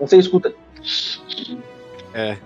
Você 0.00 0.16
escuta. 0.18 0.54
É. 2.14 2.36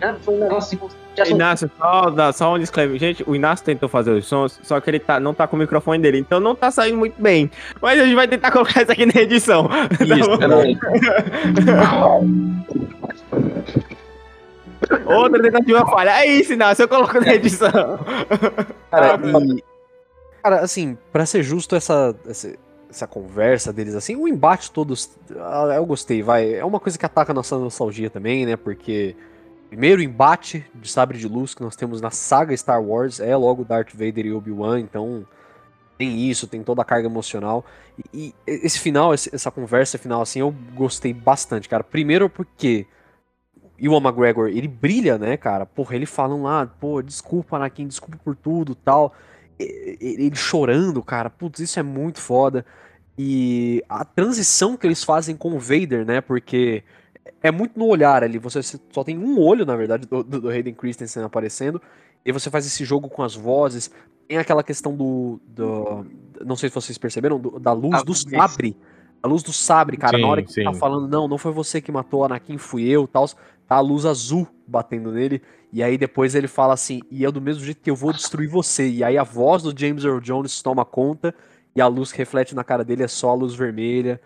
Cara, 0.00 0.16
foi 0.20 0.34
um 0.34 0.38
negócio 0.38 0.78
assim. 1.20 1.34
Inácio, 1.34 1.68
só, 1.76 2.10
dá- 2.10 2.32
só 2.32 2.54
um 2.54 2.58
disclaimer. 2.60 2.96
Gente, 2.96 3.24
o 3.26 3.34
Inácio 3.34 3.66
tentou 3.66 3.88
fazer 3.88 4.12
os 4.12 4.24
sons, 4.24 4.60
só 4.62 4.80
que 4.80 4.88
ele 4.88 5.00
tá, 5.00 5.18
não 5.18 5.34
tá 5.34 5.48
com 5.48 5.56
o 5.56 5.58
microfone 5.58 6.00
dele, 6.00 6.18
então 6.18 6.38
não 6.38 6.54
tá 6.54 6.70
saindo 6.70 6.96
muito 6.96 7.20
bem. 7.20 7.50
Mas 7.82 7.98
a 8.00 8.04
gente 8.04 8.14
vai 8.14 8.28
tentar 8.28 8.52
colocar 8.52 8.82
isso 8.82 8.92
aqui 8.92 9.04
na 9.04 9.20
edição. 9.20 9.68
Isso, 10.00 10.38
Tá? 10.38 10.46
Outra 15.06 15.42
tentativa 15.42 15.84
falha. 15.86 16.10
É 16.22 16.26
isso, 16.26 16.52
Inácio, 16.52 16.82
eu 16.82 16.88
coloco 16.88 17.20
na 17.20 17.34
edição. 17.34 17.70
Cara, 18.90 19.14
Ah, 19.14 19.40
e, 19.56 19.64
cara, 20.42 20.60
assim, 20.60 20.96
pra 21.12 21.26
ser 21.26 21.42
justo, 21.42 21.74
essa, 21.76 22.14
essa, 22.26 22.54
essa 22.90 23.06
conversa 23.06 23.72
deles, 23.72 23.94
assim, 23.94 24.16
o 24.16 24.26
embate 24.28 24.70
todos, 24.70 25.10
ah, 25.38 25.72
eu 25.74 25.84
gostei, 25.86 26.22
vai. 26.22 26.54
É 26.54 26.64
uma 26.64 26.80
coisa 26.80 26.98
que 26.98 27.04
ataca 27.06 27.32
a 27.32 27.34
nossa 27.34 27.58
nostalgia 27.58 28.08
também, 28.10 28.46
né? 28.46 28.56
Porque 28.56 29.14
primeiro 29.68 30.00
embate 30.00 30.64
de 30.74 30.90
sabre 30.90 31.18
de 31.18 31.28
luz 31.28 31.54
que 31.54 31.62
nós 31.62 31.76
temos 31.76 32.00
na 32.00 32.10
saga 32.10 32.56
Star 32.56 32.82
Wars 32.82 33.20
é 33.20 33.36
logo 33.36 33.64
Darth 33.64 33.92
Vader 33.92 34.24
e 34.26 34.32
Obi-Wan, 34.32 34.80
então 34.80 35.26
tem 35.98 36.30
isso, 36.30 36.46
tem 36.46 36.62
toda 36.62 36.80
a 36.80 36.84
carga 36.84 37.06
emocional. 37.08 37.64
E, 38.14 38.28
e 38.28 38.34
esse 38.46 38.78
final, 38.78 39.12
esse- 39.12 39.34
essa 39.34 39.50
conversa 39.50 39.98
final, 39.98 40.22
assim, 40.22 40.38
eu 40.40 40.54
gostei 40.74 41.12
bastante, 41.12 41.68
cara. 41.68 41.82
Primeiro 41.84 42.30
porque 42.30 42.86
Ewan 43.80 44.00
McGregor, 44.00 44.48
ele 44.48 44.68
brilha, 44.68 45.18
né, 45.18 45.36
cara? 45.36 45.64
Porra, 45.66 45.94
ele 45.96 46.06
falam 46.06 46.42
lá, 46.42 46.66
pô, 46.66 47.00
desculpa, 47.02 47.56
Anakin, 47.56 47.86
desculpa 47.86 48.18
por 48.24 48.34
tudo 48.36 48.74
tal. 48.74 49.14
E- 49.58 49.96
e- 50.00 50.24
Ele 50.26 50.34
chorando, 50.36 51.02
cara, 51.02 51.30
putz, 51.30 51.60
isso 51.60 51.78
é 51.78 51.82
muito 51.82 52.20
foda. 52.20 52.64
E 53.16 53.82
a 53.88 54.04
transição 54.04 54.76
que 54.76 54.86
eles 54.86 55.02
fazem 55.02 55.36
com 55.36 55.52
o 55.54 55.58
Vader, 55.58 56.04
né, 56.06 56.20
porque 56.20 56.82
é 57.42 57.50
muito 57.50 57.78
no 57.78 57.86
olhar 57.86 58.22
ali, 58.22 58.38
você 58.38 58.60
só 58.62 59.02
tem 59.04 59.18
um 59.18 59.40
olho, 59.40 59.66
na 59.66 59.76
verdade, 59.76 60.06
do, 60.06 60.22
do, 60.22 60.48
Hayden 60.48 60.74
Christensen 60.74 61.22
aparecendo, 61.24 61.80
e 62.24 62.32
você 62.32 62.50
faz 62.50 62.66
esse 62.66 62.84
jogo 62.84 63.08
com 63.08 63.22
as 63.22 63.34
vozes, 63.34 63.90
tem 64.28 64.38
aquela 64.38 64.62
questão 64.62 64.94
do, 64.94 65.40
do 65.46 66.04
não 66.44 66.54
sei 66.56 66.68
se 66.68 66.74
vocês 66.74 66.96
perceberam, 66.98 67.38
do- 67.40 67.58
da 67.58 67.72
luz 67.72 68.00
A 68.00 68.04
do 68.04 68.14
sabre, 68.14 68.76
a 69.22 69.26
luz 69.26 69.42
do 69.42 69.52
sabre, 69.52 69.96
cara, 69.96 70.16
na 70.18 70.26
Sim, 70.26 70.30
hora 70.30 70.42
que 70.42 70.62
tá 70.62 70.72
sim. 70.72 70.78
falando, 70.78 71.08
não, 71.08 71.26
não 71.26 71.38
foi 71.38 71.50
você 71.50 71.80
que 71.80 71.90
matou 71.90 72.20
o 72.20 72.24
Anakin, 72.24 72.56
fui 72.56 72.88
eu, 72.88 73.08
tal, 73.08 73.26
tá 73.26 73.34
a 73.68 73.80
luz 73.80 74.04
azul 74.06 74.46
batendo 74.66 75.12
nele, 75.12 75.42
e 75.72 75.82
aí 75.82 75.98
depois 75.98 76.34
ele 76.34 76.48
fala 76.48 76.74
assim, 76.74 77.00
e 77.10 77.24
é 77.24 77.30
do 77.30 77.40
mesmo 77.40 77.64
jeito 77.64 77.80
que 77.82 77.90
eu 77.90 77.96
vou 77.96 78.12
destruir 78.12 78.48
você, 78.48 78.88
e 78.88 79.04
aí 79.04 79.18
a 79.18 79.22
voz 79.22 79.62
do 79.62 79.78
James 79.78 80.04
Earl 80.04 80.20
Jones 80.20 80.62
toma 80.62 80.84
conta, 80.84 81.34
e 81.76 81.80
a 81.80 81.86
luz 81.86 82.10
que 82.10 82.18
reflete 82.18 82.54
na 82.54 82.64
cara 82.64 82.84
dele 82.84 83.02
é 83.02 83.08
só 83.08 83.30
a 83.30 83.34
luz 83.34 83.54
vermelha. 83.54 84.20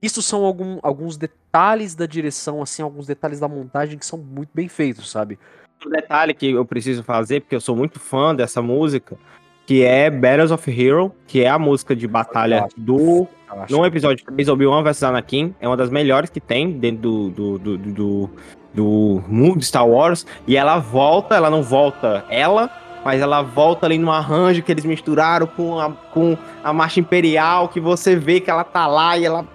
Isso 0.00 0.22
são 0.22 0.44
algum- 0.44 0.78
alguns 0.82 1.16
detalhes 1.16 1.94
da 1.94 2.06
direção, 2.06 2.62
assim, 2.62 2.82
alguns 2.82 3.06
detalhes 3.06 3.38
da 3.40 3.48
montagem 3.48 3.98
que 3.98 4.06
são 4.06 4.18
muito 4.18 4.50
bem 4.54 4.68
feitos, 4.68 5.10
sabe? 5.10 5.38
outro 5.80 5.90
detalhe 5.90 6.34
que 6.34 6.50
eu 6.50 6.64
preciso 6.64 7.04
fazer, 7.04 7.40
porque 7.40 7.54
eu 7.54 7.60
sou 7.60 7.76
muito 7.76 8.00
fã 8.00 8.34
dessa 8.34 8.60
música, 8.60 9.16
que 9.64 9.84
é 9.84 10.10
Battles 10.10 10.50
of 10.50 10.68
Hero, 10.68 11.14
que 11.24 11.44
é 11.44 11.48
a 11.48 11.56
música 11.56 11.94
de 11.94 12.08
batalha 12.08 12.66
do. 12.76 13.28
No 13.70 13.86
episódio 13.86 14.24
3, 14.26 14.48
Obi-Wan 14.48 14.82
vs 14.82 15.04
Anakin, 15.04 15.54
é 15.60 15.68
uma 15.68 15.76
das 15.76 15.88
melhores 15.88 16.30
que 16.30 16.40
tem 16.40 16.72
dentro 16.72 17.00
do, 17.00 17.30
do, 17.30 17.58
do, 17.58 17.78
do, 17.78 18.30
do 18.74 19.22
mundo 19.26 19.58
de 19.58 19.64
Star 19.66 19.86
Wars. 19.86 20.26
E 20.46 20.56
ela 20.56 20.78
volta, 20.78 21.34
ela 21.34 21.50
não 21.50 21.62
volta 21.62 22.24
ela, 22.28 22.70
mas 23.04 23.20
ela 23.20 23.42
volta 23.42 23.86
ali 23.86 23.98
no 23.98 24.10
arranjo 24.12 24.62
que 24.62 24.70
eles 24.72 24.84
misturaram 24.84 25.46
com 25.46 25.78
a, 25.80 25.90
com 26.12 26.36
a 26.62 26.72
marcha 26.72 27.00
imperial, 27.00 27.68
que 27.68 27.80
você 27.80 28.14
vê 28.16 28.40
que 28.40 28.50
ela 28.50 28.64
tá 28.64 28.86
lá 28.86 29.16
e 29.16 29.24
ela 29.24 29.46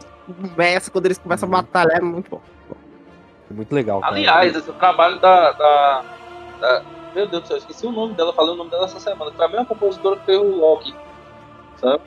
começa, 0.42 0.90
quando 0.90 1.06
eles 1.06 1.18
começam 1.18 1.48
a 1.48 1.52
Uhum. 1.52 1.62
batalhar, 1.62 1.98
é 1.98 2.02
muito 2.02 2.30
bom. 2.32 2.42
Muito 3.52 3.76
legal. 3.76 4.00
cara. 4.02 4.16
Aliás, 4.16 4.56
esse 4.56 4.72
trabalho 4.74 5.20
da, 5.20 5.52
da, 5.52 6.02
da- 6.60 6.82
Meu 7.14 7.28
Deus 7.28 7.44
do 7.44 7.48
céu, 7.48 7.58
eu 7.58 7.60
esqueci 7.60 7.86
o 7.86 7.92
nome 7.92 8.16
dela, 8.16 8.34
falei 8.34 8.52
o 8.54 8.58
nome 8.58 8.72
dela 8.72 8.86
essa 8.86 9.00
semana. 9.00 9.32
Foi 9.32 9.46
a 9.46 9.50
mesma 9.50 9.66
compositora 9.66 10.16
que 10.18 10.26
fez 10.26 10.40
o 10.40 10.44
Loki. 10.58 10.96
Sabe? 11.80 12.02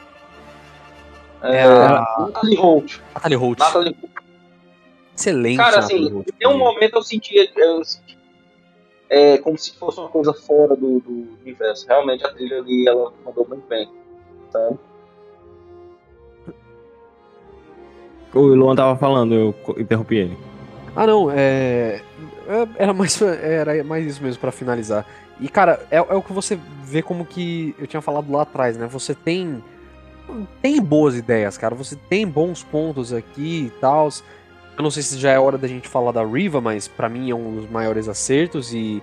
É 1.43 1.63
a- 1.63 2.17
Natalie 2.19 2.57
Holt. 2.57 3.01
Natalie 3.15 3.37
Holt. 3.37 3.59
Natalie 3.61 3.97
Holt. 4.01 4.26
Excelente. 5.17 5.57
Cara, 5.57 5.79
assim, 5.79 6.25
em 6.41 6.47
um 6.47 6.59
momento 6.59 6.97
eu 6.97 7.03
sentia. 7.03 7.49
Eu 7.57 7.85
senti 7.85 8.17
é, 9.09 9.39
como 9.39 9.57
se 9.57 9.73
fosse 9.79 9.99
uma 10.01 10.09
coisa 10.09 10.33
fora 10.33 10.77
do, 10.77 11.01
do 11.01 11.39
universo. 11.43 11.87
Realmente 11.87 12.25
a 12.25 12.33
trilha 12.33 12.59
ali, 12.59 12.87
ela 12.89 13.13
mandou 13.25 13.47
muito 13.49 13.67
bem. 13.67 13.89
Sabe? 14.51 14.79
O 18.35 18.41
Luan 18.41 18.75
tava 18.77 18.99
falando, 18.99 19.35
eu 19.35 19.55
interrompi 19.79 20.17
ele. 20.17 20.37
Ah, 20.95 21.07
não, 21.07 21.31
é. 21.31 22.03
é- 22.47 22.69
Era 22.77 22.93
mais, 22.93 23.21
era 23.23 23.83
mais 23.85 24.07
isso 24.07 24.23
mesmo 24.23 24.41
pra 24.41 24.53
finalizar. 24.53 25.07
E, 25.41 25.49
cara, 25.49 25.87
é, 25.91 25.97
é 25.97 26.15
o 26.15 26.23
que 26.23 26.33
você 26.33 26.59
vê 26.83 27.03
como 27.03 27.25
que 27.25 27.75
eu 27.79 27.87
tinha 27.87 28.03
falado 28.03 28.31
lá 28.31 28.43
atrás, 28.43 28.77
né? 28.77 28.87
Você 28.87 29.15
tem. 29.15 29.63
Tem 30.61 30.83
boas 30.83 31.15
ideias, 31.17 31.57
cara. 31.57 31.75
Você 31.75 31.95
tem 31.95 32.27
bons 32.27 32.63
pontos 32.63 33.13
aqui 33.13 33.67
e 33.67 33.81
tal. 33.81 34.09
Eu 34.77 34.83
não 34.83 34.91
sei 34.91 35.03
se 35.03 35.19
já 35.19 35.31
é 35.31 35.39
hora 35.39 35.57
da 35.57 35.67
gente 35.67 35.89
falar 35.89 36.13
da 36.13 36.25
Riva, 36.25 36.61
mas 36.61 36.87
pra 36.87 37.09
mim 37.09 37.31
é 37.31 37.35
um 37.35 37.57
dos 37.57 37.71
maiores 37.71 38.09
acertos. 38.09 38.75
E 38.75 39.03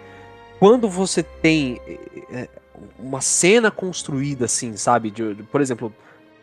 quando 0.59 0.87
você 0.87 1.23
tem 1.23 1.81
é, 1.87 1.99
é, 2.31 2.49
uma 2.99 3.21
cena 3.21 3.71
construída 3.71 4.45
assim, 4.45 4.77
sabe? 4.77 5.09
De, 5.09 5.33
de- 5.33 5.43
por 5.43 5.61
exemplo, 5.61 5.91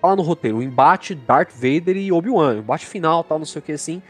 fala 0.01 0.17
no 0.17 0.23
roteiro, 0.23 0.59
o 0.59 0.63
embate 0.63 1.15
Darth 1.15 1.53
Vader 1.53 1.97
e 1.97 2.11
Obi-Wan, 2.11 2.59
embate 2.59 2.87
final, 2.87 3.23
tal, 3.23 3.39
não 3.39 3.47
sei 3.47 3.61
o 3.61 3.63
que 3.63 3.73
assim. 3.73 4.03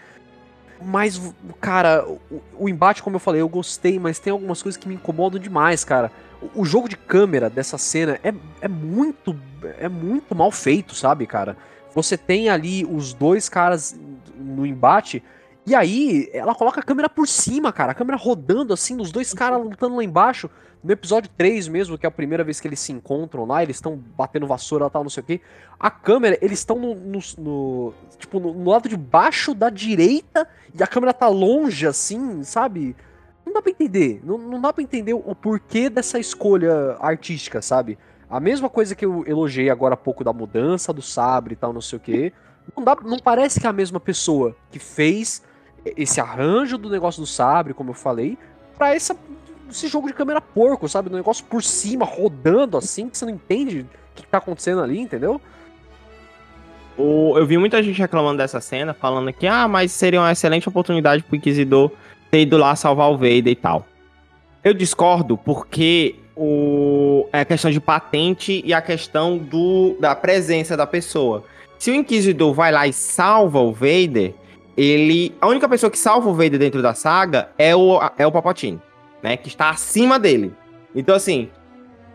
Mas, 0.82 1.20
cara, 1.60 2.06
o, 2.08 2.18
o 2.58 2.68
embate, 2.68 3.02
como 3.02 3.16
eu 3.16 3.20
falei, 3.20 3.42
eu 3.42 3.48
gostei, 3.48 3.98
mas 3.98 4.18
tem 4.18 4.30
algumas 4.30 4.62
coisas 4.62 4.80
que 4.80 4.88
me 4.88 4.94
incomodam 4.94 5.38
demais, 5.38 5.84
cara. 5.84 6.10
O, 6.40 6.62
o 6.62 6.64
jogo 6.64 6.88
de 6.88 6.96
câmera 6.96 7.50
dessa 7.50 7.76
cena 7.76 8.18
é, 8.24 8.32
é 8.62 8.68
muito 8.68 9.36
é 9.78 9.90
muito 9.90 10.34
mal 10.34 10.50
feito, 10.50 10.94
sabe, 10.94 11.26
cara? 11.26 11.58
Você 11.94 12.16
tem 12.16 12.48
ali 12.48 12.86
os 12.86 13.12
dois 13.12 13.46
caras 13.48 13.94
no 14.40 14.66
embate 14.66 15.22
e 15.66 15.74
aí 15.74 16.28
ela 16.32 16.54
coloca 16.54 16.80
a 16.80 16.82
câmera 16.82 17.08
por 17.08 17.28
cima, 17.28 17.72
cara. 17.72 17.92
A 17.92 17.94
câmera 17.94 18.16
rodando 18.16 18.72
assim, 18.72 19.00
os 19.00 19.12
dois 19.12 19.32
caras 19.34 19.62
lutando 19.62 19.96
lá 19.96 20.02
embaixo. 20.02 20.48
No 20.82 20.90
episódio 20.90 21.30
3 21.36 21.68
mesmo, 21.68 21.98
que 21.98 22.06
é 22.06 22.08
a 22.08 22.10
primeira 22.10 22.42
vez 22.42 22.58
que 22.58 22.66
eles 22.66 22.80
se 22.80 22.90
encontram 22.90 23.44
lá, 23.44 23.62
eles 23.62 23.76
estão 23.76 23.96
batendo 24.16 24.46
vassoura 24.46 24.86
e 24.86 24.90
tal, 24.90 25.02
não 25.02 25.10
sei 25.10 25.22
o 25.22 25.26
que. 25.26 25.40
A 25.78 25.90
câmera, 25.90 26.38
eles 26.40 26.58
estão 26.60 26.78
no, 26.78 26.94
no, 26.94 27.18
no- 27.36 27.94
tipo, 28.18 28.40
no, 28.40 28.54
no 28.54 28.70
lado 28.70 28.88
de 28.88 28.96
baixo 28.96 29.54
da 29.54 29.68
direita 29.68 30.48
e 30.74 30.82
a 30.82 30.86
câmera 30.86 31.12
tá 31.12 31.28
longe, 31.28 31.86
assim, 31.86 32.42
sabe? 32.42 32.96
Não 33.44 33.52
dá 33.52 33.60
pra 33.60 33.70
entender. 33.70 34.22
Não, 34.24 34.38
não 34.38 34.58
dá 34.60 34.72
pra 34.72 34.82
entender 34.82 35.12
o 35.12 35.34
porquê 35.34 35.90
dessa 35.90 36.18
escolha 36.18 36.96
artística, 36.98 37.60
sabe? 37.60 37.98
A 38.30 38.40
mesma 38.40 38.70
coisa 38.70 38.94
que 38.94 39.04
eu 39.04 39.22
elogiei 39.26 39.68
agora 39.68 39.92
há 39.92 39.98
pouco 39.98 40.24
da 40.24 40.32
mudança 40.32 40.92
do 40.94 41.02
sabre 41.02 41.52
e 41.52 41.56
tal, 41.56 41.72
não 41.74 41.80
sei 41.82 41.98
o 41.98 42.00
quê. 42.00 42.32
Não, 42.76 42.84
dá, 42.84 42.96
não 43.02 43.18
parece 43.18 43.60
que 43.60 43.66
é 43.66 43.70
a 43.70 43.72
mesma 43.72 43.98
pessoa 44.00 44.54
que 44.70 44.78
fez 44.78 45.42
esse 45.96 46.20
arranjo 46.20 46.76
do 46.78 46.88
negócio 46.90 47.20
do 47.20 47.26
sabre, 47.26 47.74
como 47.74 47.90
eu 47.90 47.94
falei, 47.94 48.36
pra 48.78 48.94
essa, 48.94 49.16
esse 49.70 49.88
jogo 49.88 50.06
de 50.08 50.14
câmera 50.14 50.40
porco, 50.40 50.88
sabe? 50.88 51.10
Um 51.10 51.16
negócio 51.16 51.44
por 51.46 51.62
cima, 51.62 52.04
rodando 52.04 52.76
assim, 52.76 53.08
que 53.08 53.16
você 53.18 53.24
não 53.24 53.32
entende 53.32 53.80
o 53.80 53.86
que 54.14 54.26
tá 54.26 54.38
acontecendo 54.38 54.82
ali, 54.82 54.98
entendeu? 55.00 55.40
O- 56.96 57.34
eu 57.38 57.46
vi 57.46 57.56
muita 57.56 57.82
gente 57.82 57.98
reclamando 57.98 58.38
dessa 58.38 58.60
cena, 58.60 58.92
falando 58.92 59.32
que, 59.32 59.46
ah, 59.46 59.66
mas 59.66 59.92
seria 59.92 60.20
uma 60.20 60.32
excelente 60.32 60.68
oportunidade 60.68 61.22
pro 61.22 61.36
Inquisidor 61.36 61.90
ter 62.30 62.42
ido 62.42 62.56
lá 62.56 62.76
salvar 62.76 63.10
o 63.10 63.16
Vader 63.16 63.48
e 63.48 63.56
tal. 63.56 63.86
Eu 64.62 64.74
discordo 64.74 65.38
porque 65.38 66.16
o, 66.36 67.26
é 67.32 67.40
a 67.40 67.44
questão 67.44 67.70
de 67.70 67.80
patente 67.80 68.62
e 68.64 68.74
a 68.74 68.82
questão 68.82 69.38
do, 69.38 69.96
da 69.98 70.14
presença 70.14 70.76
da 70.76 70.86
pessoa. 70.86 71.44
Se 71.80 71.90
o 71.90 71.94
Inquisidor 71.94 72.52
vai 72.52 72.70
lá 72.70 72.86
e 72.86 72.92
salva 72.92 73.58
o 73.58 73.72
Vader, 73.72 74.34
ele. 74.76 75.34
A 75.40 75.48
única 75.48 75.66
pessoa 75.66 75.90
que 75.90 75.98
salva 75.98 76.28
o 76.28 76.34
Vader 76.34 76.58
dentro 76.58 76.82
da 76.82 76.92
saga 76.92 77.48
é 77.56 77.74
o, 77.74 77.98
é 78.18 78.26
o 78.26 78.30
Palpatine, 78.30 78.78
né? 79.22 79.34
Que 79.38 79.48
está 79.48 79.70
acima 79.70 80.18
dele. 80.18 80.52
Então, 80.94 81.14
assim, 81.14 81.48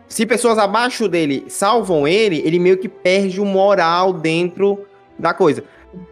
se 0.07 0.23
pessoas 0.23 0.59
abaixo 0.59 1.09
dele 1.09 1.45
salvam 1.47 2.07
ele, 2.07 2.43
ele 2.45 2.59
meio 2.59 2.77
que 2.77 2.87
perde 2.87 3.41
o 3.41 3.45
moral 3.45 4.13
dentro 4.13 4.85
da 5.17 5.33
coisa. 5.33 5.63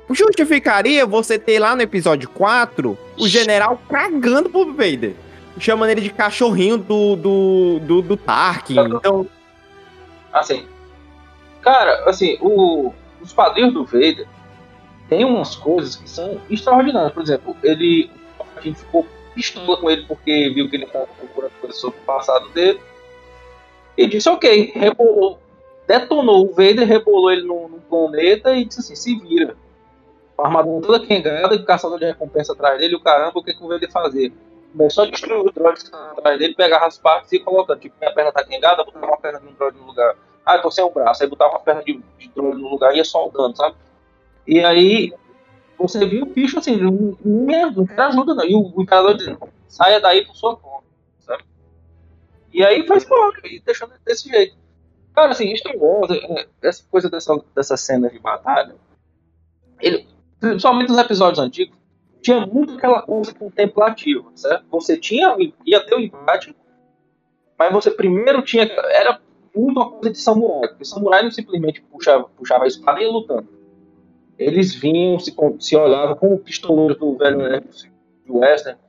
Justificaria 0.10 1.06
você 1.06 1.38
ter 1.38 1.60
lá 1.60 1.76
no 1.76 1.84
episódio 1.84 2.28
4 2.30 2.98
o 3.20 3.28
general 3.28 3.80
cagando 3.88 4.50
pro 4.50 4.74
Vader. 4.74 5.14
Chamando 5.60 5.92
ele 5.92 6.02
de 6.02 6.10
cachorrinho 6.10 6.80
do, 6.80 7.16
do, 7.16 7.80
do, 7.84 8.02
do 8.02 8.18
Tarkin. 8.18 8.80
Então, 8.80 9.28
Assim. 10.34 10.66
Cara, 11.62 12.10
assim, 12.10 12.40
o, 12.42 12.92
os 13.24 13.34
quadrinhos 13.34 13.74
do 13.74 13.86
Vader 13.86 14.28
tem 15.10 15.26
umas 15.26 15.56
coisas 15.56 15.96
que 15.96 16.10
são 16.10 16.40
extraordinárias. 16.50 17.14
Por 17.14 17.24
exemplo, 17.24 17.56
ele. 17.64 18.10
A 18.56 18.62
gente 18.62 18.80
ficou 18.80 19.06
pistola 19.34 19.78
com 19.78 19.90
ele 19.90 20.06
porque 20.08 20.50
viu 20.50 20.70
que 20.70 20.76
ele 20.76 20.86
estava 20.86 21.08
procurando 21.08 21.52
coisas 21.60 21.80
sobre 21.80 22.00
o 22.00 22.04
passado 22.04 22.50
dele. 22.50 22.80
E 23.98 24.08
disse, 24.08 24.30
ok, 24.30 24.72
rebolou. 24.76 25.40
Detonou 25.88 26.46
o 26.46 26.50
Vader, 26.50 26.88
rebolou 26.88 27.32
ele 27.32 27.44
num, 27.44 27.68
num 27.68 27.80
planeta 27.80 28.54
e 28.54 28.66
disse 28.66 28.80
assim, 28.80 28.96
se 28.96 29.20
vira. 29.20 29.56
A 30.38 30.48
armadura 30.48 30.82
toda 30.82 31.06
quengada, 31.06 31.54
e 31.54 31.64
caçador 31.64 32.00
de 32.00 32.06
recompensa 32.06 32.54
atrás 32.54 32.80
dele, 32.80 32.96
o 32.96 33.00
caramba, 33.00 33.40
o 33.40 33.44
que, 33.44 33.54
que 33.54 33.64
o 33.64 33.68
Vader 33.68 33.92
fazia? 33.92 34.32
Começou 34.72 35.04
a 35.04 35.08
destruir 35.08 35.46
os 35.46 35.54
droids 35.54 35.92
atrás 35.94 36.40
dele, 36.40 36.56
pegava 36.56 36.88
as 36.88 36.98
partes 36.98 37.32
e 37.32 37.36
ia 37.36 37.44
colocando. 37.44 37.80
Tipo, 37.80 37.96
minha 38.00 38.14
perna 38.14 38.32
tá 38.32 38.44
quengada, 38.44 38.84
botava 38.84 39.06
uma 39.06 39.18
perna 39.18 39.40
de 39.40 39.48
um 39.48 39.54
droid 39.54 39.78
no 39.78 39.86
lugar. 39.86 40.16
Ah, 40.46 40.56
eu 40.56 40.62
tô 40.62 40.72
sem 40.72 40.84
um 40.84 40.92
braço. 40.92 41.24
Aí 41.24 41.30
botava 41.30 41.52
uma 41.52 41.60
perna 41.60 41.84
de, 41.84 42.02
de 42.18 42.30
droid 42.30 42.62
no 42.62 42.70
lugar 42.70 42.94
e 42.94 42.98
ia 42.98 43.06
soldando, 43.06 43.56
sabe? 43.56 43.76
E 44.46 44.60
aí, 44.64 45.14
você 45.78 46.06
viu 46.06 46.24
o 46.24 46.28
bicho 46.28 46.60
assim, 46.60 46.78
não, 46.78 47.18
não, 47.24 47.72
não 47.72 47.86
quer 47.86 48.02
ajuda 48.02 48.34
não. 48.34 48.46
E 48.46 48.56
o, 48.56 48.74
o 48.76 48.82
imperador 48.82 49.16
dizendo, 49.16 49.40
saia 49.68 50.00
daí 50.00 50.26
por 50.26 50.36
sua 50.36 50.56
conta, 50.56 50.86
sabe? 51.20 51.44
E 52.52 52.64
aí 52.64 52.86
foi 52.86 52.98
embora, 52.98 53.40
e 53.46 53.60
deixando 53.62 53.94
desse 54.06 54.30
jeito. 54.30 54.56
Cara, 55.14 55.32
assim, 55.32 55.56
Star 55.56 55.76
Wars, 55.78 56.12
é, 56.12 56.48
essa 56.62 56.84
coisa 56.90 57.10
dessa, 57.10 57.40
dessa 57.56 57.78
cena 57.78 58.10
de 58.10 58.20
batalha, 58.20 58.76
ele, 59.80 60.08
principalmente 60.40 60.90
nos 60.90 60.98
episódios 60.98 61.40
antigos, 61.40 61.78
tinha 62.22 62.46
muito 62.46 62.76
aquela 62.78 63.02
coisa 63.02 63.34
contemplativa, 63.34 64.32
certo? 64.36 64.66
Você 64.72 64.98
tinha, 64.98 65.36
ia 65.66 65.86
ter 65.86 65.96
o 65.96 66.00
embate, 66.00 66.56
mas 67.60 67.72
você 67.72 67.92
primeiro 67.92 68.42
tinha, 68.42 68.64
era 68.64 69.22
uma 69.56 69.92
coisa 69.92 70.12
de 70.12 70.18
samurai, 70.18 70.70
porque 70.70 70.86
samurai 70.86 71.24
não 71.24 71.32
simplesmente 71.32 71.82
puxava, 71.82 72.24
puxava 72.36 72.64
a 72.64 72.68
espada 72.68 73.00
e 73.00 73.04
ia 73.04 73.12
lutando. 73.12 73.48
Eles 74.38 74.74
vinham, 74.74 75.20
se, 75.20 75.36
se 75.60 75.76
olhavam 75.76 76.16
como 76.16 76.40
pistoleiros 76.40 76.98
do 76.98 77.16
velho 77.18 77.38
nerd 77.38 77.92
do 78.26 78.38
western, 78.38 78.80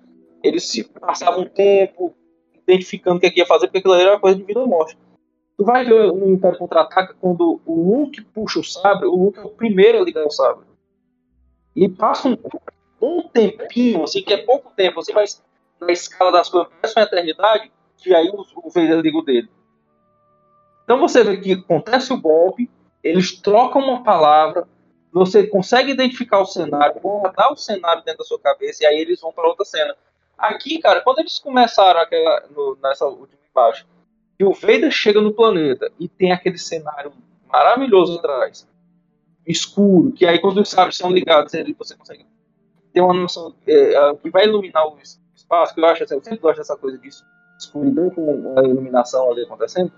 eles 0.43 0.65
se 0.65 0.85
passavam 0.85 1.43
um 1.43 1.49
tempo 1.49 2.15
identificando 2.55 3.17
o 3.17 3.21
que, 3.21 3.27
é 3.27 3.31
que 3.31 3.41
ia 3.41 3.47
fazer, 3.47 3.67
porque 3.67 3.79
aquilo 3.79 3.95
ali 3.95 4.03
era 4.03 4.13
uma 4.13 4.21
coisa 4.21 4.37
de 4.37 4.45
vida 4.45 4.61
ou 4.61 4.67
morte. 4.67 4.97
Tu 5.57 5.65
vai 5.65 5.85
ver 5.85 6.13
no 6.13 6.31
Império 6.31 6.59
Contra-Ataca, 6.59 7.15
quando 7.21 7.61
o 7.65 7.75
Luke 7.75 8.23
puxa 8.23 8.59
o 8.59 8.65
sabre, 8.65 9.07
o 9.07 9.15
Luke 9.15 9.39
é 9.39 9.43
o 9.43 9.51
primeiro 9.51 9.99
a 9.99 10.05
ligar 10.05 10.27
o 10.27 10.31
sabre. 10.31 10.65
E 11.77 11.89
passa 11.89 12.29
um, 12.29 12.37
um 13.01 13.29
tempinho, 13.29 14.03
assim, 14.03 14.23
que 14.23 14.33
é 14.33 14.39
pouco 14.39 14.73
tempo, 14.75 15.01
assim, 15.01 15.13
mas 15.13 15.43
na 15.81 15.93
escala 15.93 16.33
das 16.33 16.49
coisas 16.49 16.73
parece 16.81 16.99
uma 16.99 17.05
eternidade, 17.05 17.71
que 17.99 18.15
aí 18.15 18.29
o, 18.29 18.45
o 18.63 18.71
Vader 18.71 19.01
liga 19.01 19.19
o 19.19 19.23
dele. 19.23 19.49
Então 20.85 20.99
você 20.99 21.25
vê 21.25 21.37
que 21.39 21.53
acontece 21.53 22.13
o 22.13 22.21
golpe, 22.21 22.71
eles 23.03 23.41
trocam 23.41 23.83
uma 23.83 24.03
palavra, 24.03 24.69
você 25.13 25.47
consegue 25.47 25.93
identificar 25.93 26.41
o 26.41 26.47
cenário, 26.47 27.01
guardar 27.01 27.53
o 27.53 27.57
cenário 27.57 28.03
dentro 28.05 28.19
da 28.19 28.25
sua 28.25 28.39
cabeça, 28.39 28.85
e 28.85 28.87
aí 28.87 28.99
eles 28.99 29.21
vão 29.21 29.33
para 29.33 29.49
outra 29.49 29.65
cena. 29.65 29.97
Aqui, 30.37 30.79
cara, 30.79 31.01
quando 31.01 31.21
eles 31.21 31.39
começaram 31.39 32.01
aquela, 32.01 32.45
no, 32.55 32.77
nessa 32.83 33.07
última 33.07 33.39
embaixo, 33.51 33.87
e 34.39 34.45
o 34.45 34.53
Vader 34.53 34.91
chega 34.91 35.21
no 35.21 35.33
planeta 35.33 35.93
e 35.99 36.09
tem 36.09 36.33
aquele 36.33 36.59
cenário 36.59 37.13
maravilhoso 37.47 38.19
atrás, 38.19 38.69
escuro, 39.47 40.13
que 40.13 40.27
aí 40.27 40.41
quando 40.41 40.61
os 40.61 40.69
sabres 40.69 40.97
são 40.97 41.11
ligados, 41.11 41.53
você 41.79 41.97
consegue 41.97 42.27
ter 42.93 43.01
uma 43.01 43.15
noção 43.15 43.55
é, 43.67 44.15
que 44.17 44.31
vai 44.31 44.45
iluminar 44.45 44.87
o 44.89 44.99
espaço, 45.35 45.75
que 45.75 45.81
eu 45.81 45.87
acho 45.87 46.03
assim, 46.03 46.15
eu 46.15 46.25
sempre 46.25 46.41
gosto 46.41 46.59
dessa 46.59 46.77
coisa 46.77 46.99
disso, 46.99 47.25
escuridão 47.59 48.11
com 48.11 48.55
a 48.59 48.63
iluminação 48.63 49.31
ali 49.31 49.43
acontecendo. 49.43 49.93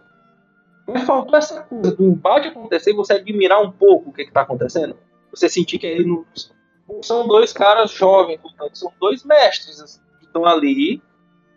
Mas 0.86 1.02
faltou 1.04 1.36
essa 1.36 1.62
coisa 1.62 1.94
do 1.94 2.04
embate 2.04 2.48
acontecer 2.48 2.90
e 2.90 2.94
você 2.94 3.14
admirar 3.14 3.60
um 3.60 3.70
pouco 3.70 4.10
o 4.10 4.12
que 4.12 4.22
está 4.22 4.42
acontecendo. 4.42 4.96
Você 5.30 5.48
sentir 5.48 5.78
que 5.78 5.86
ele 5.86 6.06
não. 6.06 6.24
São 7.02 7.26
dois 7.26 7.52
caras 7.52 7.90
jovens, 7.90 8.40
portanto, 8.40 8.78
são 8.78 8.92
dois 9.00 9.24
mestres 9.24 9.80
assim, 9.80 10.00
que 10.20 10.26
estão 10.26 10.46
ali 10.46 11.02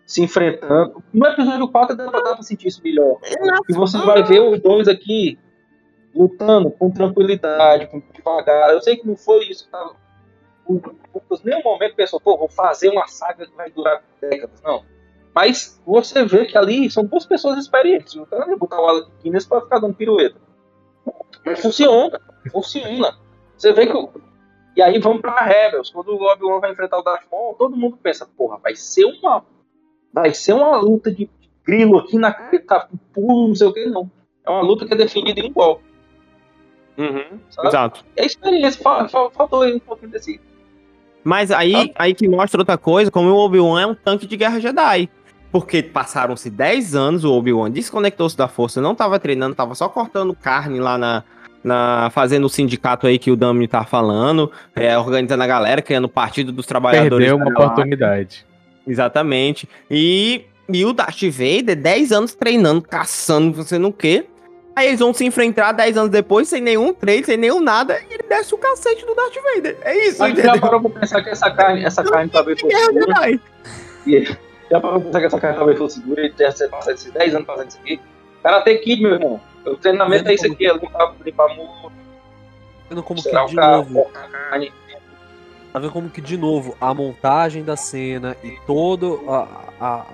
se 0.06 0.24
enfrentando. 0.24 1.04
No 1.14 1.28
episódio 1.28 1.68
4 1.68 1.96
dá 1.96 2.10
pra, 2.10 2.22
dá 2.22 2.34
pra 2.34 2.42
sentir 2.42 2.68
isso 2.68 2.82
melhor. 2.84 3.20
E 3.70 3.74
você 3.74 4.00
vai 4.00 4.24
ver 4.24 4.40
os 4.40 4.60
dois 4.60 4.88
aqui 4.88 5.38
lutando 6.16 6.72
com 6.72 6.90
tranquilidade, 6.90 7.86
com 7.88 8.02
devagar. 8.12 8.72
Eu 8.72 8.82
sei 8.82 8.98
que 8.98 9.08
não 9.08 9.16
foi 9.16 9.46
isso 9.46 9.66
que 9.66 9.72
tava. 9.72 9.96
O 10.66 10.82
Lucas, 11.14 11.44
nenhum 11.44 11.62
momento 11.64 11.96
pensou, 11.96 12.20
pô, 12.20 12.38
vou 12.38 12.50
fazer 12.50 12.90
uma 12.90 13.08
saga 13.08 13.46
que 13.46 13.56
vai 13.56 13.70
durar 13.70 14.04
décadas. 14.20 14.62
Não. 14.64 14.84
Mas 15.40 15.82
você 15.86 16.26
vê 16.26 16.46
que 16.46 16.58
ali 16.58 16.92
são 16.92 17.06
duas 17.06 17.26
pessoas 17.26 17.58
experientes. 17.58 18.14
Não 18.14 18.26
tem 18.26 18.58
botar 18.58 18.82
o 18.82 18.86
Alec 18.86 19.08
Guinness 19.24 19.46
pra 19.46 19.62
ficar 19.62 19.80
dando 19.80 19.94
pirueta. 19.94 20.36
Mas 21.46 21.62
funciona. 21.62 22.20
Funciona. 22.52 23.18
Você 23.56 23.72
vê 23.72 23.88
que. 23.88 24.10
E 24.76 24.82
aí 24.82 25.00
vamos 25.00 25.22
pra 25.22 25.40
Rebels. 25.40 25.92
Quando 25.92 26.10
o 26.10 26.22
Obi-Wan 26.30 26.60
vai 26.60 26.74
enfrentar 26.74 27.00
o 27.00 27.04
Darth 27.04 27.24
Maul, 27.32 27.54
todo 27.54 27.78
mundo 27.78 27.98
pensa, 28.04 28.28
porra, 28.38 28.58
vai 28.58 28.76
ser 28.76 29.06
uma. 29.06 29.46
Vai 30.14 30.34
ser 30.34 30.52
uma 30.52 30.76
luta 30.76 31.10
de 31.10 31.30
grilo 31.64 32.00
aqui 32.00 32.18
na 32.18 32.34
cara, 32.34 32.60
tá, 32.68 32.90
pulo, 33.14 33.48
não 33.48 33.56
sei 33.56 33.68
o 33.68 33.74
que, 33.74 33.86
não. 33.86 34.12
É 34.46 34.50
uma 34.50 34.62
luta 34.62 34.86
que 34.86 34.94
é 34.94 34.98
definida 34.98 35.40
em 35.40 35.46
igual. 35.46 35.80
Uhum, 36.98 37.40
Sabe? 37.50 37.68
exato. 37.70 38.06
É 38.18 38.26
experiência, 38.26 38.82
fa- 38.84 39.08
fa- 39.08 39.30
faltou 39.32 39.62
aí 39.62 39.74
um 39.74 39.80
pouquinho 39.80 40.12
desse. 40.12 40.42
Mas 41.24 41.50
aí, 41.50 41.94
aí 41.96 42.14
que 42.14 42.28
mostra 42.28 42.60
outra 42.60 42.78
coisa, 42.78 43.10
como 43.10 43.30
o 43.30 43.38
Obi-Wan 43.38 43.82
é 43.82 43.86
um 43.86 43.96
tanque 43.96 44.28
de 44.28 44.36
guerra 44.36 44.60
Jedi. 44.60 45.10
Porque 45.52 45.82
passaram-se 45.82 46.50
10 46.50 46.96
anos, 46.96 47.24
o 47.24 47.34
Obi-Wan 47.34 47.72
desconectou-se 47.72 48.38
da 48.38 48.48
força, 48.48 48.80
não 48.80 48.94
tava 48.94 49.20
treinando, 49.20 49.56
tava 49.56 49.74
só 49.74 49.90
cortando 49.90 50.36
carne 50.36 50.80
lá 50.80 50.98
na. 50.98 51.24
na 51.64 52.10
fazendo 52.12 52.46
o 52.46 52.50
sindicato 52.50 53.08
aí 53.08 53.18
que 53.18 53.32
o 53.32 53.36
Dami 53.36 53.68
tá 53.68 53.84
falando, 53.84 54.52
é, 54.76 54.98
organizando 54.98 55.42
a 55.42 55.48
galera, 55.48 55.82
criando 55.82 56.06
o 56.06 56.10
Partido 56.10 56.52
dos 56.52 56.66
Trabalhadores. 56.68 57.28
Perdeu 57.28 57.36
uma 57.36 57.50
oportunidade. 57.50 58.46
Exatamente. 58.88 59.68
E, 59.90 60.46
e 60.72 60.86
o 60.86 60.94
Darth 60.94 61.22
Vader, 61.24 61.76
10 61.76 62.12
anos 62.12 62.36
treinando, 62.36 62.82
caçando, 62.82 63.58
não 63.58 63.64
sei 63.64 63.80
no 63.80 63.92
quê. 63.92 64.26
Aí 64.76 64.88
eles 64.88 65.00
vão 65.00 65.14
se 65.14 65.26
enfrentar 65.26 65.72
10 65.74 65.98
anos 65.98 66.10
depois, 66.12 66.48
sem 66.48 66.62
nenhum 66.62 66.94
treino, 66.94 67.26
sem 67.26 67.38
nenhum 67.38 67.60
nada, 67.60 68.00
e 68.10 68.14
ele 68.14 68.24
desce 68.30 68.54
o 68.54 68.58
cacete 68.58 69.06
do 69.06 69.14
Darth 69.14 69.36
Vader. 69.56 69.78
É 69.82 70.08
isso, 70.08 70.20
Mas 70.20 70.36
já 70.36 70.42
entendeu? 70.44 70.62
parou 70.62 70.82
pra 70.82 71.02
pensar 71.02 71.22
que 71.22 71.30
essa 71.30 71.52
carne, 71.52 71.84
essa 71.84 72.04
carne 72.04 72.32
segura? 72.32 72.94
Jedi. 72.94 73.42
E 74.08 74.38
já 74.70 74.80
pra 74.80 75.00
pensar 75.00 75.20
que 75.20 75.26
essa 75.26 75.40
carne 75.40 75.58
talvez 75.58 75.78
fosse 75.78 76.00
segura 76.00 76.26
e 76.26 76.32
ter 76.32 76.70
passado 76.70 76.94
esses 76.94 77.12
10 77.12 77.36
anos 77.36 77.48
fazendo 77.48 77.70
isso 77.70 77.80
aqui? 77.80 78.02
Karate 78.44 78.78
Kid, 78.80 79.02
meu 79.02 79.14
irmão. 79.14 79.42
O 79.66 79.76
treinamento 79.76 80.30
é 80.30 80.34
isso 80.34 80.52
aqui, 80.52 80.66
é 80.66 80.74
limpar, 80.74 81.14
limpar 81.24 81.56
muro, 81.56 81.92
Vendo 82.90 83.04
como 83.04 83.22
que 83.22 83.30
de 83.30 83.56
carro, 83.56 83.84
novo, 83.90 84.06
carne. 84.06 84.74
tá 85.72 85.80
vendo 85.80 85.92
como 85.92 86.10
que 86.10 86.22
de 86.22 86.38
novo 86.38 86.76
a 86.82 86.94
montagem 86.94 87.64
da 87.64 87.76
cena 87.76 88.36
e 88.44 88.58
todo 88.66 89.24
a, 89.28 89.48
a, 89.80 90.06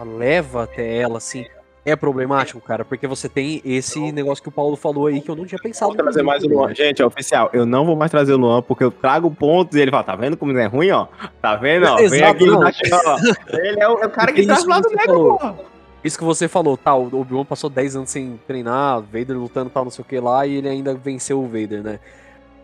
a 0.00 0.04
leva 0.04 0.62
até 0.64 0.96
ela 0.98 1.18
assim 1.18 1.46
é 1.84 1.96
problemático, 1.96 2.60
cara, 2.60 2.84
porque 2.84 3.06
você 3.06 3.28
tem 3.28 3.60
esse 3.64 4.12
negócio 4.12 4.42
que 4.42 4.48
o 4.48 4.52
Paulo 4.52 4.76
falou 4.76 5.06
aí 5.06 5.20
que 5.20 5.30
eu 5.30 5.34
não 5.34 5.44
tinha 5.44 5.58
pensado. 5.60 5.92
Vou 5.92 6.02
trazer 6.02 6.22
mais 6.22 6.44
o 6.44 6.48
Luan. 6.48 6.74
Gente, 6.74 7.02
é 7.02 7.06
oficial. 7.06 7.50
Eu 7.52 7.66
não 7.66 7.84
vou 7.84 7.96
mais 7.96 8.10
trazer 8.10 8.32
o 8.32 8.36
Luan 8.36 8.62
porque 8.62 8.84
eu 8.84 8.90
trago 8.90 9.30
pontos 9.30 9.76
e 9.76 9.80
ele 9.80 9.90
fala: 9.90 10.04
tá 10.04 10.14
vendo 10.14 10.36
como 10.36 10.56
é 10.56 10.66
ruim, 10.66 10.90
ó? 10.90 11.08
Tá 11.40 11.56
vendo, 11.56 11.86
ó? 11.86 11.96
Vem 11.96 12.04
Exato, 12.04 12.30
aqui 12.30 12.46
não. 12.46 12.60
Ó. 12.60 13.18
Ele 13.58 13.80
é 13.80 13.88
o, 13.88 13.98
é 13.98 14.06
o 14.06 14.10
cara 14.10 14.32
que 14.32 14.46
traz 14.46 14.64
o 14.64 14.68
lado 14.68 14.88
que 14.88 14.94
você 14.94 14.96
negro, 14.96 15.38
porra. 15.38 15.56
Isso 16.04 16.18
que 16.18 16.24
você 16.24 16.48
falou, 16.48 16.76
tá, 16.76 16.94
o 16.96 17.20
Obi-Wan 17.20 17.44
passou 17.44 17.70
10 17.70 17.96
anos 17.96 18.10
sem 18.10 18.38
treinar, 18.44 19.00
Vader 19.02 19.38
lutando 19.38 19.70
tal, 19.70 19.84
não 19.84 19.90
sei 19.90 20.02
o 20.02 20.04
que 20.04 20.18
lá, 20.18 20.44
e 20.44 20.56
ele 20.56 20.68
ainda 20.68 20.94
venceu 20.94 21.40
o 21.40 21.46
Vader, 21.46 21.80
né? 21.80 22.00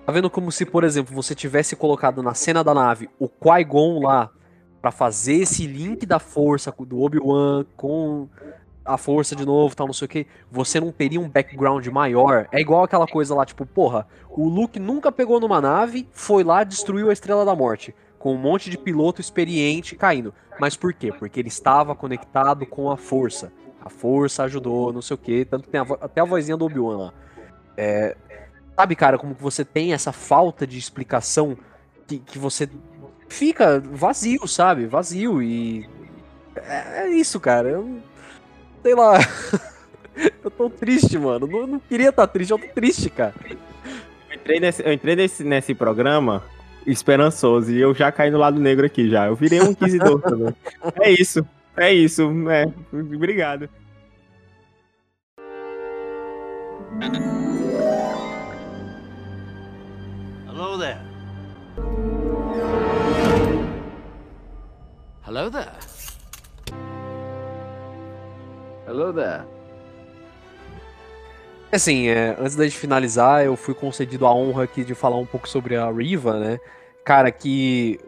Tá 0.05 0.13
vendo 0.13 0.29
como 0.29 0.51
se, 0.51 0.65
por 0.65 0.83
exemplo, 0.83 1.15
você 1.15 1.37
tivesse 1.37 1.77
colocado 1.77 2.21
na 2.21 2.35
cena 2.35 2.65
da 2.65 2.75
nave 2.75 3.09
o 3.19 3.29
Qui-Gon 3.29 4.03
lá 4.03 4.29
pra 4.81 4.91
fazer 4.91 5.35
esse 5.35 5.67
link 5.67 6.05
da 6.05 6.19
força 6.19 6.75
do 6.81 7.01
Obi-Wan 7.01 7.65
com 7.77 8.29
a 8.89 8.97
força 8.97 9.37
de 9.37 9.45
novo, 9.45 9.77
tal, 9.77 9.87
não 9.87 9.95
sei 9.95 10.07
o 10.07 10.09
que, 10.09 10.27
você 10.51 10.81
não 10.81 10.91
teria 10.91 11.21
um 11.21 11.29
background 11.29 11.87
maior. 11.89 12.49
É 12.51 12.61
igual 12.61 12.83
aquela 12.83 13.07
coisa 13.07 13.35
lá, 13.35 13.45
tipo, 13.45 13.67
porra, 13.67 14.07
o 14.31 14.49
Luke 14.49 14.79
nunca 14.79 15.13
pegou 15.13 15.39
numa 15.39 15.61
nave, 15.61 16.09
foi 16.13 16.43
lá, 16.43 16.65
destruiu 16.65 17.11
a 17.11 17.13
Estrela 17.13 17.45
da 17.45 17.55
Morte, 17.55 17.95
com 18.19 18.35
um 18.35 18.39
monte 18.39 18.71
de 18.71 18.79
piloto 18.79 19.21
experiente 19.21 19.95
caindo. 19.95 20.33
Mas 20.59 20.77
por 20.77 20.93
quê? 20.93 21.13
Porque 21.13 21.39
ele 21.39 21.49
estava 21.49 21.95
conectado 21.95 22.67
com 22.67 22.91
a 22.91 22.97
força. 22.97 23.53
A 23.81 23.91
força 23.91 24.43
ajudou, 24.45 24.93
não 24.93 25.03
sei 25.03 25.15
o 25.15 25.19
que, 25.19 25.45
tanto 25.45 25.65
que 25.65 25.71
tem 25.71 25.81
a 25.81 25.87
até 26.01 26.21
a 26.21 26.25
vozinha 26.25 26.57
do 26.57 26.65
Obi-Wan 26.65 26.97
lá. 26.97 27.13
É, 27.77 28.17
sabe, 28.75 28.97
cara, 28.97 29.19
como 29.19 29.35
que 29.35 29.43
você 29.43 29.65
tem 29.65 29.93
essa 29.93 30.13
falta 30.13 30.67
de 30.67 30.79
explicação 30.79 31.57
que, 32.07 32.19
que 32.19 32.39
você 32.39 32.69
fica 33.29 33.81
vazio, 33.81 34.49
sabe? 34.49 34.87
Vazio 34.87 35.43
e. 35.43 35.89
É, 36.57 37.03
é 37.03 37.09
isso, 37.09 37.39
cara. 37.39 37.69
Eu, 37.69 38.01
sei 38.89 38.95
lá. 38.95 39.19
eu 40.43 40.51
tô 40.51 40.71
triste, 40.71 41.19
mano. 41.19 41.47
Não, 41.47 41.67
não 41.67 41.79
queria 41.79 42.09
estar 42.09 42.27
triste, 42.27 42.51
eu 42.51 42.59
tô 42.59 42.69
triste, 42.69 43.11
cara. 43.11 43.35
Eu 44.31 44.35
entrei, 44.35 44.61
nesse, 44.61 44.83
eu 44.83 44.93
entrei 44.93 45.17
nesse, 45.17 45.45
nesse 45.45 45.75
programa 45.75 46.43
esperançoso 46.87 47.71
e 47.71 47.79
eu 47.79 47.95
já 47.95 48.11
caí 48.11 48.31
no 48.31 48.39
lado 48.39 48.59
negro 48.59 48.87
aqui 48.87 49.11
já. 49.11 49.27
Eu 49.27 49.35
virei 49.37 49.61
um 49.61 49.73
inquisidor 49.73 50.21
também. 50.23 50.55
É 51.01 51.11
isso. 51.11 51.47
É 51.77 51.93
isso. 51.93 52.31
É. 52.49 52.67
Obrigado. 52.93 53.69
Hello 60.47 60.79
there. 60.79 60.99
Hello 65.25 65.51
there. 65.51 65.78
Hello 68.89 69.13
there. 69.13 69.45
Assim, 71.71 72.09
é, 72.09 72.35
antes 72.41 72.57
da 72.57 72.65
gente 72.65 72.79
finalizar, 72.79 73.45
eu 73.45 73.55
fui 73.55 73.75
concedido 73.75 74.25
a 74.27 74.35
honra 74.35 74.65
aqui 74.65 74.83
de 74.83 74.95
falar 74.95 75.19
um 75.19 75.27
pouco 75.27 75.47
sobre 75.47 75.77
a 75.77 75.91
Riva, 75.91 76.41
né? 76.41 76.59
Cara, 77.05 77.31
que. 77.31 78.01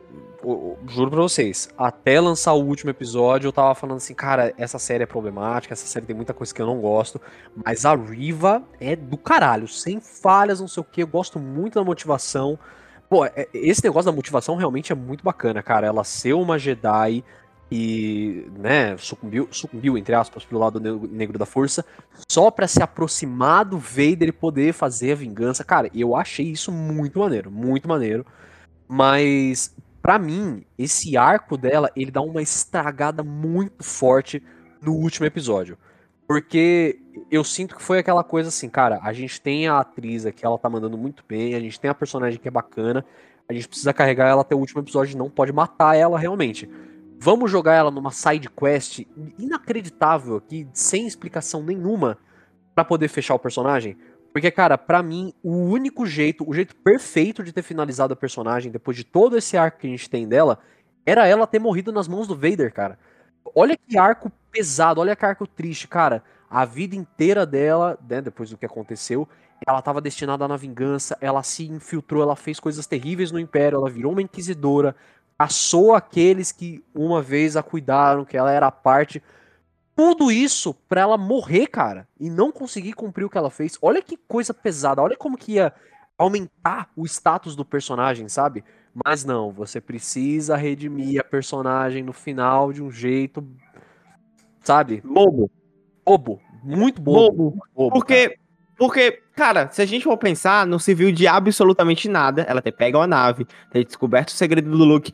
Juro 0.89 1.11
pra 1.11 1.21
vocês, 1.21 1.69
até 1.77 2.19
lançar 2.19 2.55
o 2.55 2.65
último 2.65 2.89
episódio, 2.89 3.49
eu 3.49 3.53
tava 3.53 3.75
falando 3.75 3.99
assim, 3.99 4.15
cara, 4.15 4.55
essa 4.57 4.79
série 4.79 5.03
é 5.05 5.07
problemática, 5.07 5.75
essa 5.75 5.87
série 5.87 6.07
tem 6.07 6.17
muita 6.17 6.33
coisa 6.33 6.55
que 6.55 6.63
eu 6.63 6.67
não 6.67 6.81
gosto, 6.81 7.21
mas 7.55 7.85
a 7.85 7.95
Riva 7.95 8.63
é 8.81 8.97
do 8.97 9.19
caralho, 9.19 9.69
sem 9.69 10.01
falhas, 10.01 10.59
não 10.59 10.67
sei 10.67 10.81
o 10.81 10.85
que, 10.85 11.03
eu 11.03 11.07
gosto 11.07 11.39
muito 11.39 11.75
da 11.75 11.85
motivação. 11.85 12.59
Pô, 13.07 13.27
é- 13.27 13.49
esse 13.53 13.85
negócio 13.85 14.11
da 14.11 14.17
motivação 14.17 14.57
realmente 14.57 14.93
é 14.93 14.95
muito 14.95 15.23
bacana, 15.23 15.63
cara. 15.63 15.87
Ela 15.87 16.05
ser 16.05 16.33
uma 16.33 16.59
Jedi 16.59 17.23
e, 17.71 18.47
né, 18.59 18.97
sucumbiu, 18.97 19.49
sucumbiu 19.51 19.97
entre 19.97 20.15
aspas, 20.15 20.45
pro 20.45 20.59
lado 20.59 20.81
ne- 20.81 21.09
negro 21.09 21.39
da 21.39 21.47
força, 21.47 21.85
só 22.29 22.51
pra 22.51 22.67
se 22.67 22.83
aproximar 22.83 23.65
do 23.65 23.79
Vader 23.79 24.29
e 24.29 24.33
poder 24.33 24.73
fazer 24.73 25.13
a 25.13 25.17
vingança. 25.17 25.63
Cara, 25.63 25.89
eu 25.95 26.17
achei 26.17 26.47
isso 26.47 26.73
muito 26.73 27.21
maneiro, 27.21 27.51
muito 27.51 27.89
maneiro. 27.89 28.27
Mas 28.89 29.75
pra 30.03 30.19
mim, 30.19 30.65
esse 30.77 31.17
arco 31.17 31.57
dela, 31.57 31.91
ele 31.95 32.11
dá 32.11 32.21
uma 32.21 32.43
estragada 32.43 33.23
muito 33.23 33.85
forte 33.85 34.43
no 34.83 34.93
último 34.95 35.27
episódio. 35.27 35.79
Porque 36.27 36.99
eu 37.31 37.43
sinto 37.45 37.77
que 37.77 37.83
foi 37.83 37.99
aquela 37.99 38.23
coisa 38.25 38.49
assim, 38.49 38.69
cara, 38.69 39.01
a 39.03 39.13
gente 39.13 39.41
tem 39.41 39.67
a 39.69 39.79
atriz 39.81 40.25
aqui, 40.25 40.45
ela 40.45 40.59
tá 40.59 40.69
mandando 40.69 40.97
muito 40.97 41.25
bem, 41.29 41.55
a 41.55 41.61
gente 41.61 41.79
tem 41.79 41.91
a 41.91 41.95
personagem 41.95 42.39
que 42.39 42.49
é 42.49 42.51
bacana, 42.51 43.05
a 43.49 43.53
gente 43.53 43.67
precisa 43.69 43.93
carregar 43.93 44.29
ela 44.29 44.43
até 44.43 44.55
o 44.55 44.59
último 44.59 44.81
episódio, 44.81 45.19
não 45.19 45.29
pode 45.29 45.53
matar 45.53 45.97
ela 45.97 46.19
realmente. 46.19 46.71
Vamos 47.23 47.51
jogar 47.51 47.75
ela 47.75 47.91
numa 47.91 48.11
side 48.11 48.49
quest 48.49 49.07
inacreditável 49.39 50.37
aqui, 50.37 50.67
sem 50.73 51.07
explicação 51.07 51.63
nenhuma, 51.63 52.17
pra 52.75 52.83
poder 52.83 53.09
fechar 53.09 53.35
o 53.35 53.39
personagem. 53.39 53.95
Porque, 54.33 54.51
cara, 54.51 54.79
pra 54.79 55.03
mim, 55.03 55.35
o 55.43 55.53
único 55.53 56.07
jeito, 56.07 56.49
o 56.49 56.55
jeito 56.55 56.75
perfeito 56.77 57.45
de 57.45 57.53
ter 57.53 57.61
finalizado 57.61 58.15
a 58.15 58.17
personagem, 58.17 58.73
depois 58.73 58.97
de 58.97 59.05
todo 59.05 59.37
esse 59.37 59.55
arco 59.59 59.81
que 59.81 59.87
a 59.87 59.91
gente 59.91 60.09
tem 60.09 60.27
dela, 60.27 60.61
era 61.05 61.27
ela 61.27 61.47
ter 61.47 61.59
morrido 61.59 61.93
nas 61.93 62.09
mãos 62.09 62.27
do 62.27 62.35
Vader, 62.35 62.73
cara. 62.73 62.99
Olha 63.55 63.77
que 63.77 63.99
arco 63.99 64.33
pesado, 64.51 65.03
olha 65.03 65.15
que 65.15 65.27
arco 65.27 65.47
triste, 65.47 65.87
cara. 65.87 66.25
A 66.49 66.65
vida 66.65 66.97
inteira 66.97 67.45
dela, 67.45 67.99
né, 68.09 68.23
depois 68.23 68.49
do 68.49 68.57
que 68.57 68.65
aconteceu, 68.65 69.29
ela 69.67 69.83
tava 69.83 70.01
destinada 70.01 70.49
na 70.49 70.57
vingança, 70.57 71.19
ela 71.21 71.43
se 71.43 71.69
infiltrou, 71.71 72.23
ela 72.23 72.35
fez 72.35 72.59
coisas 72.59 72.87
terríveis 72.87 73.31
no 73.31 73.39
Império, 73.39 73.77
ela 73.77 73.91
virou 73.91 74.13
uma 74.13 74.23
inquisidora, 74.23 74.97
caçou 75.41 75.95
aqueles 75.95 76.53
que 76.53 76.85
uma 76.95 77.23
vez 77.23 77.57
a 77.57 77.63
cuidaram, 77.63 78.27
que 78.27 78.37
ela 78.37 78.53
era 78.53 78.71
parte. 78.71 79.23
Tudo 79.97 80.31
isso 80.31 80.75
pra 80.87 81.01
ela 81.01 81.17
morrer, 81.17 81.67
cara, 81.67 82.07
e 82.19 82.29
não 82.29 82.53
conseguir 82.53 82.93
cumprir 82.93 83.25
o 83.25 83.31
que 83.31 83.39
ela 83.39 83.49
fez. 83.49 83.79
Olha 83.81 84.03
que 84.03 84.19
coisa 84.19 84.53
pesada, 84.53 85.01
olha 85.01 85.17
como 85.17 85.39
que 85.39 85.53
ia 85.53 85.73
aumentar 86.19 86.91
o 86.95 87.07
status 87.07 87.57
do 87.57 87.65
personagem, 87.65 88.29
sabe? 88.29 88.63
Mas 89.03 89.25
não, 89.25 89.51
você 89.51 89.81
precisa 89.81 90.57
redimir 90.57 91.19
a 91.19 91.25
personagem 91.25 92.03
no 92.03 92.13
final 92.13 92.71
de 92.71 92.83
um 92.83 92.91
jeito 92.91 93.43
sabe? 94.63 95.01
Bobo. 95.01 95.51
Bobo. 96.05 96.39
Muito 96.63 97.01
bobo. 97.01 97.51
Bobo. 97.51 97.67
bobo, 97.75 98.05
cara. 98.05 98.35
Porque, 98.81 99.21
cara, 99.37 99.69
se 99.71 99.83
a 99.83 99.85
gente 99.85 100.05
for 100.05 100.17
pensar, 100.17 100.67
não 100.67 100.79
se 100.79 100.95
viu 100.95 101.13
de 101.13 101.27
absolutamente 101.27 102.09
nada. 102.09 102.47
Ela 102.49 102.63
ter 102.63 102.73
pego 102.73 102.99
a 102.99 103.07
nave, 103.07 103.47
ter 103.71 103.85
descoberto 103.85 104.29
o 104.31 104.33
segredo 104.33 104.71
do 104.71 104.79
Luke. 104.85 105.13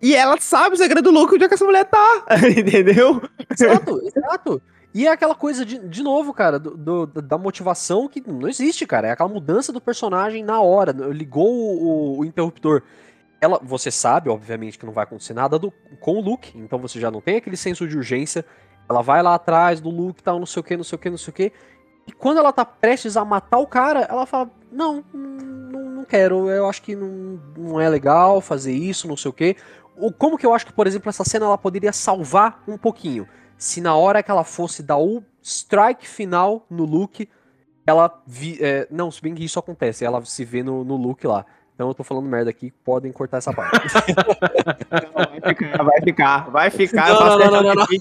E 0.00 0.14
ela 0.14 0.36
sabe 0.40 0.76
o 0.76 0.78
segredo 0.78 1.02
do 1.02 1.10
Luke, 1.10 1.34
onde 1.34 1.42
é 1.42 1.48
que 1.48 1.54
essa 1.54 1.64
mulher 1.64 1.84
tá. 1.86 2.24
Entendeu? 2.56 3.20
Exato, 3.50 4.00
exato. 4.04 4.62
E 4.94 5.08
é 5.08 5.10
aquela 5.10 5.34
coisa, 5.34 5.64
de, 5.64 5.76
de 5.88 6.02
novo, 6.04 6.32
cara, 6.32 6.56
do, 6.56 6.76
do- 6.76 7.06
da 7.20 7.36
motivação 7.36 8.06
que 8.08 8.22
não 8.24 8.48
existe, 8.48 8.86
cara. 8.86 9.08
É 9.08 9.10
aquela 9.10 9.28
mudança 9.28 9.72
do 9.72 9.80
personagem 9.80 10.44
na 10.44 10.60
hora. 10.60 10.92
Ligou 10.92 11.48
o, 11.48 11.82
o- 11.82 12.18
o 12.20 12.24
interruptor. 12.24 12.82
Ela, 13.40 13.58
você 13.60 13.90
sabe, 13.90 14.28
obviamente, 14.30 14.78
que 14.78 14.86
não 14.86 14.92
vai 14.92 15.02
acontecer 15.02 15.34
nada 15.34 15.58
do- 15.58 15.72
com 15.98 16.12
o 16.16 16.20
Luke, 16.20 16.56
então 16.56 16.78
você 16.78 17.00
já 17.00 17.10
não 17.10 17.20
tem 17.20 17.38
aquele 17.38 17.56
senso 17.56 17.88
de 17.88 17.96
urgência. 17.96 18.44
Ela 18.88 19.02
vai 19.02 19.20
lá 19.20 19.34
atrás 19.34 19.80
do 19.80 19.90
Luke, 19.90 20.22
tal, 20.22 20.38
não 20.38 20.46
sei 20.46 20.60
o 20.60 20.62
que, 20.64 20.76
não 20.76 20.84
sei 20.84 20.96
o 20.96 20.98
que, 21.00 21.10
não 21.10 21.18
sei 21.18 21.30
o 21.30 21.34
que. 21.34 21.52
E 22.10 22.12
quando 22.12 22.38
ela 22.38 22.52
tá 22.52 22.64
prestes 22.64 23.16
a 23.16 23.24
matar 23.24 23.58
o 23.58 23.66
cara, 23.68 24.00
ela 24.00 24.26
fala: 24.26 24.50
Não, 24.72 25.04
não, 25.14 25.80
não 25.90 26.04
quero, 26.04 26.50
eu 26.50 26.68
acho 26.68 26.82
que 26.82 26.96
não, 26.96 27.40
não 27.56 27.80
é 27.80 27.88
legal 27.88 28.40
fazer 28.40 28.72
isso, 28.72 29.06
não 29.06 29.16
sei 29.16 29.28
o 29.28 29.32
que. 29.32 29.56
O, 29.96 30.12
como 30.12 30.36
que 30.36 30.44
eu 30.44 30.52
acho 30.52 30.66
que, 30.66 30.72
por 30.72 30.88
exemplo, 30.88 31.08
essa 31.08 31.22
cena 31.22 31.46
ela 31.46 31.56
poderia 31.56 31.92
salvar 31.92 32.64
um 32.66 32.76
pouquinho? 32.76 33.28
Se 33.56 33.80
na 33.80 33.94
hora 33.94 34.24
que 34.24 34.30
ela 34.30 34.42
fosse 34.42 34.82
dar 34.82 34.98
o 34.98 35.22
strike 35.40 36.04
final 36.08 36.66
no 36.68 36.84
Luke, 36.84 37.28
ela 37.86 38.20
vi, 38.26 38.58
é, 38.60 38.88
não, 38.90 39.08
se 39.08 39.22
bem 39.22 39.32
que 39.32 39.44
isso 39.44 39.60
acontece, 39.60 40.04
ela 40.04 40.24
se 40.24 40.44
vê 40.44 40.64
no, 40.64 40.82
no 40.82 40.96
Luke 40.96 41.24
lá. 41.28 41.46
Então 41.80 41.88
eu 41.88 41.94
tô 41.94 42.04
falando 42.04 42.26
merda 42.28 42.50
aqui, 42.50 42.70
podem 42.84 43.10
cortar 43.10 43.38
essa 43.38 43.54
parte. 43.54 43.80
Vai 45.40 45.54
ficar, 45.54 45.82
vai 45.82 46.00
ficar, 46.02 46.50
vai 46.50 46.70
ficar. 46.70 47.08
eu 47.08 47.14
Não, 47.14 47.38
não, 47.38 47.62
não, 47.62 47.74
não, 47.74 47.86
de- 47.86 48.00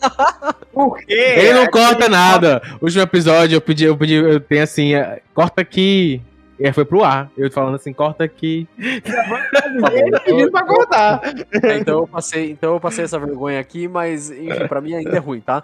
Por 0.74 0.98
quê? 0.98 1.14
Ele 1.14 1.54
não 1.54 1.68
corta 1.68 2.10
nada. 2.10 2.62
O 2.82 2.86
último 2.86 3.02
episódio 3.02 3.56
eu 3.56 3.62
pedi, 3.62 3.86
eu 3.86 3.96
pedi, 3.96 4.16
eu 4.16 4.42
tenho 4.42 4.64
assim, 4.64 4.96
é, 4.96 5.22
corta 5.34 5.62
aqui. 5.62 6.22
E 6.60 6.68
aí 6.68 6.74
foi 6.74 6.84
pro 6.84 7.04
ar. 7.04 7.32
Eu 7.38 7.50
falando 7.52 7.76
assim, 7.76 7.94
corta 7.94 8.24
aqui. 8.24 8.68
Ele 8.78 10.20
pedindo 10.26 10.52
pra 10.52 10.64
cortar. 10.66 11.22
É, 11.64 11.78
então, 11.78 12.00
eu 12.00 12.08
passei, 12.08 12.52
então 12.52 12.74
eu 12.74 12.80
passei 12.80 13.06
essa 13.06 13.18
vergonha 13.18 13.60
aqui, 13.60 13.88
mas 13.88 14.30
enfim, 14.30 14.68
pra 14.68 14.82
mim 14.82 14.94
ainda 14.94 15.12
é 15.16 15.20
ruim, 15.20 15.40
tá? 15.40 15.64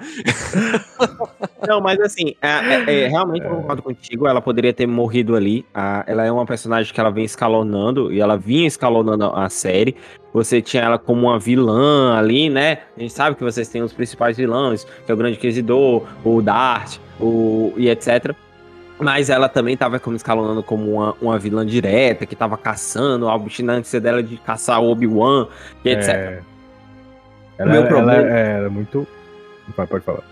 Não, 1.67 1.81
mas 1.81 1.99
assim, 1.99 2.35
é, 2.41 2.47
é, 2.47 3.03
é, 3.03 3.07
realmente 3.07 3.43
eu 3.45 3.55
concordo 3.55 3.81
contigo. 3.81 4.27
Ela 4.27 4.41
poderia 4.41 4.73
ter 4.73 4.87
morrido 4.87 5.35
ali. 5.35 5.65
A- 5.73 6.03
ela 6.07 6.25
é 6.25 6.31
uma 6.31 6.45
personagem 6.45 6.93
que 6.93 6.99
ela 6.99 7.09
vem 7.11 7.25
escalonando 7.25 8.13
e 8.13 8.19
ela 8.21 8.37
vinha 8.37 8.67
escalonando 8.67 9.25
a 9.35 9.49
série. 9.49 9.95
Você 10.33 10.61
tinha 10.61 10.83
ela 10.83 10.97
como 10.99 11.27
uma 11.27 11.39
vilã 11.39 12.15
ali, 12.17 12.49
né? 12.49 12.79
A 12.95 12.99
gente 13.01 13.13
sabe 13.13 13.35
que 13.35 13.43
vocês 13.43 13.67
têm 13.67 13.81
os 13.81 13.93
principais 13.93 14.37
vilões, 14.37 14.85
que 15.05 15.11
é 15.11 15.13
o 15.13 15.17
Grande 15.17 15.37
Inquisidor, 15.37 16.03
o 16.23 16.41
Dart, 16.41 16.97
o 17.19 17.73
e 17.77 17.89
etc. 17.89 18.35
Mas 18.99 19.29
ela 19.29 19.49
também 19.49 19.75
tava 19.75 19.99
como 19.99 20.15
escalonando 20.15 20.63
como 20.63 20.93
uma, 20.93 21.15
uma 21.21 21.37
vilã 21.37 21.65
direta, 21.65 22.25
que 22.25 22.35
tava 22.35 22.57
caçando, 22.57 23.27
a 23.27 23.35
obstinância 23.35 23.99
dela 23.99 24.23
de 24.23 24.37
caçar 24.37 24.81
o 24.81 24.89
Obi-Wan, 24.89 25.47
e 25.83 25.89
etc. 25.89 26.07
É, 26.07 26.39
ela, 27.57 27.71
Meu 27.71 27.81
ela 27.81 27.87
problema- 27.89 28.27
é, 28.27 28.57
ela 28.57 28.65
é 28.67 28.69
muito. 28.69 29.05
Pode 29.75 30.03
falar. 30.03 30.23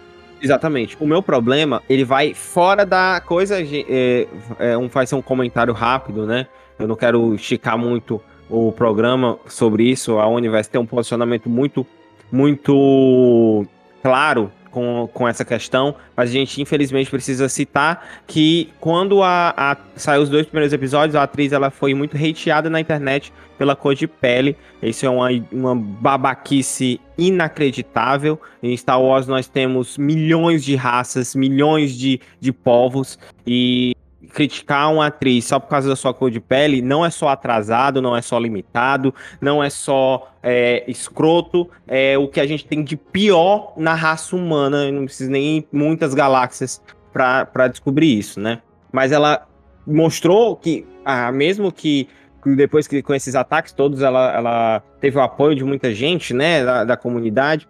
Exatamente. 0.41 0.97
O 0.99 1.07
meu 1.07 1.21
problema, 1.21 1.81
ele 1.89 2.03
vai 2.03 2.33
fora 2.33 2.85
da 2.85 3.21
coisa. 3.25 3.57
É, 3.61 4.27
é, 4.59 4.77
um, 4.77 4.87
vai 4.87 5.05
ser 5.07 5.15
um 5.15 5.21
comentário 5.21 5.73
rápido, 5.73 6.25
né? 6.25 6.47
Eu 6.77 6.87
não 6.87 6.95
quero 6.95 7.33
esticar 7.33 7.77
muito 7.77 8.21
o 8.49 8.71
programa 8.71 9.37
sobre 9.47 9.83
isso. 9.89 10.19
A 10.19 10.27
Universo 10.27 10.69
tem 10.69 10.79
um 10.79 10.85
posicionamento 10.85 11.49
muito, 11.49 11.85
muito 12.31 13.65
claro 14.01 14.51
com, 14.73 15.07
com 15.13 15.27
essa 15.27 15.45
questão. 15.45 15.95
Mas 16.17 16.31
a 16.31 16.33
gente, 16.33 16.59
infelizmente, 16.59 17.09
precisa 17.09 17.47
citar 17.47 18.23
que 18.25 18.69
quando 18.79 19.21
a, 19.21 19.53
a, 19.55 19.77
saiu 19.95 20.23
os 20.23 20.29
dois 20.29 20.47
primeiros 20.47 20.73
episódios, 20.73 21.15
a 21.15 21.23
atriz 21.23 21.53
ela 21.53 21.69
foi 21.69 21.93
muito 21.93 22.17
hateada 22.17 22.69
na 22.69 22.79
internet 22.79 23.31
pela 23.57 23.75
cor 23.75 23.93
de 23.93 24.07
pele. 24.07 24.57
Isso 24.81 25.05
é 25.05 25.09
uma, 25.09 25.29
uma 25.51 25.75
babaquice 25.75 26.99
inacreditável. 27.17 28.41
Em 28.63 28.75
Star 28.75 28.99
Wars 28.99 29.27
nós 29.27 29.47
temos 29.47 29.95
milhões 29.97 30.65
de 30.65 30.75
raças, 30.75 31.35
milhões 31.35 31.95
de, 31.95 32.19
de 32.39 32.51
povos 32.51 33.19
e 33.45 33.95
criticar 34.33 34.91
uma 34.91 35.07
atriz 35.07 35.45
só 35.45 35.59
por 35.59 35.69
causa 35.69 35.87
da 35.87 35.95
sua 35.95 36.13
cor 36.13 36.31
de 36.31 36.39
pele 36.39 36.81
não 36.81 37.05
é 37.05 37.09
só 37.09 37.29
atrasado, 37.29 38.01
não 38.01 38.17
é 38.17 38.21
só 38.21 38.39
limitado, 38.39 39.13
não 39.39 39.63
é 39.63 39.69
só 39.69 40.33
é, 40.41 40.83
escroto, 40.87 41.69
é 41.87 42.17
o 42.17 42.27
que 42.27 42.39
a 42.39 42.47
gente 42.47 42.65
tem 42.65 42.83
de 42.83 42.97
pior 42.97 43.73
na 43.77 43.93
raça 43.93 44.35
humana. 44.35 44.91
Não 44.91 45.05
precisa 45.05 45.31
nem 45.31 45.57
ir 45.57 45.67
muitas 45.71 46.13
galáxias 46.13 46.81
para 47.11 47.67
descobrir 47.67 48.17
isso, 48.17 48.39
né? 48.39 48.61
Mas 48.91 49.11
ela 49.11 49.47
mostrou 49.85 50.55
que, 50.55 50.85
ah, 51.05 51.31
mesmo 51.31 51.71
que 51.71 52.07
depois 52.45 52.87
que 52.87 53.01
com 53.01 53.13
esses 53.13 53.35
ataques 53.35 53.71
todos 53.71 54.01
ela, 54.01 54.33
ela 54.35 54.83
teve 54.99 55.17
o 55.17 55.21
apoio 55.21 55.55
de 55.55 55.63
muita 55.63 55.93
gente, 55.93 56.33
né, 56.33 56.63
da, 56.65 56.83
da 56.83 56.97
comunidade, 56.97 57.67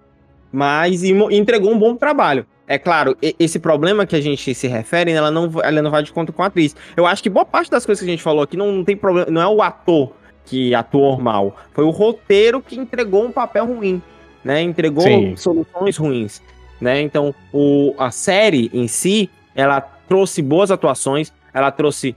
mas 0.51 1.03
entregou 1.03 1.71
um 1.71 1.77
bom 1.77 1.95
trabalho. 1.95 2.45
É 2.73 2.79
claro, 2.79 3.15
esse 3.21 3.59
problema 3.59 4.03
que 4.03 4.15
a 4.15 4.19
gente 4.21 4.55
se 4.55 4.67
refere, 4.67 5.11
ela 5.11 5.29
não, 5.29 5.47
ela 5.61 5.79
não 5.79 5.91
vai 5.91 6.01
de 6.01 6.11
conta 6.11 6.31
com 6.31 6.41
a 6.41 6.47
atriz. 6.47 6.75
Eu 6.97 7.05
acho 7.05 7.21
que 7.21 7.29
boa 7.29 7.45
parte 7.45 7.69
das 7.69 7.85
coisas 7.85 8.03
que 8.03 8.09
a 8.09 8.11
gente 8.11 8.23
falou 8.23 8.41
aqui 8.41 8.57
não, 8.57 8.71
não 8.71 8.83
tem 8.83 8.97
problema, 8.97 9.29
não 9.29 9.39
é 9.39 9.47
o 9.47 9.61
ator 9.61 10.11
que 10.43 10.73
atuou 10.73 11.21
mal, 11.21 11.55
foi 11.71 11.83
o 11.83 11.91
roteiro 11.91 12.63
que 12.63 12.75
entregou 12.75 13.25
um 13.25 13.31
papel 13.31 13.67
ruim, 13.67 14.01
né? 14.43 14.59
Entregou 14.59 15.03
Sim. 15.03 15.35
soluções 15.35 15.97
ruins, 15.97 16.41
né? 16.81 16.99
Então, 16.99 17.33
o, 17.53 17.93
a 17.99 18.09
série 18.09 18.71
em 18.73 18.87
si, 18.87 19.29
ela 19.53 19.79
trouxe 19.79 20.41
boas 20.41 20.71
atuações, 20.71 21.31
ela 21.53 21.69
trouxe 21.69 22.15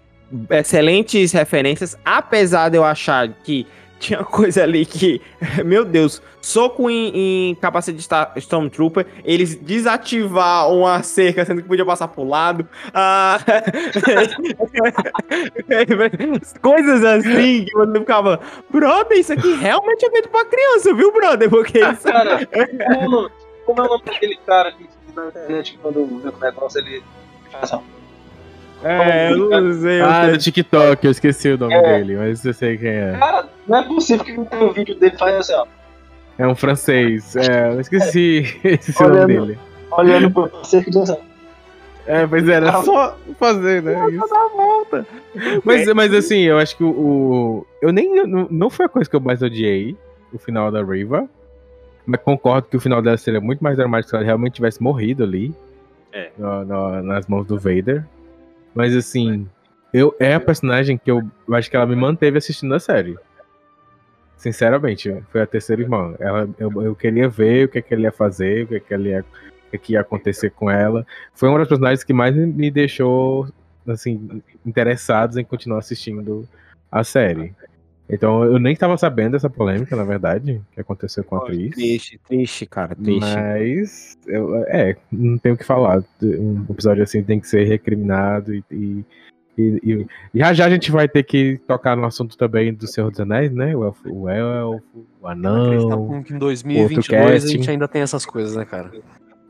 excelentes 0.49 1.33
referências, 1.33 1.99
apesar 2.03 2.71
de 2.71 2.79
eu 2.79 2.85
achar 2.85 3.29
que 3.45 3.67
tinha 3.99 4.23
coisa 4.25 4.63
ali 4.63 4.85
que, 4.85 5.21
meu 5.65 5.85
Deus, 5.85 6.23
soco 6.41 6.91
em, 6.91 7.51
em 7.51 7.55
capacete 7.57 7.99
de 7.99 8.41
Stormtrooper, 8.41 9.07
eles 9.25 9.55
desativar 9.55 10.71
uma 10.71 11.03
cerca, 11.03 11.45
sendo 11.45 11.63
que 11.63 11.69
podia 11.69 11.85
passar 11.85 12.09
pro 12.09 12.25
lado. 12.25 12.69
Ah, 12.93 13.39
coisas 16.61 17.05
assim 17.05 17.65
que 17.65 17.73
você 17.73 17.99
ficava, 17.99 18.41
brother, 18.71 19.19
isso 19.19 19.33
aqui 19.33 19.55
realmente 19.55 20.05
é 20.05 20.11
feito 20.11 20.29
pra 20.29 20.45
criança, 20.45 20.95
viu, 20.95 21.13
brother? 21.13 21.49
Porque 21.49 21.79
isso 21.79 22.03
Cara, 22.05 22.47
como, 22.47 23.31
como 23.65 23.81
é 23.81 23.85
o 23.85 23.89
nome 23.89 24.03
daquele 24.05 24.37
cara 24.47 24.73
que 24.73 24.87
na 25.15 25.29
internet 25.29 25.79
quando 25.81 26.21
vê 26.21 26.29
o 26.29 26.39
negócio 26.39 26.81
ele 26.81 27.03
faz 27.51 27.73
assim. 27.73 27.96
É, 28.85 29.33
eu 29.33 29.49
não 29.63 29.73
sei. 29.81 30.01
eu 30.01 30.05
Ah, 30.07 30.23
sei. 30.25 30.33
do 30.33 30.39
TikTok, 30.39 31.05
eu 31.05 31.11
esqueci 31.11 31.49
o 31.51 31.59
nome 31.59 31.75
É. 31.75 31.83
dele, 31.99 32.17
mas 32.17 32.45
eu 32.45 32.53
sei 32.55 32.77
quem 32.77 32.89
é. 32.91 33.17
Cara, 33.19 33.47
não 33.67 33.79
é 33.79 33.83
possível 33.83 34.25
que 34.25 34.33
não 34.37 34.45
tenha 34.45 34.65
um 34.65 34.73
vídeo 34.73 34.95
dele 34.95 35.17
faz 35.19 35.35
assim, 35.37 35.55
ó. 35.55 35.67
É 36.39 36.47
um 36.47 36.55
francês. 36.55 37.35
É, 37.37 37.69
eu 37.73 37.81
esqueci, 37.81 38.41
esqueci 38.65 39.03
o 39.03 39.09
nome 39.09 39.27
dele. 39.27 39.59
Olhando 39.91 40.31
pro 40.31 40.51
cerco 40.65 40.91
e 40.91 40.93
diz 40.93 41.11
assim. 41.11 41.21
É, 42.07 42.25
mas 42.27 42.49
era 42.49 42.83
só 42.83 43.17
fazer, 43.39 43.83
né? 43.83 43.97
Isso. 44.11 45.61
Mas, 45.65 45.87
mas 45.93 46.15
assim, 46.15 46.41
eu 46.43 46.59
acho 46.59 46.77
que 46.77 46.85
o. 46.85 46.89
o- 46.89 47.67
eu 47.83 47.93
nem. 47.93 48.25
Não, 48.27 48.47
não 48.51 48.71
foi 48.71 48.87
a 48.87 48.89
coisa 48.89 49.09
que 49.11 49.17
eu 49.17 49.21
mais 49.21 49.43
odiei, 49.43 49.97
o 50.33 50.39
final 50.39 50.71
da 50.71 50.83
Riva. 50.85 51.29
Mas 52.05 52.21
concordo 52.21 52.69
que 52.69 52.77
o 52.77 52.81
final 52.81 53.03
dela 53.03 53.17
seria 53.17 53.41
muito 53.41 53.65
mais 53.65 53.77
dramático 53.77 54.11
se 54.11 54.17
ela 54.17 54.25
realmente 54.25 54.55
tivesse 54.55 54.81
morrido 54.83 55.25
ali. 55.25 55.53
É. 56.13 56.31
no- 56.39 56.65
no- 56.65 57.03
nas 57.03 57.27
mãos 57.27 57.45
do 57.47 57.59
Vader. 57.59 58.05
Mas 58.77 58.95
assim, 58.95 59.49
eu, 59.93 60.15
é 60.21 60.35
a 60.35 60.41
personagem 60.41 60.99
que 60.99 61.11
eu, 61.11 61.23
eu 61.49 61.55
acho 61.55 61.71
que 61.71 61.75
ela 61.77 61.87
me 61.87 61.97
manteve 61.97 62.37
assistindo 62.37 62.75
a 62.75 62.79
série. 62.79 63.17
Sinceramente, 64.37 65.17
foi 65.33 65.41
a 65.41 65.47
terceira 65.47 65.81
irmã. 65.81 66.15
Ela, 66.21 66.47
eu, 66.59 66.71
eu 66.83 66.95
queria 66.95 67.27
ver 67.27 67.65
o 67.65 67.69
que, 67.71 67.79
é 67.79 67.83
que 67.83 67.95
ele 67.95 68.03
ia 68.03 68.13
fazer, 68.13 68.65
o 68.65 68.69
que, 68.69 68.75
é 68.77 68.81
que, 68.81 68.93
ele 68.93 69.09
ia, 69.09 69.21
o 69.21 69.71
que, 69.71 69.77
é 69.77 69.79
que 69.79 69.93
ia 69.95 70.03
acontecer 70.03 70.51
com 70.51 70.71
ela. 70.71 71.07
Foi 71.35 71.49
uma 71.49 71.59
das 71.59 71.69
personagens 71.69 72.05
que 72.05 72.13
mais 72.13 72.37
me- 72.37 72.71
deixou 72.71 73.49
assim, 73.89 74.43
interessados 74.65 75.39
em 75.39 75.45
continuar 75.45 75.79
assistindo 75.79 76.47
a 76.93 77.03
série. 77.03 77.55
Então 78.09 78.45
eu 78.45 78.59
nem 78.59 78.73
estava 78.73 78.97
sabendo 78.97 79.33
dessa 79.33 79.51
polêmica, 79.51 79.97
na 79.97 80.05
verdade, 80.05 80.61
que 80.73 80.81
aconteceu 80.81 81.25
com 81.25 81.37
a 81.37 81.39
atriz. 81.41 81.75
Triste, 81.75 82.21
triste, 82.27 82.67
cara, 82.67 82.95
triste. 82.95 83.21
Mas 83.21 84.17
eu, 84.27 84.55
é, 84.69 84.97
não 85.11 85.37
tenho 85.39 85.55
o 85.57 85.59
que 85.59 85.65
falar. 85.65 86.03
Um 86.23 86.65
episódio 86.71 87.03
assim 87.03 87.23
tem 87.23 87.41
que 87.41 87.49
ser 87.49 87.65
recriminado 87.65 88.55
e, 88.55 88.65
e, 88.71 89.05
e- 89.59 89.81
e- 89.85 90.07
já 90.35 90.53
já 90.53 90.67
a 90.67 90.71
gente 90.71 90.91
vai 90.93 91.09
ter 91.09 91.25
que 91.25 91.59
tocar 91.67 91.97
no 91.97 92.05
assunto 92.05 92.37
também 92.37 92.73
do 92.73 92.87
Senhor 92.87 93.11
dos 93.11 93.19
Anéis, 93.21 93.51
né? 93.53 93.75
O 93.77 93.85
elfo, 93.85 94.09
o, 94.09 94.29
elfo, 94.29 95.07
o 95.21 95.27
anão. 95.27 96.23
que 96.23 96.33
em 96.33 96.39
2022 96.39 97.45
a 97.45 97.49
gente 97.49 97.71
ainda 97.71 97.89
tem 97.89 98.03
essas 98.03 98.25
coisas, 98.25 98.55
né, 98.55 98.65
cara? 98.65 98.93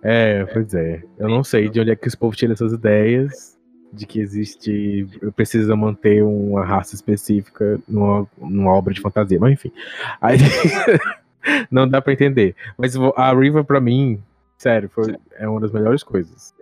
É, 0.02 0.44
pois 0.46 0.72
é. 0.72 1.02
Eu 1.18 1.28
não 1.28 1.42
sei 1.44 1.68
de 1.68 1.80
onde 1.80 1.90
é 1.90 1.96
que 1.96 2.06
esse 2.06 2.16
povo 2.16 2.34
tira 2.34 2.52
essas 2.52 2.72
ideias 2.72 3.55
de 3.96 4.06
que 4.06 4.20
existe. 4.20 5.08
Precisa 5.34 5.74
manter 5.74 6.22
uma 6.22 6.64
raça 6.64 6.94
específica 6.94 7.80
numa, 7.88 8.26
numa 8.38 8.72
obra 8.72 8.92
de 8.92 9.00
fantasia. 9.00 9.38
Mas 9.40 9.52
enfim. 9.54 9.72
Aí, 10.20 10.36
não 11.70 11.88
dá 11.88 12.00
pra 12.00 12.12
entender. 12.12 12.54
Mas 12.76 12.94
a 13.16 13.32
Riva, 13.32 13.64
pra 13.64 13.80
mim, 13.80 14.22
Sério, 14.58 14.88
foi, 14.88 15.14
é 15.38 15.46
uma 15.46 15.60
das 15.60 15.70
melhores 15.70 16.02
coisas 16.02 16.54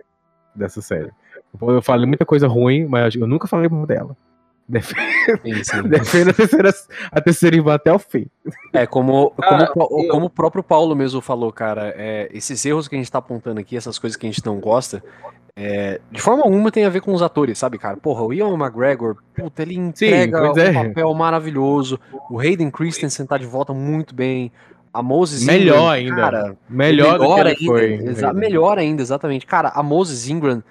dessa 0.53 0.81
série. 0.81 1.09
Eu 1.61 1.81
falei 1.81 2.05
muita 2.05 2.25
coisa 2.25 2.45
ruim, 2.47 2.85
mas 2.85 3.15
eu 3.15 3.25
nunca 3.25 3.47
falei 3.47 3.69
mal 3.69 3.85
dela. 3.85 4.15
Def- 4.67 4.91
Sim, 5.43 5.63
sim. 5.63 5.83
Defendo 5.83 6.31
a 6.31 6.33
terceira, 6.33 6.69
a 7.11 7.21
terceira 7.21 7.55
irmã 7.55 7.75
até 7.75 7.93
o 7.93 7.99
fim. 7.99 8.25
É, 8.73 8.85
como, 8.87 9.29
Cara, 9.39 9.67
como, 9.67 10.03
eu- 10.03 10.09
como 10.09 10.25
o 10.25 10.29
próprio 10.29 10.63
Paulo 10.63 10.95
mesmo 10.95 11.21
falou, 11.21 11.53
cara, 11.53 11.93
é, 11.95 12.27
esses 12.33 12.65
erros 12.65 12.87
que 12.87 12.95
a 12.95 12.97
gente 12.97 13.11
tá 13.11 13.19
apontando 13.19 13.59
aqui, 13.59 13.77
essas 13.77 13.97
coisas 13.99 14.17
que 14.17 14.25
a 14.25 14.29
gente 14.29 14.43
não 14.45 14.59
gosta, 14.59 15.03
é, 15.57 16.01
de 16.11 16.21
forma 16.21 16.43
alguma 16.43 16.69
tem 16.69 16.83
a 16.83 16.89
ver 16.89 16.99
com 16.99 17.13
os 17.13 17.21
atores, 17.21 17.57
sabe, 17.57 17.77
cara? 17.77 17.95
Porra, 17.95 18.23
o 18.23 18.33
Ian 18.33 18.53
McGregor, 18.55 19.15
puta, 19.33 19.61
ele 19.61 19.77
entrega 19.77 20.51
pois 20.51 20.57
um 20.57 20.59
é. 20.59 20.73
papel 20.73 21.13
maravilhoso. 21.13 21.97
O 22.29 22.39
Hayden 22.39 22.69
Christensen 22.69 23.25
tá 23.25 23.37
de 23.37 23.45
volta 23.45 23.73
muito 23.73 24.13
bem. 24.13 24.51
A 24.93 25.01
Moses 25.01 25.45
Melhor 25.45 25.75
Ingram, 25.75 25.89
ainda. 25.89 26.15
Cara, 26.15 26.57
Melhor, 26.69 27.15
ele 27.15 27.49
ainda, 27.49 28.15
foi. 28.15 28.33
melhor 28.33 28.77
ainda, 28.77 29.01
exatamente. 29.01 29.45
Cara, 29.45 29.69
a 29.69 29.83
Moses 29.83 30.29
Ingram, 30.29 30.63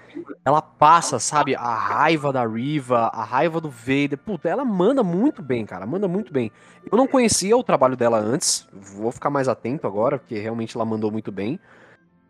ela 0.42 0.62
passa, 0.62 1.18
sabe, 1.18 1.54
a 1.54 1.74
raiva 1.74 2.32
da 2.32 2.46
Riva, 2.46 3.10
a 3.12 3.22
raiva 3.22 3.60
do 3.60 3.68
Vader. 3.68 4.16
Puta, 4.16 4.48
ela 4.48 4.64
manda 4.64 5.02
muito 5.02 5.42
bem, 5.42 5.66
cara, 5.66 5.84
manda 5.84 6.08
muito 6.08 6.32
bem. 6.32 6.50
Eu 6.90 6.96
não 6.96 7.06
conhecia 7.06 7.54
o 7.54 7.62
trabalho 7.62 7.96
dela 7.96 8.18
antes, 8.18 8.66
vou 8.72 9.12
ficar 9.12 9.28
mais 9.28 9.46
atento 9.46 9.86
agora, 9.86 10.18
porque 10.18 10.38
realmente 10.38 10.74
ela 10.74 10.86
mandou 10.86 11.10
muito 11.10 11.30
bem. 11.30 11.60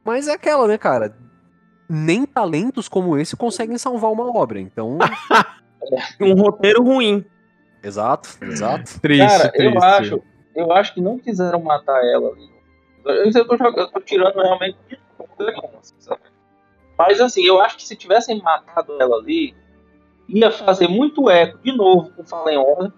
Mas 0.04 0.26
é 0.26 0.32
aquela, 0.32 0.66
né, 0.66 0.76
cara? 0.76 1.14
Nem 1.88 2.24
talentos 2.26 2.88
como 2.88 3.16
esse 3.18 3.36
conseguem 3.36 3.76
salvar 3.78 4.10
uma 4.10 4.26
obra, 4.36 4.60
então. 4.60 4.98
Um 6.18 6.32
roteiro 6.34 6.82
ruim. 6.82 7.24
exato, 7.82 8.30
exato. 8.40 8.98
Triste, 9.00 9.26
Cara, 9.26 9.52
triste. 9.52 9.74
eu 9.76 9.82
acho, 9.82 10.22
eu 10.56 10.72
acho 10.72 10.94
que 10.94 11.00
não 11.02 11.18
quiseram 11.18 11.60
matar 11.62 12.02
ela 12.06 12.30
ali. 12.30 12.48
Eu, 13.04 13.30
eu, 13.30 13.46
tô, 13.46 13.56
jogando- 13.58 13.78
eu 13.80 13.88
tô 13.88 14.00
tirando 14.00 14.34
realmente 14.36 14.78
de 14.88 14.98
sabe? 15.98 16.22
Mas 16.96 17.20
assim, 17.20 17.44
eu 17.44 17.60
acho 17.60 17.76
que 17.76 17.86
se 17.86 17.94
tivessem 17.96 18.40
matado 18.40 18.96
ela 18.98 19.16
ali, 19.16 19.54
ia 20.26 20.50
fazer 20.50 20.88
muito 20.88 21.28
eco 21.28 21.58
de 21.58 21.76
novo 21.76 22.10
com 22.12 22.24
Fallen 22.24 22.56
Order. 22.56 22.90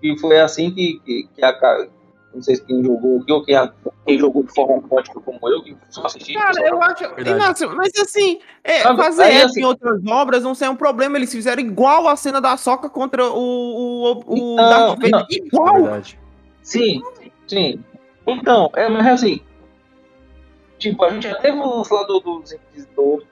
E 0.00 0.16
foi 0.18 0.38
assim 0.40 0.70
que, 0.70 1.00
que, 1.00 1.28
que 1.34 1.44
a 1.44 1.88
não 2.34 2.42
sei 2.42 2.56
se 2.56 2.64
quem 2.64 2.82
jogou 2.82 3.20
aqui 3.20 3.32
ou 3.32 3.44
quem, 3.44 3.56
quem 4.06 4.18
jogou 4.18 4.42
de 4.42 4.52
forma 4.52 4.82
quântica 4.82 5.20
como 5.20 5.38
eu, 5.48 5.62
que 5.62 5.76
só 5.90 6.04
assisti. 6.06 6.34
Cara, 6.34 6.52
só- 6.54 6.60
eu 6.62 6.82
acho. 6.82 7.04
Inácio, 7.20 7.76
mas 7.76 7.92
assim, 8.00 8.40
é, 8.62 8.80
Sabe, 8.82 8.96
fazer 9.02 9.22
aí, 9.22 9.36
isso 9.36 9.46
assim- 9.46 9.60
em 9.60 9.64
outras 9.64 10.06
obras 10.06 10.42
não 10.42 10.54
sei 10.54 10.68
um 10.68 10.76
problema. 10.76 11.16
Eles 11.16 11.32
fizeram 11.32 11.62
igual 11.62 12.08
a 12.08 12.16
cena 12.16 12.40
da 12.40 12.56
Soca 12.56 12.88
contra 12.88 13.24
o, 13.26 13.38
o, 13.38 14.12
o 14.26 14.36
Então, 14.36 14.56
Darth 14.68 14.88
Vader. 14.96 15.10
não. 15.10 15.18
É 15.20 15.26
Igual! 15.30 15.74
verdade. 15.74 16.18
Sim, 16.62 17.02
sim. 17.46 17.84
Então, 18.26 18.70
é, 18.74 18.88
mas 18.88 19.06
assim, 19.06 19.40
tipo, 20.78 21.04
a 21.04 21.10
gente 21.10 21.28
já 21.28 21.34
teve 21.36 21.58
o 21.58 21.76
lance 21.78 21.92
lá 21.92 22.02
do, 22.04 22.20
dos 22.20 22.52
Inquisidores, 22.52 23.26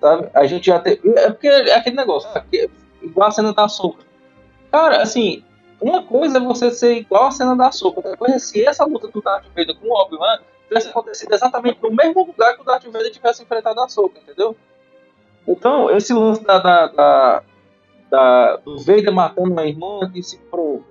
sabe? 0.00 0.28
A 0.34 0.46
gente 0.46 0.66
já 0.66 0.78
teve. 0.78 1.00
É 1.16 1.30
porque 1.30 1.46
é 1.48 1.74
aquele 1.76 1.96
negócio, 1.96 2.30
sabe? 2.32 2.46
Que- 2.50 2.70
igual 3.02 3.28
a 3.28 3.32
cena 3.32 3.52
da 3.52 3.68
soca. 3.68 4.02
Cara, 4.70 5.02
assim, 5.02 5.44
uma 5.88 6.02
coisa 6.02 6.38
é 6.38 6.40
você 6.40 6.70
ser 6.70 6.94
igual 6.98 7.26
a 7.26 7.30
cena 7.30 7.56
da 7.56 7.70
soca, 7.72 7.98
outra 7.98 8.16
coisa 8.16 8.36
é 8.36 8.38
se 8.38 8.64
essa 8.64 8.84
luta 8.84 9.08
do 9.08 9.20
Darth 9.20 9.44
Vader 9.54 9.76
com 9.76 9.88
o 9.88 9.92
Obi-Wan 10.00 10.38
tivesse 10.68 10.88
acontecido 10.88 11.32
exatamente 11.32 11.78
no 11.82 11.90
mesmo 11.90 12.24
lugar 12.26 12.54
que 12.54 12.62
o 12.62 12.64
Darth 12.64 12.84
Vader 12.84 13.10
tivesse 13.12 13.42
enfrentado 13.42 13.80
a 13.80 13.88
soca, 13.88 14.18
entendeu? 14.18 14.56
Então, 15.46 15.90
esse 15.90 16.12
lance 16.14 16.42
da, 16.42 16.58
da, 16.58 16.86
da, 16.86 17.42
da- 18.10 18.56
do 18.56 18.78
Vader 18.78 19.12
matando 19.12 19.50
uma 19.52 19.66
irmã 19.66 20.10
que 20.10 20.22
se 20.22 20.38
pro, 20.50 20.82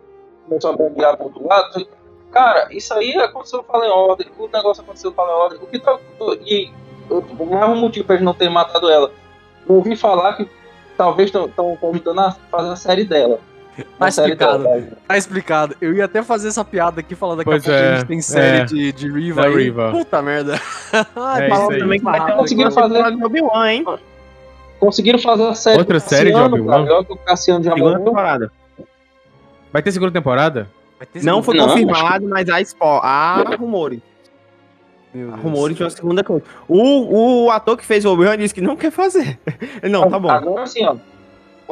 começou 0.48 0.72
a 0.72 0.76
bombear 0.76 1.18
pro 1.18 1.26
outro 1.26 1.48
lado. 1.48 1.88
Cara, 2.32 2.68
isso 2.72 2.94
aí 2.94 3.15
aconteceu 3.15 3.60
no 3.60 3.64
Fallen 3.65 3.90
Order, 3.91 4.28
o 4.38 4.48
negócio 4.48 4.84
aconteceu 4.84 5.10
no 5.10 5.15
Fallen 5.15 5.34
Order. 5.36 5.64
O 5.64 5.68
que 5.68 5.80
tá, 5.80 5.98
e 6.45 6.72
o 7.10 7.45
maior 7.45 7.76
motivo 7.76 8.06
pra 8.06 8.15
eles 8.15 8.26
não 8.26 8.34
terem 8.34 8.53
matado 8.53 8.90
ela, 8.90 9.11
eu 9.68 9.76
ouvi 9.76 9.95
falar 9.95 10.34
que 10.34 10.48
talvez 10.98 11.34
estão 11.34 11.76
cogitando 11.78 12.22
a 12.22 12.32
fazer 12.32 12.70
a 12.70 12.76
série 12.76 13.06
dela. 13.06 13.40
Tá 13.98 14.08
explicado. 14.08 14.66
Tá 15.08 15.18
explicado. 15.18 15.76
Eu 15.82 15.94
ia 15.94 16.06
até 16.06 16.22
fazer 16.22 16.50
essa 16.50 16.64
piada 16.64 17.00
aqui, 17.00 17.16
falando 17.16 17.38
daqui 17.40 17.50
Pois 17.50 17.64
a 17.64 17.66
pouco 17.66 17.80
é, 17.84 17.90
a 17.91 17.95
gente 17.98 18.08
tem 18.08 18.22
série 18.22 18.58
é. 18.62 18.66
de, 18.66 18.91
de 18.91 19.12
Riva 19.12 19.45
aí. 19.45 19.56
Riva. 19.56 19.91
Puta 19.91 20.22
merda. 20.22 20.60
Ai, 21.16 21.48
É 21.48 21.80
também 21.80 22.00
que 22.00 22.06
vai 22.06 22.26
ter 22.26 22.34
conseguiram 22.34 22.72
fazer- 22.72 23.16
de 23.16 23.24
Obi-Wan, 23.24 23.68
hein? 23.72 23.86
Conseguiram 24.80 25.20
fazer 25.20 25.44
a 25.48 25.56
série 25.56 25.78
Outra 25.80 26.00
série 26.00 26.32
de 26.32 26.38
Obi-Wan? 26.38 26.86
cara, 26.86 27.06
que 27.06 27.14
o 27.14 27.18
Cassiano 27.18 27.64
já 27.64 27.74
Segunda 27.74 28.00
temporada. 28.00 28.52
Vai 29.72 29.82
ter 29.82 29.91
segunda 29.91 30.12
temporada? 30.12 30.70
Ter 31.12 31.24
Não 31.24 31.41
foi 31.41 31.58
Não, 31.58 31.68
confirmado, 31.68 32.28
mas 32.28 32.48
há, 32.50 32.64
spo... 32.64 32.86
há 33.02 33.44
rumores. 33.58 34.00
Rumores 35.41 35.78
de 35.78 35.84
uma 35.84 35.90
segunda 35.90 36.24
coisa. 36.24 36.44
O, 36.68 37.45
o 37.45 37.52
ator 37.52 37.78
que 37.78 37.86
fez 37.86 38.04
o 38.04 38.12
Obi-Wan 38.12 38.38
disse 38.38 38.54
que 38.54 38.62
não 38.62 38.76
quer 38.76 38.91
fazer. 38.91 39.40
Não, 39.90 40.10
tá 40.10 40.18
bom. 40.18 40.30
Agora 40.30 40.66
sim, 40.66 40.84
ó. 40.86 40.95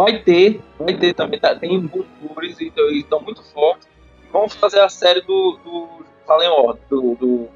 Vai 0.03 0.19
ter, 0.19 0.61
vai 0.79 0.93
ter 0.95 1.13
também, 1.13 1.39
tá, 1.39 1.55
tem 1.55 1.77
rumores 1.77 2.59
e 2.59 2.71
estão 2.97 3.21
muito 3.21 3.43
fortes. 3.43 3.87
Vamos 4.31 4.53
fazer 4.55 4.79
a 4.79 4.89
série 4.89 5.21
do, 5.21 5.57
do 5.63 5.87
Fallen 6.25 6.49
Order, 6.49 6.81
do, 6.89 7.15
do 7.15 7.47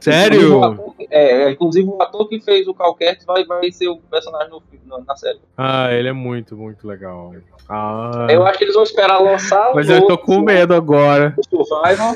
Sério? 0.00 0.36
Inclusive, 0.40 0.54
o 0.54 0.64
ator- 0.64 0.94
É, 1.10 1.50
inclusive 1.50 1.88
o 1.88 2.02
ator 2.02 2.28
que 2.28 2.40
fez 2.40 2.66
o 2.68 2.74
Calquete 2.74 3.24
vai, 3.24 3.44
vai 3.44 3.70
ser 3.70 3.88
o 3.88 3.96
personagem 3.98 4.50
no, 4.50 4.60
filme- 4.60 5.04
na- 5.06 5.16
série. 5.16 5.40
Ah, 5.56 5.92
ele 5.92 6.08
é 6.08 6.12
muito, 6.12 6.56
muito 6.56 6.86
legal. 6.86 7.32
Ah, 7.68 8.26
Eu 8.30 8.44
acho 8.44 8.58
que 8.58 8.64
eles 8.64 8.74
vão 8.74 8.82
esperar 8.82 9.18
lançar 9.18 9.72
mas 9.74 9.88
o 9.88 9.92
eu 9.92 10.06
tô 10.06 10.18
com 10.18 10.40
medo 10.40 10.74
agora. 10.74 11.34
o 11.38 11.64
Survival, 11.64 12.14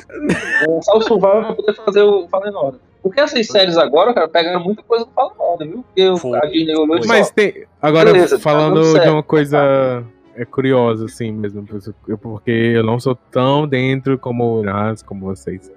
lançar 0.69 0.95
o 0.97 1.01
Survival 1.03 1.45
pra 1.45 1.55
poder 1.55 1.75
fazer 1.75 2.03
o 2.03 2.29
Fallen 2.29 2.55
Order. 2.55 2.81
Porque 3.09 3.21
essas 3.21 3.47
séries 3.47 3.77
agora, 3.77 4.13
cara, 4.13 4.29
pegaram 4.29 4.61
muita 4.63 4.83
coisa 4.83 5.05
do 5.05 5.11
Fallen 5.13 5.33
Order, 5.39 5.69
viu? 5.69 5.83
Porque 5.85 6.09
o- 6.09 6.17
Foi. 6.17 6.39
a 6.39 6.43
Disney 6.47 6.75
olhou 6.75 6.99
Mas 7.07 7.31
tem. 7.31 7.65
Agora, 7.81 8.13
Beleza, 8.13 8.37
tá 8.37 8.43
falando 8.43 8.83
dando 8.83 9.01
de 9.01 9.09
uma 9.09 9.23
coisa 9.23 10.05
é 10.35 10.45
curiosa, 10.45 11.05
assim 11.07 11.31
mesmo, 11.33 11.65
eu- 12.09 12.19
porque 12.19 12.51
eu 12.51 12.83
não 12.83 12.99
sou 13.01 13.15
tão 13.15 13.67
dentro 13.67 14.19
como 14.19 14.59
o 14.59 14.63
Nas, 14.63 15.03
como 15.03 15.25
vocês. 15.27 15.71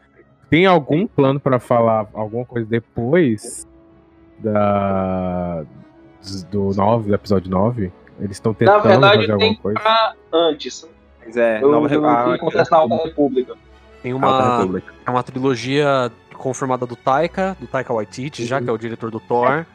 Tem 0.50 0.66
algum 0.66 1.06
plano 1.06 1.40
pra 1.40 1.60
falar 1.60 2.08
alguma 2.14 2.44
coisa 2.46 2.68
depois 2.68 3.68
da 4.40 5.64
do 6.52 6.72
9, 6.76 7.10
do 7.10 7.16
episódio 7.16 7.50
9? 7.50 7.92
Eles 8.20 8.32
estão 8.38 8.52
na 8.52 8.58
tentando 8.58 8.82
verdade, 8.84 9.16
fazer 9.16 9.26
tem 9.28 9.34
alguma 9.34 9.56
coisa? 9.62 9.80
pra 9.80 10.14
antes. 10.34 10.90
Mas 11.26 11.38
é, 11.38 11.62
Eu, 11.64 11.72
nova 11.72 11.94
eu, 11.94 12.06
a- 12.06 12.24
o 12.26 12.30
que 12.30 12.36
acontece 12.36 12.72
na 12.72 12.78
Alta 12.78 12.96
República. 13.08 13.54
Tem 14.02 14.12
Alta 14.14 14.26
uma, 14.26 14.58
República. 14.58 14.94
é 15.06 15.10
uma 15.12 15.24
trilogia 15.24 16.12
confirmada 16.40 16.86
do 16.86 16.96
Taika, 16.96 17.56
do 17.60 17.68
Taika 17.68 17.94
Waititi, 17.94 18.46
já 18.46 18.60
que 18.62 18.70
é 18.70 18.74
o 18.74 18.78
diretor 18.78 19.12
do 19.12 19.20
Thor. 19.20 19.66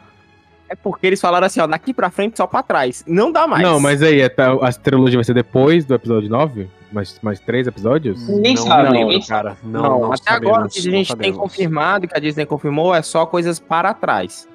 É 0.68 0.74
porque 0.74 1.06
eles 1.06 1.20
falaram 1.20 1.46
assim, 1.46 1.60
ó, 1.60 1.66
daqui 1.66 1.92
pra 1.92 2.10
frente 2.10 2.36
só 2.38 2.46
pra 2.46 2.62
trás. 2.62 3.04
Não 3.06 3.30
dá 3.30 3.46
mais. 3.46 3.62
Não, 3.62 3.78
mas 3.78 4.02
aí, 4.02 4.20
é, 4.20 4.28
tá- 4.30 4.54
a 4.54 4.72
trilogia 4.72 5.18
vai 5.18 5.24
ser 5.24 5.34
depois 5.34 5.84
do 5.84 5.94
episódio 5.94 6.28
9? 6.30 6.68
Mais, 6.90 7.18
mais 7.22 7.38
três 7.38 7.66
episódios? 7.66 8.26
Ninguém 8.28 8.54
não, 8.54 8.62
sabe, 8.62 8.84
não, 8.84 8.92
ninguém 8.92 9.20
cara. 9.22 9.56
Não, 9.62 9.82
Não, 9.82 10.00
não 10.00 10.12
até 10.12 10.30
agora 10.32 10.68
sabemos, 10.70 10.76
o 10.76 10.82
que 10.82 10.88
a 10.88 10.90
não 10.90 10.98
gente 10.98 11.16
tem 11.16 11.32
confirmado, 11.32 12.08
que 12.08 12.16
a 12.16 12.20
Disney 12.20 12.46
confirmou, 12.46 12.94
é 12.94 13.02
só 13.02 13.26
coisas 13.26 13.58
para 13.58 13.92
trás. 13.92 14.48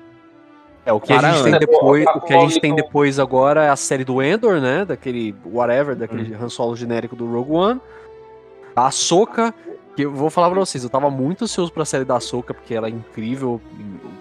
É, 0.86 0.92
o 0.94 1.00
que 1.00 1.14
a 1.14 1.22
gente 1.22 1.44
tem 1.44 1.60
depois, 1.60 2.06
O- 2.16 2.22
que 2.22 2.34
a 2.34 2.40
gente 2.40 2.60
tem 2.60 2.72
o- 2.72 2.76
depois 2.76 3.20
agora 3.20 3.64
é 3.66 3.70
a 3.70 3.76
série 3.76 4.04
do 4.04 4.22
Endor, 4.24 4.60
né? 4.60 4.86
Daquele 4.86 5.36
whatever, 5.46 5.96
daquele 5.96 6.34
Hum. 6.34 6.40
Han 6.42 6.50
Solo 6.50 6.76
genérico 6.76 7.16
do 7.16 7.32
Rogue 7.32 7.52
One. 7.52 7.82
A 8.76 8.88
Ahsoka, 8.88 9.54
que 9.96 10.04
eu 10.04 10.12
vou 10.12 10.30
falar 10.30 10.50
pra 10.50 10.60
vocês, 10.60 10.84
eu 10.84 10.90
tava 10.90 11.10
muito 11.10 11.44
ansioso 11.44 11.72
pra 11.72 11.84
série 11.86 12.06
da 12.06 12.16
Ahsoka, 12.18 12.54
porque 12.54 12.74
ela 12.74 12.88
é 12.88 12.90
incrível. 12.92 13.60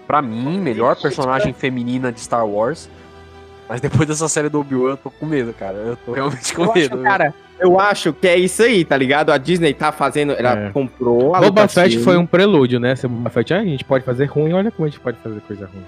Pra 0.07 0.21
mim, 0.23 0.59
melhor 0.59 0.97
personagem 0.97 1.53
feminina 1.53 2.11
de 2.11 2.21
Star 2.21 2.47
Wars. 2.47 2.89
Mas 3.69 3.81
depois 3.83 4.09
dessa 4.09 4.29
série 4.29 4.49
do 4.49 4.61
Obi-Wan, 4.61 4.91
eu 4.93 4.97
tô 4.97 5.11
com 5.11 5.27
medo, 5.27 5.53
cara. 5.53 5.75
Eu 5.77 5.97
tô 5.97 6.13
realmente 6.13 6.55
com 6.55 6.65
Eu 6.65 6.73
medo. 6.75 6.95
acho, 6.95 7.03
cara, 7.05 7.35
eu 7.61 7.79
acho 7.79 8.13
que 8.15 8.27
é 8.27 8.37
isso 8.39 8.63
aí, 8.63 8.83
tá 8.85 8.97
ligado? 8.97 9.31
A 9.31 9.37
Disney 9.37 9.75
tá 9.75 9.93
fazendo, 9.93 10.33
ela 10.33 10.59
É. 10.59 10.71
comprou 10.71 11.35
a 11.35 11.41
Boba 11.41 11.63
Lucasfilm. 11.63 11.85
Fett 11.85 11.99
foi 12.03 12.17
um 12.17 12.25
prelúdio, 12.25 12.81
né? 12.81 12.97
Se 12.97 13.07
Boba 13.07 13.29
Fett, 13.29 13.53
ah, 13.53 13.59
a 13.61 13.65
gente 13.65 13.85
pode 13.85 14.05
fazer 14.07 14.25
ruim, 14.25 14.55
olha 14.55 14.71
como 14.71 14.87
a 14.87 14.89
gente 14.89 15.01
pode 15.01 15.19
fazer 15.19 15.41
coisa 15.43 15.67
ruim. 15.67 15.85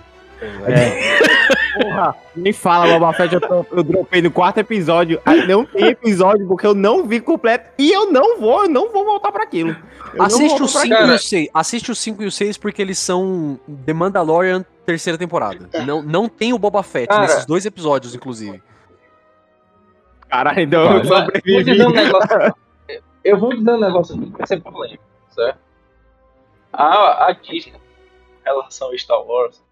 Porra, 1.75 2.15
nem 2.35 2.53
fala, 2.53 2.87
Boba 2.99 3.13
Fett, 3.13 3.35
eu, 3.35 3.41
tô- 3.41 3.67
eu 3.71 3.83
dropei 3.83 4.23
no 4.23 4.31
quarto 4.31 4.59
episódio. 4.59 5.21
Aí 5.25 5.47
Não 5.47 5.65
tem 5.65 5.87
episódio 5.89 6.47
porque 6.49 6.67
eu 6.67 6.75
não 6.75 7.07
vi 7.07 7.21
completo 7.21 7.71
e 7.79 7.93
eu 7.93 8.11
não 8.11 8.39
vou, 8.41 8.65
eu 8.65 8.71
não 8.71 8.91
vou 8.93 9.05
voltar 9.05 9.31
pra 9.33 9.43
aquilo. 9.45 9.77
Eu 10.15 10.23
Assiste 10.23 10.57
pra 10.57 10.67
5 10.69 10.95
aquilo. 10.95 11.13
e 11.13 11.15
o 11.15 11.19
6. 11.19 11.49
Assiste 11.55 11.91
os 11.93 11.99
5 11.99 12.23
e 12.23 12.27
o 12.27 12.31
6 12.33 12.57
porque 12.59 12.81
eles 12.83 12.99
são 12.99 13.59
The 13.87 13.93
Mandalorian 13.93 14.65
terceira 14.87 15.17
temporada. 15.19 15.69
Não, 15.87 16.03
não 16.03 16.29
tem 16.29 16.53
o 16.53 16.59
Boba 16.59 16.83
Fett 16.83 17.09
Cara. 17.09 17.21
nesses 17.23 17.45
dois 17.47 17.65
episódios, 17.67 18.15
inclusive. 18.15 18.61
Caralho, 20.29 20.61
então 20.61 20.83
eu 20.83 20.89
Olha, 20.91 21.03
Vou 21.05 21.17
sobrevivi. 21.19 21.65
dizer 21.65 21.87
um 21.87 21.91
negócio. 21.93 22.55
Eu 23.25 23.39
vou 23.39 23.51
dizer 23.57 23.71
um 23.71 23.81
negócio 23.81 24.15
aqui 24.17 24.31
que 24.31 24.39
vai 24.39 24.47
ser 24.47 24.61
polêmico, 24.63 25.03
certo? 25.31 25.59
A, 26.73 27.27
a 27.29 27.33
Disney, 27.33 27.75
em 27.75 28.45
relação 28.45 28.91
a 28.91 28.97
Star 28.97 29.21
Wars, 29.23 29.63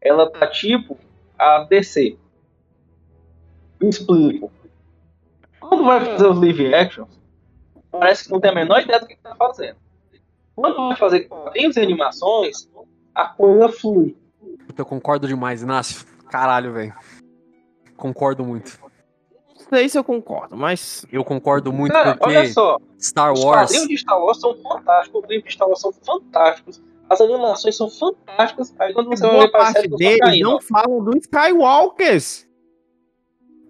ela 0.00 0.30
tá 0.30 0.46
tipo 0.46 0.98
a 1.42 1.64
DC. 1.64 2.16
Eu 3.80 3.88
explico. 3.88 4.50
Quando 5.60 5.84
vai 5.84 6.04
fazer 6.04 6.26
os 6.28 6.38
live 6.38 6.74
actions, 6.74 7.20
parece 7.90 8.24
que 8.24 8.30
não 8.30 8.40
tem 8.40 8.50
a 8.50 8.54
menor 8.54 8.80
ideia 8.80 9.00
do 9.00 9.06
que, 9.06 9.16
que 9.16 9.22
tá 9.22 9.34
fazendo. 9.34 9.76
Quando 10.54 10.76
vai 10.76 10.96
fazer 10.96 11.20
quadrinhos 11.20 11.76
e 11.76 11.80
animações, 11.80 12.68
a 13.14 13.26
coisa 13.26 13.68
flui. 13.68 14.16
Puta, 14.66 14.82
Eu 14.82 14.86
concordo 14.86 15.26
demais, 15.26 15.62
Inácio. 15.62 16.06
Caralho, 16.30 16.72
velho. 16.72 16.94
Concordo 17.96 18.44
muito. 18.44 18.78
Não 19.56 19.78
sei 19.78 19.88
se 19.88 19.98
eu 19.98 20.04
concordo, 20.04 20.56
mas. 20.56 21.06
Eu 21.10 21.24
concordo 21.24 21.72
muito 21.72 21.92
Cara, 21.92 22.16
porque 22.16 22.36
olha 22.36 22.52
só, 22.52 22.78
Star 23.00 23.32
os 23.32 23.42
Wars. 23.42 23.70
quadrinhos 23.70 23.88
de 23.88 23.96
Star 23.98 24.20
Wars 24.20 24.40
são 24.40 24.54
fantásticos, 24.62 25.22
os 25.22 25.28
livros 25.28 25.48
de 25.48 25.54
Star 25.54 25.68
Wars 25.68 25.80
são 25.80 25.92
fantásticos, 25.92 26.82
as 27.12 27.20
animações 27.20 27.76
são 27.76 27.88
fantásticas, 27.90 28.74
aí 28.78 28.92
quando 28.94 29.08
você 29.08 29.22
vai 29.26 29.32
Boa 29.36 29.50
parte 29.50 29.72
série, 29.74 29.88
deles 29.88 30.18
caindo. 30.18 30.42
não 30.50 30.60
falam 30.60 31.02
do 31.04 31.16
Skywalkers. 31.18 32.46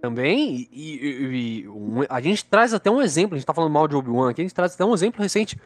Também, 0.01 0.69
e, 0.73 0.97
e- 0.97 1.63
e 1.63 1.69
um- 1.69 2.01
a 2.09 2.21
gente 2.21 2.45
traz 2.45 2.75
até 2.75 2.91
um 2.91 3.01
exemplo, 3.01 3.37
a 3.37 3.39
gente 3.39 3.47
tá 3.47 3.55
falando 3.55 3.71
mal 3.73 3.87
de 3.87 3.95
Obi-Wan 3.95 4.31
aqui, 4.31 4.41
a 4.41 4.45
gente 4.45 4.55
traz 4.55 4.75
até 4.75 4.85
um 4.85 4.93
exemplo 4.93 5.23
recente. 5.23 5.57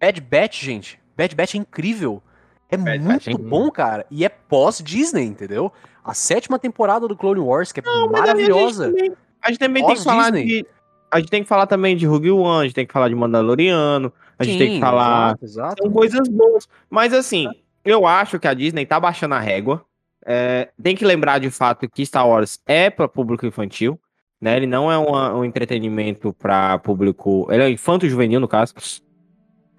Bad 0.00 0.20
Batch, 0.20 0.62
gente. 0.64 0.98
Bad 1.16 1.34
Batch 1.36 1.54
é 1.54 1.58
incrível. 1.58 2.20
É 2.68 2.76
Bad 2.76 2.98
muito 2.98 3.12
Batch 3.12 3.28
é 3.28 3.38
bom, 3.38 3.70
cara. 3.70 4.04
E 4.10 4.24
é 4.24 4.28
pós-Disney, 4.28 5.24
entendeu? 5.24 5.72
A 6.04 6.12
sétima 6.12 6.58
temporada 6.58 7.06
do 7.06 7.16
Clone 7.16 7.38
Wars, 7.40 7.70
que 7.70 7.78
é 7.80 7.82
aí 7.86 8.08
maravilhosa. 8.08 8.86
A 8.86 8.88
gente 8.88 8.96
também, 8.98 9.12
a 9.42 9.48
gente 9.50 9.58
também 9.60 9.86
tem 9.86 9.94
que 9.94 10.02
falar 10.02 10.30
de. 10.32 10.66
A 11.10 11.20
gente 11.20 11.30
tem 11.30 11.42
que 11.44 11.48
falar 11.48 11.66
também 11.68 11.96
de 11.96 12.04
Rogue 12.04 12.32
One, 12.32 12.62
a 12.62 12.64
gente 12.64 12.74
tem 12.74 12.84
que 12.86 12.92
falar 12.92 13.08
de 13.08 13.14
Mandaloriano, 13.14 14.12
a 14.38 14.44
gente 14.44 14.58
tem 14.58 14.68
que 14.68 14.74
Sim, 14.74 14.80
falar. 14.80 15.28
Exato, 15.28 15.44
exato. 15.44 15.82
São 15.82 15.92
coisas 15.92 16.28
boas. 16.28 16.68
Mas 16.90 17.12
assim, 17.12 17.48
eu 17.84 18.06
acho 18.06 18.38
que 18.38 18.48
a 18.48 18.54
Disney 18.54 18.86
tá 18.86 18.98
baixando 18.98 19.34
a 19.34 19.40
régua. 19.40 19.84
É, 20.26 20.70
tem 20.82 20.96
que 20.96 21.04
lembrar 21.04 21.38
de 21.38 21.50
fato 21.50 21.88
que 21.88 22.04
Star 22.06 22.26
Wars 22.28 22.58
é 22.66 22.88
para 22.88 23.06
público 23.06 23.46
infantil, 23.46 24.00
né? 24.40 24.56
Ele 24.56 24.66
não 24.66 24.90
é 24.90 24.96
uma- 24.96 25.34
um 25.34 25.44
entretenimento 25.44 26.32
para 26.32 26.78
público. 26.78 27.46
Ele 27.50 27.62
é 27.62 27.70
infanto 27.70 28.08
juvenil, 28.08 28.40
no 28.40 28.48
caso. 28.48 28.72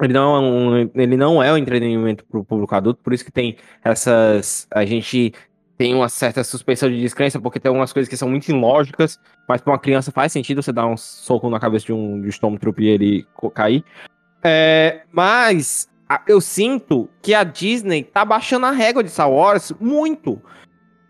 Ele 0.02 0.14
não, 0.14 0.36
é 0.36 0.40
um, 0.40 0.92
ele 0.94 1.18
não 1.18 1.42
é 1.42 1.54
um 1.54 1.58
entretenimento 1.58 2.26
para 2.26 2.40
o 2.40 2.44
público 2.44 2.76
adulto, 2.76 3.02
por 3.02 3.14
isso 3.14 3.24
que 3.24 3.32
tem 3.32 3.56
essas. 3.84 4.68
A 4.70 4.86
gente 4.86 5.34
tem 5.78 5.96
uma 5.96 6.10
certa 6.10 6.44
suspensão 6.44 6.90
de 6.90 7.00
descrença, 7.00 7.40
porque 7.40 7.60
tem 7.60 7.70
algumas 7.70 7.92
coisas 7.92 8.10
que 8.10 8.18
são 8.18 8.30
muito 8.30 8.50
ilógicas, 8.50 9.20
mas 9.48 9.62
para 9.62 9.74
uma 9.74 9.80
criança 9.80 10.12
faz 10.12 10.32
sentido 10.32 10.62
você 10.62 10.72
dar 10.72 10.86
um 10.86 10.98
soco 10.98 11.50
na 11.50 11.60
cabeça 11.60 11.86
de 11.86 11.94
um, 11.94 12.20
de 12.22 12.28
um 12.28 12.30
Stormtrooper 12.30 12.84
e 12.84 12.88
ele 12.90 13.28
cair. 13.54 13.84
É, 14.48 15.02
mas 15.12 15.90
eu 16.28 16.40
sinto 16.40 17.10
que 17.20 17.34
a 17.34 17.44
Disney 17.44 18.04
tá 18.04 18.24
baixando 18.24 18.68
a 18.68 18.72
régua 18.72 19.04
de 19.04 19.10
Star 19.10 19.32
Wars 19.32 19.74
muito. 19.80 20.40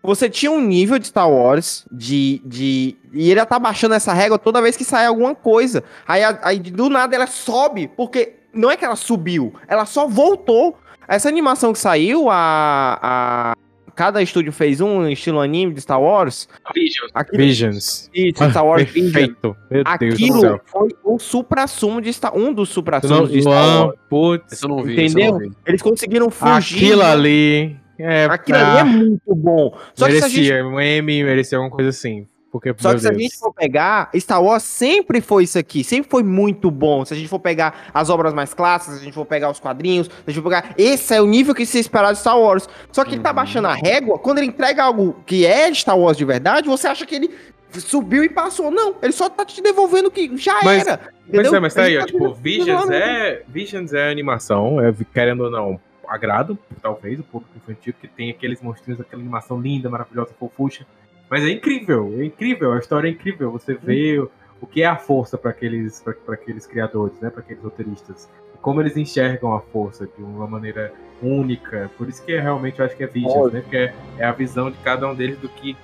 Você 0.02 0.30
tinha 0.30 0.50
um 0.50 0.60
nível 0.60 0.98
de 0.98 1.08
Star 1.08 1.30
Wars 1.30 1.84
de. 1.92 2.40
de 2.46 2.96
e 3.12 3.30
ele 3.30 3.44
tá 3.44 3.58
baixando 3.58 3.94
essa 3.94 4.14
régua 4.14 4.38
toda 4.38 4.62
vez 4.62 4.74
que 4.74 4.84
sai 4.84 5.04
alguma 5.04 5.34
coisa. 5.34 5.84
Aí, 6.08 6.22
aí 6.42 6.58
do 6.60 6.88
nada 6.88 7.14
ela 7.14 7.26
sobe, 7.26 7.88
porque 7.88 8.36
não 8.54 8.70
é 8.70 8.76
que 8.76 8.84
ela 8.84 8.96
subiu, 8.96 9.52
ela 9.68 9.84
só 9.84 10.06
voltou. 10.06 10.78
Essa 11.06 11.28
animação 11.28 11.72
que 11.74 11.78
saiu, 11.78 12.30
a. 12.30 12.98
a 13.02 13.52
cada 13.96 14.22
estúdio 14.22 14.52
fez 14.52 14.80
um 14.80 15.08
estilo 15.08 15.40
anime 15.40 15.72
de 15.74 15.80
Star 15.80 16.00
Wars. 16.00 16.48
Vision. 16.74 17.08
Aquilo, 17.14 17.38
Visions. 17.42 18.10
isso, 18.14 18.50
Star 18.50 18.64
Wars. 18.64 18.84
Perfeito. 18.92 19.56
Meu 19.70 19.82
Deus 19.82 19.84
do 19.84 20.14
Aquilo 20.14 20.40
céu. 20.40 20.60
foi 20.66 20.88
o 21.02 21.18
supra-sumo 21.18 22.00
de 22.00 22.12
Star 22.12 22.36
um 22.36 22.52
dos 22.52 22.68
supra-sumos 22.68 23.18
não, 23.18 23.26
de 23.28 23.40
Star 23.42 23.86
Wars. 23.86 23.98
putz, 24.08 24.62
eu 24.62 24.68
não 24.68 24.82
vi, 24.82 25.04
isso 25.04 25.18
eu 25.18 25.32
não 25.32 25.38
vi. 25.38 25.50
Eles 25.66 25.82
conseguiram 25.82 26.30
fugir. 26.30 26.76
aquilo 26.76 27.02
ali. 27.02 27.76
É, 27.98 28.26
Aquilo 28.26 28.58
pra- 28.58 28.70
ali 28.72 28.78
é 28.80 28.84
muito 28.84 29.34
bom. 29.34 29.74
Só 29.94 30.06
que 30.06 30.18
se 30.18 30.24
a 30.24 30.28
gente 30.28 30.40
merecia, 30.42 30.66
um 30.66 30.78
M, 30.78 31.24
merecia 31.24 31.56
alguma 31.56 31.74
coisa 31.74 31.88
assim. 31.88 32.26
Porque, 32.58 32.74
Só 32.82 32.88
meu 32.88 32.96
que 32.96 33.02
se 33.02 33.08
a 33.08 33.12
gente 33.12 33.36
for 33.38 33.52
pegar, 33.52 34.10
Star 34.16 34.42
Wars 34.42 34.62
sempre 34.62 35.20
foi 35.20 35.44
isso 35.44 35.58
aqui, 35.58 35.82
sempre 35.84 36.10
foi 36.10 36.22
muito 36.22 36.70
bom. 36.70 37.04
Se 37.04 37.14
a 37.14 37.16
gente 37.16 37.28
for 37.28 37.38
pegar 37.38 37.90
as 37.92 38.08
obras 38.10 38.32
mais 38.34 38.52
clássicas, 38.54 38.96
se 38.96 39.00
a 39.02 39.04
gente 39.04 39.14
for 39.14 39.24
pegar 39.26 39.50
os 39.50 39.60
quadrinhos, 39.60 40.06
se 40.06 40.12
a 40.26 40.30
gente 40.30 40.42
for 40.42 40.48
pegar. 40.50 40.74
Esse 40.78 41.14
é 41.14 41.20
o 41.20 41.26
nível 41.26 41.54
que 41.54 41.64
se 41.66 41.78
esperar 41.78 42.12
de 42.12 42.18
Star 42.18 42.38
Wars. 42.38 42.68
Só 42.92 43.04
que 43.04 43.14
ele 43.14 43.22
tá 43.22 43.30
Uhum. 43.30 43.36
baixando 43.36 43.68
a 43.68 43.74
régua, 43.74 44.18
quando 44.18 44.38
ele 44.38 44.46
entrega 44.48 44.84
algo 44.84 45.16
que 45.26 45.44
é 45.46 45.72
Star 45.74 45.98
Wars 45.98 46.16
de 46.16 46.24
verdade, 46.24 46.68
você 46.68 46.86
acha 46.88 47.04
que 47.06 47.14
ele 47.14 47.30
subiu 47.72 48.24
e 48.24 48.28
passou. 48.28 48.70
Não, 48.70 48.94
ele 49.02 49.12
só 49.12 49.28
tá 49.28 49.44
te 49.44 49.60
devolvendo 49.62 50.06
o 50.08 50.10
que 50.10 50.36
já 50.36 50.60
Mas- 50.62 50.86
era. 50.86 51.00
Mas 51.28 51.34
entendeu? 51.40 51.54
é, 51.56 51.60
mas 51.60 51.74
tá 51.74 51.82
aí, 51.82 51.96
ó, 51.96 52.00
tá 52.00 52.06
tipo, 52.06 52.32
Visions 52.34 52.88
é, 52.90 53.42
Visions 53.48 53.92
é 53.92 54.10
animação, 54.10 54.80
é, 54.80 54.94
querendo 55.12 55.42
ou 55.44 55.50
não, 55.50 55.80
agrado, 56.08 56.56
talvez, 56.80 57.18
o 57.18 57.24
público 57.24 57.52
infantil, 57.56 57.92
que 58.00 58.06
tem 58.06 58.30
aqueles 58.30 58.62
monstrinhos, 58.62 59.00
aquela 59.00 59.20
animação 59.20 59.60
linda, 59.60 59.90
maravilhosa, 59.90 60.30
fofucha. 60.38 60.86
Mas 61.30 61.42
é 61.44 61.50
incrível, 61.50 62.14
é 62.18 62.24
incrível, 62.24 62.72
a 62.72 62.78
história 62.78 63.08
é 63.08 63.10
incrível. 63.12 63.50
Você 63.52 63.74
vê 63.74 64.18
o, 64.18 64.30
o 64.60 64.66
que 64.66 64.82
é 64.82 64.86
a 64.86 64.96
força 64.96 65.36
para 65.36 65.50
aqueles, 65.50 66.00
pra, 66.00 66.12
pra 66.12 66.34
aqueles 66.34 66.66
criadores, 66.66 67.18
né, 67.20 67.30
para 67.30 67.40
aqueles 67.40 67.62
roteiristas. 67.62 68.28
Como 68.62 68.80
eles 68.80 68.96
enxergam 68.96 69.54
a 69.54 69.60
força 69.60 70.06
de 70.06 70.22
uma 70.22 70.46
maneira 70.46 70.92
única. 71.22 71.90
Por 71.96 72.08
isso 72.08 72.24
que 72.24 72.32
é, 72.32 72.40
realmente 72.40 72.78
eu 72.80 72.84
acho 72.86 72.96
que 72.96 73.04
é 73.04 73.06
Visions, 73.06 73.52
né? 73.52 73.60
Porque 73.60 73.76
é, 73.76 73.94
é 74.18 74.24
a 74.24 74.32
visão 74.32 74.70
de 74.70 74.76
cada 74.78 75.08
um 75.08 75.14
deles 75.14 75.38
do 75.38 75.48
que 75.48 75.76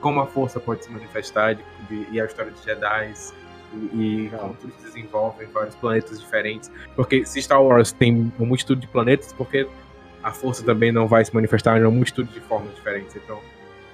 como 0.00 0.20
a 0.20 0.26
força 0.26 0.60
pode 0.60 0.84
se 0.84 0.90
manifestar 0.90 1.54
de- 1.54 1.62
de- 1.88 2.06
e 2.12 2.20
a 2.20 2.24
história 2.24 2.52
de 2.52 2.62
Jedi 2.64 3.12
e, 3.74 3.76
e 3.76 4.30
como 4.38 4.54
tudo 4.54 4.72
se 4.78 4.84
desenvolve 4.86 5.44
em 5.44 5.48
vários 5.48 5.74
planetas 5.74 6.20
diferentes. 6.20 6.70
Porque 6.94 7.24
se 7.26 7.42
Star 7.42 7.62
Wars 7.62 7.92
tem 7.92 8.32
uma 8.38 8.46
multitude 8.46 8.80
de 8.82 8.86
planetas, 8.86 9.32
porque 9.32 9.66
a 10.22 10.30
força 10.32 10.64
também 10.64 10.92
não 10.92 11.06
vai 11.08 11.24
se 11.24 11.34
manifestar 11.34 11.76
em 11.78 11.82
uma 11.82 11.90
multitude 11.90 12.32
de 12.32 12.40
formas 12.40 12.72
diferentes. 12.74 13.14
Então, 13.16 13.40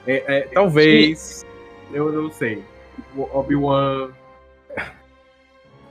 é, 0.06 0.38
é, 0.38 0.40
talvez, 0.52 1.44
eu 1.92 2.12
não 2.12 2.30
sei, 2.30 2.62
o 3.16 3.22
Obi-Wan. 3.38 4.10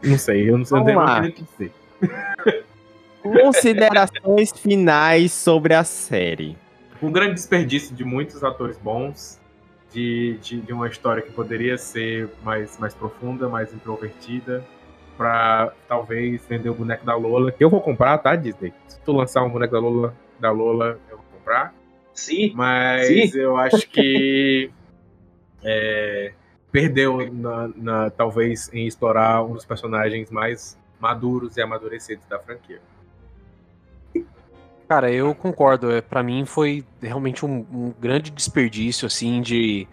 Não 0.03 0.17
sei, 0.17 0.49
eu 0.49 0.57
não 0.57 0.65
sei, 0.65 0.77
Vamos 0.79 0.93
não 0.93 1.01
lá. 1.01 1.21
sei 1.21 1.29
o 1.29 1.33
que 1.33 1.43
dizer. 1.43 1.71
Considerações 3.21 4.51
finais 4.51 5.31
sobre 5.31 5.73
a 5.73 5.83
série. 5.83 6.57
um 7.01 7.11
grande 7.11 7.35
desperdício 7.35 7.95
de 7.95 8.03
muitos 8.03 8.43
atores 8.43 8.77
bons, 8.77 9.39
de, 9.93 10.37
de, 10.41 10.59
de 10.59 10.73
uma 10.73 10.87
história 10.87 11.21
que 11.21 11.31
poderia 11.31 11.77
ser 11.77 12.29
mais, 12.43 12.77
mais 12.79 12.93
profunda, 12.93 13.47
mais 13.47 13.73
introvertida, 13.73 14.65
pra 15.15 15.71
talvez 15.87 16.41
vender 16.49 16.69
o 16.69 16.73
boneco 16.73 17.05
da 17.05 17.15
Lola, 17.15 17.51
que 17.51 17.63
eu 17.63 17.69
vou 17.69 17.79
comprar, 17.79 18.17
tá, 18.17 18.35
Disney? 18.35 18.73
Se 18.87 18.99
tu 19.01 19.13
lançar 19.13 19.43
um 19.43 19.49
boneco 19.49 19.73
da 19.73 19.79
Lola, 19.79 20.13
da 20.39 20.51
Lola 20.51 20.99
eu 21.09 21.17
vou 21.17 21.25
comprar, 21.37 21.73
Sim. 22.13 22.51
mas 22.55 23.07
Sim. 23.31 23.39
eu 23.39 23.57
acho 23.57 23.87
que 23.89 24.69
é, 25.63 26.33
perdeu, 26.71 27.31
na, 27.33 27.67
na- 27.75 28.09
talvez, 28.09 28.69
em 28.73 28.87
explorar 28.87 29.43
um 29.43 29.53
dos 29.53 29.65
personagens 29.65 30.29
mais 30.29 30.77
maduros 30.99 31.57
e 31.57 31.61
amadurecidos 31.61 32.25
da 32.27 32.39
franquia. 32.39 32.81
Cara, 34.87 35.11
eu 35.11 35.33
concordo. 35.33 35.91
É, 35.91 36.01
para 36.01 36.21
mim 36.21 36.45
foi 36.45 36.85
realmente 37.01 37.45
um, 37.45 37.65
um 37.71 37.93
grande 37.99 38.29
desperdício, 38.29 39.05
assim, 39.05 39.41
de 39.41 39.87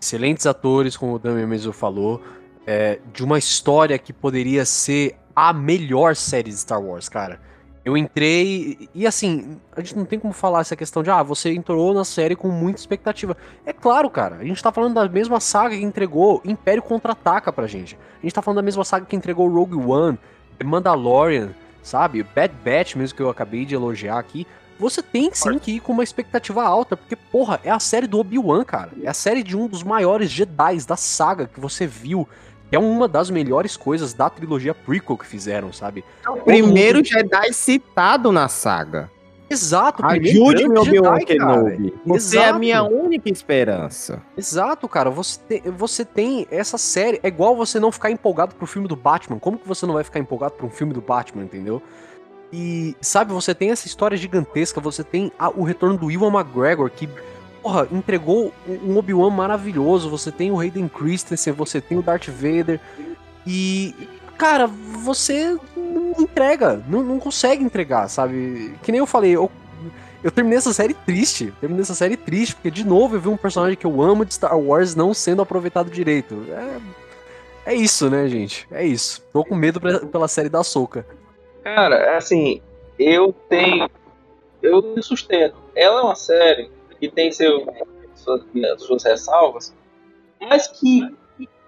excelentes 0.00 0.46
atores, 0.46 0.96
como 0.96 1.14
o 1.14 1.18
Damian 1.18 1.46
mesmo 1.46 1.72
falou, 1.72 2.22
é, 2.66 2.98
de 3.12 3.24
uma 3.24 3.38
história 3.38 3.98
que 3.98 4.12
poderia 4.12 4.64
ser 4.64 5.16
a 5.34 5.52
melhor 5.52 6.14
série 6.14 6.50
de 6.50 6.56
Star 6.56 6.80
Wars, 6.80 7.08
cara. 7.08 7.40
Eu 7.84 7.98
entrei 7.98 8.88
e, 8.94 9.06
assim, 9.06 9.60
a 9.76 9.80
gente 9.80 9.96
não 9.96 10.06
tem 10.06 10.18
como 10.18 10.32
falar 10.32 10.60
essa 10.60 10.74
questão 10.74 11.02
de, 11.02 11.10
ah, 11.10 11.22
você 11.22 11.52
entrou 11.52 11.92
na 11.92 12.02
série 12.02 12.34
com 12.34 12.48
muita 12.48 12.80
expectativa. 12.80 13.36
É 13.66 13.74
claro, 13.74 14.08
cara, 14.08 14.36
a 14.36 14.44
gente 14.44 14.62
tá 14.62 14.72
falando 14.72 14.94
da 14.94 15.06
mesma 15.06 15.38
saga 15.38 15.76
que 15.76 15.82
entregou 15.82 16.40
Império 16.46 16.82
Contra-Ataca 16.82 17.52
pra 17.52 17.66
gente. 17.66 17.98
A 18.18 18.22
gente 18.22 18.32
tá 18.32 18.40
falando 18.40 18.56
da 18.56 18.62
mesma 18.62 18.84
saga 18.84 19.04
que 19.04 19.14
entregou 19.14 19.48
Rogue 19.48 19.76
One, 19.76 20.18
Mandalorian, 20.64 21.50
sabe? 21.82 22.22
Bad 22.22 22.54
Batch, 22.64 22.96
mesmo 22.96 23.16
que 23.16 23.22
eu 23.22 23.28
acabei 23.28 23.66
de 23.66 23.74
elogiar 23.74 24.18
aqui. 24.18 24.46
Você 24.78 25.02
tem 25.02 25.30
sim 25.32 25.58
que 25.58 25.72
ir 25.72 25.80
com 25.80 25.92
uma 25.92 26.02
expectativa 26.02 26.62
alta, 26.64 26.96
porque, 26.96 27.14
porra, 27.14 27.60
é 27.62 27.70
a 27.70 27.78
série 27.78 28.06
do 28.06 28.18
Obi-Wan, 28.18 28.64
cara. 28.64 28.90
É 29.02 29.08
a 29.08 29.14
série 29.14 29.42
de 29.42 29.56
um 29.56 29.68
dos 29.68 29.82
maiores 29.82 30.30
Jedi 30.30 30.78
da 30.86 30.96
saga 30.96 31.46
que 31.46 31.60
você 31.60 31.86
viu. 31.86 32.26
É 32.72 32.78
uma 32.78 33.06
das 33.06 33.30
melhores 33.30 33.76
coisas 33.76 34.12
da 34.14 34.28
trilogia 34.28 34.74
prequel 34.74 35.16
que 35.16 35.26
fizeram, 35.26 35.72
sabe? 35.72 36.04
O 36.28 36.36
primeiro 36.38 37.04
Jedi 37.04 37.52
citado 37.52 38.32
na 38.32 38.48
saga. 38.48 39.10
Exato, 39.48 40.02
o 40.02 40.06
Ajude-me, 40.06 40.68
grande 40.74 40.78
Obi-Wan. 40.98 41.18
Kenobi. 41.20 41.94
Você 42.06 42.38
é 42.38 42.48
a 42.48 42.58
minha 42.58 42.82
única 42.82 43.28
esperança. 43.30 44.20
Exato, 44.36 44.88
cara. 44.88 45.10
Você, 45.10 45.38
te- 45.46 45.70
você 45.70 46.04
tem 46.04 46.46
essa 46.50 46.78
série. 46.78 47.20
É 47.22 47.28
igual 47.28 47.54
você 47.54 47.78
não 47.78 47.92
ficar 47.92 48.10
empolgado 48.10 48.54
pro 48.54 48.66
filme 48.66 48.88
do 48.88 48.96
Batman. 48.96 49.38
Como 49.38 49.58
que 49.58 49.68
você 49.68 49.86
não 49.86 49.94
vai 49.94 50.02
ficar 50.02 50.18
empolgado 50.18 50.54
pra 50.54 50.66
um 50.66 50.70
filme 50.70 50.92
do 50.94 51.00
Batman, 51.02 51.44
entendeu? 51.44 51.80
E, 52.52 52.96
sabe, 53.00 53.32
você 53.32 53.54
tem 53.54 53.70
essa 53.70 53.86
história 53.86 54.16
gigantesca. 54.16 54.80
Você 54.80 55.04
tem 55.04 55.30
a- 55.38 55.50
o 55.50 55.62
retorno 55.62 55.98
do 55.98 56.10
Iwan 56.10 56.32
McGregor, 56.32 56.90
que, 56.90 57.08
porra, 57.64 57.88
entregou 57.90 58.52
um 58.68 58.98
Obi-Wan 58.98 59.30
maravilhoso. 59.30 60.10
Você 60.10 60.30
tem 60.30 60.50
o 60.50 60.60
Hayden 60.60 60.86
Christensen, 60.86 61.52
você 61.54 61.80
tem 61.80 61.96
o 61.98 62.02
Darth 62.02 62.28
Vader. 62.28 62.78
E, 63.46 63.94
cara, 64.36 64.66
você 64.66 65.56
não 65.74 66.12
entrega. 66.22 66.82
Não, 66.86 67.02
não 67.02 67.18
consegue 67.18 67.64
entregar, 67.64 68.08
sabe? 68.08 68.74
Que 68.82 68.92
nem 68.92 68.98
eu 68.98 69.06
falei, 69.06 69.34
eu 69.34 69.50
eu 70.22 70.30
terminei 70.30 70.56
essa 70.58 70.72
série 70.72 70.94
triste. 70.94 71.52
Terminei 71.60 71.82
essa 71.82 71.94
série 71.94 72.16
triste, 72.16 72.54
porque 72.54 72.70
de 72.70 72.84
novo 72.84 73.16
eu 73.16 73.20
vi 73.20 73.28
um 73.28 73.36
personagem 73.36 73.76
que 73.76 73.86
eu 73.86 74.00
amo 74.00 74.24
de 74.24 74.34
Star 74.34 74.58
Wars 74.58 74.94
não 74.94 75.12
sendo 75.12 75.42
aproveitado 75.42 75.90
direito. 75.90 76.44
É, 77.66 77.72
é 77.72 77.74
isso, 77.74 78.08
né, 78.08 78.26
gente? 78.28 78.66
É 78.70 78.84
isso. 78.84 79.22
Tô 79.32 79.44
com 79.44 79.54
medo 79.54 79.78
pra- 79.80 80.00
pela 80.00 80.28
série 80.28 80.48
da 80.48 80.62
Soca. 80.64 81.06
Cara, 81.62 82.16
assim, 82.16 82.60
eu 82.98 83.34
tenho. 83.50 83.88
eu 84.62 85.02
sustento. 85.02 85.56
Ela 85.76 86.00
é 86.00 86.04
uma 86.04 86.14
série 86.14 86.70
que 86.94 87.08
tem 87.08 87.30
seu, 87.32 87.66
suas, 88.14 88.42
suas 88.78 89.04
ressalvas, 89.04 89.74
mas 90.40 90.66
que, 90.68 91.08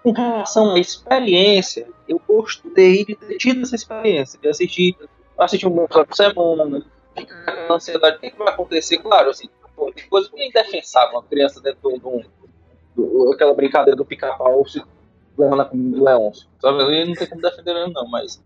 com 0.03 0.11
relação 0.11 0.73
à 0.75 0.79
experiência, 0.79 1.87
eu 2.07 2.21
gostei 2.27 3.05
de 3.05 3.15
ter 3.15 3.37
tido 3.37 3.61
essa 3.61 3.75
experiência, 3.75 4.39
de 4.39 4.47
assistir, 4.47 4.95
assistir 5.37 5.67
um 5.67 5.87
por 5.87 6.15
semana, 6.15 6.83
ficar 7.15 7.67
com 7.67 7.73
ansiedade, 7.73 8.17
o 8.17 8.19
que, 8.19 8.37
vai 8.37 8.49
acontecer? 8.49 8.97
Claro, 8.99 9.29
assim, 9.29 9.47
tem 9.95 10.07
coisa 10.09 10.29
que 10.29 10.41
é 10.41 10.47
indefensável, 10.47 11.15
uma 11.17 11.23
criança 11.23 11.61
dentro 11.61 11.89
de 11.89 12.05
um. 12.05 12.23
do- 12.95 13.31
aquela 13.33 13.53
brincadeira 13.53 13.95
do 13.95 14.05
pica-pau 14.05 14.65
se 14.67 14.81
levando 15.37 15.61
a 15.61 15.65
comida 15.65 15.97
do. 15.97 16.47
Sabe? 16.59 16.81
Eu 16.81 17.05
não 17.07 17.13
tem 17.13 17.27
como 17.27 17.41
defender 17.41 17.75
ele, 17.75 17.93
não, 17.93 18.07
mas. 18.07 18.41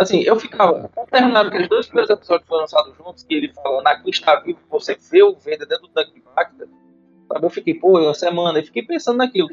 Assim, 0.00 0.22
eu 0.22 0.40
ficava. 0.40 0.90
Quando 0.94 1.08
terminaram 1.08 1.48
aqueles 1.48 1.68
dois 1.68 1.86
primeiros 1.86 2.08
episódios 2.08 2.44
que 2.44 2.48
foram 2.48 2.62
lançados 2.62 2.96
juntos, 2.96 3.22
que 3.22 3.34
ele 3.34 3.52
fala, 3.52 3.82
na 3.82 4.02
está 4.06 4.40
vivo, 4.40 4.58
você 4.70 4.96
vê 5.10 5.22
o 5.22 5.34
Vader 5.34 5.68
dentro 5.68 5.82
do 5.82 5.88
tanque 5.88 6.14
de 6.14 6.22
Bacta, 6.22 6.66
sabe? 7.28 7.44
Eu 7.44 7.50
fiquei, 7.50 7.74
pô, 7.74 8.00
uma 8.00 8.14
semana, 8.14 8.58
e 8.58 8.64
fiquei 8.64 8.82
pensando 8.82 9.18
naquilo. 9.18 9.50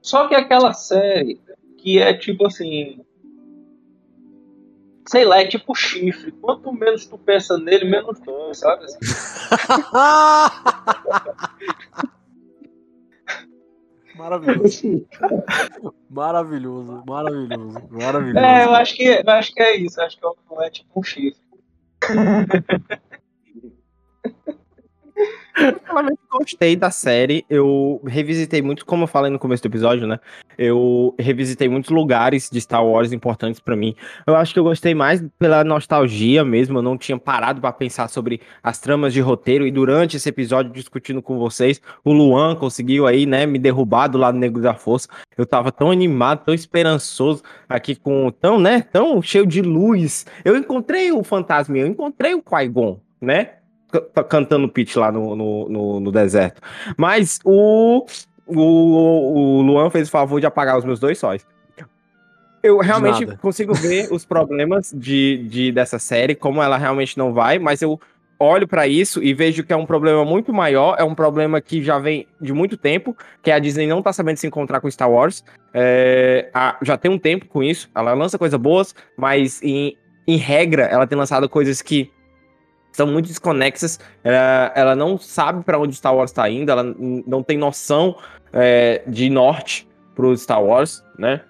Só 0.00 0.28
que 0.28 0.36
aquela 0.36 0.72
série 0.72 1.40
que 1.78 1.98
é 1.98 2.14
tipo 2.14 2.46
assim. 2.46 3.00
Sei 5.08 5.24
lá, 5.24 5.40
é 5.40 5.48
tipo 5.48 5.74
chifre. 5.74 6.30
Quanto 6.30 6.72
menos 6.72 7.06
tu 7.06 7.18
pensa 7.18 7.58
nele, 7.58 7.84
menos 7.84 8.20
dói, 8.20 8.54
sabe? 8.54 8.84
Assim, 8.84 8.98
Maravilhoso. 14.20 15.06
Maravilhoso, 16.10 17.02
maravilhoso, 17.06 17.88
maravilhoso. 17.90 18.38
É, 18.38 18.64
eu 18.64 18.74
acho 18.74 18.94
que, 18.94 19.04
eu 19.04 19.30
acho 19.30 19.54
que 19.54 19.62
é 19.62 19.76
isso. 19.76 19.98
Eu 19.98 20.04
acho 20.04 20.18
que 20.18 20.22
não 20.50 20.62
é 20.62 20.68
tipo 20.68 21.00
um 21.00 21.02
chifre. 21.02 21.40
particularmente 25.54 26.20
gostei 26.30 26.76
da 26.76 26.90
série. 26.90 27.44
Eu 27.48 28.00
revisitei 28.06 28.62
muito, 28.62 28.86
como 28.86 29.04
eu 29.04 29.08
falei 29.08 29.30
no 29.30 29.38
começo 29.38 29.62
do 29.62 29.66
episódio, 29.66 30.06
né? 30.06 30.18
Eu 30.56 31.14
revisitei 31.18 31.68
muitos 31.68 31.90
lugares 31.90 32.48
de 32.50 32.60
Star 32.60 32.84
Wars 32.84 33.12
importantes 33.12 33.60
pra 33.60 33.76
mim. 33.76 33.94
Eu 34.26 34.36
acho 34.36 34.52
que 34.52 34.58
eu 34.58 34.64
gostei 34.64 34.94
mais 34.94 35.24
pela 35.38 35.64
nostalgia 35.64 36.44
mesmo. 36.44 36.78
Eu 36.78 36.82
não 36.82 36.98
tinha 36.98 37.18
parado 37.18 37.60
pra 37.60 37.72
pensar 37.72 38.08
sobre 38.08 38.40
as 38.62 38.78
tramas 38.78 39.12
de 39.12 39.20
roteiro. 39.20 39.66
E 39.66 39.70
durante 39.70 40.16
esse 40.16 40.28
episódio, 40.28 40.72
discutindo 40.72 41.22
com 41.22 41.38
vocês, 41.38 41.80
o 42.04 42.12
Luan 42.12 42.54
conseguiu 42.56 43.06
aí, 43.06 43.26
né, 43.26 43.46
me 43.46 43.58
derrubar 43.58 44.08
do 44.08 44.18
lado 44.18 44.38
negro 44.38 44.60
da 44.60 44.74
força. 44.74 45.08
Eu 45.36 45.46
tava 45.46 45.72
tão 45.72 45.90
animado, 45.90 46.44
tão 46.44 46.54
esperançoso 46.54 47.42
aqui 47.68 47.94
com 47.94 48.30
tão, 48.30 48.58
né, 48.58 48.82
tão 48.82 49.20
cheio 49.22 49.46
de 49.46 49.62
luz. 49.62 50.26
Eu 50.44 50.56
encontrei 50.56 51.10
o 51.12 51.22
fantasma, 51.24 51.78
eu 51.78 51.86
encontrei 51.86 52.34
o 52.34 52.42
Qui-Gon, 52.42 53.00
né? 53.20 53.59
Ca- 53.90 54.24
cantando 54.24 54.68
pitch 54.68 54.96
lá 54.96 55.10
no, 55.12 55.34
no, 55.36 55.68
no, 55.68 56.00
no 56.00 56.12
deserto. 56.12 56.60
Mas 56.96 57.38
o, 57.44 58.04
o, 58.46 58.60
o 59.58 59.62
Luan 59.62 59.90
fez 59.90 60.08
o 60.08 60.10
favor 60.10 60.40
de 60.40 60.46
apagar 60.46 60.78
os 60.78 60.84
meus 60.84 61.00
dois 61.00 61.18
sóis. 61.18 61.46
Eu 62.62 62.78
realmente 62.78 63.24
consigo 63.38 63.72
ver 63.74 64.08
os 64.12 64.24
problemas 64.26 64.92
de, 64.94 65.38
de, 65.48 65.72
dessa 65.72 65.98
série, 65.98 66.34
como 66.34 66.62
ela 66.62 66.76
realmente 66.76 67.16
não 67.16 67.32
vai, 67.32 67.58
mas 67.58 67.80
eu 67.80 67.98
olho 68.38 68.68
pra 68.68 68.86
isso 68.86 69.22
e 69.22 69.32
vejo 69.32 69.64
que 69.64 69.72
é 69.72 69.76
um 69.76 69.86
problema 69.86 70.24
muito 70.26 70.52
maior, 70.52 70.96
é 70.98 71.04
um 71.04 71.14
problema 71.14 71.60
que 71.60 71.82
já 71.82 71.98
vem 71.98 72.26
de 72.40 72.52
muito 72.52 72.76
tempo, 72.76 73.16
que 73.42 73.50
a 73.50 73.58
Disney 73.58 73.86
não 73.86 74.02
tá 74.02 74.12
sabendo 74.12 74.36
se 74.36 74.46
encontrar 74.46 74.80
com 74.80 74.90
Star 74.90 75.10
Wars. 75.10 75.42
É, 75.72 76.50
a- 76.52 76.76
já 76.82 76.98
tem 76.98 77.10
um 77.10 77.18
tempo 77.18 77.46
com 77.48 77.62
isso, 77.62 77.88
ela 77.94 78.12
lança 78.12 78.38
coisas 78.38 78.58
boas, 78.60 78.94
mas 79.16 79.62
em, 79.62 79.96
em 80.26 80.36
regra 80.36 80.82
ela 80.84 81.06
tem 81.06 81.16
lançado 81.16 81.48
coisas 81.48 81.80
que 81.80 82.10
são 82.92 83.06
muito 83.06 83.26
desconexas. 83.26 83.98
Ela, 84.22 84.72
ela 84.74 84.96
não 84.96 85.18
sabe 85.18 85.64
pra 85.64 85.78
onde 85.78 85.94
Star 85.94 86.14
Wars 86.14 86.32
tá 86.32 86.48
indo, 86.48 86.70
ela 86.70 86.82
não 87.26 87.42
tem 87.42 87.56
noção 87.56 88.16
é, 88.52 89.02
de 89.06 89.30
norte 89.30 89.88
pro 90.14 90.36
Star 90.36 90.62
Wars, 90.62 91.04
né? 91.18 91.42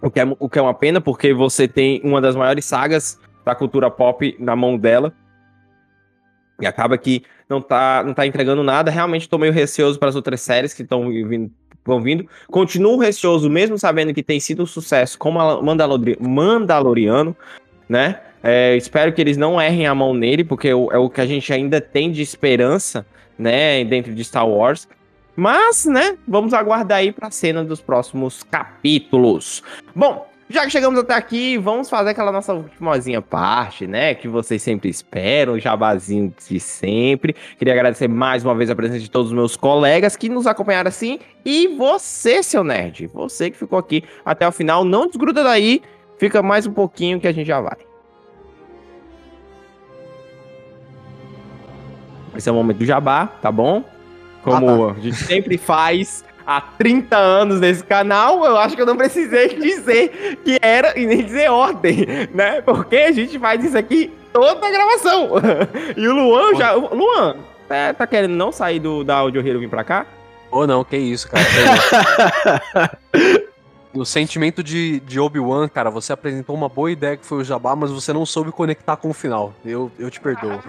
O 0.00 0.10
que, 0.10 0.18
é, 0.18 0.24
o 0.38 0.48
que 0.48 0.58
é 0.58 0.62
uma 0.62 0.74
pena, 0.74 1.00
porque 1.00 1.32
você 1.32 1.68
tem 1.68 2.00
uma 2.02 2.20
das 2.20 2.34
maiores 2.34 2.64
sagas 2.64 3.20
da 3.44 3.54
cultura 3.54 3.90
pop 3.90 4.36
na 4.38 4.56
mão 4.56 4.76
dela. 4.76 5.12
E 6.60 6.66
acaba 6.66 6.98
que 6.98 7.22
não 7.48 7.60
tá, 7.60 8.02
não 8.04 8.12
tá 8.14 8.26
entregando 8.26 8.62
nada. 8.62 8.90
Realmente 8.90 9.28
tô 9.28 9.38
meio 9.38 9.52
receoso 9.52 9.98
para 9.98 10.08
as 10.08 10.16
outras 10.16 10.40
séries 10.40 10.74
que 10.74 10.82
estão 10.82 11.08
vindo, 11.08 11.52
vão 11.84 12.00
vindo. 12.00 12.28
Continuo 12.48 12.98
receoso, 12.98 13.48
mesmo 13.48 13.78
sabendo 13.78 14.12
que 14.12 14.22
tem 14.22 14.40
sido 14.40 14.62
um 14.62 14.66
sucesso 14.66 15.18
como 15.18 15.38
Mandalori- 15.62 16.18
Mandaloriano, 16.20 17.36
né? 17.88 18.20
É, 18.42 18.76
espero 18.76 19.12
que 19.12 19.20
eles 19.20 19.36
não 19.36 19.60
errem 19.60 19.86
a 19.86 19.94
mão 19.94 20.12
nele, 20.12 20.42
porque 20.42 20.68
é 20.68 20.74
o, 20.74 21.08
que 21.08 21.20
a 21.20 21.26
gente 21.26 21.52
ainda 21.52 21.80
tem 21.80 22.10
de 22.10 22.22
esperança, 22.22 23.06
né, 23.38 23.84
dentro 23.84 24.14
de 24.14 24.24
Star 24.24 24.48
Wars. 24.48 24.88
Mas, 25.36 25.86
né, 25.86 26.16
vamos 26.26 26.52
aguardar 26.52 26.98
aí 26.98 27.12
pra 27.12 27.30
cena 27.30 27.64
dos 27.64 27.80
próximos 27.80 28.42
capítulos. 28.42 29.62
Bom, 29.94 30.28
já 30.50 30.64
que 30.64 30.70
chegamos 30.70 30.98
até 30.98 31.14
aqui, 31.14 31.56
vamos 31.56 31.88
fazer 31.88 32.10
aquela 32.10 32.30
nossa 32.30 32.52
ultimazinha 32.52 33.22
parte, 33.22 33.86
né, 33.86 34.14
que 34.14 34.28
vocês 34.28 34.60
sempre 34.60 34.90
esperam, 34.90 35.54
o 35.54 35.60
jabazinho 35.60 36.34
de 36.46 36.60
sempre. 36.60 37.34
Queria 37.56 37.72
agradecer 37.72 38.08
mais 38.08 38.44
uma 38.44 38.54
vez 38.54 38.68
a 38.68 38.74
presença 38.74 39.00
de 39.00 39.10
todos 39.10 39.28
os 39.28 39.34
meus 39.34 39.56
colegas 39.56 40.16
que 40.16 40.28
nos 40.28 40.46
acompanharam 40.46 40.88
assim. 40.88 41.20
E 41.44 41.68
você, 41.68 42.42
seu 42.42 42.62
nerd, 42.62 43.06
você 43.06 43.50
que 43.50 43.56
ficou 43.56 43.78
aqui 43.78 44.04
até 44.24 44.46
o 44.46 44.52
final, 44.52 44.84
não 44.84 45.06
desgruda 45.06 45.42
daí, 45.42 45.80
fica 46.18 46.42
mais 46.42 46.66
um 46.66 46.72
pouquinho 46.72 47.18
que 47.18 47.28
a 47.28 47.32
gente 47.32 47.46
já 47.46 47.60
vai. 47.60 47.91
Esse 52.36 52.48
é 52.48 52.52
o 52.52 52.54
momento 52.54 52.78
do 52.78 52.86
jabá, 52.86 53.26
tá 53.26 53.50
bom? 53.52 53.84
Como 54.42 54.90
a 54.90 55.00
gente 55.00 55.16
sempre 55.16 55.56
faz 55.56 56.24
há 56.46 56.60
30 56.60 57.16
anos 57.16 57.60
nesse 57.60 57.84
canal, 57.84 58.44
eu 58.44 58.56
acho 58.58 58.74
que 58.74 58.82
eu 58.82 58.86
não 58.86 58.96
precisei 58.96 59.48
dizer 59.60 60.38
que 60.44 60.58
era 60.60 60.98
e 60.98 61.06
nem 61.06 61.24
dizer 61.24 61.50
ordem, 61.50 62.06
né? 62.34 62.60
Porque 62.62 62.96
a 62.96 63.12
gente 63.12 63.38
faz 63.38 63.64
isso 63.64 63.78
aqui 63.78 64.12
toda 64.32 64.66
a 64.66 64.70
gravação. 64.70 65.30
E 65.96 66.08
o 66.08 66.14
Luan 66.14 66.54
já. 66.56 66.74
o 66.76 66.94
Luan, 66.94 67.36
tá, 67.68 67.94
tá 67.94 68.06
querendo 68.06 68.34
não 68.34 68.50
sair 68.50 68.80
do, 68.80 69.04
da 69.04 69.16
Audio 69.16 69.46
Hero 69.46 69.58
e 69.58 69.60
vir 69.60 69.68
pra 69.68 69.84
cá? 69.84 70.06
Ou 70.50 70.66
não, 70.66 70.84
que 70.84 70.96
isso, 70.96 71.28
cara. 71.28 71.44
No 73.94 74.06
sentimento 74.06 74.62
de, 74.62 75.00
de 75.00 75.20
Obi-Wan, 75.20 75.68
cara, 75.68 75.90
você 75.90 76.12
apresentou 76.12 76.56
uma 76.56 76.68
boa 76.68 76.90
ideia 76.90 77.16
que 77.16 77.26
foi 77.26 77.38
o 77.38 77.44
Jabá, 77.44 77.76
mas 77.76 77.90
você 77.90 78.12
não 78.12 78.24
soube 78.24 78.50
conectar 78.50 78.96
com 78.96 79.10
o 79.10 79.12
final. 79.12 79.52
Eu, 79.64 79.92
eu 79.98 80.10
te 80.10 80.18
perdoo. 80.18 80.60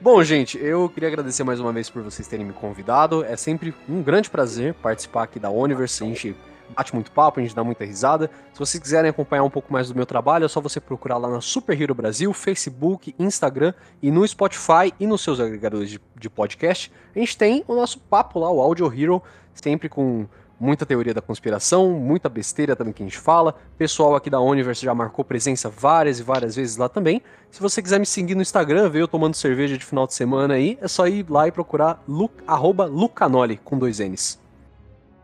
Bom, 0.00 0.22
gente, 0.22 0.58
eu 0.58 0.88
queria 0.88 1.08
agradecer 1.08 1.44
mais 1.44 1.60
uma 1.60 1.72
vez 1.72 1.90
por 1.90 2.02
vocês 2.02 2.28
terem 2.28 2.46
me 2.46 2.52
convidado. 2.52 3.24
É 3.24 3.36
sempre 3.36 3.74
um 3.88 4.02
grande 4.02 4.30
prazer 4.30 4.74
participar 4.74 5.24
aqui 5.24 5.38
da 5.38 5.50
Universe. 5.50 6.34
Bate 6.70 6.94
muito 6.94 7.10
papo, 7.10 7.40
a 7.40 7.42
gente 7.42 7.54
dá 7.54 7.62
muita 7.62 7.84
risada. 7.84 8.30
Se 8.52 8.58
vocês 8.58 8.80
quiserem 8.80 9.10
acompanhar 9.10 9.42
um 9.42 9.50
pouco 9.50 9.72
mais 9.72 9.88
do 9.88 9.94
meu 9.94 10.06
trabalho, 10.06 10.44
é 10.44 10.48
só 10.48 10.60
você 10.60 10.80
procurar 10.80 11.16
lá 11.16 11.28
na 11.28 11.40
Super 11.40 11.80
Hero 11.80 11.94
Brasil, 11.94 12.32
Facebook, 12.32 13.14
Instagram 13.18 13.74
e 14.02 14.10
no 14.10 14.26
Spotify 14.26 14.92
e 14.98 15.06
nos 15.06 15.22
seus 15.22 15.40
agregadores 15.40 15.90
de, 15.90 16.00
de 16.18 16.30
podcast. 16.30 16.92
A 17.14 17.18
gente 17.18 17.36
tem 17.36 17.64
o 17.66 17.74
nosso 17.74 17.98
papo 17.98 18.38
lá, 18.38 18.50
o 18.50 18.60
Audio 18.60 18.86
Hero, 18.86 19.22
sempre 19.54 19.88
com 19.88 20.26
muita 20.60 20.84
teoria 20.84 21.14
da 21.14 21.22
conspiração, 21.22 21.90
muita 21.92 22.28
besteira 22.28 22.76
também 22.76 22.92
que 22.92 23.02
a 23.02 23.06
gente 23.06 23.18
fala. 23.18 23.54
Pessoal 23.78 24.14
aqui 24.14 24.28
da 24.28 24.38
Universe 24.40 24.84
já 24.84 24.94
marcou 24.94 25.24
presença 25.24 25.70
várias 25.70 26.20
e 26.20 26.22
várias 26.22 26.54
vezes 26.54 26.76
lá 26.76 26.88
também. 26.88 27.22
Se 27.50 27.60
você 27.60 27.82
quiser 27.82 27.98
me 27.98 28.06
seguir 28.06 28.34
no 28.34 28.42
Instagram, 28.42 28.90
ver 28.90 29.00
eu 29.00 29.08
tomando 29.08 29.34
cerveja 29.34 29.78
de 29.78 29.84
final 29.84 30.06
de 30.06 30.12
semana 30.12 30.54
aí, 30.54 30.78
é 30.80 30.86
só 30.86 31.08
ir 31.08 31.24
lá 31.28 31.48
e 31.48 31.52
procurar 31.52 32.02
Lu, 32.06 32.30
arroba 32.46 32.84
Lucanoli 32.84 33.56
com 33.56 33.78
dois 33.78 33.98
N's. 33.98 34.38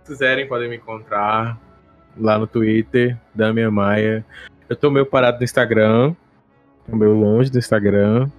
Se 0.06 0.12
quiserem, 0.12 0.46
podem 0.46 0.68
me 0.68 0.76
encontrar 0.76 1.58
lá 2.16 2.38
no 2.38 2.46
Twitter, 2.46 3.18
Damian 3.34 3.72
Maia. 3.72 4.24
Eu 4.68 4.76
tô 4.76 4.88
meio 4.88 5.04
parado 5.04 5.38
no 5.38 5.42
Instagram, 5.42 6.14
tô 6.88 6.94
meio 6.94 7.12
longe 7.12 7.50
do 7.50 7.58
Instagram. 7.58 8.30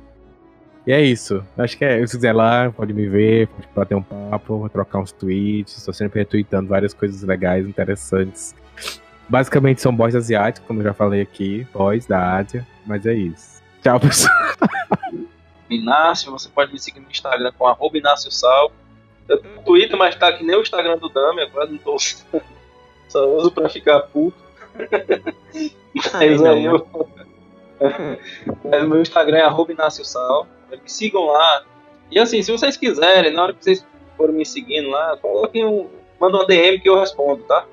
E 0.85 0.93
é 0.93 1.01
isso. 1.01 1.45
Acho 1.57 1.77
que 1.77 1.83
é. 1.83 2.07
Se 2.07 2.15
quiser 2.15 2.31
lá, 2.31 2.71
pode 2.71 2.93
me 2.93 3.05
ver, 3.09 3.49
pode 3.49 3.67
bater 3.75 3.95
um 3.95 4.01
papo, 4.01 4.69
trocar 4.69 4.99
uns 4.99 5.11
tweets. 5.11 5.77
Estou 5.77 5.93
sempre 5.93 6.19
retweetando 6.19 6.69
várias 6.69 6.93
coisas 6.93 7.21
legais, 7.21 7.67
interessantes. 7.67 8.55
Basicamente 9.27 9.81
são 9.81 9.93
boys 9.93 10.15
asiáticos, 10.15 10.65
como 10.65 10.79
eu 10.79 10.85
já 10.85 10.93
falei 10.93 11.19
aqui, 11.19 11.67
boys 11.73 12.05
da 12.05 12.37
Ásia, 12.37 12.65
mas 12.85 13.05
é 13.05 13.13
isso. 13.13 13.61
Tchau, 13.83 13.99
pessoal. 13.99 14.33
Inácio, 15.69 16.31
você 16.31 16.47
pode 16.47 16.71
me 16.71 16.79
seguir 16.79 17.01
no 17.01 17.11
Instagram 17.11 17.51
com 17.57 17.67
arroba 17.67 17.97
Inácio. 17.97 18.31
Eu 19.27 19.37
tenho 19.39 19.61
Twitter, 19.63 19.97
mas 19.97 20.15
tá 20.15 20.31
que 20.31 20.43
nem 20.43 20.55
o 20.55 20.61
Instagram 20.61 20.97
do 20.97 21.09
Dami, 21.09 21.41
agora 21.41 21.67
não 21.67 21.77
tô 21.77 21.95
usando. 21.95 22.41
Só 23.09 23.25
uso 23.27 23.51
pra 23.51 23.69
ficar 23.69 24.01
puto. 24.01 24.37
Mas 26.13 26.43
aí 26.43 26.65
eu. 26.65 26.87
Mas 28.63 28.83
o 28.83 28.87
meu 28.87 29.01
Instagram 29.01 29.37
é 29.37 29.41
arroba 29.41 29.71
Inácio 29.71 30.03
Sal. 30.03 30.47
Me 30.71 30.79
sigam 30.85 31.25
lá. 31.25 31.63
E 32.11 32.19
assim, 32.19 32.41
se 32.41 32.51
vocês 32.51 32.77
quiserem, 32.77 33.33
na 33.33 33.43
hora 33.43 33.53
que 33.53 33.63
vocês 33.63 33.85
forem 34.15 34.35
me 34.35 34.45
seguindo 34.45 34.89
lá, 34.89 35.17
coloquem 35.17 35.65
um. 35.65 35.89
Manda 36.19 36.37
uma 36.37 36.45
DM 36.45 36.79
que 36.79 36.89
eu 36.89 36.99
respondo, 36.99 37.43
tá? 37.43 37.65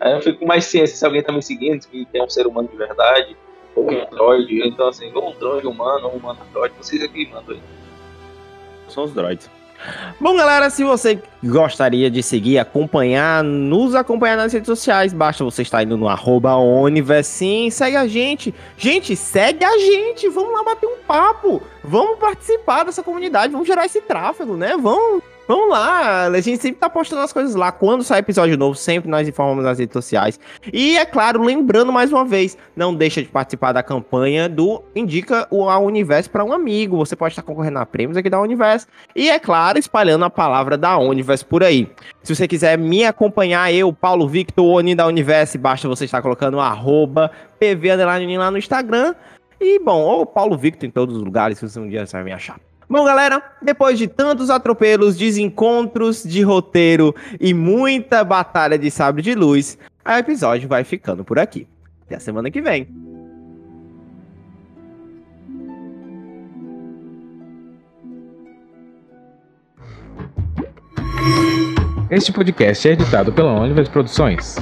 Aí 0.00 0.12
eu 0.12 0.20
fico 0.20 0.40
com 0.40 0.46
mais 0.46 0.64
ciência 0.64 0.96
se 0.96 1.04
alguém 1.04 1.22
tá 1.22 1.32
me 1.32 1.42
seguindo, 1.42 1.86
que 1.86 2.06
é 2.12 2.22
um 2.22 2.28
ser 2.28 2.46
humano 2.46 2.68
de 2.68 2.76
verdade. 2.76 3.36
ou 3.76 3.88
um 3.88 4.04
droid. 4.10 4.66
Então, 4.66 4.88
assim, 4.88 5.10
ou 5.14 5.30
um 5.30 5.38
droid 5.38 5.66
humano, 5.66 6.06
ou 6.06 6.14
um 6.14 6.16
humano 6.16 6.40
droid, 6.52 6.74
vocês 6.76 7.02
aqui 7.02 7.28
mandam 7.30 7.54
aí. 7.54 7.62
São 8.88 9.04
os 9.04 9.14
droids. 9.14 9.48
Bom, 10.20 10.36
galera, 10.36 10.70
se 10.70 10.84
você 10.84 11.20
gostaria 11.42 12.10
de 12.10 12.22
seguir, 12.22 12.58
acompanhar, 12.58 13.42
nos 13.42 13.94
acompanhar 13.94 14.36
nas 14.36 14.52
redes 14.52 14.66
sociais, 14.66 15.12
basta 15.12 15.42
você 15.42 15.62
estar 15.62 15.82
indo 15.82 15.96
no 15.96 16.08
arroba 16.08 16.52
Sim, 17.24 17.70
segue 17.70 17.96
a 17.96 18.06
gente. 18.06 18.54
Gente, 18.76 19.16
segue 19.16 19.64
a 19.64 19.78
gente, 19.78 20.28
vamos 20.28 20.52
lá 20.52 20.62
bater 20.62 20.86
um 20.86 20.98
papo, 21.06 21.62
vamos 21.82 22.18
participar 22.18 22.84
dessa 22.84 23.02
comunidade, 23.02 23.52
vamos 23.52 23.66
gerar 23.66 23.86
esse 23.86 24.00
tráfego, 24.00 24.56
né? 24.56 24.76
Vamos 24.80 25.22
Vamos 25.54 25.68
lá, 25.68 26.28
a 26.28 26.40
gente 26.40 26.62
sempre 26.62 26.80
tá 26.80 26.88
postando 26.88 27.20
as 27.20 27.30
coisas 27.30 27.54
lá. 27.54 27.70
Quando 27.70 28.02
sai 28.02 28.20
episódio 28.20 28.56
novo, 28.56 28.74
sempre 28.74 29.10
nós 29.10 29.28
informamos 29.28 29.62
nas 29.62 29.78
redes 29.78 29.92
sociais. 29.92 30.40
E 30.72 30.96
é 30.96 31.04
claro, 31.04 31.42
lembrando 31.42 31.92
mais 31.92 32.10
uma 32.10 32.24
vez, 32.24 32.56
não 32.74 32.94
deixa 32.94 33.20
de 33.20 33.28
participar 33.28 33.72
da 33.72 33.82
campanha 33.82 34.48
do 34.48 34.82
Indica 34.96 35.46
o 35.50 35.68
Universo 35.80 36.30
para 36.30 36.42
um 36.42 36.54
amigo. 36.54 36.96
Você 36.96 37.14
pode 37.14 37.32
estar 37.32 37.42
concorrendo 37.42 37.78
a 37.78 37.84
prêmios 37.84 38.16
aqui 38.16 38.30
da 38.30 38.40
Universo. 38.40 38.86
E 39.14 39.28
é 39.28 39.38
claro, 39.38 39.78
espalhando 39.78 40.24
a 40.24 40.30
palavra 40.30 40.78
da 40.78 40.96
Universo 40.96 41.44
por 41.44 41.62
aí. 41.62 41.86
Se 42.22 42.34
você 42.34 42.48
quiser 42.48 42.78
me 42.78 43.04
acompanhar, 43.04 43.70
eu, 43.74 43.92
Paulo 43.92 44.26
Victor, 44.26 44.64
Oni 44.64 44.94
da 44.94 45.06
Universo, 45.06 45.58
basta 45.58 45.86
você 45.86 46.06
estar 46.06 46.22
colocando 46.22 46.60
arroba 46.60 47.30
PV 47.60 47.96
lá 47.96 48.50
no 48.50 48.56
Instagram. 48.56 49.14
E 49.60 49.78
bom, 49.78 50.00
ou 50.00 50.24
Paulo 50.24 50.56
Victor 50.56 50.88
em 50.88 50.90
todos 50.90 51.14
os 51.14 51.22
lugares, 51.22 51.58
se 51.58 51.68
você 51.68 51.78
um 51.78 51.90
dia 51.90 52.06
vai 52.06 52.24
me 52.24 52.32
achar. 52.32 52.58
Bom, 52.92 53.06
galera, 53.06 53.42
depois 53.62 53.98
de 53.98 54.06
tantos 54.06 54.50
atropelos, 54.50 55.16
desencontros 55.16 56.22
de 56.22 56.42
roteiro 56.42 57.14
e 57.40 57.54
muita 57.54 58.22
batalha 58.22 58.78
de 58.78 58.90
sabre 58.90 59.22
de 59.22 59.34
luz, 59.34 59.78
o 60.04 60.10
episódio 60.10 60.68
vai 60.68 60.84
ficando 60.84 61.24
por 61.24 61.38
aqui. 61.38 61.66
Até 62.04 62.16
a 62.16 62.20
semana 62.20 62.50
que 62.50 62.60
vem. 62.60 62.86
Este 72.10 72.30
podcast 72.30 72.86
é 72.86 72.92
editado 72.92 73.32
pela 73.32 73.58
Universo 73.58 73.90
Produções. 73.90 74.56